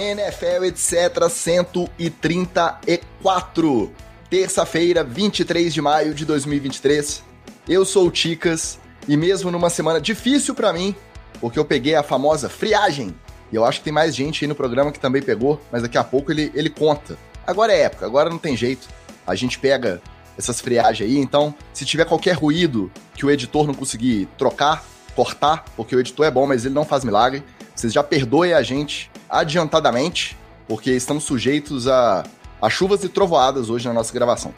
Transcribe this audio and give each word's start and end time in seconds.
NFL, 0.00 0.64
etc. 0.64 1.28
134. 1.28 3.92
Terça-feira, 4.30 5.04
23 5.04 5.74
de 5.74 5.82
maio 5.82 6.14
de 6.14 6.24
2023. 6.24 7.22
Eu 7.68 7.84
sou 7.84 8.06
o 8.06 8.10
Ticas 8.10 8.78
e 9.06 9.14
mesmo 9.14 9.50
numa 9.50 9.68
semana 9.68 10.00
difícil 10.00 10.54
para 10.54 10.72
mim, 10.72 10.96
porque 11.38 11.58
eu 11.58 11.66
peguei 11.66 11.94
a 11.94 12.02
famosa 12.02 12.48
friagem, 12.48 13.14
e 13.52 13.56
eu 13.56 13.64
acho 13.64 13.80
que 13.80 13.84
tem 13.84 13.92
mais 13.92 14.16
gente 14.16 14.42
aí 14.42 14.48
no 14.48 14.54
programa 14.54 14.90
que 14.90 14.98
também 14.98 15.20
pegou, 15.20 15.60
mas 15.70 15.82
daqui 15.82 15.98
a 15.98 16.04
pouco 16.04 16.32
ele, 16.32 16.50
ele 16.54 16.70
conta. 16.70 17.18
Agora 17.46 17.70
é 17.72 17.80
época, 17.80 18.06
agora 18.06 18.30
não 18.30 18.38
tem 18.38 18.56
jeito. 18.56 18.88
A 19.26 19.34
gente 19.34 19.58
pega 19.58 20.00
essas 20.38 20.60
friagens 20.60 21.10
aí, 21.10 21.18
então 21.18 21.54
se 21.74 21.84
tiver 21.84 22.06
qualquer 22.06 22.32
ruído 22.32 22.90
que 23.14 23.26
o 23.26 23.30
editor 23.30 23.66
não 23.66 23.74
conseguir 23.74 24.26
trocar, 24.38 24.82
cortar, 25.14 25.66
porque 25.76 25.94
o 25.94 26.00
editor 26.00 26.24
é 26.24 26.30
bom, 26.30 26.46
mas 26.46 26.64
ele 26.64 26.74
não 26.74 26.86
faz 26.86 27.04
milagre, 27.04 27.42
vocês 27.74 27.92
já 27.92 28.02
perdoem 28.02 28.54
a 28.54 28.62
gente 28.62 29.10
adiantadamente, 29.30 30.36
porque 30.66 30.90
estamos 30.90 31.24
sujeitos 31.24 31.86
a, 31.86 32.24
a 32.60 32.68
chuvas 32.68 33.04
e 33.04 33.08
trovoadas 33.08 33.70
hoje 33.70 33.86
na 33.86 33.94
nossa 33.94 34.12
gravação. 34.12 34.52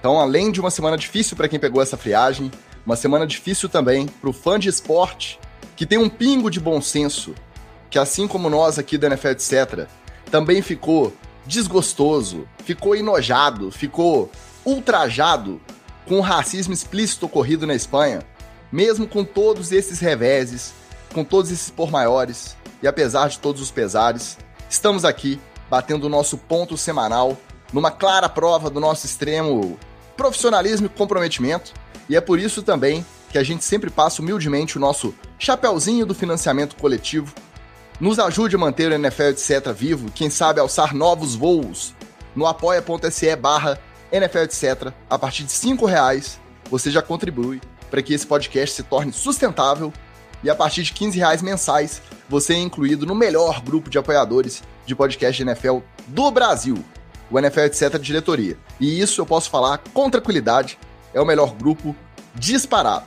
Então, 0.00 0.18
além 0.18 0.50
de 0.50 0.60
uma 0.60 0.70
semana 0.70 0.96
difícil 0.96 1.36
para 1.36 1.48
quem 1.48 1.58
pegou 1.58 1.82
essa 1.82 1.96
friagem, 1.96 2.50
uma 2.84 2.96
semana 2.96 3.26
difícil 3.26 3.68
também 3.68 4.06
para 4.06 4.30
o 4.30 4.32
fã 4.32 4.58
de 4.58 4.68
esporte 4.68 5.38
que 5.74 5.84
tem 5.84 5.98
um 5.98 6.08
pingo 6.08 6.50
de 6.50 6.58
bom 6.58 6.80
senso, 6.80 7.34
que 7.90 7.98
assim 7.98 8.26
como 8.26 8.48
nós 8.48 8.78
aqui 8.78 8.96
da 8.96 9.08
NFL 9.08 9.28
etc, 9.28 9.86
também 10.30 10.62
ficou 10.62 11.12
desgostoso, 11.44 12.48
ficou 12.64 12.96
enojado, 12.96 13.70
ficou 13.70 14.30
ultrajado 14.64 15.60
com 16.06 16.18
o 16.18 16.22
racismo 16.22 16.72
explícito 16.72 17.26
ocorrido 17.26 17.66
na 17.66 17.74
Espanha, 17.74 18.22
mesmo 18.72 19.06
com 19.06 19.24
todos 19.24 19.70
esses 19.70 20.00
reveses, 20.00 20.72
com 21.12 21.24
todos 21.24 21.50
esses 21.50 21.70
por 21.70 21.90
maiores, 21.90 22.56
e 22.86 22.88
apesar 22.88 23.28
de 23.28 23.40
todos 23.40 23.60
os 23.60 23.72
pesares, 23.72 24.38
estamos 24.70 25.04
aqui 25.04 25.40
batendo 25.68 26.04
o 26.04 26.08
nosso 26.08 26.38
ponto 26.38 26.76
semanal 26.76 27.36
numa 27.72 27.90
clara 27.90 28.28
prova 28.28 28.70
do 28.70 28.78
nosso 28.78 29.04
extremo 29.04 29.76
profissionalismo 30.16 30.86
e 30.86 30.90
comprometimento, 30.90 31.72
e 32.08 32.14
é 32.14 32.20
por 32.20 32.38
isso 32.38 32.62
também 32.62 33.04
que 33.28 33.38
a 33.38 33.42
gente 33.42 33.64
sempre 33.64 33.90
passa 33.90 34.22
humildemente 34.22 34.76
o 34.76 34.80
nosso 34.80 35.12
chapéuzinho 35.36 36.06
do 36.06 36.14
financiamento 36.14 36.76
coletivo. 36.76 37.34
Nos 37.98 38.20
ajude 38.20 38.54
a 38.54 38.58
manter 38.58 38.92
o 38.92 38.94
NFL 38.94 39.30
etc 39.30 39.72
vivo, 39.74 40.12
quem 40.12 40.30
sabe 40.30 40.60
alçar 40.60 40.94
novos 40.94 41.34
voos 41.34 41.92
no 42.36 42.46
apoia.se 42.46 43.34
barra 43.34 43.80
NFL 44.12 44.38
etc. 44.38 44.92
A 45.10 45.18
partir 45.18 45.42
de 45.42 45.50
cinco 45.50 45.86
reais 45.86 46.38
você 46.70 46.88
já 46.88 47.02
contribui 47.02 47.60
para 47.90 48.00
que 48.00 48.14
esse 48.14 48.26
podcast 48.28 48.76
se 48.76 48.84
torne 48.84 49.12
sustentável 49.12 49.92
e 50.42 50.50
a 50.50 50.54
partir 50.54 50.82
de 50.82 50.92
15 50.92 51.18
reais 51.18 51.42
mensais 51.42 52.02
você 52.28 52.54
é 52.54 52.58
incluído 52.58 53.06
no 53.06 53.14
melhor 53.14 53.60
grupo 53.60 53.88
de 53.88 53.98
apoiadores 53.98 54.62
de 54.84 54.94
podcast 54.94 55.36
de 55.36 55.48
NFL 55.48 55.78
do 56.08 56.30
Brasil, 56.30 56.84
o 57.30 57.38
NFL 57.38 57.60
etc. 57.60 57.98
diretoria. 57.98 58.56
E 58.80 59.00
isso 59.00 59.20
eu 59.20 59.26
posso 59.26 59.50
falar 59.50 59.78
com 59.92 60.10
tranquilidade, 60.10 60.78
é 61.14 61.20
o 61.20 61.26
melhor 61.26 61.54
grupo 61.54 61.94
disparado. 62.34 63.06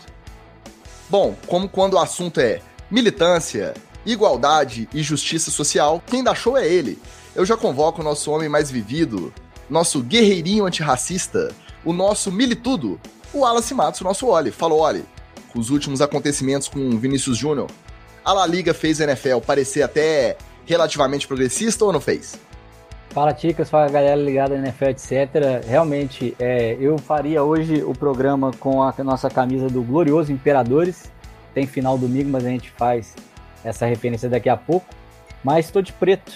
Bom, 1.09 1.36
como 1.47 1.67
quando 1.67 1.94
o 1.94 1.99
assunto 1.99 2.39
é 2.39 2.61
militância, 2.89 3.73
igualdade 4.05 4.88
e 4.93 5.02
justiça 5.02 5.52
social, 5.52 6.02
quem 6.05 6.23
dá 6.23 6.33
show 6.33 6.58
é 6.58 6.67
ele. 6.67 7.02
Eu 7.36 7.45
já 7.45 7.55
convoco 7.55 8.02
o 8.02 8.03
nosso 8.03 8.31
homem 8.31 8.49
mais 8.49 8.69
vivido, 8.69 9.33
nosso 9.69 10.02
guerreirinho 10.02 10.66
antirracista, 10.66 11.53
o 11.86 11.93
nosso 11.93 12.31
militudo, 12.31 12.99
o 13.33 13.39
Wallace 13.39 13.73
Matos, 13.73 14.02
o 14.02 14.03
nosso 14.03 14.27
Oli. 14.27 14.52
Falou, 14.52 14.81
Oli, 14.81 15.05
com 15.52 15.59
os 15.59 15.69
últimos 15.69 16.02
acontecimentos 16.02 16.67
com 16.67 16.97
Vinícius 16.97 17.38
Júnior, 17.38 17.69
a 18.23 18.33
La 18.33 18.45
Liga 18.45 18.73
fez 18.73 19.02
a 19.02 19.05
NFL 19.05 19.39
parecer 19.45 19.81
até 19.81 20.38
relativamente 20.66 21.28
progressista 21.28 21.83
ou 21.83 21.92
não 21.92 22.00
fez? 22.00 22.39
Fala, 23.09 23.33
Ticas, 23.33 23.70
fala 23.70 23.89
galera 23.89 24.16
ligada 24.22 24.55
na 24.55 24.67
NFL, 24.67 24.86
etc. 24.86 25.66
Realmente, 25.67 26.36
é, 26.38 26.77
eu 26.80 26.98
faria 26.99 27.43
hoje 27.43 27.83
o 27.83 27.92
programa 27.92 28.52
com 28.59 28.83
a 28.83 28.93
nossa 29.04 29.30
camisa 29.30 29.67
do 29.67 29.82
Glorioso 29.82 30.32
Imperadores. 30.32 31.11
Tem 31.54 31.65
final 31.65 31.98
domingo, 31.98 32.30
mas 32.30 32.45
a 32.45 32.49
gente 32.49 32.70
faz 32.70 33.15
essa 33.64 33.88
referência 33.88 34.30
daqui 34.30 34.48
a 34.48 34.55
pouco. 34.55 34.86
Mas 35.43 35.65
estou 35.65 35.82
de 35.82 35.92
preto, 35.92 36.32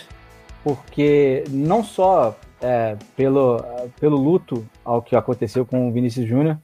porque 0.63 1.43
não 1.49 1.83
só 1.83 2.35
é, 2.59 2.97
pelo, 3.15 3.63
pelo 3.99 4.17
luto 4.17 4.65
ao 4.83 5.01
que 5.01 5.15
aconteceu 5.15 5.65
com 5.65 5.87
o 5.87 5.91
Vinícius 5.91 6.27
Júnior, 6.27 6.57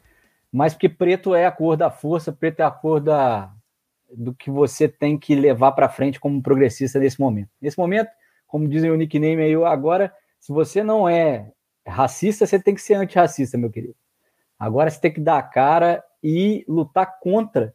mas 0.52 0.74
porque 0.74 0.90
preto 0.90 1.36
é 1.36 1.46
a 1.46 1.52
cor 1.52 1.78
da 1.78 1.90
força, 1.90 2.32
preto 2.32 2.62
é 2.62 2.64
a 2.64 2.72
cor 2.72 3.00
da, 3.00 3.54
do 4.12 4.34
que 4.34 4.50
você 4.50 4.88
tem 4.88 5.18
que 5.18 5.36
levar 5.36 5.74
para 5.74 5.90
frente 5.90 6.20
como 6.20 6.42
progressista 6.42 7.00
nesse 7.00 7.20
momento. 7.20 7.50
Nesse 7.62 7.78
momento, 7.78 8.10
como 8.48 8.68
dizem 8.68 8.90
o 8.90 8.96
nickname 8.96 9.44
aí 9.44 9.56
agora, 9.64 10.14
se 10.40 10.52
você 10.52 10.84
não 10.84 11.08
é 11.08 11.52
racista, 11.86 12.46
você 12.46 12.60
tem 12.60 12.74
que 12.74 12.82
ser 12.82 12.96
antirracista, 12.96 13.58
meu 13.58 13.70
querido. 13.70 13.96
Agora 14.58 14.90
você 14.90 15.00
tem 15.00 15.14
que 15.14 15.22
dar 15.22 15.38
a 15.38 15.44
cara 15.44 16.04
e 16.24 16.66
lutar 16.68 17.20
contra 17.20 17.74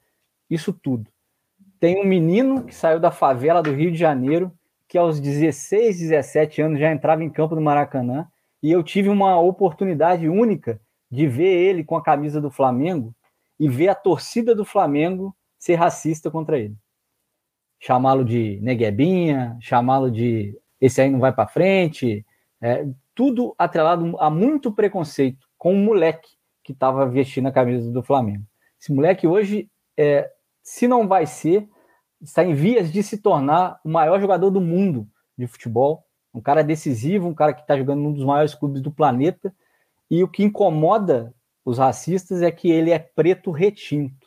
isso 0.50 0.72
tudo. 0.72 1.10
Tem 1.80 2.00
um 2.00 2.04
menino 2.04 2.64
que 2.64 2.74
saiu 2.74 2.98
da 2.98 3.10
favela 3.10 3.62
do 3.62 3.72
Rio 3.72 3.90
de 3.90 3.98
Janeiro, 3.98 4.52
que 4.88 4.98
aos 4.98 5.20
16, 5.20 5.98
17 5.98 6.62
anos 6.62 6.78
já 6.78 6.92
entrava 6.92 7.24
em 7.24 7.30
campo 7.30 7.54
do 7.54 7.60
Maracanã, 7.60 8.26
e 8.62 8.70
eu 8.70 8.82
tive 8.82 9.08
uma 9.08 9.38
oportunidade 9.38 10.28
única 10.28 10.80
de 11.10 11.26
ver 11.26 11.52
ele 11.52 11.84
com 11.84 11.96
a 11.96 12.02
camisa 12.02 12.40
do 12.40 12.50
Flamengo 12.50 13.14
e 13.58 13.68
ver 13.68 13.88
a 13.88 13.94
torcida 13.94 14.54
do 14.54 14.64
Flamengo 14.64 15.34
ser 15.58 15.76
racista 15.76 16.30
contra 16.30 16.58
ele. 16.58 16.76
Chamá-lo 17.78 18.24
de 18.24 18.58
neguebinha, 18.60 19.56
chamá-lo 19.60 20.10
de 20.10 20.58
esse 20.80 21.00
aí 21.00 21.10
não 21.10 21.18
vai 21.18 21.32
para 21.32 21.48
frente, 21.48 22.24
é, 22.60 22.86
tudo 23.14 23.54
atrelado 23.56 24.16
a 24.18 24.28
muito 24.28 24.72
preconceito 24.72 25.46
com 25.56 25.72
o 25.72 25.76
um 25.76 25.84
moleque 25.84 26.30
que 26.62 26.72
estava 26.72 27.06
vestindo 27.06 27.46
a 27.46 27.52
camisa 27.52 27.90
do 27.90 28.02
Flamengo. 28.02 28.44
Esse 28.80 28.92
moleque 28.92 29.26
hoje, 29.26 29.70
é, 29.96 30.30
se 30.62 30.88
não 30.88 31.06
vai 31.06 31.26
ser, 31.26 31.68
está 32.20 32.44
em 32.44 32.54
vias 32.54 32.92
de 32.92 33.02
se 33.02 33.18
tornar 33.18 33.80
o 33.84 33.88
maior 33.88 34.20
jogador 34.20 34.50
do 34.50 34.60
mundo 34.60 35.08
de 35.36 35.46
futebol, 35.46 36.04
um 36.34 36.40
cara 36.40 36.64
decisivo, 36.64 37.28
um 37.28 37.34
cara 37.34 37.52
que 37.52 37.60
está 37.60 37.76
jogando 37.76 38.00
num 38.00 38.12
dos 38.12 38.24
maiores 38.24 38.54
clubes 38.54 38.80
do 38.80 38.90
planeta. 38.90 39.54
E 40.10 40.22
o 40.22 40.28
que 40.28 40.42
incomoda 40.42 41.34
os 41.64 41.78
racistas 41.78 42.42
é 42.42 42.50
que 42.50 42.70
ele 42.70 42.90
é 42.90 42.98
preto 42.98 43.50
retinto, 43.50 44.26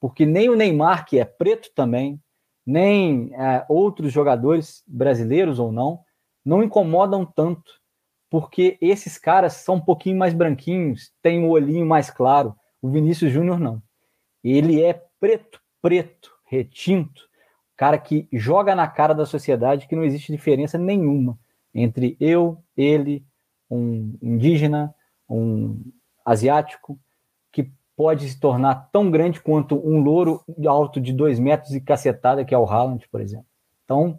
porque 0.00 0.24
nem 0.24 0.48
o 0.48 0.56
Neymar, 0.56 1.04
que 1.06 1.18
é 1.18 1.24
preto 1.24 1.70
também, 1.74 2.20
nem 2.66 3.32
é, 3.34 3.64
outros 3.68 4.12
jogadores, 4.12 4.82
brasileiros 4.86 5.58
ou 5.58 5.70
não, 5.70 6.00
não 6.44 6.62
incomodam 6.62 7.24
tanto, 7.24 7.80
porque 8.30 8.78
esses 8.80 9.18
caras 9.18 9.54
são 9.54 9.76
um 9.76 9.80
pouquinho 9.80 10.18
mais 10.18 10.32
branquinhos, 10.32 11.12
têm 11.20 11.44
o 11.44 11.48
um 11.48 11.50
olhinho 11.50 11.84
mais 11.84 12.10
claro. 12.10 12.56
O 12.80 12.88
Vinícius 12.88 13.30
Júnior 13.30 13.60
não. 13.60 13.82
Ele 14.42 14.82
é 14.82 15.02
preto, 15.20 15.60
preto, 15.80 16.32
retinto, 16.46 17.22
cara 17.76 17.98
que 17.98 18.28
joga 18.32 18.74
na 18.74 18.88
cara 18.88 19.14
da 19.14 19.26
sociedade 19.26 19.86
que 19.86 19.94
não 19.94 20.04
existe 20.04 20.32
diferença 20.32 20.78
nenhuma 20.78 21.38
entre 21.74 22.16
eu, 22.20 22.62
ele, 22.76 23.24
um 23.70 24.16
indígena, 24.20 24.94
um 25.36 25.82
asiático, 26.24 26.98
pode 27.96 28.28
se 28.28 28.40
tornar 28.40 28.88
tão 28.90 29.10
grande 29.10 29.40
quanto 29.40 29.76
um 29.76 30.00
louro 30.00 30.42
alto 30.66 31.00
de 31.00 31.12
dois 31.12 31.38
metros 31.38 31.74
e 31.74 31.80
cacetada, 31.80 32.44
que 32.44 32.54
é 32.54 32.58
o 32.58 32.64
Haaland, 32.64 33.06
por 33.08 33.20
exemplo. 33.20 33.46
Então, 33.84 34.18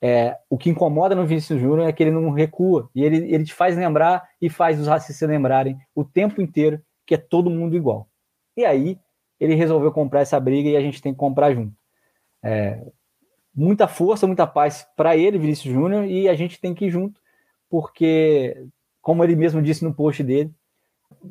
é, 0.00 0.36
o 0.48 0.58
que 0.58 0.70
incomoda 0.70 1.14
no 1.14 1.26
Vinícius 1.26 1.60
Júnior 1.60 1.88
é 1.88 1.92
que 1.92 2.02
ele 2.02 2.10
não 2.10 2.30
recua, 2.30 2.90
e 2.94 3.04
ele, 3.04 3.32
ele 3.32 3.44
te 3.44 3.54
faz 3.54 3.76
lembrar 3.76 4.28
e 4.40 4.48
faz 4.48 4.80
os 4.80 4.86
racistas 4.88 5.28
lembrarem 5.28 5.78
o 5.94 6.04
tempo 6.04 6.40
inteiro 6.40 6.82
que 7.06 7.14
é 7.14 7.18
todo 7.18 7.50
mundo 7.50 7.76
igual. 7.76 8.08
E 8.56 8.64
aí, 8.64 8.98
ele 9.38 9.54
resolveu 9.54 9.92
comprar 9.92 10.20
essa 10.20 10.40
briga 10.40 10.68
e 10.68 10.76
a 10.76 10.80
gente 10.80 11.02
tem 11.02 11.12
que 11.12 11.18
comprar 11.18 11.54
junto. 11.54 11.76
É, 12.42 12.84
muita 13.54 13.86
força, 13.86 14.26
muita 14.26 14.46
paz 14.46 14.86
para 14.96 15.16
ele, 15.16 15.38
Vinícius 15.38 15.72
Júnior, 15.72 16.04
e 16.04 16.28
a 16.28 16.34
gente 16.34 16.60
tem 16.60 16.74
que 16.74 16.86
ir 16.86 16.90
junto, 16.90 17.20
porque, 17.68 18.66
como 19.02 19.22
ele 19.22 19.36
mesmo 19.36 19.60
disse 19.60 19.84
no 19.84 19.92
post 19.92 20.22
dele, 20.22 20.50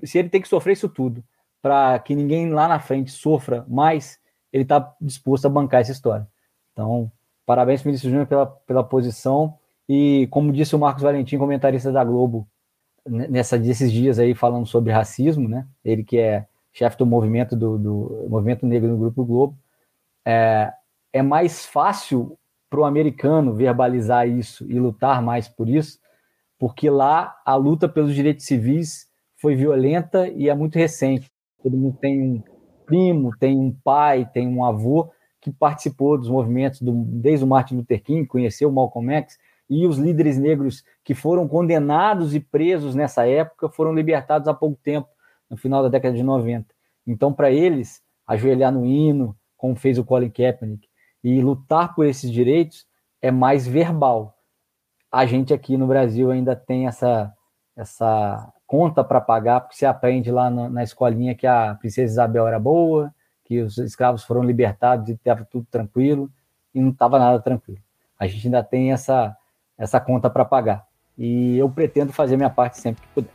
se 0.04 0.20
ele 0.20 0.30
tem 0.30 0.42
que 0.42 0.48
sofrer 0.48 0.74
isso 0.74 0.88
tudo 0.88 1.24
para 1.62 1.98
que 2.00 2.16
ninguém 2.16 2.50
lá 2.50 2.68
na 2.68 2.80
frente 2.80 3.12
sofra 3.12 3.66
mais, 3.68 4.20
ele 4.52 4.64
está 4.64 4.94
disposto 5.00 5.46
a 5.46 5.50
bancar 5.50 5.82
essa 5.82 5.92
história. 5.92 6.28
Então, 6.74 7.12
parabéns, 7.46 7.82
Vinícius 7.82 8.12
Júnior, 8.12 8.28
pela, 8.28 8.46
pela 8.46 8.84
posição. 8.84 9.58
E 9.88 10.28
como 10.32 10.52
disse 10.52 10.76
o 10.76 10.80
Marcos 10.80 11.04
Valentim, 11.04 11.38
comentarista 11.38 11.92
da 11.92 12.04
Globo, 12.04 12.48
nessa 13.06 13.58
desses 13.58 13.92
dias 13.92 14.20
aí 14.20 14.34
falando 14.34 14.66
sobre 14.66 14.92
racismo, 14.92 15.48
né? 15.48 15.68
Ele 15.84 16.04
que 16.04 16.18
é 16.18 16.46
chefe 16.74 16.98
do 16.98 17.06
movimento 17.06 17.56
do, 17.56 17.78
do 17.78 18.28
movimento 18.30 18.66
negro 18.66 18.90
no 18.90 18.98
Grupo 18.98 19.26
Globo, 19.26 19.58
é, 20.26 20.72
é 21.12 21.22
mais 21.22 21.66
fácil 21.66 22.38
para 22.70 22.80
o 22.80 22.86
americano 22.86 23.54
verbalizar 23.54 24.28
isso 24.28 24.66
e 24.72 24.80
lutar 24.80 25.22
mais 25.22 25.48
por 25.50 25.68
isso, 25.68 26.00
porque 26.62 26.90
lá 26.90 27.42
a 27.44 27.56
luta 27.56 27.90
pelos 27.90 28.14
direitos 28.14 28.46
civis 28.46 29.10
foi 29.36 29.56
violenta 29.56 30.30
e 30.30 30.48
é 30.48 30.54
muito 30.54 30.78
recente 30.78 31.28
todo 31.62 31.78
mundo 31.78 31.98
tem 32.00 32.22
um 32.22 32.44
primo, 32.86 33.32
tem 33.38 33.58
um 33.58 33.72
pai, 33.72 34.30
tem 34.34 34.48
um 34.48 34.66
avô 34.66 35.12
que 35.40 35.52
participou 35.52 36.18
dos 36.18 36.30
movimentos 36.30 36.82
do, 36.82 36.92
desde 36.92 37.46
o 37.46 37.48
Martin 37.48 37.78
Luther 37.78 38.04
King, 38.04 38.26
conheceu 38.26 38.70
o 38.70 38.72
Malcolm 38.72 39.14
X, 39.14 39.38
e 39.70 39.88
os 39.88 39.98
líderes 39.98 40.38
negros 40.38 40.84
que 41.04 41.16
foram 41.16 41.48
condenados 41.48 42.36
e 42.36 42.40
presos 42.40 42.94
nessa 42.94 43.26
época 43.26 43.70
foram 43.70 43.94
libertados 43.94 44.48
há 44.48 44.54
pouco 44.54 44.78
tempo, 44.84 45.08
no 45.50 45.56
final 45.56 45.82
da 45.82 45.90
década 45.90 46.16
de 46.16 46.24
90. 46.24 46.68
Então, 47.08 47.32
para 47.32 47.50
eles, 47.50 48.02
ajoelhar 48.28 48.72
no 48.72 48.86
hino, 48.86 49.36
como 49.58 49.76
fez 49.76 49.98
o 49.98 50.04
Colin 50.04 50.30
Kaepernick, 50.30 50.88
e 51.24 51.42
lutar 51.42 51.96
por 51.96 52.06
esses 52.06 52.30
direitos 52.30 52.86
é 53.22 53.32
mais 53.32 53.66
verbal. 53.66 54.38
A 55.12 55.26
gente 55.26 55.54
aqui 55.54 55.76
no 55.76 55.88
Brasil 55.88 56.32
ainda 56.32 56.56
tem 56.56 56.88
essa, 56.88 57.34
essa 57.76 58.52
conta 58.66 59.04
para 59.04 59.20
pagar, 59.20 59.60
porque 59.60 59.76
você 59.76 59.86
aprende 59.86 60.32
lá 60.32 60.50
na, 60.50 60.70
na 60.70 60.84
escolinha 60.84 61.36
que 61.36 61.46
a 61.46 61.76
princesa 61.76 62.14
Isabel 62.14 62.48
era 62.48 62.60
boa, 62.60 63.14
que 63.44 63.60
os 63.60 63.78
escravos 63.78 64.24
foram 64.24 64.42
libertados 64.44 65.10
e 65.10 65.14
estava 65.14 65.44
tudo 65.44 65.68
tranquilo, 65.70 66.32
e 66.74 66.80
não 66.80 66.92
estava 66.92 67.20
nada 67.20 67.40
tranquilo. 67.42 67.82
A 68.18 68.26
gente 68.26 68.48
ainda 68.48 68.64
tem 68.64 68.94
essa, 68.94 69.36
essa 69.78 70.00
conta 70.00 70.30
para 70.30 70.46
pagar. 70.46 70.86
E 71.18 71.58
eu 71.58 71.70
pretendo 71.70 72.14
fazer 72.14 72.38
minha 72.38 72.50
parte 72.50 72.80
sempre 72.80 73.02
que 73.02 73.08
puder. 73.10 73.34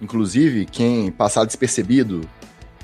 Inclusive, 0.00 0.64
quem 0.64 1.12
passar 1.12 1.44
despercebido 1.44 2.22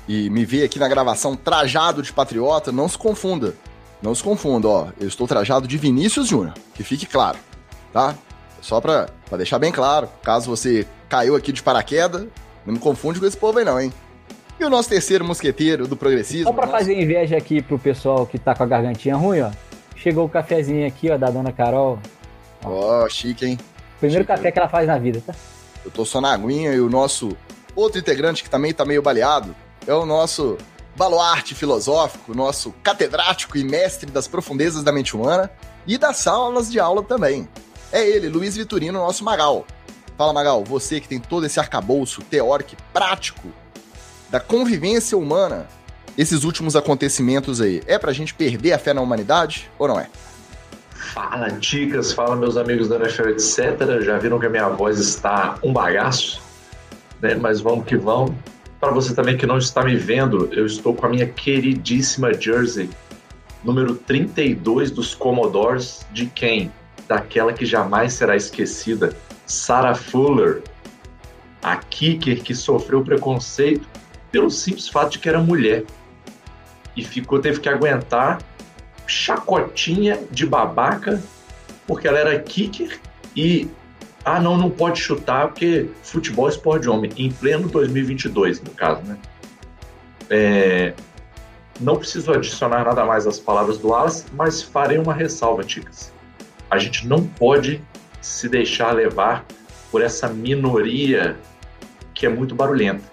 e 0.07 0.29
me 0.29 0.45
vê 0.45 0.63
aqui 0.63 0.77
na 0.77 0.87
gravação 0.87 1.35
trajado 1.35 2.03
de 2.03 2.13
patriota, 2.13 2.71
não 2.71 2.87
se 2.87 2.97
confunda. 2.97 3.55
Não 4.01 4.13
se 4.13 4.23
confunda, 4.23 4.67
ó. 4.67 4.87
Eu 4.99 5.07
estou 5.07 5.27
trajado 5.27 5.67
de 5.67 5.77
Vinícius 5.77 6.27
Júnior, 6.27 6.53
que 6.75 6.83
fique 6.83 7.07
claro, 7.07 7.39
tá? 7.95 8.13
Só 8.61 8.81
para 8.81 9.07
deixar 9.37 9.57
bem 9.57 9.71
claro, 9.71 10.09
caso 10.21 10.49
você 10.49 10.85
caiu 11.07 11.33
aqui 11.33 11.53
de 11.53 11.63
paraquedas, 11.63 12.27
não 12.65 12.73
me 12.73 12.79
confunde 12.79 13.21
com 13.21 13.25
esse 13.25 13.37
povo 13.37 13.57
aí 13.57 13.63
não, 13.63 13.79
hein? 13.79 13.93
E 14.59 14.65
o 14.65 14.69
nosso 14.69 14.89
terceiro 14.89 15.23
mosqueteiro 15.23 15.87
do 15.87 15.95
progressismo. 15.95 16.47
Só 16.47 16.51
pra 16.51 16.65
nosso... 16.65 16.77
fazer 16.77 17.01
inveja 17.01 17.37
aqui 17.37 17.61
pro 17.61 17.79
pessoal 17.79 18.27
que 18.27 18.37
tá 18.37 18.53
com 18.53 18.63
a 18.63 18.65
gargantinha 18.65 19.15
ruim, 19.15 19.39
ó. 19.39 19.51
Chegou 19.95 20.25
o 20.25 20.29
cafezinho 20.29 20.85
aqui, 20.85 21.09
ó, 21.09 21.17
da 21.17 21.29
dona 21.29 21.53
Carol. 21.53 21.97
Ó, 22.65 23.05
oh, 23.05 23.09
chique, 23.09 23.45
hein? 23.45 23.59
Primeiro 23.99 24.23
chique. 24.23 24.35
café 24.35 24.51
que 24.51 24.59
ela 24.59 24.67
faz 24.67 24.87
na 24.87 24.97
vida, 24.97 25.23
tá? 25.25 25.33
Eu 25.85 25.91
tô 25.91 26.03
só 26.03 26.19
na 26.19 26.33
aguinha 26.33 26.73
e 26.73 26.81
o 26.81 26.89
nosso 26.89 27.29
outro 27.75 27.99
integrante 27.99 28.43
que 28.43 28.49
também 28.49 28.73
tá 28.73 28.83
meio 28.83 29.01
baleado 29.01 29.55
é 29.87 29.93
o 29.93 30.05
nosso 30.05 30.57
baluarte 30.97 31.55
filosófico, 31.55 32.35
nosso 32.35 32.73
catedrático 32.83 33.57
e 33.57 33.63
mestre 33.63 34.11
das 34.11 34.27
profundezas 34.27 34.83
da 34.83 34.91
mente 34.91 35.15
humana 35.15 35.49
e 35.87 35.97
das 35.97 36.17
salas 36.17 36.69
de 36.69 36.77
aula 36.77 37.01
também. 37.01 37.47
É 37.91 38.07
ele, 38.07 38.29
Luiz 38.29 38.55
Vitorino, 38.55 38.99
nosso 38.99 39.23
Magal. 39.23 39.65
Fala, 40.17 40.33
Magal, 40.33 40.63
você 40.63 40.99
que 40.99 41.07
tem 41.07 41.19
todo 41.19 41.45
esse 41.45 41.59
arcabouço 41.59 42.21
teórico 42.21 42.73
e 42.73 42.77
prático 42.93 43.49
da 44.29 44.39
convivência 44.39 45.17
humana, 45.17 45.67
esses 46.17 46.43
últimos 46.43 46.75
acontecimentos 46.75 47.59
aí, 47.59 47.83
é 47.85 47.99
pra 47.99 48.13
gente 48.13 48.33
perder 48.33 48.73
a 48.73 48.79
fé 48.79 48.93
na 48.93 49.01
humanidade 49.01 49.69
ou 49.77 49.87
não 49.87 49.99
é? 49.99 50.09
Fala, 51.13 51.49
dicas, 51.49 52.13
fala 52.13 52.35
meus 52.35 52.57
amigos 52.57 52.87
da 52.87 52.95
NFL, 52.95 53.29
etc. 53.29 54.01
Já 54.01 54.17
viram 54.17 54.39
que 54.39 54.45
a 54.45 54.49
minha 54.49 54.69
voz 54.69 54.99
está 54.99 55.57
um 55.61 55.71
bagaço, 55.71 56.41
né? 57.21 57.35
Mas 57.35 57.61
vamos 57.61 57.85
que 57.85 57.95
vamos. 57.95 58.35
Para 58.79 58.91
você 58.91 59.13
também 59.13 59.37
que 59.37 59.45
não 59.45 59.57
está 59.57 59.83
me 59.83 59.95
vendo, 59.95 60.49
eu 60.53 60.65
estou 60.65 60.93
com 60.93 61.05
a 61.05 61.09
minha 61.09 61.27
queridíssima 61.27 62.33
jersey, 62.33 62.89
número 63.63 63.95
32 63.95 64.91
dos 64.91 65.13
Commodores, 65.13 66.05
de 66.11 66.25
quem? 66.27 66.71
Daquela 67.07 67.53
que 67.53 67.65
jamais 67.65 68.13
será 68.13 68.35
esquecida, 68.35 69.15
Sarah 69.45 69.95
Fuller, 69.95 70.63
a 71.61 71.77
kicker 71.77 72.41
que 72.43 72.53
sofreu 72.53 73.03
preconceito 73.03 73.87
pelo 74.31 74.49
simples 74.49 74.87
fato 74.87 75.13
de 75.13 75.19
que 75.19 75.29
era 75.29 75.39
mulher. 75.39 75.83
E 76.95 77.03
ficou, 77.03 77.39
teve 77.39 77.59
que 77.59 77.69
aguentar 77.69 78.39
chacotinha 79.07 80.19
de 80.31 80.45
babaca 80.45 81.21
porque 81.85 82.07
ela 82.07 82.17
era 82.17 82.39
kicker 82.39 82.99
e 83.35 83.69
ah, 84.23 84.39
não, 84.39 84.57
não 84.57 84.71
pode 84.71 84.99
chutar 84.99 85.49
porque 85.49 85.89
futebol 86.01 86.47
é 86.47 86.49
esporte 86.49 86.83
de 86.83 86.89
homem, 86.89 87.11
em 87.15 87.31
pleno 87.31 87.67
2022, 87.69 88.61
no 88.61 88.71
caso, 88.71 89.01
né? 89.03 89.17
É, 90.31 90.93
não 91.79 91.97
preciso 91.97 92.31
adicionar 92.31 92.83
nada 92.83 93.05
mais 93.05 93.27
às 93.27 93.39
palavras 93.39 93.77
do 93.77 93.93
Alas, 93.93 94.25
mas 94.33 94.63
farei 94.63 94.97
uma 94.97 95.13
ressalva, 95.13 95.63
Ticas. 95.63 96.11
A 96.75 96.79
gente 96.79 97.07
não 97.07 97.25
pode 97.25 97.81
se 98.21 98.49
deixar 98.49 98.91
levar 98.91 99.45
por 99.89 100.01
essa 100.01 100.27
minoria 100.27 101.37
que 102.13 102.25
é 102.25 102.29
muito 102.29 102.53
barulhenta. 102.53 103.03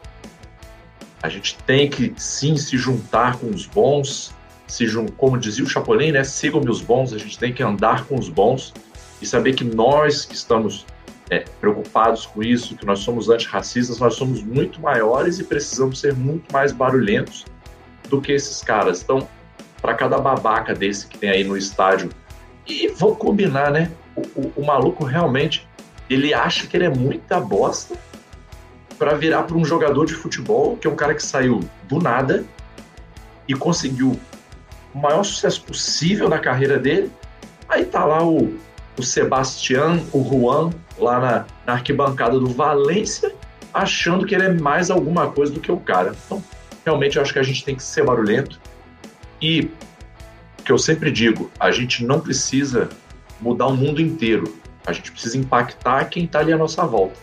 A 1.22 1.28
gente 1.28 1.56
tem 1.64 1.88
que 1.88 2.12
sim 2.16 2.56
se 2.56 2.76
juntar 2.76 3.38
com 3.38 3.48
os 3.48 3.66
bons, 3.66 4.34
se 4.66 4.84
como 5.16 5.38
dizia 5.38 5.64
o 5.64 5.68
Chapolin, 5.68 6.10
né? 6.10 6.24
Sigam-me 6.24 6.68
os 6.68 6.80
bons, 6.80 7.12
a 7.12 7.18
gente 7.18 7.38
tem 7.38 7.52
que 7.52 7.62
andar 7.62 8.04
com 8.06 8.18
os 8.18 8.28
bons 8.28 8.74
e 9.20 9.26
saber 9.26 9.54
que 9.54 9.62
nós 9.62 10.24
que 10.24 10.34
estamos 10.34 10.84
é, 11.30 11.44
preocupados 11.60 12.26
com 12.26 12.42
isso, 12.42 12.76
que 12.76 12.84
nós 12.84 12.98
somos 12.98 13.28
antirracistas, 13.28 14.00
nós 14.00 14.14
somos 14.14 14.42
muito 14.42 14.80
maiores 14.80 15.38
e 15.38 15.44
precisamos 15.44 16.00
ser 16.00 16.14
muito 16.14 16.52
mais 16.52 16.72
barulhentos 16.72 17.44
do 18.08 18.20
que 18.20 18.32
esses 18.32 18.60
caras. 18.60 19.02
Então, 19.02 19.28
para 19.80 19.94
cada 19.94 20.18
babaca 20.18 20.74
desse 20.74 21.06
que 21.06 21.16
tem 21.16 21.30
aí 21.30 21.44
no 21.44 21.56
estádio, 21.56 22.10
e 22.66 22.88
vou 22.88 23.16
combinar, 23.16 23.70
né? 23.70 23.90
O, 24.14 24.20
o, 24.20 24.52
o 24.56 24.66
maluco 24.66 25.04
realmente 25.04 25.68
ele 26.08 26.34
acha 26.34 26.66
que 26.66 26.76
ele 26.76 26.84
é 26.84 26.90
muita 26.90 27.40
bosta 27.40 27.96
para 28.98 29.14
virar 29.14 29.44
para 29.44 29.56
um 29.56 29.64
jogador 29.64 30.04
de 30.04 30.14
futebol, 30.14 30.76
que 30.76 30.86
é 30.86 30.90
um 30.90 30.96
cara 30.96 31.14
que 31.14 31.22
saiu 31.22 31.60
do 31.88 31.98
nada 31.98 32.44
e 33.48 33.54
conseguiu 33.54 34.18
o 34.94 34.98
maior 34.98 35.24
sucesso 35.24 35.62
possível 35.62 36.28
na 36.28 36.38
carreira 36.38 36.78
dele. 36.78 37.10
Aí 37.68 37.84
tá 37.84 38.04
lá 38.04 38.24
o, 38.24 38.54
o 38.96 39.02
Sebastião, 39.02 40.04
o 40.12 40.22
Juan, 40.22 40.70
lá 40.98 41.18
na, 41.18 41.46
na 41.66 41.72
arquibancada 41.72 42.38
do 42.38 42.48
Valência, 42.48 43.34
achando 43.72 44.26
que 44.26 44.34
ele 44.34 44.44
é 44.44 44.52
mais 44.52 44.90
alguma 44.90 45.30
coisa 45.30 45.52
do 45.52 45.60
que 45.60 45.72
o 45.72 45.78
cara. 45.78 46.14
Então, 46.26 46.42
realmente, 46.84 47.16
eu 47.16 47.22
acho 47.22 47.32
que 47.32 47.38
a 47.38 47.42
gente 47.42 47.64
tem 47.64 47.74
que 47.74 47.82
ser 47.82 48.04
barulhento. 48.04 48.60
E, 49.40 49.70
que 50.72 50.74
eu 50.74 50.78
sempre 50.78 51.10
digo, 51.10 51.50
a 51.60 51.70
gente 51.70 52.04
não 52.04 52.20
precisa 52.20 52.88
mudar 53.40 53.66
o 53.66 53.76
mundo 53.76 54.00
inteiro. 54.00 54.56
A 54.86 54.92
gente 54.92 55.12
precisa 55.12 55.38
impactar 55.38 56.06
quem 56.06 56.24
está 56.24 56.40
ali 56.40 56.52
à 56.52 56.58
nossa 56.58 56.84
volta 56.84 57.14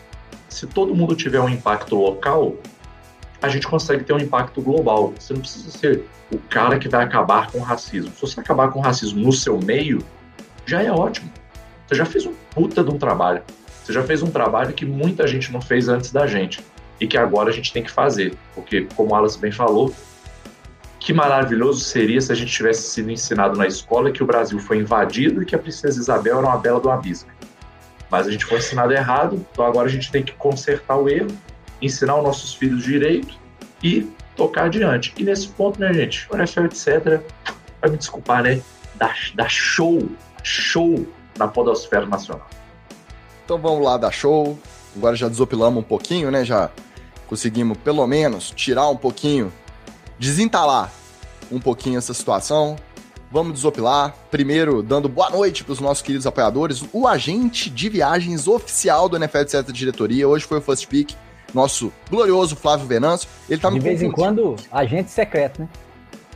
se 0.49 0.65
todo 0.67 0.95
mundo 0.95 1.15
tiver 1.15 1.39
um 1.39 1.47
impacto 1.47 1.95
local, 1.95 2.55
a 3.41 3.47
gente 3.47 3.67
consegue 3.67 4.03
ter 4.03 4.13
um 4.13 4.19
impacto 4.19 4.61
global. 4.61 5.13
Você 5.17 5.33
não 5.33 5.39
precisa 5.39 5.71
ser 5.71 6.03
o 6.31 6.37
cara 6.37 6.77
que 6.77 6.89
vai 6.89 7.05
acabar 7.05 7.51
com 7.51 7.59
o 7.59 7.61
racismo. 7.61 8.11
Se 8.13 8.21
você 8.21 8.39
acabar 8.39 8.69
com 8.69 8.79
o 8.79 8.81
racismo 8.81 9.21
no 9.21 9.31
seu 9.31 9.59
meio, 9.59 10.03
já 10.65 10.83
é 10.83 10.91
ótimo. 10.91 11.31
Você 11.87 11.95
já 11.95 12.05
fez 12.05 12.25
um 12.25 12.33
puta 12.53 12.83
de 12.83 12.89
um 12.89 12.97
trabalho. 12.97 13.41
Você 13.83 13.93
já 13.93 14.03
fez 14.03 14.21
um 14.21 14.29
trabalho 14.29 14.73
que 14.73 14.85
muita 14.85 15.27
gente 15.27 15.51
não 15.51 15.61
fez 15.61 15.87
antes 15.87 16.11
da 16.11 16.27
gente 16.27 16.59
e 16.99 17.07
que 17.07 17.17
agora 17.17 17.49
a 17.49 17.53
gente 17.53 17.71
tem 17.71 17.81
que 17.81 17.91
fazer. 17.91 18.35
Porque, 18.53 18.87
como 18.95 19.11
o 19.11 19.15
Alice 19.15 19.39
bem 19.39 19.51
falou, 19.51 19.93
que 20.99 21.13
maravilhoso 21.13 21.79
seria 21.79 22.19
se 22.19 22.31
a 22.31 22.35
gente 22.35 22.51
tivesse 22.51 22.89
sido 22.91 23.09
ensinado 23.09 23.57
na 23.57 23.65
escola 23.65 24.11
que 24.11 24.21
o 24.21 24.25
Brasil 24.25 24.59
foi 24.59 24.79
invadido 24.79 25.41
e 25.41 25.45
que 25.45 25.55
a 25.55 25.59
princesa 25.59 25.99
Isabel 25.99 26.37
era 26.37 26.47
uma 26.47 26.57
bela 26.57 26.79
do 26.79 26.89
abismo. 26.89 27.29
Mas 28.11 28.27
a 28.27 28.31
gente 28.31 28.45
foi 28.45 28.57
ensinado 28.57 28.91
errado, 28.91 29.45
então 29.51 29.65
agora 29.65 29.87
a 29.87 29.91
gente 29.91 30.11
tem 30.11 30.23
que 30.23 30.33
consertar 30.33 30.97
o 30.97 31.07
erro, 31.07 31.29
ensinar 31.81 32.17
os 32.17 32.23
nossos 32.23 32.53
filhos 32.53 32.83
direito 32.83 33.37
e 33.81 34.11
tocar 34.35 34.65
adiante. 34.65 35.13
E 35.17 35.23
nesse 35.23 35.47
ponto, 35.49 35.79
né, 35.79 35.93
gente, 35.93 36.27
o 36.29 36.35
NFL, 36.35 36.65
etc., 36.65 37.21
vai 37.81 37.91
me 37.91 37.97
desculpar, 37.97 38.43
né, 38.43 38.61
dá, 38.95 39.13
dá 39.35 39.47
show, 39.47 40.09
show 40.43 41.07
na 41.37 41.47
podosfera 41.47 42.05
nacional. 42.05 42.47
Então 43.45 43.57
vamos 43.57 43.83
lá, 43.83 43.97
dá 43.97 44.11
show. 44.11 44.59
Agora 44.95 45.15
já 45.15 45.29
desopilamos 45.29 45.79
um 45.79 45.85
pouquinho, 45.85 46.29
né, 46.29 46.43
já 46.43 46.69
conseguimos 47.27 47.77
pelo 47.77 48.05
menos 48.07 48.51
tirar 48.51 48.89
um 48.89 48.97
pouquinho, 48.97 49.53
desentalar 50.19 50.91
um 51.51 51.59
pouquinho 51.59 51.97
essa 51.97 52.13
situação. 52.13 52.75
Vamos 53.31 53.53
desopilar. 53.53 54.13
Primeiro, 54.29 54.83
dando 54.83 55.07
boa 55.07 55.29
noite 55.29 55.63
para 55.63 55.73
os 55.73 55.79
nossos 55.79 56.01
queridos 56.01 56.27
apoiadores. 56.27 56.83
O 56.91 57.07
agente 57.07 57.69
de 57.69 57.89
viagens 57.89 58.47
oficial 58.47 59.07
do 59.07 59.15
NFL 59.15 59.37
Etc. 59.39 59.71
Diretoria. 59.71 60.27
Hoje 60.27 60.45
foi 60.45 60.57
o 60.57 60.61
First 60.61 60.87
Pick, 60.87 61.15
nosso 61.53 61.93
glorioso 62.09 62.55
Flávio 62.55 62.87
Venâncio. 62.87 63.29
Ele 63.47 63.61
tá 63.61 63.69
de 63.69 63.79
vez 63.79 64.01
em 64.01 64.11
quando, 64.11 64.55
agente 64.71 65.11
secreto, 65.11 65.61
né? 65.61 65.69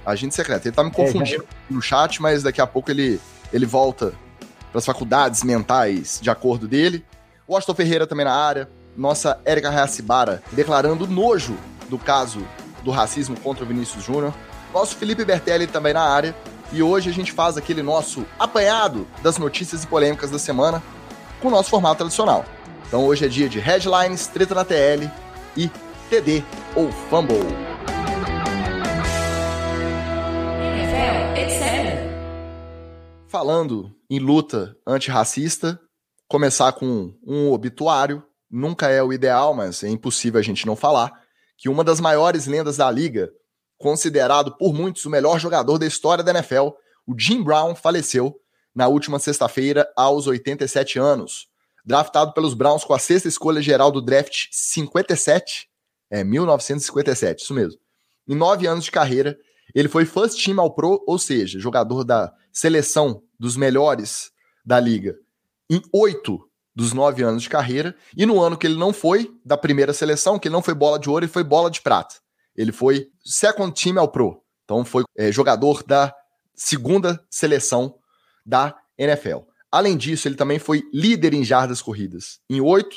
Agente 0.06 0.36
secreto. 0.36 0.68
Ele 0.68 0.76
tá 0.76 0.84
me 0.84 0.90
é, 0.90 0.94
confundindo 0.94 1.44
é, 1.44 1.74
no 1.74 1.82
chat, 1.82 2.22
mas 2.22 2.44
daqui 2.44 2.62
a 2.62 2.68
pouco 2.68 2.92
ele, 2.92 3.20
ele 3.52 3.66
volta 3.66 4.14
para 4.72 4.80
as 4.80 4.86
faculdades 4.86 5.44
mentais 5.44 6.20
de 6.22 6.30
acordo 6.30 6.68
dele. 6.68 7.04
O 7.48 7.58
Aston 7.58 7.74
Ferreira 7.74 8.08
também 8.08 8.26
na 8.26 8.34
área. 8.34 8.70
Nossa 8.96 9.40
Érica 9.44 9.72
Reacibara 9.72 10.44
declarando 10.52 11.08
nojo 11.08 11.58
do 11.90 11.98
caso 11.98 12.46
do 12.84 12.92
racismo 12.92 13.40
contra 13.40 13.64
o 13.64 13.68
Vinícius 13.68 14.04
Júnior. 14.04 14.34
Nosso 14.74 14.96
Felipe 14.96 15.24
Bertelli 15.24 15.68
também 15.68 15.94
na 15.94 16.02
área. 16.02 16.36
E 16.72 16.82
hoje 16.82 17.10
a 17.10 17.14
gente 17.14 17.32
faz 17.32 17.56
aquele 17.56 17.84
nosso 17.84 18.26
apanhado 18.40 19.08
das 19.22 19.38
notícias 19.38 19.84
e 19.84 19.88
polêmicas 19.88 20.32
da 20.32 20.40
semana 20.40 20.82
com 21.40 21.48
o 21.48 21.52
nosso 21.52 21.70
formato 21.70 21.98
tradicional. 21.98 22.44
Então 22.88 23.06
hoje 23.06 23.26
é 23.26 23.28
dia 23.28 23.48
de 23.48 23.60
headlines, 23.60 24.28
treta 24.28 24.56
na 24.56 24.66
TL 24.66 25.10
e 25.56 25.70
TD 26.10 26.44
ou 26.76 26.92
Fumble. 26.92 27.38
Falando 33.28 33.92
em 34.08 34.20
luta 34.20 34.78
antirracista, 34.86 35.80
começar 36.28 36.72
com 36.74 37.14
um 37.26 37.52
obituário. 37.52 38.24
Nunca 38.50 38.90
é 38.90 39.02
o 39.02 39.12
ideal, 39.12 39.56
mas 39.56 39.84
é 39.84 39.90
impossível 39.90 40.40
a 40.40 40.44
gente 40.44 40.68
não 40.68 40.76
falar 40.76 41.23
que 41.58 41.70
uma 41.70 41.84
das 41.84 42.00
maiores 42.00 42.46
lendas 42.48 42.78
da 42.78 42.90
liga, 42.90 43.32
considerado 43.78 44.56
por 44.58 44.74
muitos 44.74 45.06
o 45.06 45.10
melhor 45.10 45.40
jogador 45.40 45.78
da 45.78 45.86
história 45.86 46.24
da 46.24 46.32
NFL, 46.32 46.70
o 47.06 47.18
Jim 47.18 47.44
Brown, 47.44 47.76
faleceu 47.76 48.40
na 48.74 48.88
última 48.88 49.20
sexta-feira 49.20 49.92
aos 49.96 50.28
87 50.28 50.98
anos. 51.00 51.48
Draftado 51.86 52.34
pelos 52.34 52.54
Browns 52.54 52.84
com 52.84 52.94
a 52.94 53.00
sexta 53.00 53.28
escolha 53.28 53.62
geral 53.62 53.92
do 53.92 54.02
draft 54.02 54.48
57, 54.52 55.70
é 56.10 56.24
1957, 56.24 57.44
isso 57.44 57.54
mesmo. 57.54 57.80
Em 58.28 58.36
nove 58.36 58.66
anos 58.68 58.86
de 58.86 58.92
carreira, 58.92 59.38
ele 59.76 59.90
foi 59.90 60.06
first 60.06 60.44
team 60.44 60.60
ao 60.60 60.74
pro, 60.74 61.04
ou 61.06 61.20
seja, 61.20 61.60
jogador 61.60 62.04
da 62.04 62.34
seleção 62.52 63.22
dos 63.38 63.58
melhores 63.58 64.32
da 64.66 64.80
liga, 64.80 65.18
em 65.70 65.82
oito 65.92 66.48
dos 66.76 66.94
nove 66.94 67.24
anos 67.24 67.44
de 67.44 67.50
carreira. 67.50 67.96
E 68.16 68.26
no 68.26 68.42
ano 68.42 68.58
que 68.58 68.68
ele 68.68 68.78
não 68.78 68.94
foi 68.94 69.32
da 69.46 69.58
primeira 69.58 69.94
seleção, 69.94 70.40
que 70.40 70.48
ele 70.48 70.54
não 70.54 70.62
foi 70.62 70.74
bola 70.74 71.00
de 71.00 71.10
ouro, 71.10 71.26
ele 71.26 71.32
foi 71.32 71.44
bola 71.44 71.70
de 71.70 71.82
prata. 71.82 72.16
Ele 72.56 72.72
foi 72.72 73.08
second 73.24 73.74
team 73.74 74.00
ao 74.00 74.08
pro. 74.08 74.42
Então 74.64 74.86
foi 74.86 75.04
é, 75.18 75.32
jogador 75.32 75.84
da 75.84 76.14
segunda 76.56 77.24
seleção 77.30 77.96
da 78.46 78.76
NFL. 78.98 79.40
Além 79.72 79.98
disso, 79.98 80.28
ele 80.28 80.36
também 80.36 80.60
foi 80.60 80.84
líder 80.94 81.34
em 81.34 81.44
jardas 81.44 81.82
corridas 81.82 82.40
em 82.50 82.62
oito 82.62 82.96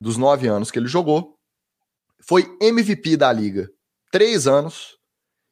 dos 0.00 0.16
nove 0.16 0.46
anos 0.48 0.70
que 0.70 0.78
ele 0.78 0.86
jogou. 0.86 1.36
Foi 2.20 2.56
MVP 2.60 3.16
da 3.16 3.32
liga 3.32 3.68
três 4.10 4.46
anos 4.46 4.96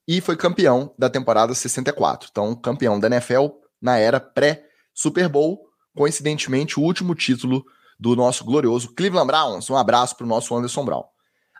e 0.06 0.20
foi 0.20 0.36
campeão 0.36 0.94
da 0.98 1.10
temporada 1.10 1.54
64. 1.54 2.28
Então, 2.30 2.54
campeão 2.54 2.98
da 2.98 3.06
NFL 3.06 3.46
na 3.80 3.96
era 3.96 4.20
pré-Super 4.20 5.28
Bowl. 5.28 5.69
Coincidentemente, 6.00 6.80
o 6.80 6.82
último 6.82 7.14
título 7.14 7.62
do 7.98 8.16
nosso 8.16 8.42
glorioso 8.42 8.94
Cleveland 8.94 9.26
Browns. 9.26 9.68
Um 9.68 9.76
abraço 9.76 10.16
para 10.16 10.24
o 10.24 10.26
nosso 10.26 10.56
Anderson 10.56 10.82
Brown. 10.82 11.04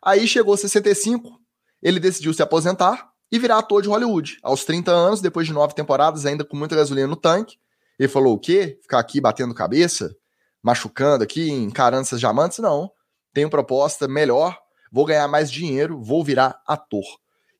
Aí 0.02 0.26
chegou 0.26 0.56
65, 0.56 1.38
ele 1.82 2.00
decidiu 2.00 2.32
se 2.32 2.42
aposentar 2.42 3.10
e 3.30 3.38
virar 3.38 3.58
ator 3.58 3.82
de 3.82 3.88
Hollywood. 3.88 4.38
Aos 4.42 4.64
30 4.64 4.90
anos, 4.90 5.20
depois 5.20 5.46
de 5.46 5.52
nove 5.52 5.74
temporadas, 5.74 6.24
ainda 6.24 6.42
com 6.42 6.56
muita 6.56 6.74
gasolina 6.74 7.06
no 7.06 7.16
tanque, 7.16 7.58
ele 7.98 8.08
falou: 8.08 8.32
o 8.32 8.38
quê? 8.38 8.78
Ficar 8.80 9.00
aqui 9.00 9.20
batendo 9.20 9.52
cabeça? 9.52 10.16
Machucando 10.62 11.22
aqui, 11.22 11.50
encarando 11.50 12.00
essas 12.00 12.18
diamantes? 12.18 12.60
Não. 12.60 12.90
Tenho 13.34 13.50
proposta 13.50 14.08
melhor, 14.08 14.58
vou 14.90 15.04
ganhar 15.04 15.28
mais 15.28 15.52
dinheiro, 15.52 16.02
vou 16.02 16.24
virar 16.24 16.62
ator. 16.66 17.04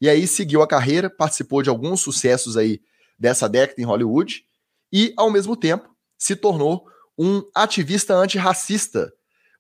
E 0.01 0.09
aí 0.09 0.27
seguiu 0.27 0.63
a 0.63 0.67
carreira, 0.67 1.11
participou 1.11 1.63
de 1.63 1.69
alguns 1.69 2.01
sucessos 2.01 2.57
aí 2.57 2.81
dessa 3.19 3.51
década 3.51 3.83
em 3.83 3.85
Hollywood 3.85 4.47
e, 4.91 5.13
ao 5.19 5.31
mesmo 5.31 5.55
tempo, 5.55 5.90
se 6.21 6.37
tornou 6.37 6.85
um 7.19 7.43
ativista 7.55 8.15
antirracista, 8.15 9.11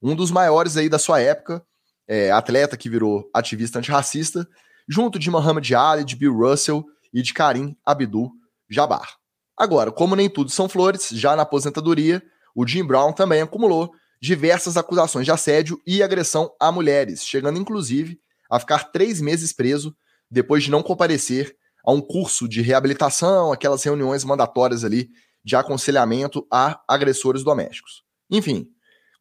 um 0.00 0.14
dos 0.14 0.30
maiores 0.30 0.76
aí 0.76 0.88
da 0.88 0.98
sua 0.98 1.20
época, 1.20 1.64
é, 2.06 2.30
atleta 2.30 2.76
que 2.76 2.90
virou 2.90 3.28
ativista 3.34 3.78
antirracista, 3.78 4.46
junto 4.88 5.18
de 5.18 5.30
Muhammad 5.30 5.72
Ali, 5.72 6.04
de 6.04 6.14
Bill 6.16 6.34
Russell 6.34 6.84
e 7.12 7.22
de 7.22 7.32
Karim 7.32 7.76
Abdul-Jabbar. 7.84 9.16
Agora, 9.56 9.90
como 9.90 10.14
nem 10.14 10.28
tudo 10.28 10.50
são 10.50 10.68
flores, 10.68 11.08
já 11.10 11.34
na 11.34 11.42
aposentadoria, 11.42 12.22
o 12.54 12.66
Jim 12.66 12.84
Brown 12.84 13.12
também 13.12 13.40
acumulou 13.40 13.92
diversas 14.20 14.76
acusações 14.76 15.24
de 15.24 15.32
assédio 15.32 15.80
e 15.86 16.02
agressão 16.02 16.50
a 16.60 16.70
mulheres, 16.70 17.24
chegando 17.24 17.58
inclusive 17.58 18.18
a 18.50 18.58
ficar 18.58 18.90
três 18.90 19.20
meses 19.20 19.52
preso 19.52 19.96
depois 20.30 20.64
de 20.64 20.70
não 20.70 20.82
comparecer 20.82 21.56
a 21.84 21.92
um 21.92 22.00
curso 22.00 22.46
de 22.48 22.60
reabilitação, 22.60 23.52
aquelas 23.52 23.82
reuniões 23.82 24.24
mandatórias 24.24 24.84
ali 24.84 25.08
de 25.44 25.56
aconselhamento 25.56 26.46
a 26.50 26.80
agressores 26.86 27.42
domésticos. 27.42 28.02
Enfim, 28.30 28.68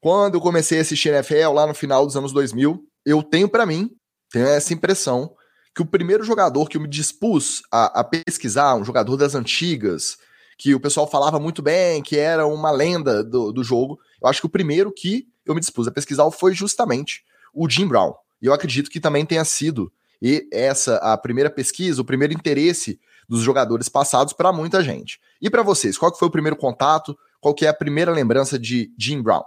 quando 0.02 0.36
eu 0.36 0.42
comecei 0.42 0.80
a 0.80 0.82
assistir 0.82 1.10
NFL 1.10 1.54
lá 1.54 1.68
no 1.68 1.74
final 1.74 2.06
dos 2.06 2.16
anos 2.16 2.32
2000, 2.32 2.84
eu 3.06 3.24
tenho 3.24 3.50
para 3.50 3.66
mim, 3.66 3.92
tenho 4.32 4.48
essa 4.48 4.74
impressão 4.74 5.34
que 5.74 5.82
o 5.82 5.86
primeiro 5.86 6.24
jogador 6.24 6.68
que 6.68 6.78
eu 6.78 6.82
me 6.82 6.88
dispus 6.88 7.62
a, 7.72 8.02
a 8.02 8.04
pesquisar, 8.04 8.76
um 8.76 8.84
jogador 8.84 9.16
das 9.18 9.36
antigas, 9.36 10.18
que 10.58 10.76
o 10.76 10.80
pessoal 10.80 11.10
falava 11.10 11.40
muito 11.40 11.62
bem, 11.62 12.02
que 12.02 12.18
era 12.18 12.46
uma 12.46 12.72
lenda 12.72 13.24
do, 13.24 13.52
do 13.52 13.64
jogo. 13.64 13.98
Eu 14.22 14.28
acho 14.28 14.42
que 14.42 14.48
o 14.48 14.50
primeiro 14.50 14.92
que 14.92 15.28
eu 15.46 15.54
me 15.54 15.62
dispus 15.62 15.88
a 15.88 15.92
pesquisar 15.92 16.30
foi 16.32 16.54
justamente 16.54 17.24
o 17.54 17.70
Jim 17.70 17.88
Brown. 17.88 18.14
E 18.42 18.46
eu 18.46 18.54
acredito 18.54 18.90
que 18.90 19.00
também 19.00 19.26
tenha 19.26 19.46
sido 19.46 19.92
e 20.22 20.48
essa 20.52 20.98
a 20.98 21.18
primeira 21.18 21.50
pesquisa, 21.50 22.02
o 22.02 22.06
primeiro 22.06 22.34
interesse 22.34 23.00
dos 23.30 23.42
jogadores 23.42 23.88
passados 23.88 24.34
para 24.34 24.52
muita 24.52 24.82
gente. 24.84 25.20
E 25.42 25.50
para 25.50 25.64
vocês, 25.64 25.98
qual 25.98 26.12
que 26.12 26.18
foi 26.18 26.28
o 26.28 26.32
primeiro 26.32 26.56
contato? 26.56 27.18
Qual 27.40 27.54
que 27.54 27.66
é 27.66 27.70
a 27.70 27.74
primeira 27.74 28.12
lembrança 28.12 28.58
de 28.58 28.92
Jim 28.98 29.22
Brown? 29.22 29.44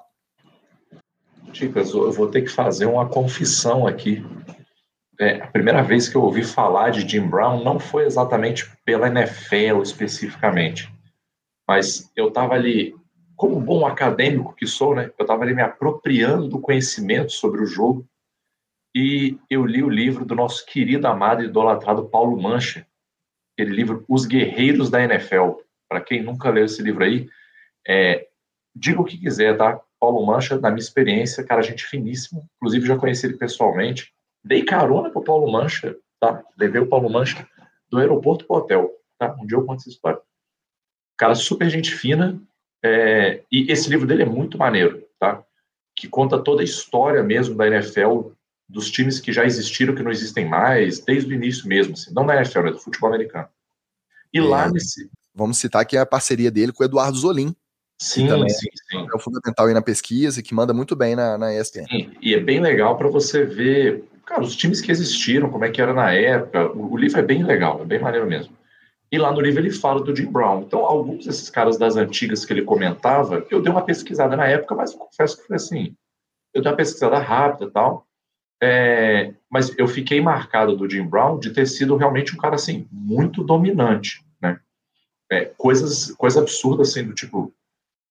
Chicas, 1.53 1.91
eu 1.91 2.13
vou 2.13 2.29
ter 2.29 2.43
que 2.43 2.51
fazer 2.51 2.87
uma 2.87 3.07
confissão 3.07 3.87
aqui. 3.87 4.25
É, 5.21 5.43
a 5.43 5.49
primeira 5.49 5.83
vez 5.83 6.09
que 6.09 6.17
eu 6.17 6.23
ouvi 6.23 6.43
falar 6.43 6.91
de 6.91 7.07
Jim 7.07 7.29
Brown 7.29 7.63
não 7.63 7.79
foi 7.79 8.07
exatamente 8.07 8.71
pela 8.85 9.09
NFL 9.09 9.83
especificamente 9.83 10.91
mas 11.67 12.11
eu 12.17 12.29
estava 12.29 12.55
ali, 12.55 12.95
como 13.37 13.61
bom 13.61 13.87
acadêmico 13.87 14.55
que 14.55 14.67
sou, 14.67 14.95
né? 14.95 15.11
Eu 15.19 15.23
estava 15.23 15.43
ali 15.43 15.55
me 15.55 15.63
apropriando 15.63 16.49
do 16.49 16.61
conhecimento 16.61 17.33
sobre 17.33 17.63
o 17.63 17.67
jogo 17.67 18.07
e 18.95 19.39
eu 19.49 19.65
li 19.65 19.83
o 19.83 19.89
livro 19.89 20.25
do 20.25 20.35
nosso 20.35 20.67
querido, 20.67 21.07
amado 21.07 21.43
e 21.43 21.47
idolatrado 21.47 22.09
Paulo 22.09 22.41
Mancha, 22.41 22.87
aquele 23.63 23.75
livro 23.75 24.05
Os 24.09 24.27
Guerreiros 24.27 24.91
da 24.91 25.03
NFL. 25.03 25.53
Para 25.89 26.01
quem 26.01 26.23
nunca 26.23 26.51
leu 26.51 26.65
esse 26.65 26.83
livro 26.83 27.05
aí, 27.05 27.29
é, 27.87 28.27
diga 28.75 29.01
o 29.01 29.05
que 29.05 29.19
quiser, 29.19 29.57
tá? 29.57 29.81
Paulo 30.01 30.25
Mancha, 30.27 30.59
na 30.59 30.71
minha 30.71 30.81
experiência, 30.81 31.45
cara, 31.45 31.63
gente 31.63 31.85
finíssimo. 31.85 32.49
Inclusive, 32.57 32.87
já 32.87 32.97
conheci 32.97 33.27
ele 33.27 33.37
pessoalmente. 33.37 34.13
Dei 34.45 34.65
carona 34.65 35.11
pro 35.11 35.23
Paulo 35.23 35.51
Mancha, 35.51 35.97
tá? 36.19 36.43
Levei 36.59 36.81
o 36.81 36.89
Paulo 36.89 37.09
Mancha 37.09 37.47
do 37.89 37.99
aeroporto 37.99 38.47
pro 38.47 38.57
hotel, 38.57 38.91
tá? 39.19 39.37
Um 39.41 39.47
dia 39.47 39.57
eu 39.57 39.65
conto 39.65 39.81
essa 39.81 39.91
história. 39.91 40.21
Cara 41.17 41.35
super 41.35 41.71
gente 41.71 41.95
fina. 41.95 42.41
É, 42.85 43.45
e 43.53 43.71
esse 43.71 43.89
livro 43.89 44.07
dele 44.07 44.25
é 44.25 44.27
muito 44.27 44.59
maneiro, 44.59 45.07
tá? 45.21 45.45
Que 45.95 46.09
conta 46.09 46.43
toda 46.43 46.63
a 46.63 46.65
história 46.65 47.23
mesmo 47.23 47.55
da 47.55 47.69
NFL, 47.69 48.31
dos 48.69 48.91
times 48.91 49.21
que 49.21 49.33
já 49.33 49.45
existiram, 49.45 49.95
que 49.95 50.03
não 50.03 50.11
existem 50.11 50.49
mais, 50.49 51.01
desde 51.01 51.33
o 51.33 51.35
início 51.35 51.69
mesmo, 51.69 51.95
assim, 51.95 52.13
não 52.15 52.27
da 52.27 52.37
NFL, 52.37 52.63
mas 52.63 52.73
do 52.73 52.79
futebol 52.79 53.09
americano. 53.11 53.49
E 54.33 54.39
é, 54.39 54.43
lá 54.43 54.71
nesse. 54.71 55.11
Vamos 55.35 55.59
citar 55.59 55.85
que 55.85 55.97
é 55.97 56.01
a 56.01 56.07
parceria 56.07 56.51
dele 56.51 56.73
com 56.73 56.83
o 56.83 56.87
Eduardo 56.87 57.17
Zolim. 57.17 57.55
Sim, 57.99 58.27
também 58.27 58.49
sim, 58.49 58.69
sim. 58.91 59.07
É 59.13 59.17
o 59.17 59.19
fundamental 59.19 59.67
aí 59.67 59.75
na 59.75 59.83
pesquisa 59.83 60.41
e 60.41 60.43
que 60.43 60.55
manda 60.55 60.73
muito 60.73 60.97
bem 60.97 61.15
na, 61.15 61.39
na 61.39 61.55
ESPN. 61.55 61.87
Sim, 61.87 62.11
e 62.21 62.35
é 62.35 62.41
bem 62.41 62.61
legal 62.61 62.97
para 62.97 63.09
você 63.09 63.45
ver, 63.45 64.05
cara, 64.27 64.43
os 64.43 64.57
times 64.57 64.81
que 64.81 64.91
existiram, 64.91 65.51
como 65.51 65.65
é 65.65 65.71
que 65.71 65.81
era 65.81 65.95
na 65.95 66.13
época. 66.13 66.73
O, 66.73 66.93
o 66.93 66.97
livro 66.97 67.21
é 67.21 67.23
bem 67.23 67.45
legal, 67.45 67.81
é 67.81 67.85
bem 67.85 68.01
maneiro 68.01 68.27
mesmo. 68.27 68.53
E 69.13 69.19
lá 69.19 69.31
no 69.31 69.41
livro 69.41 69.61
ele 69.61 69.71
fala 69.71 70.03
do 70.03 70.17
Jim 70.17 70.33
Brown. 70.33 70.63
Então, 70.63 70.81
alguns 70.81 71.27
desses 71.27 71.51
caras 71.51 71.77
das 71.77 71.97
antigas 71.97 72.47
que 72.47 72.53
ele 72.53 72.63
comentava, 72.63 73.47
eu 73.51 73.61
dei 73.61 73.71
uma 73.71 73.85
pesquisada 73.85 74.35
na 74.35 74.47
época, 74.47 74.75
mas 74.75 74.93
eu 74.93 74.99
confesso 74.99 75.37
que 75.37 75.47
foi 75.47 75.57
assim, 75.57 75.95
eu 76.55 76.63
dei 76.63 76.71
uma 76.71 76.77
pesquisada 76.77 77.19
rápida 77.19 77.67
e 77.67 77.71
tal. 77.71 78.07
É, 78.65 79.35
mas 79.51 79.77
eu 79.77 79.89
fiquei 79.89 80.21
marcado 80.21 80.77
do 80.77 80.89
Jim 80.89 81.05
Brown 81.05 81.37
de 81.37 81.51
ter 81.51 81.67
sido 81.67 81.97
realmente 81.97 82.33
um 82.33 82.39
cara 82.39 82.55
assim 82.55 82.87
muito 82.93 83.43
dominante, 83.43 84.25
né? 84.41 84.61
É, 85.29 85.47
coisas, 85.47 86.13
coisa 86.13 86.41
absurda 86.41 86.83
assim 86.83 87.05
do 87.05 87.13
tipo, 87.13 87.53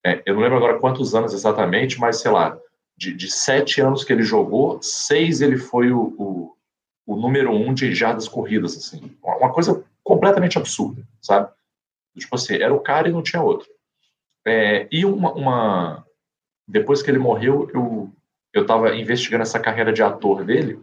é, 0.05 0.21
eu 0.25 0.33
não 0.33 0.41
lembro 0.41 0.57
agora 0.57 0.77
quantos 0.77 1.15
anos 1.15 1.33
exatamente, 1.33 1.97
mas 1.97 2.19
sei 2.19 2.31
lá, 2.31 2.59
de, 2.97 3.13
de, 3.13 3.31
sete 3.31 3.79
anos 3.79 4.03
que 4.03 4.11
ele 4.11 4.23
jogou, 4.23 4.81
seis 4.81 5.39
ele 5.39 5.57
foi 5.57 5.93
o, 5.93 6.13
o, 6.17 6.55
o 7.05 7.15
número 7.15 7.53
um 7.53 7.73
de 7.73 7.95
jardas 7.95 8.27
corridas, 8.27 8.75
assim, 8.75 9.17
uma 9.23 9.53
coisa 9.53 9.85
completamente 10.03 10.57
absurda, 10.57 11.01
sabe? 11.21 11.49
Tipo 12.17 12.35
assim, 12.35 12.55
era 12.55 12.73
o 12.73 12.81
cara 12.81 13.07
e 13.07 13.13
não 13.13 13.23
tinha 13.23 13.41
outro. 13.41 13.69
É, 14.45 14.85
e 14.91 15.05
uma, 15.05 15.31
uma, 15.31 16.05
Depois 16.67 17.01
que 17.01 17.09
ele 17.09 17.19
morreu, 17.19 17.69
eu, 17.73 18.11
eu 18.53 18.65
tava 18.65 18.95
investigando 18.95 19.43
essa 19.43 19.59
carreira 19.59 19.93
de 19.93 20.03
ator 20.03 20.43
dele 20.43 20.79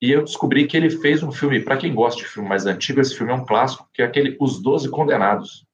e 0.00 0.10
eu 0.10 0.24
descobri 0.24 0.66
que 0.66 0.76
ele 0.76 0.90
fez 0.90 1.22
um 1.22 1.30
filme, 1.30 1.60
para 1.60 1.76
quem 1.76 1.94
gosta 1.94 2.20
de 2.20 2.28
filme 2.28 2.48
mais 2.48 2.66
antigo, 2.66 3.00
esse 3.00 3.16
filme 3.16 3.32
é 3.32 3.36
um 3.36 3.44
clássico, 3.44 3.88
que 3.92 4.02
é 4.02 4.04
aquele 4.04 4.36
Os 4.40 4.60
Doze 4.60 4.90
Condenados. 4.90 5.64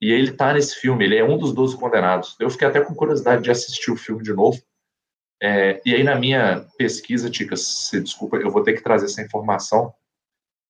E 0.00 0.10
ele 0.10 0.32
tá 0.32 0.52
nesse 0.52 0.76
filme, 0.76 1.04
ele 1.04 1.16
é 1.16 1.24
um 1.24 1.38
dos 1.38 1.52
Doze 1.52 1.76
Condenados. 1.76 2.36
Eu 2.38 2.50
fiquei 2.50 2.68
até 2.68 2.80
com 2.80 2.94
curiosidade 2.94 3.42
de 3.42 3.50
assistir 3.50 3.90
o 3.90 3.96
filme 3.96 4.22
de 4.22 4.32
novo. 4.32 4.60
É, 5.40 5.80
e 5.84 5.94
aí, 5.94 6.04
na 6.04 6.14
minha 6.14 6.64
pesquisa, 6.78 7.28
Ticas, 7.28 7.66
se 7.88 8.00
desculpa, 8.00 8.36
eu 8.36 8.50
vou 8.50 8.62
ter 8.62 8.74
que 8.74 8.82
trazer 8.82 9.06
essa 9.06 9.22
informação 9.22 9.92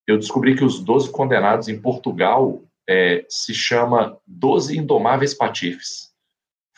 eu 0.07 0.19
descobri 0.19 0.57
que 0.57 0.65
os 0.65 0.81
Doze 0.81 1.11
Condenados 1.11 1.69
em 1.69 1.81
Portugal 1.81 2.63
é, 2.89 3.25
se 3.29 3.55
chama 3.55 4.19
Doze 4.27 4.77
Indomáveis 4.77 5.35
Patifes, 5.35 6.12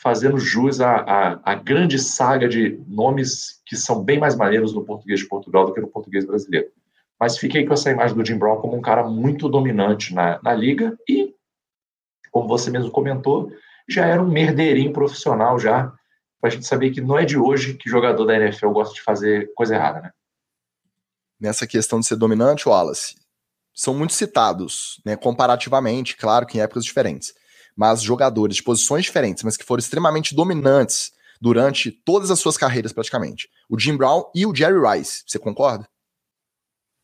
fazendo 0.05 0.37
jus 0.37 0.81
à, 0.81 0.97
à, 0.97 1.39
à, 1.51 1.55
grande 1.55 1.97
saga 1.97 2.47
de 2.47 2.79
nomes 2.87 3.59
que 3.65 3.75
são 3.75 4.03
bem 4.03 4.19
mais 4.19 4.35
maneiros 4.35 4.71
no 4.71 4.85
português 4.85 5.19
de 5.19 5.27
Portugal 5.27 5.65
do 5.65 5.73
que 5.73 5.81
no 5.81 5.87
português 5.87 6.23
brasileiro. 6.27 6.67
Mas 7.19 7.39
fiquei 7.39 7.65
com 7.65 7.73
essa 7.73 7.89
imagem 7.89 8.15
do 8.15 8.23
Jim 8.23 8.37
Brown 8.37 8.61
como 8.61 8.77
um 8.77 8.81
cara 8.81 9.03
muito 9.03 9.49
dominante 9.49 10.13
na, 10.13 10.39
na 10.43 10.53
liga 10.53 10.95
e, 11.09 11.33
como 12.29 12.47
você 12.47 12.69
mesmo 12.69 12.91
comentou, 12.91 13.51
já 13.89 14.05
era 14.05 14.21
um 14.21 14.29
merdeirinho 14.29 14.93
profissional 14.93 15.57
já. 15.57 15.91
para 16.39 16.49
a 16.49 16.53
gente 16.53 16.67
saber 16.67 16.91
que 16.91 17.01
não 17.01 17.17
é 17.17 17.25
de 17.25 17.35
hoje 17.35 17.73
que 17.73 17.89
jogador 17.89 18.25
da 18.25 18.35
NFL 18.35 18.69
gosta 18.69 18.93
de 18.93 19.01
fazer 19.01 19.51
coisa 19.55 19.73
errada, 19.73 20.01
né? 20.01 20.11
Nessa 21.41 21.65
questão 21.65 21.99
de 21.99 22.05
ser 22.05 22.15
dominante, 22.15 22.69
Wallace, 22.69 23.15
são 23.73 23.95
muito 23.95 24.13
citados, 24.13 25.01
né, 25.03 25.15
comparativamente, 25.15 26.15
claro 26.15 26.45
que 26.45 26.59
em 26.59 26.61
épocas 26.61 26.85
diferentes, 26.85 27.33
mas 27.75 28.01
jogadores 28.01 28.57
de 28.57 28.63
posições 28.63 29.03
diferentes, 29.03 29.43
mas 29.43 29.57
que 29.57 29.65
foram 29.65 29.79
extremamente 29.79 30.35
dominantes 30.35 31.11
durante 31.41 31.91
todas 31.91 32.31
as 32.31 32.39
suas 32.39 32.57
carreiras 32.57 32.93
praticamente. 32.93 33.49
O 33.69 33.77
Jim 33.77 33.97
Brown 33.97 34.23
e 34.33 34.45
o 34.45 34.55
Jerry 34.55 34.79
Rice, 34.79 35.23
você 35.27 35.37
concorda? 35.37 35.87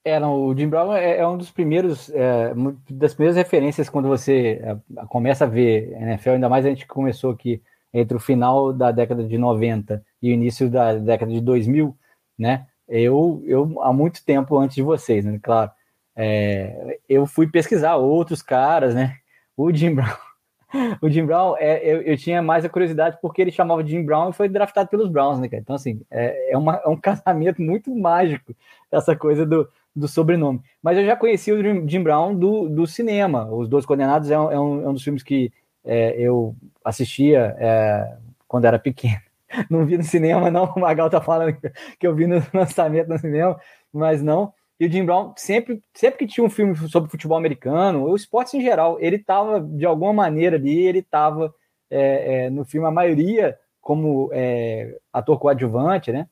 É, 0.04 0.20
não, 0.20 0.46
o 0.46 0.58
Jim 0.58 0.68
Brown 0.68 0.94
é, 0.94 1.18
é 1.18 1.28
um 1.28 1.38
dos 1.38 1.52
primeiros, 1.52 2.10
é, 2.10 2.54
das 2.90 3.14
primeiras 3.14 3.38
referências 3.38 3.88
quando 3.88 4.08
você 4.08 4.60
é, 4.64 5.06
começa 5.08 5.46
a 5.46 5.48
ver 5.48 5.92
NFL, 5.92 6.32
ainda 6.32 6.50
mais 6.50 6.66
a 6.66 6.70
gente 6.70 6.88
começou 6.88 7.32
aqui 7.32 7.62
entre 7.94 8.18
o 8.18 8.20
final 8.20 8.74
da 8.74 8.92
década 8.92 9.24
de 9.24 9.38
90 9.38 10.04
e 10.22 10.32
o 10.32 10.34
início 10.34 10.70
da 10.70 10.96
década 10.96 11.32
de 11.32 11.42
2000, 11.42 11.96
né? 12.40 12.66
Eu, 12.88 13.44
eu 13.46 13.82
há 13.82 13.94
muito 13.94 14.26
tempo 14.26 14.58
antes 14.58 14.76
de 14.76 14.82
vocês, 14.82 15.24
né? 15.24 15.40
Claro, 15.42 15.70
é, 16.16 17.00
eu 17.08 17.28
fui 17.28 17.48
pesquisar 17.48 17.96
outros 17.98 18.42
caras, 18.42 18.96
né? 18.96 19.18
O 19.56 19.72
Jim 19.72 19.94
Brown 19.94 20.31
o 21.02 21.10
Jim 21.10 21.26
Brown, 21.26 21.56
é, 21.58 21.82
eu, 21.84 22.02
eu, 22.02 22.18
tinha 22.18 22.42
mais 22.42 22.64
a 22.64 22.70
curiosidade 22.70 23.18
porque 23.22 23.42
ele 23.42 23.52
chamava 23.52 23.86
Jim 23.86 24.04
Brown 24.04 24.30
e 24.30 24.34
foi 24.34 24.48
draftado 24.48 24.90
pelos 24.90 25.10
Browns, 25.10 25.40
né, 25.40 25.48
cara? 25.48 25.62
Então, 25.62 25.76
assim, 25.76 26.02
é, 26.10 26.54
é, 26.54 26.58
uma, 26.58 26.76
é 26.78 26.88
um 26.88 26.96
casamento 27.00 27.62
muito 27.62 27.94
mágico 27.96 28.56
essa 28.92 29.16
coisa 29.16 29.46
do, 29.46 29.68
do 29.96 30.08
sobrenome. 30.08 30.62
Mas 30.82 30.98
eu 30.98 31.06
já 31.06 31.16
conheci 31.16 31.52
o 31.52 31.88
Jim 31.88 32.04
Brown 32.04 32.36
do, 32.36 32.70
do 32.70 32.88
cinema. 32.88 33.46
Os 33.46 33.68
Dois 33.68 33.86
Condenados 33.86 34.30
é 34.32 34.40
um, 34.40 34.52
é 34.52 34.60
um, 34.60 34.86
é 34.86 34.90
um 34.90 34.94
dos 34.94 35.04
filmes 35.04 35.24
que 35.24 35.52
é, 35.84 36.16
eu 36.18 36.56
assistia 36.84 37.56
é, 37.60 38.16
quando 38.48 38.66
era 38.66 38.80
pequeno. 38.80 39.20
Não 39.70 39.86
vi 39.86 39.98
no 39.98 40.04
cinema, 40.04 40.50
não. 40.50 40.64
O 40.76 40.80
Magal 40.80 41.10
tá 41.10 41.20
falando 41.20 41.58
que 42.00 42.08
eu 42.08 42.16
vi 42.16 42.26
no 42.26 42.42
lançamento 42.54 43.10
no 43.10 43.18
cinema, 43.18 43.60
mas 43.92 44.24
não. 44.24 44.54
E 44.82 44.88
o 44.88 44.92
Jim 44.92 45.06
Brown, 45.06 45.32
sempre, 45.38 45.80
sempre 45.94 46.18
que 46.18 46.34
tinha 46.34 46.44
um 46.44 46.50
filme 46.50 46.76
sobre 46.90 47.08
futebol 47.08 47.38
americano, 47.38 48.04
ou 48.08 48.16
esportes 48.16 48.56
em 48.56 48.62
geral, 48.62 49.00
ele 49.00 49.18
estava, 49.18 49.62
de 49.62 49.86
alguma 49.86 50.12
maneira 50.12 50.56
ali, 50.56 50.76
ele 50.76 50.98
estava 50.98 51.54
é, 51.88 52.46
é, 52.46 52.50
no 52.50 52.66
filme, 52.66 52.88
a 52.88 52.92
maioria 52.92 53.60
como 53.80 54.32
é, 54.34 54.98
ator 55.14 55.38
coadjuvante, 55.38 56.12
né? 56.12 56.28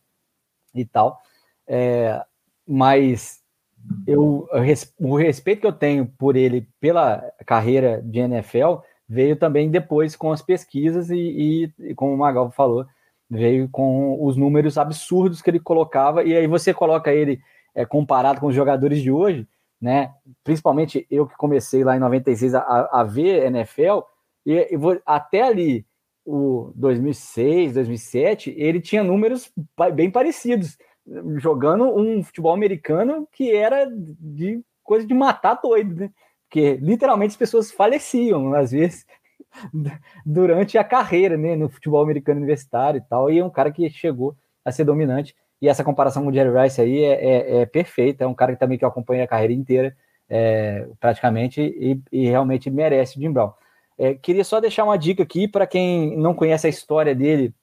E 0.73 0.83
tal. 0.83 1.21
É, 1.67 2.25
mas 2.67 3.39
eu, 4.07 4.49
o 4.99 5.15
respeito 5.15 5.61
que 5.61 5.67
eu 5.67 5.71
tenho 5.71 6.07
por 6.17 6.35
ele, 6.35 6.67
pela 6.79 7.31
carreira 7.45 8.01
de 8.03 8.17
NFL, 8.17 8.77
veio 9.07 9.35
também 9.35 9.69
depois 9.69 10.15
com 10.15 10.31
as 10.31 10.41
pesquisas 10.41 11.11
e, 11.11 11.19
e, 11.19 11.73
e 11.89 11.93
como 11.93 12.15
o 12.15 12.17
Magal 12.17 12.49
falou, 12.49 12.87
veio 13.29 13.69
com 13.69 14.17
os 14.25 14.35
números 14.35 14.75
absurdos 14.75 15.39
que 15.39 15.51
ele 15.51 15.59
colocava, 15.59 16.23
e 16.23 16.35
aí 16.35 16.47
você 16.47 16.73
coloca 16.73 17.13
ele 17.13 17.39
é, 17.73 17.85
comparado 17.85 18.39
com 18.39 18.47
os 18.47 18.55
jogadores 18.55 19.01
de 19.01 19.11
hoje, 19.11 19.47
né? 19.81 20.13
Principalmente 20.43 21.07
eu 21.09 21.27
que 21.27 21.35
comecei 21.37 21.83
lá 21.83 21.95
em 21.95 21.99
96 21.99 22.55
a, 22.55 22.89
a 22.91 23.03
ver 23.03 23.45
NFL, 23.45 24.01
e, 24.45 24.73
e 24.73 24.77
vou, 24.77 24.99
até 25.05 25.41
ali, 25.41 25.85
o 26.25 26.71
2006, 26.75 27.73
2007, 27.73 28.53
ele 28.57 28.79
tinha 28.79 29.03
números 29.03 29.51
bem 29.93 30.11
parecidos, 30.11 30.77
jogando 31.37 31.85
um 31.85 32.23
futebol 32.23 32.53
americano 32.53 33.27
que 33.31 33.51
era 33.51 33.87
de 33.89 34.61
coisa 34.83 35.07
de 35.07 35.13
matar 35.13 35.55
doido, 35.55 35.95
né? 35.95 36.11
Porque 36.47 36.75
literalmente 36.75 37.31
as 37.31 37.37
pessoas 37.37 37.71
faleciam, 37.71 38.53
às 38.53 38.71
vezes, 38.71 39.05
durante 40.25 40.77
a 40.77 40.83
carreira, 40.83 41.37
né? 41.37 41.55
No 41.55 41.69
futebol 41.69 42.03
americano 42.03 42.37
universitário 42.37 42.99
e 42.99 43.09
tal, 43.09 43.31
e 43.31 43.39
é 43.39 43.45
um 43.45 43.49
cara 43.49 43.71
que 43.71 43.89
chegou 43.89 44.35
a 44.63 44.71
ser 44.71 44.83
dominante. 44.83 45.35
E 45.61 45.67
essa 45.67 45.83
comparação 45.83 46.23
com 46.23 46.29
o 46.29 46.33
Jerry 46.33 46.57
Rice 46.57 46.79
aí 46.79 47.03
é, 47.03 47.25
é, 47.25 47.61
é 47.61 47.65
perfeita. 47.65 48.23
É 48.23 48.27
um 48.27 48.33
cara 48.33 48.53
que 48.53 48.59
também 48.59 48.77
que 48.77 48.85
acompanha 48.85 49.23
a 49.23 49.27
carreira 49.27 49.53
inteira, 49.53 49.95
é, 50.29 50.87
praticamente, 50.99 51.61
e, 51.61 52.01
e, 52.11 52.27
realmente 52.27 52.69
merece 52.69 53.17
o 53.17 53.21
Jim 53.21 53.31
Brown. 53.31 53.51
É, 53.97 54.13
queria 54.13 54.43
só 54.43 54.59
deixar 54.59 54.85
uma 54.85 54.97
dica 54.97 55.23
aqui 55.23 55.47
para 55.47 55.67
quem 55.67 56.15
não 56.17 56.33
conhece 56.33 56.67
a 56.67 56.69
história 56.69 57.15
dele, 57.15 57.53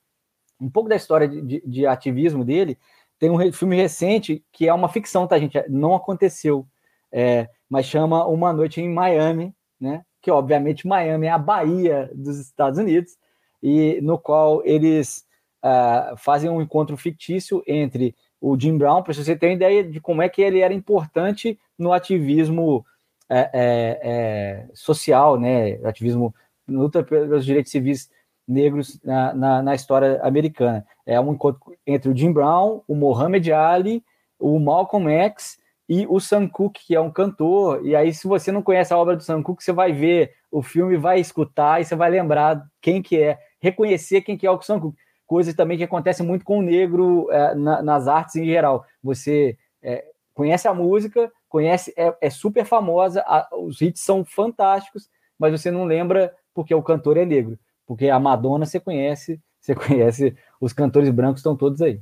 um 0.60 0.68
pouco 0.68 0.88
da 0.88 0.96
história 0.96 1.28
de, 1.28 1.40
de, 1.40 1.62
de, 1.64 1.86
ativismo 1.86 2.44
dele. 2.44 2.76
Tem 3.18 3.30
um 3.30 3.52
filme 3.52 3.76
recente 3.76 4.44
que 4.52 4.68
é 4.68 4.74
uma 4.74 4.88
ficção, 4.88 5.26
tá, 5.26 5.38
gente? 5.38 5.62
Não 5.68 5.94
aconteceu, 5.94 6.66
é, 7.10 7.48
mas 7.70 7.86
chama 7.86 8.26
Uma 8.26 8.52
Noite 8.52 8.80
em 8.80 8.92
Miami, 8.92 9.54
né? 9.80 10.04
Que 10.20 10.30
obviamente 10.30 10.86
Miami 10.86 11.26
é 11.26 11.30
a 11.30 11.38
Bahia 11.38 12.10
dos 12.14 12.38
Estados 12.38 12.78
Unidos, 12.78 13.16
e 13.62 14.00
no 14.02 14.18
qual 14.18 14.62
eles 14.64 15.25
uh, 15.66 16.16
fazem 16.16 16.48
um 16.48 16.62
encontro 16.62 16.96
fictício 16.96 17.62
entre 17.66 18.14
o 18.40 18.58
Jim 18.58 18.78
Brown, 18.78 19.02
para 19.02 19.12
você 19.12 19.34
ter 19.34 19.46
uma 19.46 19.54
ideia 19.54 19.82
de 19.82 20.00
como 20.00 20.22
é 20.22 20.28
que 20.28 20.42
ele 20.42 20.60
era 20.60 20.72
importante 20.72 21.58
no 21.78 21.92
ativismo 21.92 22.84
é, 23.28 23.50
é, 23.52 24.68
social, 24.74 25.38
né? 25.38 25.80
Ativismo 25.84 26.34
luta 26.68 27.02
pelos 27.02 27.44
direitos 27.44 27.72
civis 27.72 28.10
negros 28.46 29.00
na, 29.02 29.34
na, 29.34 29.62
na, 29.62 29.74
história 29.74 30.20
americana. 30.22 30.86
É 31.04 31.20
um 31.20 31.32
encontro 31.32 31.76
entre 31.86 32.10
o 32.10 32.16
Jim 32.16 32.32
Brown, 32.32 32.82
o 32.86 32.94
Muhammad 32.94 33.48
Ali, 33.48 34.04
o 34.38 34.58
Malcolm 34.60 35.10
X 35.10 35.58
e 35.88 36.06
o 36.08 36.20
Sam 36.20 36.46
Cooke, 36.46 36.86
que 36.86 36.94
é 36.94 37.00
um 37.00 37.10
cantor. 37.10 37.84
E 37.84 37.96
aí, 37.96 38.12
se 38.12 38.28
você 38.28 38.52
não 38.52 38.62
conhece 38.62 38.92
a 38.92 38.98
obra 38.98 39.16
do 39.16 39.22
Sam 39.22 39.42
Cooke, 39.42 39.64
você 39.64 39.72
vai 39.72 39.92
ver 39.92 40.34
o 40.50 40.62
filme, 40.62 40.96
vai 40.96 41.18
escutar 41.18 41.80
e 41.80 41.84
você 41.84 41.96
vai 41.96 42.10
lembrar 42.10 42.64
quem 42.80 43.02
que 43.02 43.20
é, 43.20 43.38
reconhecer 43.60 44.20
quem 44.20 44.36
que 44.36 44.46
é 44.46 44.50
o 44.50 44.60
Sam 44.60 44.78
Cooke 44.78 44.98
coisa 45.26 45.52
também 45.54 45.76
que 45.76 45.84
acontece 45.84 46.22
muito 46.22 46.44
com 46.44 46.58
o 46.58 46.62
negro 46.62 47.30
é, 47.30 47.54
na, 47.54 47.82
nas 47.82 48.08
artes 48.08 48.36
em 48.36 48.44
geral. 48.44 48.86
Você 49.02 49.58
é, 49.82 50.04
conhece 50.32 50.68
a 50.68 50.74
música, 50.74 51.30
conhece, 51.48 51.92
é, 51.96 52.14
é 52.20 52.30
super 52.30 52.64
famosa, 52.64 53.22
a, 53.26 53.48
os 53.56 53.80
hits 53.80 54.02
são 54.02 54.24
fantásticos, 54.24 55.08
mas 55.38 55.52
você 55.52 55.70
não 55.70 55.84
lembra 55.84 56.34
porque 56.54 56.74
o 56.74 56.82
cantor 56.82 57.16
é 57.16 57.24
negro. 57.24 57.58
Porque 57.86 58.08
a 58.08 58.18
Madonna 58.18 58.66
você 58.66 58.80
conhece, 58.80 59.40
você 59.60 59.74
conhece, 59.74 60.36
os 60.60 60.72
cantores 60.72 61.10
brancos 61.10 61.40
estão 61.40 61.56
todos 61.56 61.82
aí. 61.82 62.00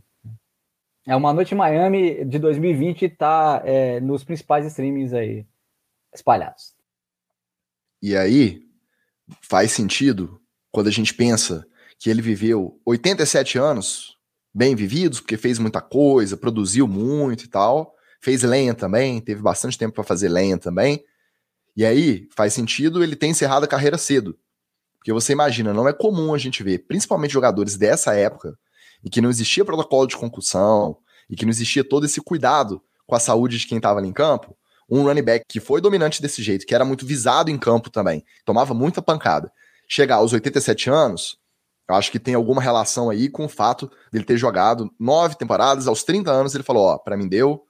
É 1.07 1.15
uma 1.15 1.35
noite 1.35 1.53
em 1.53 1.59
Miami 1.59 2.25
de 2.25 2.39
2020 2.39 3.05
está 3.05 3.61
é, 3.65 4.01
nos 4.01 4.25
principais 4.25 4.65
streamings 4.67 5.13
aí 5.13 5.47
espalhados. 6.15 6.75
E 8.01 8.17
aí 8.17 8.63
faz 9.43 9.73
sentido 9.73 10.41
quando 10.71 10.89
a 10.89 10.91
gente 10.91 11.13
pensa 11.13 11.67
que 11.99 12.11
ele 12.11 12.23
viveu 12.23 12.81
87 12.85 13.59
anos 13.59 14.17
bem 14.55 14.75
vividos, 14.77 15.21
porque 15.21 15.37
fez 15.37 15.59
muita 15.59 15.81
coisa, 15.81 16.37
produziu 16.37 16.87
muito 16.87 17.45
e 17.45 17.49
tal. 17.49 17.95
Fez 18.21 18.43
lenha 18.43 18.75
também, 18.75 19.21
teve 19.21 19.43
bastante 19.43 19.77
tempo 19.77 19.95
para 19.95 20.05
fazer 20.05 20.29
lenha 20.29 20.57
também. 20.57 21.05
E 21.77 21.85
aí 21.85 22.29
faz 22.35 22.55
sentido 22.55 23.03
ele 23.03 23.17
ter 23.17 23.27
encerrado 23.27 23.65
a 23.65 23.69
carreira 23.69 23.99
cedo. 23.99 24.39
Porque 24.99 25.13
você 25.13 25.33
imagina, 25.33 25.75
não 25.75 25.89
é 25.89 25.93
comum 25.93 26.33
a 26.33 26.39
gente 26.39 26.63
ver, 26.63 26.87
principalmente 26.87 27.33
jogadores 27.33 27.77
dessa 27.77 28.15
época, 28.15 28.57
e 29.03 29.11
que 29.11 29.21
não 29.21 29.29
existia 29.29 29.65
protocolo 29.65 30.07
de 30.07 30.17
concussão, 30.17 30.97
e 31.29 31.37
que 31.37 31.45
não 31.45 31.51
existia 31.51 31.85
todo 31.85 32.07
esse 32.07 32.21
cuidado 32.21 32.81
com 33.07 33.15
a 33.15 33.21
saúde 33.21 33.59
de 33.59 33.67
quem 33.67 33.77
estava 33.77 33.99
ali 33.99 34.09
em 34.09 34.13
campo, 34.13 34.57
um 34.89 35.03
running 35.03 35.23
back 35.23 35.45
que 35.49 35.61
foi 35.61 35.81
dominante 35.81 36.23
desse 36.23 36.43
jeito, 36.43 36.67
que 36.67 36.75
era 36.75 36.85
muito 36.85 37.05
visado 37.05 37.51
em 37.51 37.59
campo 37.59 37.91
também, 37.91 38.25
tomava 38.45 38.73
muita 38.73 39.03
pancada. 39.03 39.53
Chegar 39.89 40.17
aos 40.17 40.33
87 40.33 40.89
anos, 40.89 41.39
eu 41.89 41.95
acho 41.95 42.11
que 42.11 42.19
tem 42.19 42.35
alguma 42.35 42.63
relação 42.63 43.11
aí 43.11 43.29
com 43.29 43.45
o 43.45 43.49
fato 43.49 43.91
dele 44.11 44.25
ter 44.25 44.37
jogado 44.37 44.91
nove 44.99 45.37
temporadas, 45.37 45.87
aos 45.87 46.03
30 46.03 46.31
anos 46.31 46.55
ele 46.55 46.65
falou, 46.65 46.85
ó, 46.87 46.99
pra 46.99 47.17
mim 47.17 47.29
deu, 47.29 47.65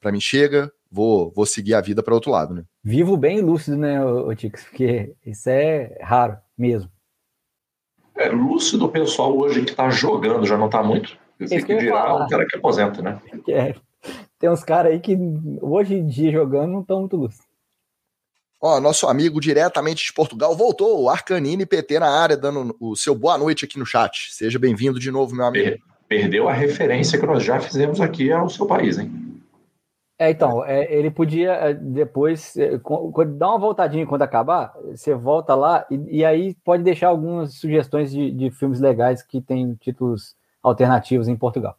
pra 0.00 0.10
mim 0.10 0.20
chega, 0.20 0.72
vou, 0.90 1.30
vou 1.34 1.44
seguir 1.44 1.74
a 1.74 1.80
vida 1.80 2.02
para 2.02 2.14
outro 2.14 2.30
lado, 2.30 2.54
né? 2.54 2.64
Vivo 2.82 3.16
bem 3.16 3.40
lúcido, 3.40 3.76
né, 3.76 4.02
o 4.04 4.34
Ticos? 4.34 4.64
Porque 4.64 5.14
isso 5.24 5.48
é 5.48 5.98
raro 6.02 6.38
mesmo. 6.56 6.90
É, 8.16 8.28
lúcido 8.28 8.86
o 8.86 8.90
pessoal 8.90 9.36
hoje 9.38 9.64
que 9.64 9.74
tá 9.74 9.88
jogando, 9.90 10.46
já 10.46 10.56
não 10.56 10.68
tá 10.68 10.82
muito. 10.82 11.18
Esse 11.38 11.62
que 11.62 11.76
dirá 11.76 12.14
o 12.14 12.28
cara 12.28 12.46
que 12.46 12.56
aposenta, 12.56 13.00
né? 13.00 13.20
É. 13.48 13.74
Tem 14.38 14.48
uns 14.48 14.64
caras 14.64 14.92
aí 14.92 15.00
que 15.00 15.16
hoje 15.60 15.94
em 15.94 16.06
dia 16.06 16.32
jogando 16.32 16.72
não 16.72 16.80
estão 16.80 17.00
muito 17.00 17.16
lúcidos. 17.16 17.46
Ó, 18.60 18.78
nosso 18.78 19.06
amigo 19.06 19.40
diretamente 19.40 20.04
de 20.04 20.12
Portugal 20.12 20.54
voltou, 20.54 21.02
o 21.02 21.08
Arcanine 21.08 21.64
PT 21.64 21.98
na 21.98 22.10
área, 22.10 22.36
dando 22.36 22.76
o 22.78 22.94
seu 22.94 23.14
boa 23.14 23.38
noite 23.38 23.64
aqui 23.64 23.78
no 23.78 23.86
chat. 23.86 24.32
Seja 24.34 24.58
bem-vindo 24.58 25.00
de 25.00 25.10
novo, 25.10 25.34
meu 25.34 25.46
amigo. 25.46 25.82
Perdeu 26.06 26.46
a 26.46 26.52
referência 26.52 27.18
que 27.18 27.24
nós 27.24 27.42
já 27.42 27.58
fizemos 27.58 28.00
aqui 28.00 28.30
ao 28.30 28.50
seu 28.50 28.66
país, 28.66 28.98
hein? 28.98 29.30
É, 30.18 30.28
então, 30.28 30.62
é, 30.62 30.92
ele 30.92 31.10
podia 31.10 31.52
é, 31.52 31.72
depois 31.72 32.54
é, 32.58 32.72
dar 33.38 33.48
uma 33.48 33.58
voltadinha 33.58 34.06
quando 34.06 34.20
acabar, 34.20 34.74
você 34.90 35.14
volta 35.14 35.54
lá 35.54 35.86
e, 35.90 36.18
e 36.18 36.24
aí 36.26 36.54
pode 36.62 36.82
deixar 36.82 37.08
algumas 37.08 37.54
sugestões 37.54 38.10
de, 38.12 38.30
de, 38.30 38.50
filmes 38.50 38.80
legais 38.80 39.22
que 39.22 39.40
tem 39.40 39.74
títulos 39.76 40.36
alternativos 40.62 41.26
em 41.26 41.34
Portugal. 41.34 41.74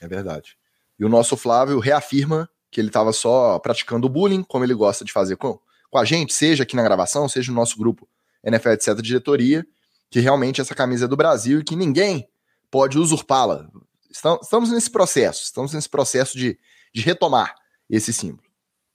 É 0.00 0.06
verdade. 0.06 0.56
E 0.96 1.04
o 1.04 1.08
nosso 1.08 1.36
Flávio 1.36 1.80
reafirma 1.80 2.48
que 2.70 2.80
ele 2.80 2.88
estava 2.88 3.12
só 3.12 3.58
praticando 3.58 4.08
bullying, 4.08 4.44
como 4.44 4.64
ele 4.64 4.74
gosta 4.74 5.04
de 5.04 5.12
fazer 5.12 5.34
com, 5.36 5.58
com 5.94 5.98
a 5.98 6.04
gente, 6.04 6.34
seja 6.34 6.64
aqui 6.64 6.74
na 6.74 6.82
gravação, 6.82 7.28
seja 7.28 7.52
no 7.52 7.56
nosso 7.56 7.78
grupo 7.78 8.08
NFL 8.42 8.70
etc. 8.70 9.00
diretoria, 9.00 9.64
que 10.10 10.18
realmente 10.18 10.60
essa 10.60 10.74
camisa 10.74 11.04
é 11.04 11.08
do 11.08 11.16
Brasil 11.16 11.60
e 11.60 11.64
que 11.64 11.76
ninguém 11.76 12.28
pode 12.68 12.98
usurpá-la. 12.98 13.68
Estamos 14.10 14.72
nesse 14.72 14.90
processo, 14.90 15.44
estamos 15.44 15.72
nesse 15.72 15.88
processo 15.88 16.36
de, 16.36 16.58
de 16.92 17.00
retomar 17.00 17.54
esse 17.88 18.12
símbolo. 18.12 18.42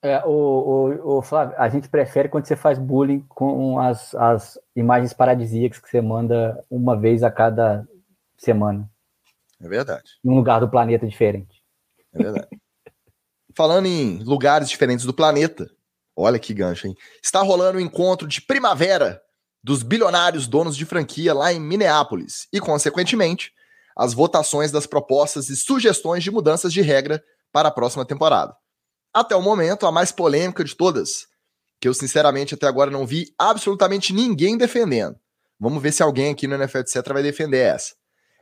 É, 0.02 0.22
o, 0.26 0.28
o, 0.28 1.16
o, 1.16 1.22
Flávio, 1.22 1.54
a 1.56 1.70
gente 1.70 1.88
prefere 1.88 2.28
quando 2.28 2.44
você 2.44 2.54
faz 2.54 2.78
bullying 2.78 3.24
com 3.30 3.78
as, 3.78 4.14
as 4.14 4.58
imagens 4.76 5.14
paradisíacas 5.14 5.78
que 5.78 5.88
você 5.88 6.02
manda 6.02 6.62
uma 6.70 6.98
vez 6.98 7.22
a 7.22 7.30
cada 7.30 7.88
semana. 8.36 8.86
É 9.58 9.66
verdade. 9.66 10.18
Em 10.22 10.30
um 10.30 10.34
lugar 10.34 10.60
do 10.60 10.68
planeta 10.68 11.06
diferente. 11.06 11.62
É 12.12 12.22
verdade. 12.22 12.48
Falando 13.56 13.86
em 13.86 14.22
lugares 14.22 14.68
diferentes 14.68 15.06
do 15.06 15.14
planeta, 15.14 15.66
olha 16.20 16.38
que 16.38 16.54
gancho, 16.54 16.86
hein? 16.86 16.94
Está 17.22 17.40
rolando 17.40 17.78
o 17.78 17.80
um 17.80 17.84
encontro 17.84 18.26
de 18.26 18.40
primavera 18.40 19.20
dos 19.62 19.82
bilionários 19.82 20.46
donos 20.46 20.76
de 20.76 20.86
franquia 20.86 21.34
lá 21.34 21.52
em 21.52 21.60
Minneapolis 21.60 22.46
e, 22.52 22.60
consequentemente, 22.60 23.52
as 23.96 24.14
votações 24.14 24.72
das 24.72 24.86
propostas 24.86 25.48
e 25.48 25.56
sugestões 25.56 26.24
de 26.24 26.30
mudanças 26.30 26.72
de 26.72 26.80
regra 26.80 27.22
para 27.52 27.68
a 27.68 27.72
próxima 27.72 28.04
temporada. 28.04 28.54
Até 29.12 29.34
o 29.34 29.42
momento, 29.42 29.86
a 29.86 29.92
mais 29.92 30.12
polêmica 30.12 30.64
de 30.64 30.74
todas, 30.74 31.26
que 31.80 31.88
eu 31.88 31.94
sinceramente 31.94 32.54
até 32.54 32.66
agora 32.66 32.90
não 32.90 33.06
vi 33.06 33.34
absolutamente 33.38 34.12
ninguém 34.12 34.56
defendendo. 34.56 35.16
Vamos 35.58 35.82
ver 35.82 35.92
se 35.92 36.02
alguém 36.02 36.32
aqui 36.32 36.46
no 36.46 36.54
NFL 36.54 36.78
etc 36.78 37.06
vai 37.12 37.22
defender 37.22 37.58
essa. 37.58 37.94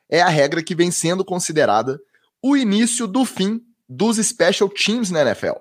É 0.09 0.21
a 0.21 0.29
regra 0.29 0.63
que 0.63 0.75
vem 0.75 0.91
sendo 0.91 1.25
considerada 1.25 1.99
o 2.43 2.57
início 2.57 3.07
do 3.07 3.25
fim 3.25 3.61
dos 3.89 4.17
special 4.19 4.69
teams 4.69 5.11
na 5.11 5.23
NFL. 5.23 5.57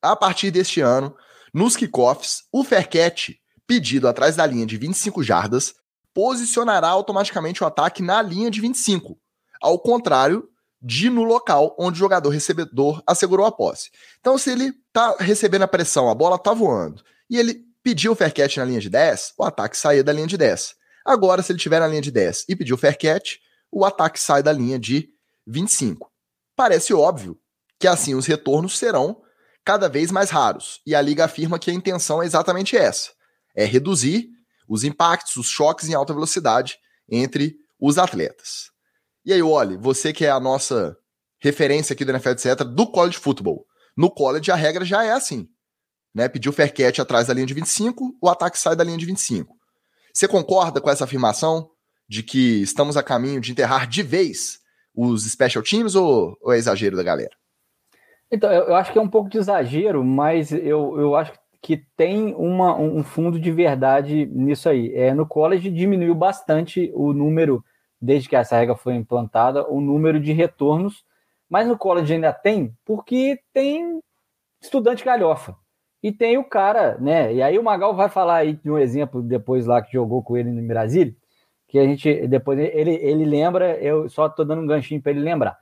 A 0.00 0.14
partir 0.14 0.50
deste 0.50 0.80
ano, 0.80 1.14
nos 1.52 1.76
kickoffs, 1.76 2.44
o 2.52 2.62
fair 2.62 2.88
catch, 2.88 3.30
pedido 3.66 4.06
atrás 4.06 4.36
da 4.36 4.46
linha 4.46 4.64
de 4.64 4.76
25 4.76 5.22
jardas, 5.22 5.74
posicionará 6.14 6.88
automaticamente 6.88 7.62
o 7.62 7.66
ataque 7.66 8.02
na 8.02 8.22
linha 8.22 8.50
de 8.50 8.60
25, 8.60 9.18
ao 9.60 9.78
contrário 9.78 10.48
de 10.80 11.10
no 11.10 11.24
local 11.24 11.74
onde 11.78 11.96
o 11.96 11.98
jogador 11.98 12.28
recebedor 12.30 13.02
assegurou 13.06 13.44
a 13.44 13.52
posse. 13.52 13.90
Então, 14.20 14.38
se 14.38 14.50
ele 14.50 14.72
tá 14.92 15.16
recebendo 15.18 15.62
a 15.62 15.68
pressão, 15.68 16.08
a 16.08 16.14
bola 16.14 16.38
tá 16.38 16.54
voando, 16.54 17.02
e 17.28 17.36
ele 17.36 17.64
pediu 17.82 18.12
o 18.12 18.14
fair 18.14 18.32
catch 18.32 18.58
na 18.58 18.64
linha 18.64 18.80
de 18.80 18.88
10, 18.88 19.34
o 19.36 19.44
ataque 19.44 19.76
saía 19.76 20.04
da 20.04 20.12
linha 20.12 20.26
de 20.26 20.36
10. 20.36 20.74
Agora, 21.04 21.42
se 21.42 21.52
ele 21.52 21.58
tiver 21.58 21.80
na 21.80 21.88
linha 21.88 22.02
de 22.02 22.10
10 22.10 22.44
e 22.48 22.54
pediu 22.54 22.76
o 22.76 22.78
fair 22.78 22.96
catch, 22.96 23.36
o 23.70 23.84
ataque 23.84 24.20
sai 24.20 24.42
da 24.42 24.52
linha 24.52 24.78
de 24.78 25.08
25. 25.46 26.10
Parece 26.54 26.94
óbvio 26.94 27.38
que 27.78 27.86
assim 27.86 28.14
os 28.14 28.26
retornos 28.26 28.78
serão 28.78 29.20
cada 29.68 29.86
vez 29.86 30.10
mais 30.10 30.30
raros, 30.30 30.80
e 30.86 30.94
a 30.94 31.02
liga 31.02 31.26
afirma 31.26 31.58
que 31.58 31.70
a 31.70 31.74
intenção 31.74 32.22
é 32.22 32.24
exatamente 32.24 32.74
essa: 32.74 33.10
é 33.54 33.66
reduzir 33.66 34.30
os 34.66 34.82
impactos, 34.82 35.36
os 35.36 35.46
choques 35.46 35.90
em 35.90 35.94
alta 35.94 36.14
velocidade 36.14 36.78
entre 37.06 37.54
os 37.78 37.98
atletas. 37.98 38.70
E 39.26 39.30
aí, 39.30 39.42
Oli, 39.42 39.76
você 39.76 40.10
que 40.10 40.24
é 40.24 40.30
a 40.30 40.40
nossa 40.40 40.96
referência 41.38 41.92
aqui 41.92 42.02
do 42.02 42.12
NFL, 42.12 42.30
etc., 42.30 42.64
do 42.64 42.86
college 42.86 43.18
football. 43.18 43.66
No 43.94 44.10
college, 44.10 44.50
a 44.50 44.54
regra 44.54 44.86
já 44.86 45.04
é 45.04 45.10
assim. 45.10 45.46
Né? 46.14 46.30
Pediu 46.30 46.50
fair 46.50 46.72
catch 46.72 46.98
atrás 46.98 47.26
da 47.26 47.34
linha 47.34 47.46
de 47.46 47.52
25, 47.52 48.16
o 48.22 48.28
ataque 48.30 48.58
sai 48.58 48.74
da 48.74 48.82
linha 48.82 48.96
de 48.96 49.04
25. 49.04 49.54
Você 50.14 50.26
concorda 50.26 50.80
com 50.80 50.88
essa 50.88 51.04
afirmação 51.04 51.68
de 52.08 52.22
que 52.22 52.62
estamos 52.62 52.96
a 52.96 53.02
caminho 53.02 53.38
de 53.38 53.52
enterrar 53.52 53.86
de 53.86 54.02
vez 54.02 54.60
os 54.94 55.30
special 55.30 55.62
teams 55.62 55.94
ou, 55.94 56.38
ou 56.40 56.54
é 56.54 56.56
exagero 56.56 56.96
da 56.96 57.02
galera? 57.02 57.36
Então, 58.30 58.52
eu, 58.52 58.74
acho 58.74 58.92
que 58.92 58.98
é 58.98 59.02
um 59.02 59.08
pouco 59.08 59.30
de 59.30 59.38
exagero, 59.38 60.04
mas 60.04 60.52
eu, 60.52 60.98
eu 61.00 61.16
acho 61.16 61.32
que 61.62 61.78
tem 61.96 62.34
uma, 62.34 62.76
um 62.76 63.02
fundo 63.02 63.38
de 63.38 63.50
verdade 63.50 64.26
nisso 64.26 64.68
aí. 64.68 64.94
É, 64.94 65.14
no 65.14 65.26
college 65.26 65.70
diminuiu 65.70 66.14
bastante 66.14 66.92
o 66.94 67.12
número 67.12 67.64
desde 68.00 68.28
que 68.28 68.36
essa 68.36 68.56
regra 68.56 68.76
foi 68.76 68.94
implantada, 68.94 69.68
o 69.68 69.80
número 69.80 70.20
de 70.20 70.32
retornos, 70.32 71.04
mas 71.48 71.66
no 71.66 71.76
college 71.76 72.12
ainda 72.12 72.32
tem, 72.32 72.72
porque 72.84 73.40
tem 73.52 74.00
estudante 74.60 75.04
galhofa. 75.04 75.56
E 76.02 76.12
tem 76.12 76.38
o 76.38 76.44
cara, 76.44 76.96
né? 76.98 77.34
E 77.34 77.42
aí 77.42 77.58
o 77.58 77.62
Magal 77.62 77.94
vai 77.94 78.08
falar 78.08 78.36
aí 78.36 78.52
de 78.52 78.70
um 78.70 78.78
exemplo 78.78 79.20
depois 79.20 79.66
lá 79.66 79.82
que 79.82 79.92
jogou 79.92 80.22
com 80.22 80.36
ele 80.36 80.50
no 80.50 80.66
Brasil, 80.66 81.14
que 81.66 81.78
a 81.78 81.84
gente 81.84 82.28
depois 82.28 82.58
ele, 82.58 82.94
ele 82.94 83.24
lembra, 83.24 83.76
eu 83.78 84.08
só 84.08 84.28
tô 84.28 84.44
dando 84.44 84.62
um 84.62 84.66
ganchinho 84.66 85.02
para 85.02 85.10
ele 85.10 85.20
lembrar. 85.20 85.58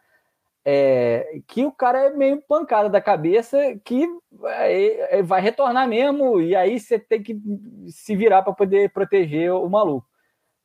É, 0.68 1.40
que 1.46 1.64
o 1.64 1.70
cara 1.70 2.06
é 2.06 2.10
meio 2.10 2.42
pancada 2.42 2.88
da 2.90 3.00
cabeça, 3.00 3.56
que 3.84 4.04
é, 4.46 5.18
é, 5.18 5.22
vai 5.22 5.40
retornar 5.40 5.88
mesmo, 5.88 6.40
e 6.40 6.56
aí 6.56 6.80
você 6.80 6.98
tem 6.98 7.22
que 7.22 7.40
se 7.86 8.16
virar 8.16 8.42
para 8.42 8.52
poder 8.52 8.90
proteger 8.90 9.52
o 9.52 9.68
maluco. 9.68 10.08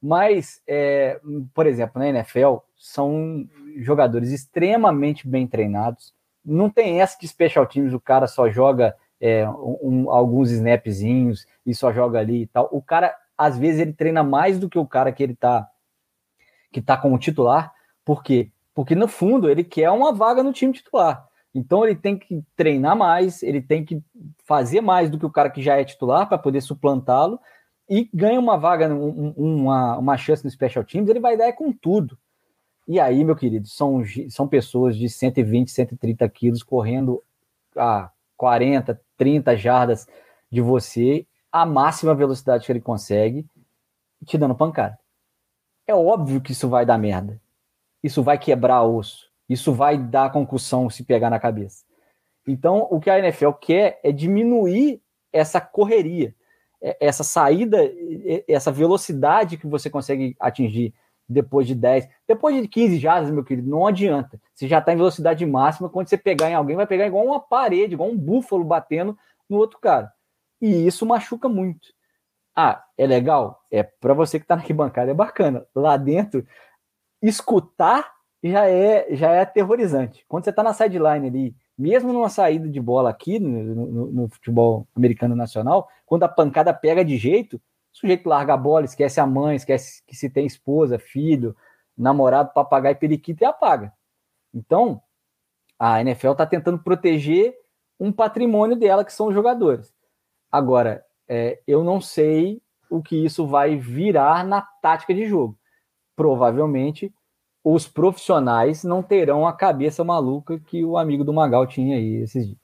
Mas, 0.02 0.60
é, 0.68 1.22
por 1.54 1.68
exemplo, 1.68 2.00
na 2.00 2.10
NFL, 2.10 2.56
são 2.76 3.48
jogadores 3.78 4.32
extremamente 4.32 5.28
bem 5.28 5.46
treinados. 5.46 6.16
Não 6.44 6.68
tem 6.68 7.00
essa 7.00 7.16
de 7.20 7.28
special 7.28 7.68
teams, 7.68 7.94
o 7.94 8.00
cara 8.00 8.26
só 8.26 8.50
joga 8.50 8.96
é, 9.20 9.48
um, 9.48 10.10
alguns 10.10 10.50
snapzinhos 10.50 11.46
e 11.64 11.76
só 11.76 11.94
joga 11.94 12.18
ali 12.18 12.42
e 12.42 12.48
tal. 12.48 12.68
O 12.72 12.82
cara, 12.82 13.16
às 13.38 13.56
vezes, 13.56 13.80
ele 13.80 13.94
treina 13.94 14.24
mais 14.24 14.58
do 14.58 14.68
que 14.68 14.80
o 14.80 14.88
cara 14.88 15.12
que 15.12 15.22
ele 15.22 15.36
tá 15.36 15.70
que 16.72 16.82
tá 16.82 16.98
como 16.98 17.20
titular. 17.20 17.72
Por 18.04 18.24
quê? 18.24 18.50
Porque 18.74 18.96
no 18.96 19.08
fundo 19.08 19.50
ele 19.50 19.64
quer 19.64 19.90
uma 19.92 20.14
vaga 20.14 20.42
no 20.42 20.54
time 20.54 20.74
titular. 20.74 21.28
Então 21.54 21.84
ele 21.84 21.96
tem 21.96 22.18
que 22.18 22.44
treinar 22.56 22.96
mais, 22.96 23.44
ele 23.44 23.62
tem 23.62 23.84
que 23.84 24.02
fazer 24.46 24.82
mais 24.82 25.10
do 25.10 25.20
que 25.20 25.26
o 25.26 25.32
cara 25.32 25.50
que 25.50 25.62
já 25.62 25.78
é 25.78 25.84
titular 25.84 26.28
para 26.28 26.38
poder 26.38 26.62
suplantá-lo 26.62 27.40
e 27.90 28.10
ganha 28.14 28.40
uma 28.40 28.58
vaga, 28.58 28.88
um, 28.88 29.34
uma, 29.36 29.98
uma 29.98 30.18
chance 30.18 30.46
no 30.46 30.50
Special 30.50 30.84
Teams, 30.86 31.10
ele 31.10 31.20
vai 31.20 31.36
dar 31.36 31.48
é 31.48 31.52
com 31.52 31.74
tudo. 31.74 32.18
E 32.88 33.00
aí, 33.00 33.24
meu 33.24 33.36
querido, 33.36 33.68
são, 33.68 34.02
são 34.30 34.48
pessoas 34.48 34.96
de 34.96 35.10
120, 35.10 35.70
130 35.70 36.30
quilos 36.30 36.64
correndo 36.64 37.22
a 37.76 38.10
40, 38.38 39.00
30 39.18 39.58
jardas 39.58 40.08
de 40.50 40.62
você, 40.62 41.26
a 41.52 41.66
máxima 41.66 42.16
velocidade 42.16 42.66
que 42.66 42.72
ele 42.72 42.80
consegue, 42.82 43.46
te 44.26 44.38
dando 44.38 44.56
pancada. 44.56 44.98
É 45.86 45.94
óbvio 45.94 46.42
que 46.42 46.54
isso 46.54 46.70
vai 46.70 46.86
dar 46.86 46.98
merda. 46.98 47.42
Isso 48.04 48.24
vai 48.24 48.38
quebrar 48.38 48.84
osso. 48.84 49.30
Isso 49.48 49.74
vai 49.74 49.98
dar 49.98 50.32
concussão 50.32 50.90
se 50.90 51.04
pegar 51.04 51.30
na 51.30 51.40
cabeça. 51.40 51.84
Então, 52.48 52.88
o 52.90 53.00
que 53.00 53.10
a 53.10 53.20
NFL 53.20 53.52
quer 53.52 54.00
é 54.04 54.12
diminuir 54.12 55.02
essa 55.32 55.62
correria. 55.62 56.34
É, 56.82 56.98
essa 57.00 57.24
saída, 57.24 57.78
essa 58.48 58.72
velocidade 58.72 59.58
que 59.58 59.68
você 59.68 59.90
consegue 59.90 60.36
atingir 60.40 60.94
depois 61.30 61.66
de 61.66 61.76
10, 61.76 62.10
depois 62.28 62.60
de 62.62 62.68
15 62.68 62.98
jardas, 62.98 63.32
meu 63.32 63.44
querido, 63.44 63.70
não 63.70 63.88
adianta. 63.88 64.40
Você 64.54 64.68
já 64.68 64.80
está 64.80 64.92
em 64.92 64.98
velocidade 64.98 65.46
máxima, 65.46 65.90
quando 65.90 66.10
você 66.10 66.18
pegar 66.18 66.50
em 66.50 66.56
alguém, 66.56 66.76
vai 66.76 66.88
pegar 66.88 67.08
igual 67.08 67.26
uma 67.26 67.40
parede, 67.40 67.94
igual 67.94 68.10
um 68.10 68.18
búfalo 68.18 68.64
batendo 68.64 69.18
no 69.50 69.58
outro 69.58 69.80
cara. 69.80 70.12
E 70.60 70.86
isso 70.86 71.06
machuca 71.06 71.48
muito. 71.48 71.88
Ah, 72.56 72.84
é 72.98 73.08
legal? 73.08 73.62
É 73.72 73.82
para 73.82 74.14
você 74.14 74.38
que 74.38 74.44
está 74.44 74.56
na 74.56 74.62
arquibancada, 74.62 75.12
é 75.12 75.14
bacana. 75.14 75.66
Lá 75.74 75.96
dentro, 75.96 76.46
escutar 77.22 78.12
já 78.44 78.68
é 78.68 79.16
já 79.16 79.32
é 79.32 79.42
aterrorizante. 79.42 80.26
Quando 80.28 80.44
você 80.44 80.50
está 80.50 80.64
na 80.64 80.74
sideline 80.74 81.28
ali, 81.28 81.56
mesmo 81.78 82.12
numa 82.12 82.30
saída 82.30 82.68
de 82.68 82.80
bola 82.80 83.10
aqui 83.10 83.40
no, 83.40 83.76
no, 83.76 84.12
no, 84.12 84.30
futebol 84.30 84.88
americano 84.96 85.36
nacional, 85.36 85.88
quando 86.06 86.24
a 86.24 86.30
pancada 86.30 86.74
pega 86.74 87.06
de 87.06 87.18
jeito, 87.18 87.58
o 87.58 87.62
sujeito 87.92 88.28
larga 88.28 88.54
a 88.54 88.58
bola, 88.58 88.86
esquece 88.86 89.20
a 89.20 89.26
mãe, 89.26 89.56
esquece 89.56 90.04
que 90.06 90.16
se 90.16 90.30
tem 90.30 90.46
esposa, 90.46 90.98
filho, 90.98 91.56
namorado, 91.98 92.52
papagaio, 92.54 92.96
periquito 92.96 93.44
e 93.44 93.46
apaga. 93.46 93.94
Então, 94.54 95.02
a 95.78 96.02
NFL 96.02 96.32
está 96.32 96.46
tentando 96.46 96.80
proteger 96.80 97.56
um 98.00 98.12
patrimônio 98.12 98.76
dela, 98.76 99.06
que 99.06 99.14
são 99.14 99.28
os 99.28 99.34
jogadores. 99.34 99.94
Agora, 100.52 101.06
é, 101.28 101.62
eu 101.66 101.84
não 101.84 102.02
sei 102.02 102.62
o 102.90 103.02
que 103.02 103.26
isso 103.26 103.48
vai 103.48 103.78
virar 103.78 104.46
na 104.46 104.62
tática 104.62 105.14
de 105.14 105.26
jogo. 105.28 105.58
Provavelmente 106.16 107.14
os 107.64 107.88
profissionais 107.88 108.84
não 108.84 109.04
terão 109.04 109.46
a 109.46 109.54
cabeça 109.54 110.04
maluca 110.04 110.60
que 110.60 110.84
o 110.84 110.98
amigo 110.98 111.24
do 111.24 111.34
Magal 111.34 111.68
tinha 111.68 111.96
aí 111.96 112.16
esses 112.16 112.46
dias. 112.46 112.58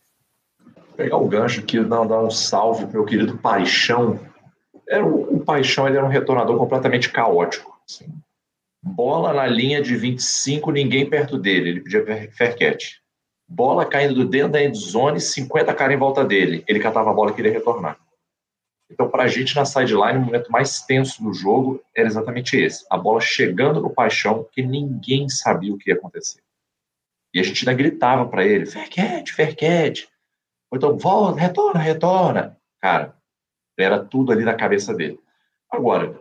Pegar 0.96 1.18
o 1.18 1.28
gancho 1.28 1.62
aqui, 1.62 1.80
dar 1.84 2.02
um 2.02 2.32
salve 2.32 2.86
pro 2.86 2.94
meu 2.94 3.06
querido 3.06 3.38
Paixão. 3.38 4.20
Era 4.90 5.06
o, 5.06 5.40
Paixão 5.42 5.88
ele 5.88 5.98
era 5.98 6.06
um 6.06 6.10
retornador 6.10 6.58
completamente 6.58 7.12
caótico. 7.12 7.78
Assim. 7.88 8.12
Bola 8.82 9.34
na 9.34 9.46
linha 9.46 9.82
de 9.82 9.96
25, 9.96 10.72
ninguém 10.72 11.08
perto 11.08 11.38
dele. 11.38 11.70
Ele 11.70 11.82
pedia 11.82 12.04
catch. 12.58 12.96
Bola 13.48 13.86
caindo 13.86 14.26
dentro 14.26 14.54
da 14.54 14.64
endzone, 14.64 15.22
50 15.22 15.74
caras 15.74 15.96
em 15.96 16.00
volta 16.00 16.26
dele. 16.26 16.64
Ele 16.68 16.80
catava 16.80 17.12
a 17.12 17.14
bola 17.14 17.32
e 17.32 17.34
queria 17.34 17.52
retornar. 17.52 17.98
Então, 18.89 19.10
para 19.10 19.23
a 19.23 19.28
gente 19.28 19.56
na 19.56 19.65
sideline, 19.65 20.17
o 20.17 20.26
momento 20.26 20.52
mais 20.52 20.82
tenso 20.82 21.21
do 21.21 21.34
jogo 21.34 21.84
era 21.95 22.08
exatamente 22.08 22.56
esse: 22.58 22.86
a 22.89 22.97
bola 22.97 23.19
chegando 23.19 23.82
no 23.82 23.89
paixão, 23.89 24.47
que 24.52 24.62
ninguém 24.62 25.28
sabia 25.30 25.73
o 25.73 25.78
que 25.78 25.89
ia 25.89 25.95
acontecer. 25.95 26.41
E 27.34 27.39
a 27.39 27.43
gente 27.43 27.67
ainda 27.67 27.78
gritava 27.78 28.26
para 28.28 28.45
ele: 28.45 28.65
Ferquete, 28.65 29.34
Ferquete. 29.34 30.10
Ou 30.71 30.78
então, 30.78 30.97
volta, 30.97 31.39
retorna, 31.39 31.80
retorna. 31.80 32.58
Cara, 32.82 33.15
era 33.78 34.04
tudo 34.04 34.32
ali 34.32 34.43
na 34.43 34.56
cabeça 34.56 34.93
dele. 34.93 35.19
Agora, 35.69 36.19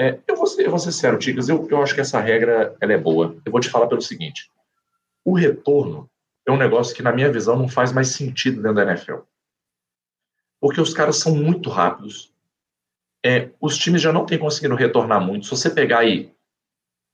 É, 0.00 0.16
eu, 0.28 0.36
vou 0.36 0.46
ser, 0.46 0.64
eu 0.64 0.70
vou 0.70 0.78
ser 0.78 0.92
sério, 0.92 1.18
Ticas, 1.18 1.48
eu, 1.48 1.66
eu 1.68 1.82
acho 1.82 1.92
que 1.92 2.00
essa 2.00 2.20
regra 2.20 2.76
ela 2.80 2.92
é 2.92 2.98
boa. 2.98 3.36
Eu 3.44 3.50
vou 3.50 3.60
te 3.60 3.68
falar 3.68 3.88
pelo 3.88 4.00
seguinte: 4.00 4.48
o 5.24 5.34
retorno 5.34 6.08
é 6.46 6.52
um 6.52 6.56
negócio 6.56 6.94
que, 6.94 7.02
na 7.02 7.12
minha 7.12 7.30
visão, 7.30 7.56
não 7.56 7.68
faz 7.68 7.92
mais 7.92 8.08
sentido 8.08 8.62
dentro 8.62 8.76
da 8.76 8.84
NFL. 8.84 9.18
Porque 10.60 10.80
os 10.80 10.92
caras 10.92 11.16
são 11.16 11.34
muito 11.34 11.70
rápidos. 11.70 12.32
É, 13.24 13.50
os 13.60 13.76
times 13.76 14.02
já 14.02 14.12
não 14.12 14.26
têm 14.26 14.38
conseguido 14.38 14.74
retornar 14.74 15.20
muito. 15.20 15.46
Se 15.46 15.50
você 15.50 15.70
pegar 15.70 16.00
aí. 16.00 16.32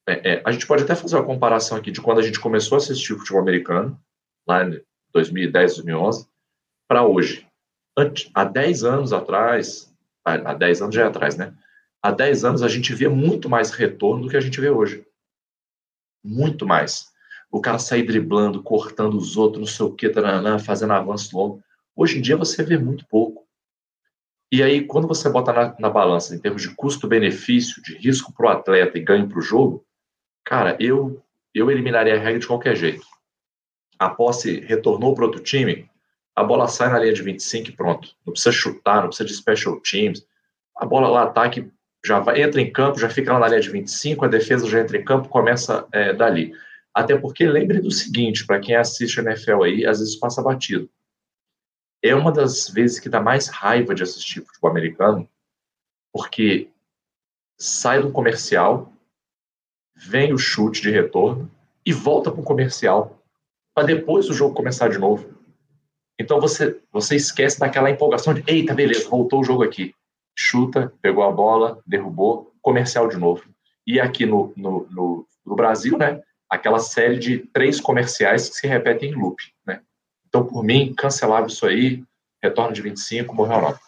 É, 0.07 0.35
é, 0.35 0.43
a 0.45 0.53
gente 0.53 0.67
pode 0.67 0.83
até 0.83 0.95
fazer 0.95 1.17
uma 1.17 1.25
comparação 1.25 1.79
aqui 1.79 1.91
de 1.91 2.01
quando 2.01 2.19
a 2.19 2.23
gente 2.23 2.39
começou 2.39 2.77
a 2.77 2.79
assistir 2.79 3.15
o 3.15 3.19
futebol 3.19 3.41
americano, 3.41 3.99
lá 4.47 4.63
em 4.63 4.83
2010, 5.13 5.77
2011, 5.77 6.29
para 6.87 7.07
hoje. 7.07 7.47
Há 8.35 8.45
10 8.45 8.85
anos 8.85 9.13
atrás, 9.13 9.95
há 10.25 10.53
10 10.53 10.83
anos 10.83 10.95
já 10.95 11.03
é 11.03 11.07
atrás, 11.07 11.37
né? 11.37 11.55
Há 12.03 12.11
10 12.11 12.45
anos 12.45 12.63
a 12.63 12.69
gente 12.69 12.95
via 12.95 13.09
muito 13.09 13.49
mais 13.49 13.71
retorno 13.71 14.25
do 14.25 14.29
que 14.29 14.37
a 14.37 14.41
gente 14.41 14.61
vê 14.61 14.69
hoje. 14.69 15.07
Muito 16.23 16.67
mais. 16.67 17.11
O 17.51 17.61
cara 17.61 17.79
sair 17.79 18.03
driblando, 18.03 18.63
cortando 18.63 19.17
os 19.17 19.37
outros, 19.37 19.61
não 19.61 19.67
sei 19.67 19.87
o 19.87 19.93
que, 19.93 20.11
taranã, 20.11 20.59
fazendo 20.59 20.93
avanço 20.93 21.35
longo. 21.37 21.63
Hoje 21.97 22.19
em 22.19 22.21
dia 22.21 22.37
você 22.37 22.63
vê 22.63 22.77
muito 22.77 23.07
pouco. 23.07 23.45
E 24.51 24.63
aí, 24.63 24.85
quando 24.85 25.07
você 25.07 25.29
bota 25.29 25.53
na, 25.53 25.77
na 25.79 25.91
balança 25.91 26.35
em 26.35 26.39
termos 26.39 26.63
de 26.63 26.75
custo-benefício, 26.75 27.83
de 27.83 27.97
risco 27.97 28.33
para 28.33 28.47
o 28.47 28.49
atleta 28.51 28.99
e 28.99 29.03
ganho 29.03 29.29
para 29.29 29.39
o 29.39 29.43
jogo, 29.43 29.85
cara, 30.45 30.77
eu, 30.81 31.23
eu 31.55 31.71
eliminaria 31.71 32.15
a 32.15 32.19
regra 32.19 32.41
de 32.41 32.47
qualquer 32.47 32.77
jeito. 32.77 33.07
A 33.99 34.09
posse 34.11 34.61
retornou 34.61 35.15
para 35.15 35.25
outro 35.25 35.43
time, 35.43 35.89
a 36.35 36.43
bola 36.43 36.67
sai 36.67 36.91
na 36.91 36.99
linha 36.99 37.13
de 37.13 37.23
25 37.23 37.69
e 37.69 37.73
pronto. 37.73 38.09
Não 38.27 38.33
precisa 38.33 38.53
chutar, 38.53 39.03
não 39.03 39.09
precisa 39.09 39.29
de 39.29 39.35
special 39.35 39.81
teams. 39.81 40.27
A 40.77 40.85
bola 40.85 41.09
lá, 41.09 41.23
ataque, 41.25 41.71
já 42.05 42.19
vai, 42.19 42.43
entra 42.43 42.61
em 42.61 42.73
campo, 42.73 42.99
já 42.99 43.09
fica 43.09 43.33
lá 43.33 43.39
na 43.39 43.49
linha 43.49 43.61
de 43.61 43.71
25, 43.71 44.25
a 44.25 44.29
defesa 44.29 44.69
já 44.69 44.81
entra 44.81 44.97
em 44.99 45.05
campo, 45.05 45.29
começa 45.29 45.87
é, 45.93 46.13
dali. 46.13 46.53
Até 46.93 47.17
porque 47.17 47.47
lembre 47.47 47.81
do 47.81 47.91
seguinte, 47.91 48.45
para 48.47 48.61
quem 48.61 48.75
assiste 48.75 49.21
a 49.21 49.23
NFL 49.23 49.63
aí, 49.63 49.87
às 49.87 50.01
vezes 50.01 50.17
passa 50.17 50.43
batido 50.43 50.89
é 52.05 52.15
uma 52.15 52.31
das 52.31 52.69
vezes 52.69 53.01
que 53.01 53.09
dá 53.09 53.19
mais 53.19 53.49
raiva 53.49 53.95
de 53.95 54.03
assistir 54.03 54.45
futebol 54.45 54.71
americano, 54.71 55.27
porque 56.13 56.69
sai 57.59 58.03
do 58.03 58.13
comercial, 58.13 58.93
vem 59.97 60.35
o 60.35 60.39
chute 60.39 60.83
de 60.83 60.91
retorno 60.91 61.51
e 61.85 61.95
volta 61.95 62.31
para 62.31 62.43
o 62.43 62.45
comercial, 62.45 63.19
para 63.75 63.87
depois 63.87 64.29
o 64.29 64.35
jogo 64.35 64.55
começar 64.55 64.89
de 64.89 64.99
novo. 64.99 65.35
Então 66.21 66.39
você, 66.39 66.79
você 66.93 67.17
esquece 67.17 67.59
daquela 67.59 67.91
empolgação 67.91 68.35
de, 68.35 68.45
eita, 68.47 68.75
beleza, 68.75 69.09
voltou 69.09 69.41
o 69.41 69.45
jogo 69.45 69.63
aqui. 69.63 69.95
Chuta, 70.37 70.93
pegou 71.01 71.25
a 71.25 71.33
bola, 71.33 71.81
derrubou, 71.87 72.53
comercial 72.61 73.09
de 73.09 73.17
novo. 73.17 73.45
E 73.87 73.99
aqui 73.99 74.27
no, 74.27 74.53
no, 74.57 74.87
no, 74.91 75.27
no 75.45 75.57
Brasil, 75.57 75.97
né, 75.97 76.23
aquela 76.51 76.79
série 76.79 77.19
de 77.19 77.39
três 77.39 77.81
comerciais 77.81 78.51
que 78.51 78.57
se 78.57 78.67
repetem 78.67 79.11
em 79.11 79.15
loop, 79.15 79.43
né? 79.67 79.81
Então, 80.35 80.45
por 80.45 80.65
mim, 80.65 80.93
cancelava 80.93 81.47
isso 81.47 81.65
aí, 81.65 82.03
retorno 82.43 82.73
de 82.73 82.83
25, 82.83 83.33
morreu 83.33 83.61
não. 83.61 83.79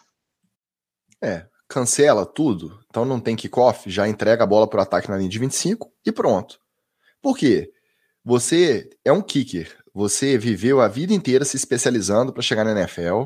É, 1.21 1.45
cancela 1.67 2.25
tudo, 2.25 2.79
então 2.89 3.03
não 3.03 3.19
tem 3.19 3.35
kickoff, 3.35 3.89
já 3.89 4.07
entrega 4.07 4.45
a 4.45 4.47
bola 4.47 4.65
para 4.65 4.79
o 4.79 4.81
ataque 4.81 5.09
na 5.09 5.17
linha 5.17 5.29
de 5.29 5.39
25 5.39 5.91
e 6.05 6.09
pronto. 6.09 6.57
Por 7.21 7.37
quê? 7.37 7.69
Você 8.23 8.89
é 9.03 9.11
um 9.11 9.21
kicker, 9.21 9.75
você 9.93 10.37
viveu 10.37 10.79
a 10.79 10.87
vida 10.87 11.13
inteira 11.13 11.43
se 11.43 11.57
especializando 11.57 12.31
para 12.31 12.41
chegar 12.41 12.63
na 12.63 12.71
NFL, 12.71 13.23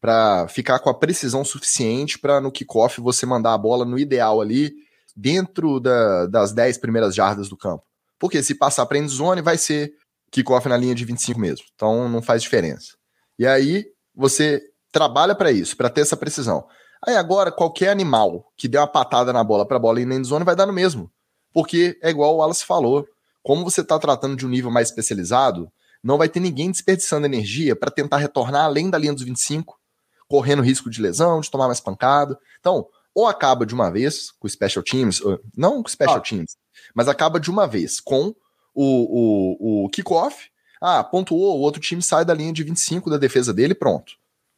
para 0.00 0.48
ficar 0.48 0.80
com 0.80 0.90
a 0.90 0.98
precisão 0.98 1.44
suficiente 1.44 2.18
para 2.18 2.40
no 2.40 2.50
kickoff 2.50 3.00
você 3.00 3.24
mandar 3.24 3.54
a 3.54 3.58
bola 3.58 3.84
no 3.84 3.96
ideal 3.96 4.40
ali, 4.40 4.74
dentro 5.14 5.78
da, 5.78 6.26
das 6.26 6.50
10 6.52 6.78
primeiras 6.78 7.14
jardas 7.14 7.48
do 7.48 7.56
campo. 7.56 7.84
Porque 8.18 8.42
se 8.42 8.56
passar 8.56 8.84
para 8.86 8.98
endzone, 8.98 9.42
vai 9.42 9.56
ser 9.56 9.94
kickoff 10.34 10.68
na 10.68 10.76
linha 10.76 10.94
de 10.94 11.04
25 11.04 11.38
mesmo. 11.38 11.64
Então 11.74 12.08
não 12.08 12.20
faz 12.20 12.42
diferença. 12.42 12.96
E 13.38 13.46
aí 13.46 13.86
você 14.14 14.60
trabalha 14.90 15.34
para 15.34 15.52
isso, 15.52 15.76
para 15.76 15.88
ter 15.88 16.00
essa 16.00 16.16
precisão. 16.16 16.66
Aí 17.06 17.16
agora 17.16 17.52
qualquer 17.52 17.90
animal 17.90 18.52
que 18.56 18.66
der 18.66 18.80
uma 18.80 18.86
patada 18.88 19.32
na 19.32 19.44
bola 19.44 19.66
para 19.66 19.76
a 19.76 19.80
bola 19.80 20.00
ir 20.00 20.06
na 20.06 20.16
endzone 20.16 20.44
vai 20.44 20.56
dar 20.56 20.66
no 20.66 20.72
mesmo. 20.72 21.10
Porque 21.52 21.96
é 22.02 22.10
igual 22.10 22.34
o 22.34 22.38
Wallace 22.38 22.66
falou, 22.66 23.06
como 23.42 23.62
você 23.62 23.80
está 23.80 23.98
tratando 23.98 24.34
de 24.34 24.44
um 24.44 24.48
nível 24.48 24.70
mais 24.70 24.88
especializado, 24.88 25.70
não 26.02 26.18
vai 26.18 26.28
ter 26.28 26.40
ninguém 26.40 26.70
desperdiçando 26.70 27.26
energia 27.26 27.76
para 27.76 27.90
tentar 27.90 28.16
retornar 28.16 28.64
além 28.64 28.90
da 28.90 28.98
linha 28.98 29.12
dos 29.12 29.22
25, 29.22 29.78
correndo 30.26 30.62
risco 30.62 30.90
de 30.90 31.00
lesão, 31.00 31.40
de 31.40 31.50
tomar 31.50 31.66
mais 31.66 31.80
pancada. 31.80 32.36
Então, 32.58 32.86
ou 33.14 33.28
acaba 33.28 33.64
de 33.64 33.72
uma 33.72 33.90
vez 33.90 34.32
com 34.32 34.48
o 34.48 34.50
Special 34.50 34.82
Teams, 34.82 35.20
não 35.56 35.82
com 35.82 35.88
o 35.88 35.90
Special 35.90 36.16
ah. 36.16 36.20
Teams, 36.20 36.56
mas 36.94 37.06
acaba 37.06 37.38
de 37.38 37.50
uma 37.50 37.66
vez 37.66 38.00
com 38.00 38.34
o, 38.74 39.84
o, 39.84 39.84
o 39.84 39.88
kickoff, 39.88 40.50
ah, 40.80 41.02
pontuou, 41.02 41.58
o 41.58 41.60
outro 41.60 41.80
time 41.80 42.02
sai 42.02 42.24
da 42.24 42.34
linha 42.34 42.52
de 42.52 42.62
25 42.62 43.08
da 43.08 43.16
defesa 43.16 43.54
dele 43.54 43.74
pronto, 43.74 44.14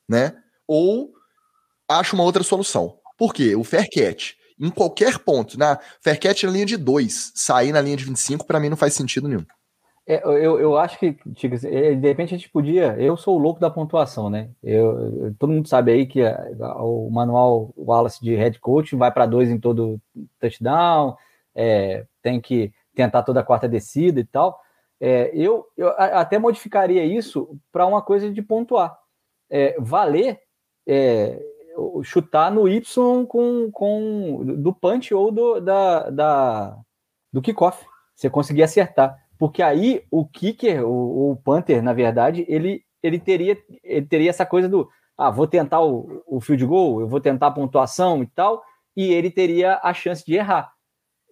né? 0.09 0.35
Ou 0.67 1.13
acha 1.89 2.15
uma 2.15 2.25
outra 2.25 2.43
solução. 2.43 2.99
Por 3.17 3.33
quê? 3.33 3.55
O 3.55 3.63
fair 3.63 3.89
catch, 3.89 4.33
em 4.59 4.71
qualquer 4.71 5.19
ponto, 5.19 5.59
na 5.59 5.79
fair 6.01 6.19
catch 6.19 6.45
na 6.45 6.51
linha 6.51 6.67
de 6.67 6.77
2, 6.77 7.33
sair 7.35 7.73
na 7.73 7.81
linha 7.81 7.97
de 7.97 8.05
25, 8.05 8.47
para 8.47 8.59
mim 8.59 8.69
não 8.69 8.77
faz 8.77 8.95
sentido 8.95 9.29
nenhum. 9.29 9.45
É, 10.09 10.23
eu, 10.25 10.61
eu 10.61 10.77
acho 10.79 10.99
que, 11.01 11.17
é, 11.65 11.95
de 11.95 12.09
repente 12.09 12.33
a 12.33 12.39
gente 12.39 12.49
podia. 12.49 12.95
Eu 12.97 13.17
sou 13.17 13.37
o 13.37 13.41
louco 13.41 13.59
da 13.59 13.69
pontuação, 13.69 14.31
né? 14.31 14.51
Eu, 14.63 15.35
todo 15.37 15.53
mundo 15.53 15.67
sabe 15.67 15.91
aí 15.91 16.07
que 16.07 16.21
o 16.79 17.11
manual 17.11 17.75
Wallace 17.77 18.23
de 18.23 18.35
head 18.37 18.61
coach 18.61 18.95
vai 18.95 19.11
para 19.11 19.27
dois 19.27 19.51
em 19.51 19.59
todo 19.59 20.01
touchdown, 20.39 21.17
é, 21.57 22.05
tem 22.23 22.41
que 22.41 22.73
tentar 22.97 23.23
toda 23.23 23.41
a 23.41 23.45
quarta 23.45 23.69
descida 23.69 24.19
e 24.19 24.25
tal. 24.25 24.59
É, 24.99 25.31
eu, 25.35 25.67
eu 25.77 25.91
até 25.97 26.39
modificaria 26.39 27.05
isso 27.05 27.57
para 27.71 27.87
uma 27.87 28.03
coisa 28.03 28.33
de 28.33 28.43
pontuar. 28.43 28.99
É, 29.49 29.77
valer 29.79 30.41
é, 30.89 31.41
chutar 32.03 32.51
no 32.51 32.67
Y 32.67 33.27
com, 33.27 33.71
com 33.71 34.43
do 34.45 34.73
punch 34.73 35.15
ou 35.15 35.31
do, 35.31 35.61
da, 35.61 36.11
da, 36.11 36.79
do 37.33 37.43
kickoff. 37.43 37.85
Você 38.15 38.31
conseguir 38.31 38.63
acertar. 38.63 39.17
Porque 39.39 39.63
aí 39.63 40.03
o 40.11 40.27
kicker, 40.27 40.83
o, 40.83 41.33
o 41.33 41.37
punter, 41.37 41.83
na 41.83 41.93
verdade, 41.93 42.47
ele, 42.49 42.83
ele, 43.03 43.19
teria, 43.19 43.59
ele 43.85 44.07
teria 44.07 44.31
essa 44.31 44.47
coisa 44.47 44.69
do 44.69 44.89
ah, 45.19 45.31
vou 45.31 45.47
tentar 45.47 45.81
o, 45.81 46.23
o 46.27 46.41
field 46.41 46.65
goal, 46.67 47.01
eu 47.01 47.09
vou 47.09 47.21
tentar 47.21 47.47
a 47.47 47.51
pontuação 47.51 48.23
e 48.23 48.27
tal, 48.27 48.63
e 48.95 49.13
ele 49.13 49.31
teria 49.31 49.81
a 49.83 49.95
chance 49.95 50.25
de 50.25 50.35
errar. 50.35 50.73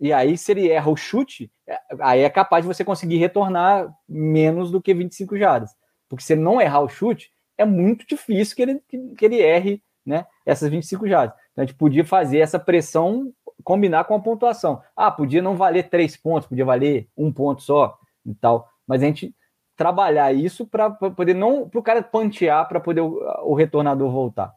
E 0.00 0.12
aí, 0.12 0.36
se 0.36 0.52
ele 0.52 0.68
erra 0.68 0.90
o 0.90 0.96
chute, 0.96 1.50
é, 1.66 1.78
aí 2.00 2.20
é 2.20 2.30
capaz 2.30 2.64
de 2.64 2.72
você 2.72 2.84
conseguir 2.84 3.16
retornar 3.18 3.92
menos 4.08 4.70
do 4.70 4.82
que 4.82 4.92
25 4.92 5.36
jardas. 5.36 5.70
Porque 6.08 6.24
se 6.24 6.32
ele 6.34 6.42
não 6.42 6.60
errar 6.60 6.80
o 6.80 6.88
chute, 6.88 7.32
é 7.56 7.64
muito 7.64 8.06
difícil 8.06 8.56
que 8.56 8.62
ele, 8.62 8.80
que, 8.88 8.98
que 9.16 9.24
ele 9.24 9.40
erre 9.40 9.82
né, 10.04 10.26
essas 10.44 10.68
25 10.68 11.08
jardas. 11.08 11.36
Então 11.52 11.62
a 11.62 11.66
gente 11.66 11.76
podia 11.76 12.04
fazer 12.04 12.38
essa 12.38 12.58
pressão 12.58 13.32
combinar 13.62 14.04
com 14.04 14.14
a 14.14 14.20
pontuação. 14.20 14.82
Ah, 14.96 15.10
podia 15.10 15.40
não 15.40 15.56
valer 15.56 15.88
três 15.88 16.16
pontos, 16.16 16.48
podia 16.48 16.64
valer 16.64 17.08
um 17.16 17.32
ponto 17.32 17.62
só 17.62 17.96
e 18.26 18.34
tal. 18.34 18.68
Mas 18.86 19.02
a 19.02 19.06
gente 19.06 19.34
trabalhar 19.76 20.32
isso 20.32 20.66
para 20.66 20.90
poder 20.90 21.34
não 21.34 21.68
para 21.68 21.80
o 21.80 21.82
cara 21.82 22.02
pantear 22.02 22.68
para 22.68 22.80
poder 22.80 23.00
o, 23.00 23.18
o, 23.44 23.54
retornador 23.54 24.10
voltar. 24.10 24.52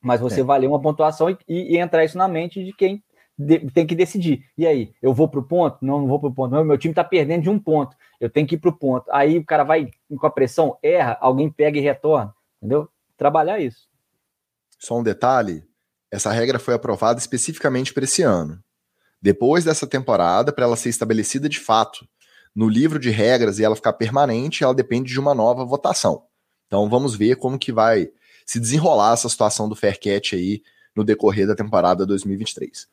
Mas 0.00 0.20
você 0.20 0.40
é. 0.40 0.44
valer 0.44 0.68
uma 0.68 0.80
pontuação 0.80 1.30
e, 1.30 1.38
e, 1.48 1.74
e 1.74 1.78
entrar 1.78 2.04
isso 2.04 2.16
na 2.16 2.28
mente 2.28 2.64
de 2.64 2.72
quem 2.72 3.02
de, 3.38 3.70
tem 3.70 3.86
que 3.86 3.94
decidir. 3.94 4.44
E 4.56 4.66
aí, 4.66 4.92
eu 5.02 5.12
vou 5.12 5.28
para 5.28 5.40
o 5.40 5.42
ponto? 5.42 5.78
Não, 5.82 6.00
não 6.00 6.06
vou 6.06 6.18
para 6.18 6.28
o 6.28 6.34
ponto. 6.34 6.52
Não, 6.52 6.64
meu 6.64 6.78
time 6.78 6.92
está 6.92 7.04
perdendo 7.04 7.42
de 7.42 7.50
um 7.50 7.58
ponto. 7.58 7.96
Eu 8.20 8.30
tenho 8.30 8.46
que 8.46 8.54
ir 8.54 8.58
para 8.58 8.70
o 8.70 8.76
ponto. 8.76 9.06
Aí 9.12 9.38
o 9.38 9.44
cara 9.44 9.64
vai 9.64 9.90
com 10.08 10.26
a 10.26 10.30
pressão, 10.30 10.78
erra, 10.82 11.18
alguém 11.20 11.50
pega 11.50 11.78
e 11.78 11.82
retorna. 11.82 12.34
Entendeu? 12.58 12.88
Trabalhar 13.16 13.60
isso. 13.60 13.88
Só 14.78 14.98
um 14.98 15.02
detalhe: 15.02 15.64
essa 16.10 16.30
regra 16.30 16.58
foi 16.58 16.74
aprovada 16.74 17.18
especificamente 17.18 17.92
para 17.92 18.04
esse 18.04 18.22
ano. 18.22 18.62
Depois 19.20 19.64
dessa 19.64 19.86
temporada, 19.86 20.52
para 20.52 20.64
ela 20.64 20.76
ser 20.76 20.88
estabelecida 20.88 21.48
de 21.48 21.58
fato 21.58 22.06
no 22.54 22.68
livro 22.68 22.98
de 22.98 23.10
regras 23.10 23.58
e 23.58 23.64
ela 23.64 23.76
ficar 23.76 23.92
permanente, 23.92 24.64
ela 24.64 24.74
depende 24.74 25.12
de 25.12 25.20
uma 25.20 25.34
nova 25.34 25.64
votação. 25.64 26.24
Então 26.66 26.88
vamos 26.88 27.14
ver 27.14 27.36
como 27.36 27.58
que 27.58 27.70
vai 27.70 28.08
se 28.46 28.58
desenrolar 28.58 29.12
essa 29.12 29.28
situação 29.28 29.68
do 29.68 29.76
Faircat 29.76 30.34
aí 30.34 30.62
no 30.94 31.04
decorrer 31.04 31.46
da 31.46 31.54
temporada 31.54 32.06
2023. 32.06 32.88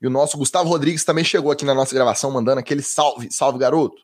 E 0.00 0.06
o 0.06 0.10
nosso 0.10 0.38
Gustavo 0.38 0.68
Rodrigues 0.68 1.04
também 1.04 1.24
chegou 1.24 1.52
aqui 1.52 1.64
na 1.64 1.74
nossa 1.74 1.94
gravação 1.94 2.30
mandando 2.30 2.60
aquele 2.60 2.82
salve, 2.82 3.30
salve 3.30 3.58
garoto. 3.58 4.02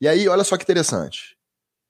E 0.00 0.06
aí, 0.08 0.28
olha 0.28 0.44
só 0.44 0.56
que 0.56 0.62
interessante. 0.62 1.36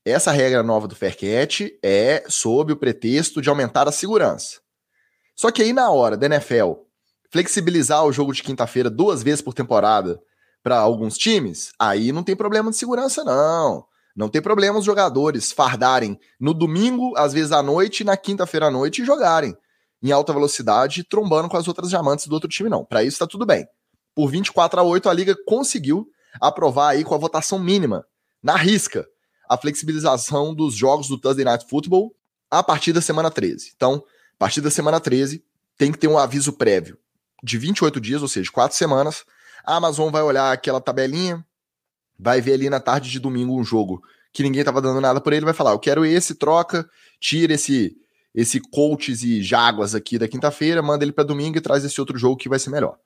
Essa 0.05 0.33
regra 0.33 0.63
nova 0.63 0.89
do 0.89 0.97
Faircat 0.97 1.79
é 1.83 2.25
sob 2.27 2.73
o 2.73 2.77
pretexto 2.77 3.43
de 3.43 3.51
aumentar 3.51 3.87
a 3.87 3.93
segurança. 3.93 4.61
Só 5.37 5.51
que 5.51 5.63
aí 5.63 5.73
na 5.73 5.91
hora 5.91 6.17
da 6.17 6.27
NFL 6.27 6.73
flexibilizar 7.31 8.05
o 8.05 8.13
jogo 8.13 8.33
de 8.33 8.43
quinta-feira 8.43 8.91
duas 8.91 9.23
vezes 9.23 9.43
por 9.43 9.55
temporada 9.55 10.21
para 10.63 10.79
alguns 10.79 11.17
times, 11.17 11.73
aí 11.79 12.13
não 12.13 12.23
tem 12.23 12.35
problema 12.35 12.71
de 12.71 12.77
segurança 12.77 13.23
não. 13.25 13.85
Não 14.17 14.29
tem 14.29 14.43
problema 14.43 14.79
os 14.79 14.85
jogadores 14.85 15.53
fardarem 15.53 16.19
no 16.39 16.53
domingo, 16.53 17.17
às 17.17 17.33
vezes 17.33 17.53
à 17.53 17.63
noite, 17.63 18.01
e 18.01 18.05
na 18.05 18.17
quinta-feira 18.17 18.67
à 18.67 18.71
noite 18.71 19.03
e 19.03 19.05
jogarem. 19.05 19.57
Em 20.03 20.13
alta 20.13 20.33
velocidade, 20.33 21.05
trombando 21.05 21.49
com 21.49 21.57
as 21.57 21.69
outras 21.69 21.91
diamantes 21.91 22.27
do 22.27 22.33
outro 22.33 22.49
time, 22.49 22.71
não. 22.71 22.85
Para 22.85 23.05
isso 23.05 23.19
tá 23.19 23.27
tudo 23.27 23.45
bem. 23.45 23.67
Por 24.15 24.31
24 24.31 24.81
a 24.81 24.83
8, 24.83 25.09
a 25.09 25.13
liga 25.13 25.37
conseguiu 25.47 26.07
aprovar 26.41 26.91
aí 26.91 27.05
com 27.05 27.15
a 27.15 27.19
votação 27.19 27.59
mínima, 27.59 28.05
na 28.43 28.57
risca, 28.57 29.07
a 29.49 29.57
flexibilização 29.57 30.55
dos 30.55 30.75
jogos 30.75 31.09
do 31.09 31.19
Thursday 31.19 31.45
Night 31.45 31.67
Football 31.69 32.15
a 32.51 32.63
partir 32.63 32.93
da 32.93 33.01
semana 33.01 33.31
13. 33.31 33.73
Então, 33.77 34.03
a 34.35 34.39
partir 34.39 34.61
da 34.61 34.71
semana 34.71 35.01
13, 35.01 35.45
tem 35.77 35.93
que 35.93 35.99
ter 35.99 36.09
um 36.09 36.19
aviso 36.19 36.53
prévio 36.53 36.99
de 37.43 37.59
28 37.59 38.01
dias, 38.01 38.23
ou 38.23 38.29
seja, 38.29 38.51
quatro 38.51 38.77
semanas. 38.77 39.25
A 39.65 39.77
Amazon 39.77 40.11
vai 40.11 40.23
olhar 40.23 40.53
aquela 40.53 40.81
tabelinha, 40.81 41.45
vai 42.19 42.41
ver 42.41 42.55
ali 42.55 42.71
na 42.71 42.81
tarde 42.81 43.11
de 43.11 43.19
domingo 43.19 43.59
um 43.59 43.65
jogo 43.65 44.03
que 44.33 44.43
ninguém 44.43 44.61
estava 44.61 44.81
dando 44.81 45.01
nada 45.01 45.21
por 45.21 45.33
ele, 45.33 45.45
vai 45.45 45.55
falar: 45.55 45.73
Eu 45.73 45.79
quero 45.79 46.05
esse, 46.05 46.35
troca, 46.35 46.89
tira 47.21 47.55
esse 47.55 47.97
esse 48.35 48.61
Colts 48.61 49.23
e 49.23 49.43
Jaguas 49.43 49.95
aqui 49.95 50.19
da 50.19 50.29
quinta-feira, 50.29 50.83
manda 50.83 51.05
ele 51.05 51.13
para 51.13 51.25
domingo 51.25 51.59
e 51.59 51.61
traz 51.61 51.85
esse 51.85 52.01
outro 52.01 52.19
jogo 52.19 52.37
que 52.37 52.49
vai 52.49 52.59
ser 52.59 52.71
melhor. 52.71 52.99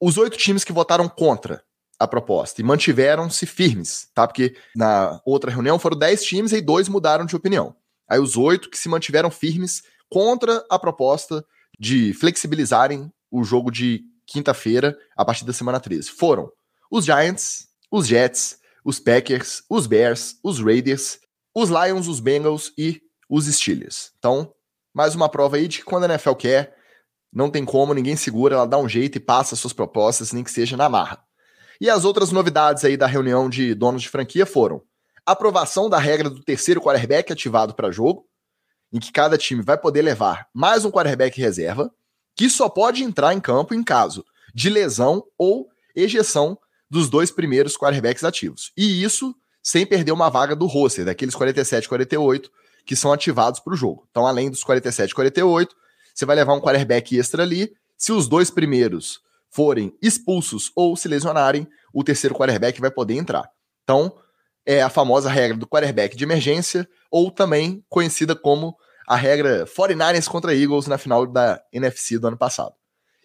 Os 0.00 0.18
oito 0.18 0.36
times 0.36 0.64
que 0.64 0.72
votaram 0.72 1.08
contra 1.08 1.62
a 1.98 2.06
proposta 2.06 2.60
e 2.60 2.64
mantiveram-se 2.64 3.46
firmes, 3.46 4.08
tá? 4.14 4.26
Porque 4.26 4.54
na 4.74 5.20
outra 5.24 5.50
reunião 5.50 5.78
foram 5.78 5.98
dez 5.98 6.22
times 6.22 6.52
e 6.52 6.60
dois 6.60 6.88
mudaram 6.88 7.24
de 7.24 7.34
opinião. 7.34 7.74
Aí 8.08 8.20
os 8.20 8.36
oito 8.36 8.68
que 8.68 8.78
se 8.78 8.88
mantiveram 8.88 9.30
firmes 9.30 9.82
contra 10.10 10.64
a 10.70 10.78
proposta 10.78 11.44
de 11.78 12.12
flexibilizarem 12.14 13.10
o 13.30 13.42
jogo 13.42 13.70
de 13.70 14.04
quinta-feira 14.26 14.96
a 15.16 15.24
partir 15.24 15.44
da 15.44 15.52
semana 15.52 15.80
13 15.80 16.10
foram 16.10 16.50
os 16.90 17.04
Giants, 17.04 17.68
os 17.90 18.06
Jets, 18.06 18.58
os 18.84 19.00
Packers, 19.00 19.62
os 19.68 19.86
Bears, 19.86 20.36
os 20.42 20.60
Raiders, 20.60 21.18
os 21.54 21.70
Lions, 21.70 22.06
os 22.06 22.20
Bengals 22.20 22.72
e 22.78 23.00
os 23.28 23.46
Steelers. 23.46 24.12
Então, 24.18 24.52
mais 24.94 25.14
uma 25.14 25.28
prova 25.28 25.56
aí 25.56 25.68
de 25.68 25.78
que 25.78 25.84
quando 25.84 26.04
a 26.04 26.08
NFL 26.08 26.34
quer, 26.34 26.76
não 27.32 27.50
tem 27.50 27.64
como, 27.64 27.92
ninguém 27.92 28.16
segura, 28.16 28.54
ela 28.54 28.66
dá 28.66 28.78
um 28.78 28.88
jeito 28.88 29.16
e 29.16 29.20
passa 29.20 29.56
suas 29.56 29.72
propostas, 29.72 30.32
nem 30.32 30.42
que 30.42 30.50
seja 30.50 30.76
na 30.76 30.88
marra. 30.88 31.22
E 31.80 31.90
as 31.90 32.04
outras 32.04 32.32
novidades 32.32 32.84
aí 32.84 32.96
da 32.96 33.06
reunião 33.06 33.50
de 33.50 33.74
donos 33.74 34.02
de 34.02 34.08
franquia 34.08 34.46
foram 34.46 34.82
aprovação 35.24 35.90
da 35.90 35.98
regra 35.98 36.30
do 36.30 36.42
terceiro 36.42 36.80
quarterback 36.80 37.32
ativado 37.32 37.74
para 37.74 37.90
jogo, 37.90 38.26
em 38.92 39.00
que 39.00 39.12
cada 39.12 39.36
time 39.36 39.62
vai 39.62 39.76
poder 39.76 40.02
levar 40.02 40.48
mais 40.54 40.84
um 40.84 40.90
quarterback 40.90 41.38
reserva, 41.40 41.90
que 42.34 42.48
só 42.48 42.68
pode 42.68 43.02
entrar 43.02 43.34
em 43.34 43.40
campo 43.40 43.74
em 43.74 43.82
caso 43.82 44.24
de 44.54 44.70
lesão 44.70 45.24
ou 45.36 45.68
ejeção 45.94 46.56
dos 46.88 47.10
dois 47.10 47.30
primeiros 47.30 47.76
quarterbacks 47.76 48.24
ativos. 48.24 48.72
E 48.76 49.02
isso 49.02 49.34
sem 49.62 49.84
perder 49.84 50.12
uma 50.12 50.30
vaga 50.30 50.54
do 50.54 50.66
roster, 50.66 51.04
daqueles 51.04 51.34
47 51.34 51.88
48 51.88 52.50
que 52.86 52.96
são 52.96 53.12
ativados 53.12 53.60
para 53.60 53.74
o 53.74 53.76
jogo. 53.76 54.06
Então, 54.10 54.26
além 54.26 54.48
dos 54.48 54.64
47 54.64 55.14
48, 55.14 55.74
você 56.14 56.24
vai 56.24 56.36
levar 56.36 56.54
um 56.54 56.60
quarterback 56.60 57.18
extra 57.18 57.42
ali. 57.42 57.74
Se 57.98 58.12
os 58.12 58.28
dois 58.28 58.50
primeiros 58.50 59.20
forem 59.50 59.92
expulsos 60.00 60.70
ou 60.74 60.96
se 60.96 61.08
lesionarem, 61.08 61.68
o 61.92 62.04
terceiro 62.04 62.34
quarterback 62.34 62.80
vai 62.80 62.90
poder 62.90 63.14
entrar. 63.14 63.50
Então, 63.82 64.16
é 64.64 64.82
a 64.82 64.88
famosa 64.88 65.28
regra 65.28 65.56
do 65.56 65.66
quarterback 65.66 66.16
de 66.16 66.24
emergência, 66.24 66.88
ou 67.10 67.30
também 67.30 67.84
conhecida 67.88 68.34
como 68.34 68.76
a 69.06 69.14
regra 69.14 69.64
49ers 69.66 70.26
contra 70.26 70.54
Eagles 70.54 70.86
na 70.86 70.98
final 70.98 71.26
da 71.26 71.62
NFC 71.72 72.18
do 72.18 72.26
ano 72.26 72.36
passado. 72.36 72.74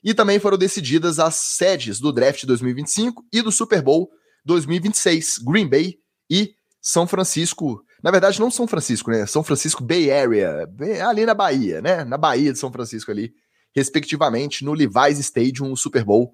E 0.04 0.14
também 0.14 0.40
foram 0.40 0.58
decididas 0.58 1.20
as 1.20 1.36
sedes 1.36 2.00
do 2.00 2.12
draft 2.12 2.46
2025 2.46 3.26
e 3.32 3.42
do 3.42 3.52
Super 3.52 3.82
Bowl 3.82 4.10
2026, 4.46 5.40
Green 5.40 5.68
Bay 5.68 5.98
e 6.30 6.54
São 6.82 7.06
Francisco. 7.06 7.84
Na 8.04 8.12
verdade, 8.12 8.40
não 8.40 8.50
São 8.50 8.68
Francisco, 8.68 9.12
né? 9.12 9.26
São 9.26 9.44
Francisco 9.44 9.84
Bay 9.84 10.12
Area, 10.12 10.68
ali 11.08 11.26
na 11.26 11.34
Bahia, 11.34 11.82
né? 11.82 12.04
Na 12.04 12.18
Bahia 12.18 12.52
de 12.52 12.60
São 12.60 12.72
Francisco 12.72 13.12
ali, 13.12 13.34
respectivamente, 13.76 14.66
no 14.66 14.74
Levi's 14.74 15.20
Stadium, 15.20 15.72
o 15.72 15.78
Super 15.78 16.04
Bowl 16.04 16.34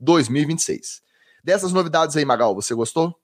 2026. 0.00 1.02
Dessas 1.42 1.72
novidades 1.72 2.16
aí, 2.16 2.24
Magal, 2.24 2.54
você 2.54 2.74
gostou? 2.74 3.14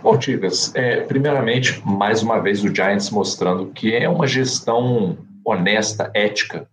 Bom, 0.00 0.16
Tivas, 0.16 0.72
é, 0.74 1.00
primeiramente, 1.00 1.82
mais 1.84 2.22
uma 2.22 2.38
vez 2.38 2.62
o 2.62 2.72
Giants 2.72 3.10
mostrando 3.10 3.72
que 3.72 3.94
é 3.94 4.08
uma 4.08 4.26
gestão 4.26 5.18
honesta, 5.44 6.10
ética, 6.14 6.70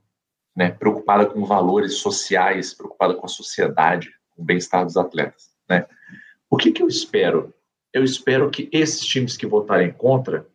né, 0.56 0.70
preocupada 0.70 1.26
com 1.26 1.44
valores 1.44 1.96
sociais, 1.96 2.74
preocupada 2.74 3.16
com 3.16 3.26
a 3.26 3.30
sociedade, 3.30 4.10
com 4.36 4.44
o 4.44 4.46
bem-estar 4.46 4.86
dos 4.86 4.96
atletas. 4.96 5.50
Né? 5.68 5.86
O 6.50 6.56
que, 6.56 6.72
que 6.72 6.84
eu 6.84 6.88
espero? 6.88 7.54
Eu 7.96 8.04
espero 8.04 8.52
que 8.52 8.68
esses 8.74 9.00
times 9.06 9.38
que 9.38 9.48
votarem 9.48 9.90
contra 9.90 10.46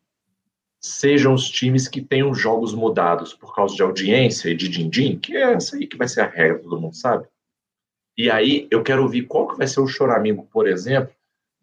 sejam 0.79 1.33
os 1.33 1.49
times 1.49 1.89
que 1.89 2.03
tenham 2.03 2.35
jogos 2.35 2.75
mudados 2.75 3.33
por 3.33 3.55
causa 3.55 3.75
de 3.75 3.81
audiência 3.81 4.51
e 4.51 4.55
de 4.55 4.69
din-din, 4.69 5.19
que 5.19 5.35
é 5.35 5.55
essa 5.55 5.75
aí 5.75 5.87
que 5.87 5.97
vai 5.97 6.07
ser 6.07 6.21
a 6.21 6.27
regra, 6.27 6.59
todo 6.59 6.79
mundo 6.79 6.95
sabe. 6.95 7.27
E 8.15 8.31
aí 8.31 8.69
eu 8.71 8.83
quero 8.83 9.03
ouvir 9.03 9.23
qual 9.23 9.49
que 9.49 9.57
vai 9.57 9.67
ser 9.67 9.81
o 9.81 9.87
choramingo, 9.87 10.47
por 10.53 10.69
exemplo, 10.69 11.15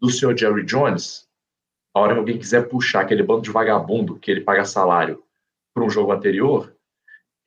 do 0.02 0.10
senhor 0.10 0.36
Jerry 0.36 0.66
Jones, 0.66 1.28
a 1.94 2.00
hora 2.00 2.13
que 2.13 2.20
alguém 2.22 2.40
quiser 2.40 2.68
puxar 2.68 3.02
aquele 3.02 3.22
bando 3.22 3.44
de 3.44 3.52
vagabundo 3.52 4.18
que 4.18 4.32
ele 4.32 4.42
paga 4.42 4.66
salário 4.66 5.24
para 5.76 5.86
um 5.86 5.92
jogo 5.92 6.12
anterior, 6.12 6.76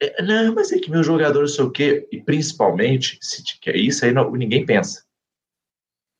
é, 0.00 0.22
não, 0.22 0.54
mas 0.54 0.70
é 0.70 0.78
que 0.78 0.88
meu 0.88 1.02
jogador 1.02 1.40
não 1.40 1.48
sei 1.48 1.64
o 1.64 1.70
quê, 1.70 2.06
e 2.12 2.20
principalmente, 2.20 3.18
se 3.20 3.42
é 3.66 3.76
isso 3.76 4.04
aí 4.04 4.12
não, 4.12 4.30
ninguém 4.30 4.64
pensa, 4.64 5.04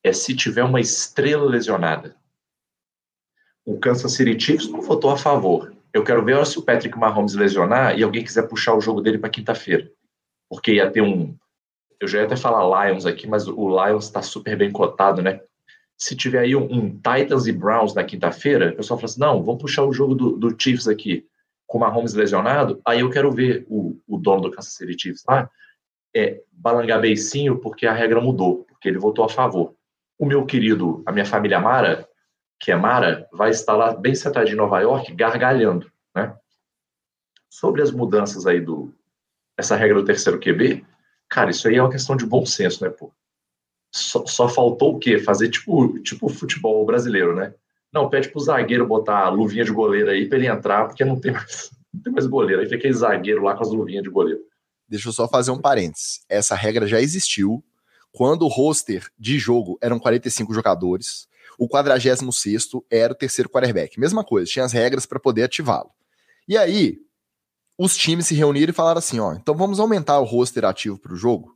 é 0.03 0.11
se 0.13 0.35
tiver 0.35 0.63
uma 0.63 0.79
estrela 0.79 1.45
lesionada. 1.45 2.15
O 3.65 3.79
Kansas 3.79 4.13
City 4.13 4.39
Chiefs 4.39 4.67
não 4.67 4.81
votou 4.81 5.11
a 5.11 5.17
favor. 5.17 5.75
Eu 5.93 6.03
quero 6.03 6.23
ver 6.23 6.45
se 6.45 6.57
o 6.57 6.63
Patrick 6.63 6.97
Mahomes 6.97 7.33
lesionar 7.33 7.97
e 7.97 8.03
alguém 8.03 8.23
quiser 8.23 8.47
puxar 8.47 8.75
o 8.75 8.81
jogo 8.81 9.01
dele 9.01 9.17
para 9.19 9.29
quinta-feira. 9.29 9.91
Porque 10.49 10.73
ia 10.73 10.89
ter 10.89 11.01
um. 11.01 11.35
Eu 11.99 12.07
já 12.07 12.19
ia 12.19 12.25
até 12.25 12.35
falar 12.35 12.87
Lions 12.87 13.05
aqui, 13.05 13.27
mas 13.27 13.47
o 13.47 13.69
Lions 13.69 14.05
está 14.05 14.21
super 14.21 14.57
bem 14.57 14.71
cotado, 14.71 15.21
né? 15.21 15.41
se 16.01 16.15
tiver 16.15 16.39
aí 16.39 16.55
um, 16.55 16.63
um 16.63 16.89
Titans 16.89 17.45
e 17.45 17.51
Browns 17.51 17.93
na 17.93 18.03
quinta-feira, 18.03 18.71
o 18.71 18.75
pessoal 18.75 18.97
fala 18.97 19.05
assim, 19.05 19.19
não, 19.19 19.43
vamos 19.43 19.61
puxar 19.61 19.83
o 19.83 19.93
jogo 19.93 20.15
do, 20.15 20.35
do 20.35 20.55
Chiefs 20.59 20.87
aqui 20.87 21.27
com 21.67 21.77
o 21.77 21.81
Mahomes 21.81 22.15
lesionado, 22.15 22.81
aí 22.83 23.01
eu 23.01 23.09
quero 23.11 23.31
ver 23.31 23.67
o, 23.69 23.95
o 24.07 24.17
dono 24.17 24.41
do 24.41 24.51
Kansas 24.51 24.73
City 24.73 24.99
Chiefs 24.99 25.23
lá 25.27 25.47
é, 26.15 26.41
balangar 26.51 26.99
beicinho 26.99 27.59
porque 27.59 27.85
a 27.85 27.93
regra 27.93 28.19
mudou, 28.19 28.65
porque 28.67 28.89
ele 28.89 28.97
votou 28.97 29.23
a 29.23 29.29
favor. 29.29 29.75
O 30.21 30.25
meu 30.25 30.45
querido, 30.45 31.01
a 31.05 31.11
minha 31.11 31.25
família 31.25 31.59
Mara, 31.59 32.07
que 32.59 32.71
é 32.71 32.75
Mara, 32.75 33.27
vai 33.33 33.49
estar 33.49 33.75
lá 33.75 33.95
bem 33.95 34.13
sentadinho 34.13 34.53
em 34.53 34.57
Nova 34.57 34.79
York, 34.79 35.13
gargalhando, 35.15 35.91
né? 36.15 36.37
Sobre 37.49 37.81
as 37.81 37.91
mudanças 37.91 38.45
aí 38.45 38.61
do 38.61 38.93
essa 39.57 39.75
regra 39.75 39.99
do 39.99 40.05
terceiro 40.05 40.39
QB, 40.39 40.85
cara, 41.27 41.49
isso 41.49 41.67
aí 41.67 41.75
é 41.75 41.81
uma 41.81 41.91
questão 41.91 42.15
de 42.15 42.25
bom 42.25 42.45
senso, 42.45 42.83
né, 42.83 42.89
pô? 42.89 43.11
só, 43.91 44.25
só, 44.25 44.47
faltou 44.47 44.95
o 44.95 44.99
quê? 44.99 45.19
Fazer 45.19 45.49
tipo, 45.49 45.99
tipo 45.99 46.29
futebol 46.29 46.85
brasileiro, 46.85 47.35
né? 47.35 47.53
Não, 47.91 48.09
pede 48.09 48.29
pro 48.29 48.39
zagueiro 48.39 48.87
botar 48.87 49.25
a 49.25 49.29
luvinha 49.29 49.65
de 49.65 49.71
goleiro 49.71 50.09
aí 50.09 50.27
para 50.27 50.37
ele 50.37 50.47
entrar, 50.47 50.87
porque 50.87 51.03
não 51.03 51.19
tem 51.19 51.33
mais, 51.33 51.69
não 51.93 52.01
tem 52.01 52.13
mais 52.13 52.25
goleiro. 52.25 52.61
Aí 52.61 52.67
fica 52.67 52.77
aquele 52.77 52.93
zagueiro 52.93 53.43
lá 53.43 53.53
com 53.53 53.63
as 53.63 53.71
luvinhas 53.71 54.03
de 54.03 54.09
goleiro. 54.09 54.39
Deixa 54.87 55.09
eu 55.09 55.13
só 55.13 55.27
fazer 55.27 55.51
um 55.51 55.59
parênteses. 55.59 56.23
Essa 56.29 56.55
regra 56.55 56.87
já 56.87 57.01
existiu 57.01 57.63
quando 58.11 58.43
o 58.43 58.47
roster 58.47 59.07
de 59.17 59.39
jogo 59.39 59.77
eram 59.81 59.99
45 59.99 60.53
jogadores. 60.53 61.27
O 61.57 61.67
46 61.67 62.69
era 62.89 63.13
o 63.13 63.15
terceiro 63.15 63.49
quarterback. 63.49 63.99
Mesma 63.99 64.23
coisa, 64.23 64.49
tinha 64.49 64.65
as 64.65 64.73
regras 64.73 65.05
para 65.05 65.19
poder 65.19 65.43
ativá-lo. 65.43 65.91
E 66.47 66.57
aí, 66.57 66.97
os 67.77 67.95
times 67.95 68.27
se 68.27 68.35
reuniram 68.35 68.71
e 68.71 68.75
falaram 68.75 68.99
assim: 68.99 69.19
ó, 69.19 69.33
então 69.33 69.55
vamos 69.55 69.79
aumentar 69.79 70.19
o 70.19 70.25
roster 70.25 70.65
ativo 70.65 70.97
para 70.97 71.13
o 71.13 71.17
jogo 71.17 71.55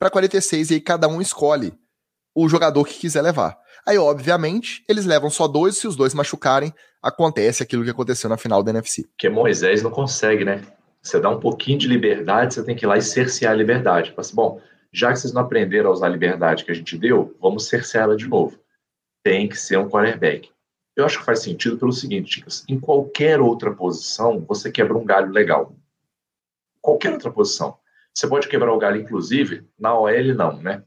para 0.00 0.10
46 0.10 0.70
e 0.70 0.74
aí 0.74 0.80
cada 0.80 1.06
um 1.06 1.20
escolhe 1.20 1.74
o 2.34 2.48
jogador 2.48 2.86
que 2.86 2.98
quiser 2.98 3.20
levar. 3.20 3.58
Aí, 3.86 3.98
obviamente, 3.98 4.82
eles 4.88 5.04
levam 5.04 5.28
só 5.28 5.46
dois, 5.46 5.76
se 5.76 5.86
os 5.86 5.94
dois 5.94 6.14
machucarem, 6.14 6.72
acontece 7.02 7.62
aquilo 7.62 7.84
que 7.84 7.90
aconteceu 7.90 8.30
na 8.30 8.38
final 8.38 8.62
da 8.62 8.70
NFC. 8.70 9.04
Que 9.18 9.28
Moisés 9.28 9.82
não 9.82 9.90
consegue, 9.90 10.44
né? 10.44 10.62
Você 11.02 11.20
dá 11.20 11.28
um 11.28 11.40
pouquinho 11.40 11.78
de 11.78 11.86
liberdade, 11.86 12.54
você 12.54 12.62
tem 12.62 12.74
que 12.74 12.84
ir 12.84 12.88
lá 12.88 12.96
e 12.96 13.02
cercear 13.02 13.52
a 13.52 13.56
liberdade. 13.56 14.10
Fala 14.10 14.20
assim, 14.20 14.34
bom, 14.34 14.60
já 14.92 15.12
que 15.12 15.18
vocês 15.18 15.32
não 15.32 15.42
aprenderam 15.42 15.90
a 15.90 15.92
usar 15.92 16.06
a 16.06 16.10
liberdade 16.10 16.64
que 16.64 16.70
a 16.70 16.74
gente 16.74 16.98
deu, 16.98 17.36
vamos 17.40 17.68
cerceá-la 17.68 18.16
de 18.16 18.26
novo. 18.26 18.58
Tem 19.22 19.48
que 19.48 19.56
ser 19.56 19.78
um 19.78 19.88
quarterback. 19.88 20.50
Eu 20.96 21.04
acho 21.04 21.18
que 21.18 21.24
faz 21.24 21.42
sentido 21.42 21.78
pelo 21.78 21.92
seguinte, 21.92 22.34
chicas, 22.34 22.64
em 22.68 22.78
qualquer 22.78 23.40
outra 23.40 23.72
posição, 23.72 24.40
você 24.40 24.70
quebra 24.70 24.96
um 24.96 25.04
galho 25.04 25.30
legal. 25.30 25.74
Qualquer 26.80 27.12
outra 27.12 27.30
posição. 27.30 27.78
Você 28.12 28.26
pode 28.26 28.48
quebrar 28.48 28.72
o 28.72 28.78
galho, 28.78 29.00
inclusive, 29.00 29.66
na 29.78 29.94
OL 29.94 30.34
não, 30.34 30.60
né? 30.60 30.82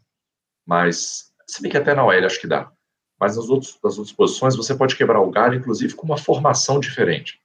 Mas, 0.65 1.33
se 1.47 1.61
bem 1.61 1.71
que 1.71 1.77
até 1.77 1.93
na 1.93 2.03
OL 2.03 2.25
acho 2.25 2.39
que 2.39 2.47
dá. 2.47 2.71
Mas 3.19 3.37
nas, 3.37 3.49
outros, 3.49 3.79
nas 3.83 3.97
outras 3.97 4.15
posições, 4.15 4.55
você 4.55 4.75
pode 4.75 4.95
quebrar 4.95 5.21
o 5.21 5.31
galho, 5.31 5.55
inclusive, 5.55 5.93
com 5.93 6.05
uma 6.05 6.17
formação 6.17 6.79
diferente. 6.79 7.41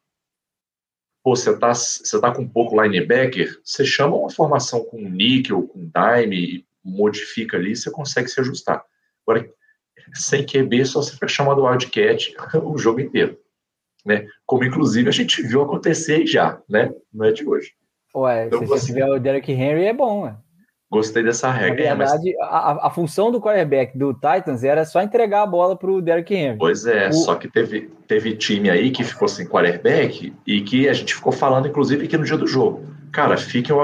Pô, 1.29 1.37
você 1.37 1.55
tá, 1.59 1.75
você 1.75 2.19
tá 2.19 2.35
com 2.35 2.49
pouco 2.49 2.83
linebacker, 2.83 3.61
você 3.63 3.85
chama 3.85 4.17
uma 4.17 4.31
formação 4.31 4.83
com 4.83 4.97
níquel, 5.11 5.69
com 5.69 5.81
dime, 5.81 6.65
modifica 6.83 7.59
ali, 7.59 7.77
você 7.77 7.91
consegue 7.91 8.29
se 8.29 8.41
ajustar. 8.41 8.83
Agora, 9.27 9.47
sem 10.15 10.47
QB, 10.47 10.87
só 10.87 11.03
você 11.03 11.13
fica 11.13 11.29
chamando 11.29 11.67
wildcat 11.67 12.35
o 12.65 12.79
jogo 12.79 13.01
inteiro. 13.01 13.39
Né? 14.07 14.27
Como, 14.47 14.65
inclusive, 14.65 15.07
a 15.07 15.13
gente 15.13 15.43
viu 15.43 15.61
acontecer 15.61 16.27
já, 16.27 16.63
né? 16.67 16.95
Não 17.13 17.27
é 17.27 17.31
de 17.33 17.47
hoje. 17.47 17.75
Ué, 18.17 18.47
então, 18.47 18.61
se 18.61 18.65
você 18.65 18.87
tiver 18.87 19.05
o 19.07 19.21
Derek 19.21 19.53
Henry, 19.53 19.85
é 19.85 19.93
bom, 19.93 20.23
ué. 20.23 20.35
Gostei 20.91 21.23
dessa 21.23 21.51
regra. 21.51 21.95
Na 21.95 21.95
verdade, 21.95 22.31
é, 22.31 22.39
mas... 22.39 22.49
a, 22.49 22.87
a, 22.87 22.91
função 22.91 23.31
do 23.31 23.41
quarterback 23.41 23.97
do 23.97 24.15
Titans 24.15 24.65
era 24.65 24.87
só 24.87 25.03
entregar 25.03 25.43
a 25.43 25.47
bola 25.47 25.77
para 25.77 25.91
o 25.91 26.01
Derrick 26.01 26.35
Henry. 26.35 26.57
Pois 26.57 26.87
é, 26.87 27.09
o... 27.09 27.13
só 27.13 27.35
que 27.35 27.47
teve, 27.47 27.91
teve 28.07 28.35
time 28.37 28.71
aí 28.71 28.91
que 28.91 29.05
ficou 29.05 29.29
sem 29.29 29.47
quarterback 29.47 30.35
e 30.47 30.63
que 30.63 30.89
a 30.89 30.95
gente 30.95 31.15
ficou 31.15 31.31
falando, 31.31 31.69
inclusive, 31.69 32.07
aqui 32.07 32.17
no 32.17 32.25
dia 32.25 32.39
do 32.39 32.47
jogo. 32.47 32.87
Cara, 33.13 33.37
fiquem 33.37 33.77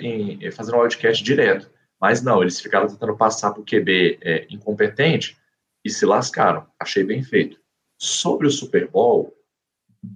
em, 0.00 0.50
fazendo 0.50 0.76
um 0.76 0.80
wildcast 0.80 1.22
direto. 1.22 1.70
Mas 2.00 2.22
não, 2.22 2.40
eles 2.40 2.58
ficaram 2.58 2.88
tentando 2.88 3.16
passar 3.16 3.52
para 3.52 3.60
o 3.60 3.64
QB 3.64 4.18
é, 4.22 4.46
incompetente 4.50 5.36
e 5.84 5.90
se 5.90 6.06
lascaram. 6.06 6.66
Achei 6.80 7.04
bem 7.04 7.22
feito. 7.22 7.58
Sobre 7.98 8.46
o 8.46 8.50
Super 8.50 8.88
Bowl, 8.88 9.34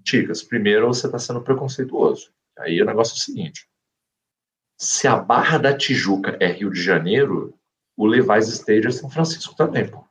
Ticas, 0.03 0.43
primeiro 0.43 0.87
você 0.87 1.07
está 1.07 1.19
sendo 1.19 1.43
preconceituoso. 1.43 2.31
Aí 2.59 2.81
o 2.81 2.87
negócio 2.87 3.13
é 3.13 3.17
o 3.17 3.21
seguinte: 3.21 3.69
se 4.77 5.07
a 5.07 5.17
Barra 5.17 5.59
da 5.59 5.77
Tijuca 5.77 6.37
é 6.41 6.47
Rio 6.47 6.71
de 6.71 6.83
Janeiro, 6.83 7.55
o 7.97 8.07
Levi's 8.07 8.49
Stage 8.49 8.87
é 8.87 8.91
São 8.91 9.09
Francisco 9.09 9.55
também, 9.55 9.89
pô. 9.89 10.05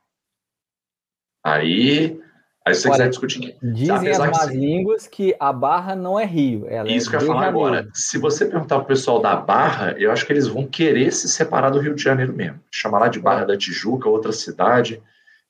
Aí, 1.44 2.18
aí 2.64 2.74
se 2.74 2.82
você 2.82 2.88
Olha, 2.88 2.96
quiser 2.96 3.08
discutir. 3.10 3.56
Dizem 3.62 4.08
as 4.08 4.18
más 4.18 4.46
que, 4.46 4.56
línguas 4.56 5.06
que 5.06 5.36
a 5.38 5.52
Barra 5.52 5.94
não 5.94 6.18
é 6.18 6.24
Rio. 6.24 6.66
Ela 6.66 6.88
isso 6.90 7.08
é 7.08 7.10
que 7.10 7.16
eu 7.16 7.20
ia 7.20 7.26
falar 7.26 7.44
Janeiro. 7.44 7.66
agora. 7.66 7.88
Se 7.92 8.16
você 8.16 8.46
perguntar 8.46 8.78
pro 8.78 8.86
pessoal 8.86 9.20
da 9.20 9.36
Barra, 9.36 9.94
eu 9.98 10.10
acho 10.10 10.24
que 10.24 10.32
eles 10.32 10.48
vão 10.48 10.66
querer 10.66 11.12
se 11.12 11.28
separar 11.28 11.70
do 11.70 11.78
Rio 11.78 11.94
de 11.94 12.02
Janeiro 12.02 12.32
mesmo. 12.32 12.60
Chamar 12.72 13.00
lá 13.00 13.08
de 13.08 13.20
Barra 13.20 13.44
da 13.44 13.58
Tijuca, 13.58 14.08
outra 14.08 14.32
cidade, 14.32 15.02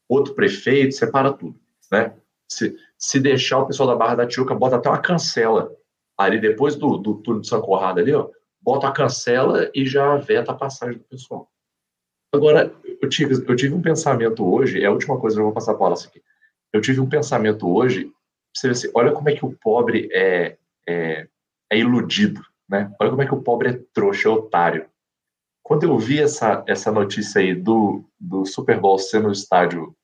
outro 0.09 0.35
prefeito, 0.35 0.95
separa 0.97 1.33
tudo, 1.33 1.57
né? 1.91 2.13
Se, 2.49 2.77
se 2.99 3.21
deixar 3.21 3.59
o 3.59 3.67
pessoal 3.67 3.89
da 3.89 3.95
Barra 3.95 4.17
da 4.17 4.27
Tijuca, 4.27 4.55
bota 4.55 4.77
até 4.77 4.89
uma 4.89 4.99
cancela 4.99 5.71
ali 6.19 6.41
depois 6.41 6.75
do, 6.75 6.99
do 6.99 7.15
turno 7.15 7.41
de 7.41 7.49
São 7.49 7.61
Corrado 7.61 8.01
ali, 8.01 8.13
ó 8.13 8.29
bota 8.65 8.89
a 8.89 8.93
cancela 8.93 9.71
e 9.75 9.85
já 9.85 10.17
veta 10.17 10.53
a 10.53 10.57
passagem 10.57 10.99
do 10.99 11.05
pessoal. 11.05 11.51
Agora, 12.33 12.75
eu 13.01 13.09
tive, 13.09 13.35
eu 13.47 13.55
tive 13.55 13.75
um 13.75 13.83
pensamento 13.83 14.45
hoje, 14.45 14.83
é 14.83 14.87
a 14.87 14.91
última 14.91 15.21
coisa 15.21 15.37
que 15.37 15.41
eu 15.41 15.45
vou 15.45 15.53
passar 15.53 15.75
para 15.75 15.95
aqui. 15.95 16.23
Eu 16.73 16.81
tive 16.81 16.99
um 16.99 17.09
pensamento 17.09 17.71
hoje, 17.71 18.11
você 18.53 18.69
vê 18.69 18.73
assim, 18.73 18.91
olha 18.95 19.13
como 19.13 19.29
é 19.29 19.37
que 19.37 19.45
o 19.45 19.53
pobre 19.53 20.09
é, 20.13 20.57
é, 20.89 21.29
é 21.71 21.79
iludido, 21.79 22.41
né? 22.69 22.93
Olha 22.99 23.11
como 23.11 23.23
é 23.23 23.27
que 23.27 23.35
o 23.35 23.43
pobre 23.43 23.69
é 23.69 23.81
trouxa, 23.93 24.29
é 24.29 24.33
otário. 24.33 24.89
Quando 25.63 25.85
eu 25.85 25.97
vi 25.99 26.21
essa, 26.21 26.65
essa 26.67 26.91
notícia 26.91 27.41
aí 27.41 27.55
do, 27.55 28.05
do 28.19 28.45
Super 28.45 28.81
Bowl 28.81 28.99
ser 28.99 29.23
no 29.23 29.31
estádio 29.31 29.95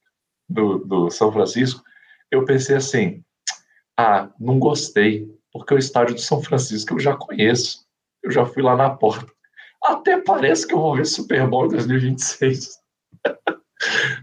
do, 0.48 0.78
do 0.78 1.10
São 1.10 1.32
Francisco, 1.32 1.82
eu 2.30 2.44
pensei 2.44 2.76
assim, 2.76 3.24
ah, 3.98 4.30
não 4.38 4.58
gostei, 4.58 5.28
porque 5.52 5.74
o 5.74 5.78
estádio 5.78 6.14
do 6.14 6.20
São 6.20 6.42
Francisco 6.42 6.94
eu 6.94 7.00
já 7.00 7.16
conheço 7.16 7.79
eu 8.22 8.30
já 8.30 8.44
fui 8.44 8.62
lá 8.62 8.76
na 8.76 8.90
porta. 8.90 9.30
Até 9.84 10.20
parece 10.20 10.66
que 10.66 10.74
eu 10.74 10.78
vou 10.78 10.96
ver 10.96 11.06
Super 11.06 11.46
Bowl 11.46 11.66
em 11.66 11.70
2026. 11.70 12.78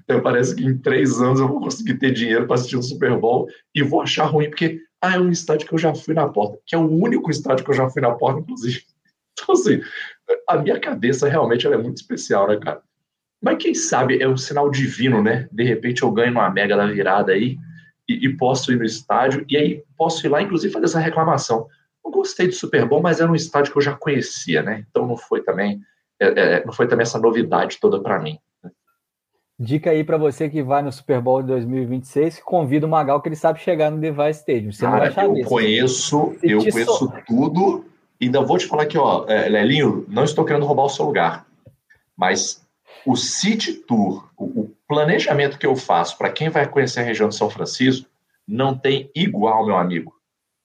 Até 0.04 0.22
parece 0.22 0.56
que 0.56 0.64
em 0.64 0.78
três 0.78 1.20
anos 1.20 1.40
eu 1.40 1.48
vou 1.48 1.60
conseguir 1.60 1.96
ter 1.96 2.12
dinheiro 2.12 2.46
para 2.46 2.56
assistir 2.56 2.78
um 2.78 2.82
Super 2.82 3.18
Bowl 3.18 3.48
e 3.74 3.82
vou 3.82 4.02
achar 4.02 4.26
ruim, 4.26 4.50
porque 4.50 4.80
ah, 5.02 5.16
é 5.16 5.20
um 5.20 5.32
estádio 5.32 5.68
que 5.68 5.74
eu 5.74 5.80
já 5.80 5.94
fui 5.96 6.14
na 6.14 6.28
porta, 6.28 6.60
que 6.66 6.76
é 6.76 6.78
o 6.78 6.90
único 6.90 7.30
estádio 7.32 7.66
que 7.66 7.72
eu 7.72 7.76
já 7.76 7.90
fui 7.90 8.02
na 8.02 8.12
porta, 8.12 8.40
inclusive. 8.40 8.84
Então, 9.40 9.54
assim, 9.54 9.80
a 10.50 10.58
minha 10.58 10.80
cabeça 10.80 11.30
realmente 11.30 11.68
é 11.68 11.78
muito 11.78 11.98
especial, 11.98 12.48
né, 12.48 12.58
cara? 12.58 12.82
Mas 13.40 13.58
quem 13.60 13.76
sabe 13.76 14.20
é 14.20 14.28
um 14.28 14.36
sinal 14.36 14.68
divino, 14.72 15.22
né? 15.22 15.48
De 15.52 15.64
repente 15.64 16.02
eu 16.02 16.12
ganho 16.12 16.32
uma 16.32 16.50
mega 16.50 16.76
da 16.76 16.88
virada 16.88 17.34
aí 17.34 17.56
e, 18.10 18.26
e 18.26 18.36
posso 18.36 18.72
ir 18.72 18.78
no 18.78 18.84
estádio, 18.84 19.46
e 19.48 19.56
aí 19.56 19.84
posso 19.96 20.26
ir 20.26 20.30
lá, 20.30 20.42
inclusive, 20.42 20.74
fazer 20.74 20.86
essa 20.86 21.00
reclamação. 21.00 21.68
Eu 22.08 22.12
gostei 22.12 22.48
do 22.48 22.54
Super 22.54 22.86
Bowl, 22.86 23.02
mas 23.02 23.20
era 23.20 23.30
um 23.30 23.36
estádio 23.36 23.74
que 23.74 23.78
eu 23.78 23.82
já 23.82 23.94
conhecia, 23.94 24.64
né? 24.64 24.86
Então 24.90 25.06
não 25.06 25.18
foi 25.18 25.44
também, 25.44 25.82
é, 26.18 26.28
é, 26.28 26.66
não 26.66 26.72
foi 26.72 26.88
também 26.88 27.04
essa 27.04 27.20
novidade 27.20 27.80
toda 27.82 28.00
para 28.00 28.18
mim. 28.18 28.40
Né? 28.64 28.72
Dica 29.60 29.90
aí 29.90 30.06
para 30.06 30.16
você 30.16 30.50
que 30.50 30.64
vai 30.64 30.82
no 30.82 30.90
Super 30.90 31.20
Bowl 31.20 31.42
de 31.42 31.50
2026, 31.50 32.40
convida 32.40 32.88
o 32.88 32.90
Magal 32.90 33.22
que 33.22 33.28
ele 33.28 33.36
sabe 33.36 33.60
chegar 33.60 33.92
no 33.92 34.00
Device 34.00 34.40
Stadium. 34.40 34.72
Você 34.72 34.86
Cara, 34.86 35.14
eu 35.22 35.34
desse. 35.34 35.50
conheço, 35.50 36.36
eu 36.42 36.60
conheço 36.60 36.98
so... 36.98 37.14
tudo. 37.28 37.86
Ainda 38.22 38.42
vou 38.42 38.58
te 38.58 38.68
falar 38.68 38.84
aqui, 38.84 38.98
ó, 38.98 39.26
é, 39.28 39.50
Lelinho, 39.50 40.06
não 40.08 40.24
estou 40.24 40.46
querendo 40.46 40.66
roubar 40.66 40.86
o 40.86 40.90
seu 40.90 41.06
lugar, 41.06 41.46
mas 42.16 42.66
o 43.06 43.18
City 43.18 43.74
Tour, 43.74 44.30
o, 44.38 44.62
o 44.62 44.72
planejamento 44.88 45.60
que 45.60 45.68
eu 45.68 45.76
faço 45.76 46.18
para 46.18 46.32
quem 46.32 46.48
vai 46.48 46.66
conhecer 46.68 47.02
a 47.02 47.04
região 47.04 47.28
de 47.28 47.36
São 47.36 47.50
Francisco, 47.50 48.10
não 48.48 48.76
tem 48.76 49.12
igual, 49.14 49.66
meu 49.66 49.76
amigo 49.76 50.17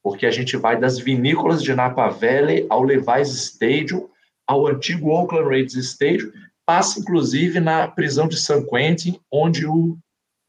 porque 0.03 0.27
a 0.27 0.31
gente 0.31 0.57
vai 0.57 0.79
das 0.79 0.99
vinícolas 0.99 1.63
de 1.63 1.75
Napa 1.75 2.09
Valley 2.09 2.67
ao 2.69 2.83
Levi's 2.83 3.29
Stadium, 3.29 4.09
ao 4.47 4.67
antigo 4.67 5.11
Oakland 5.11 5.49
Raiders 5.49 5.75
Stadium, 5.75 6.33
passa 6.67 7.01
inclusive 7.01 7.61
na 7.61 7.89
prisão 7.89 8.27
de 8.27 8.37
San 8.37 8.65
Quentin, 8.65 9.21
onde 9.31 9.67
o 9.67 9.97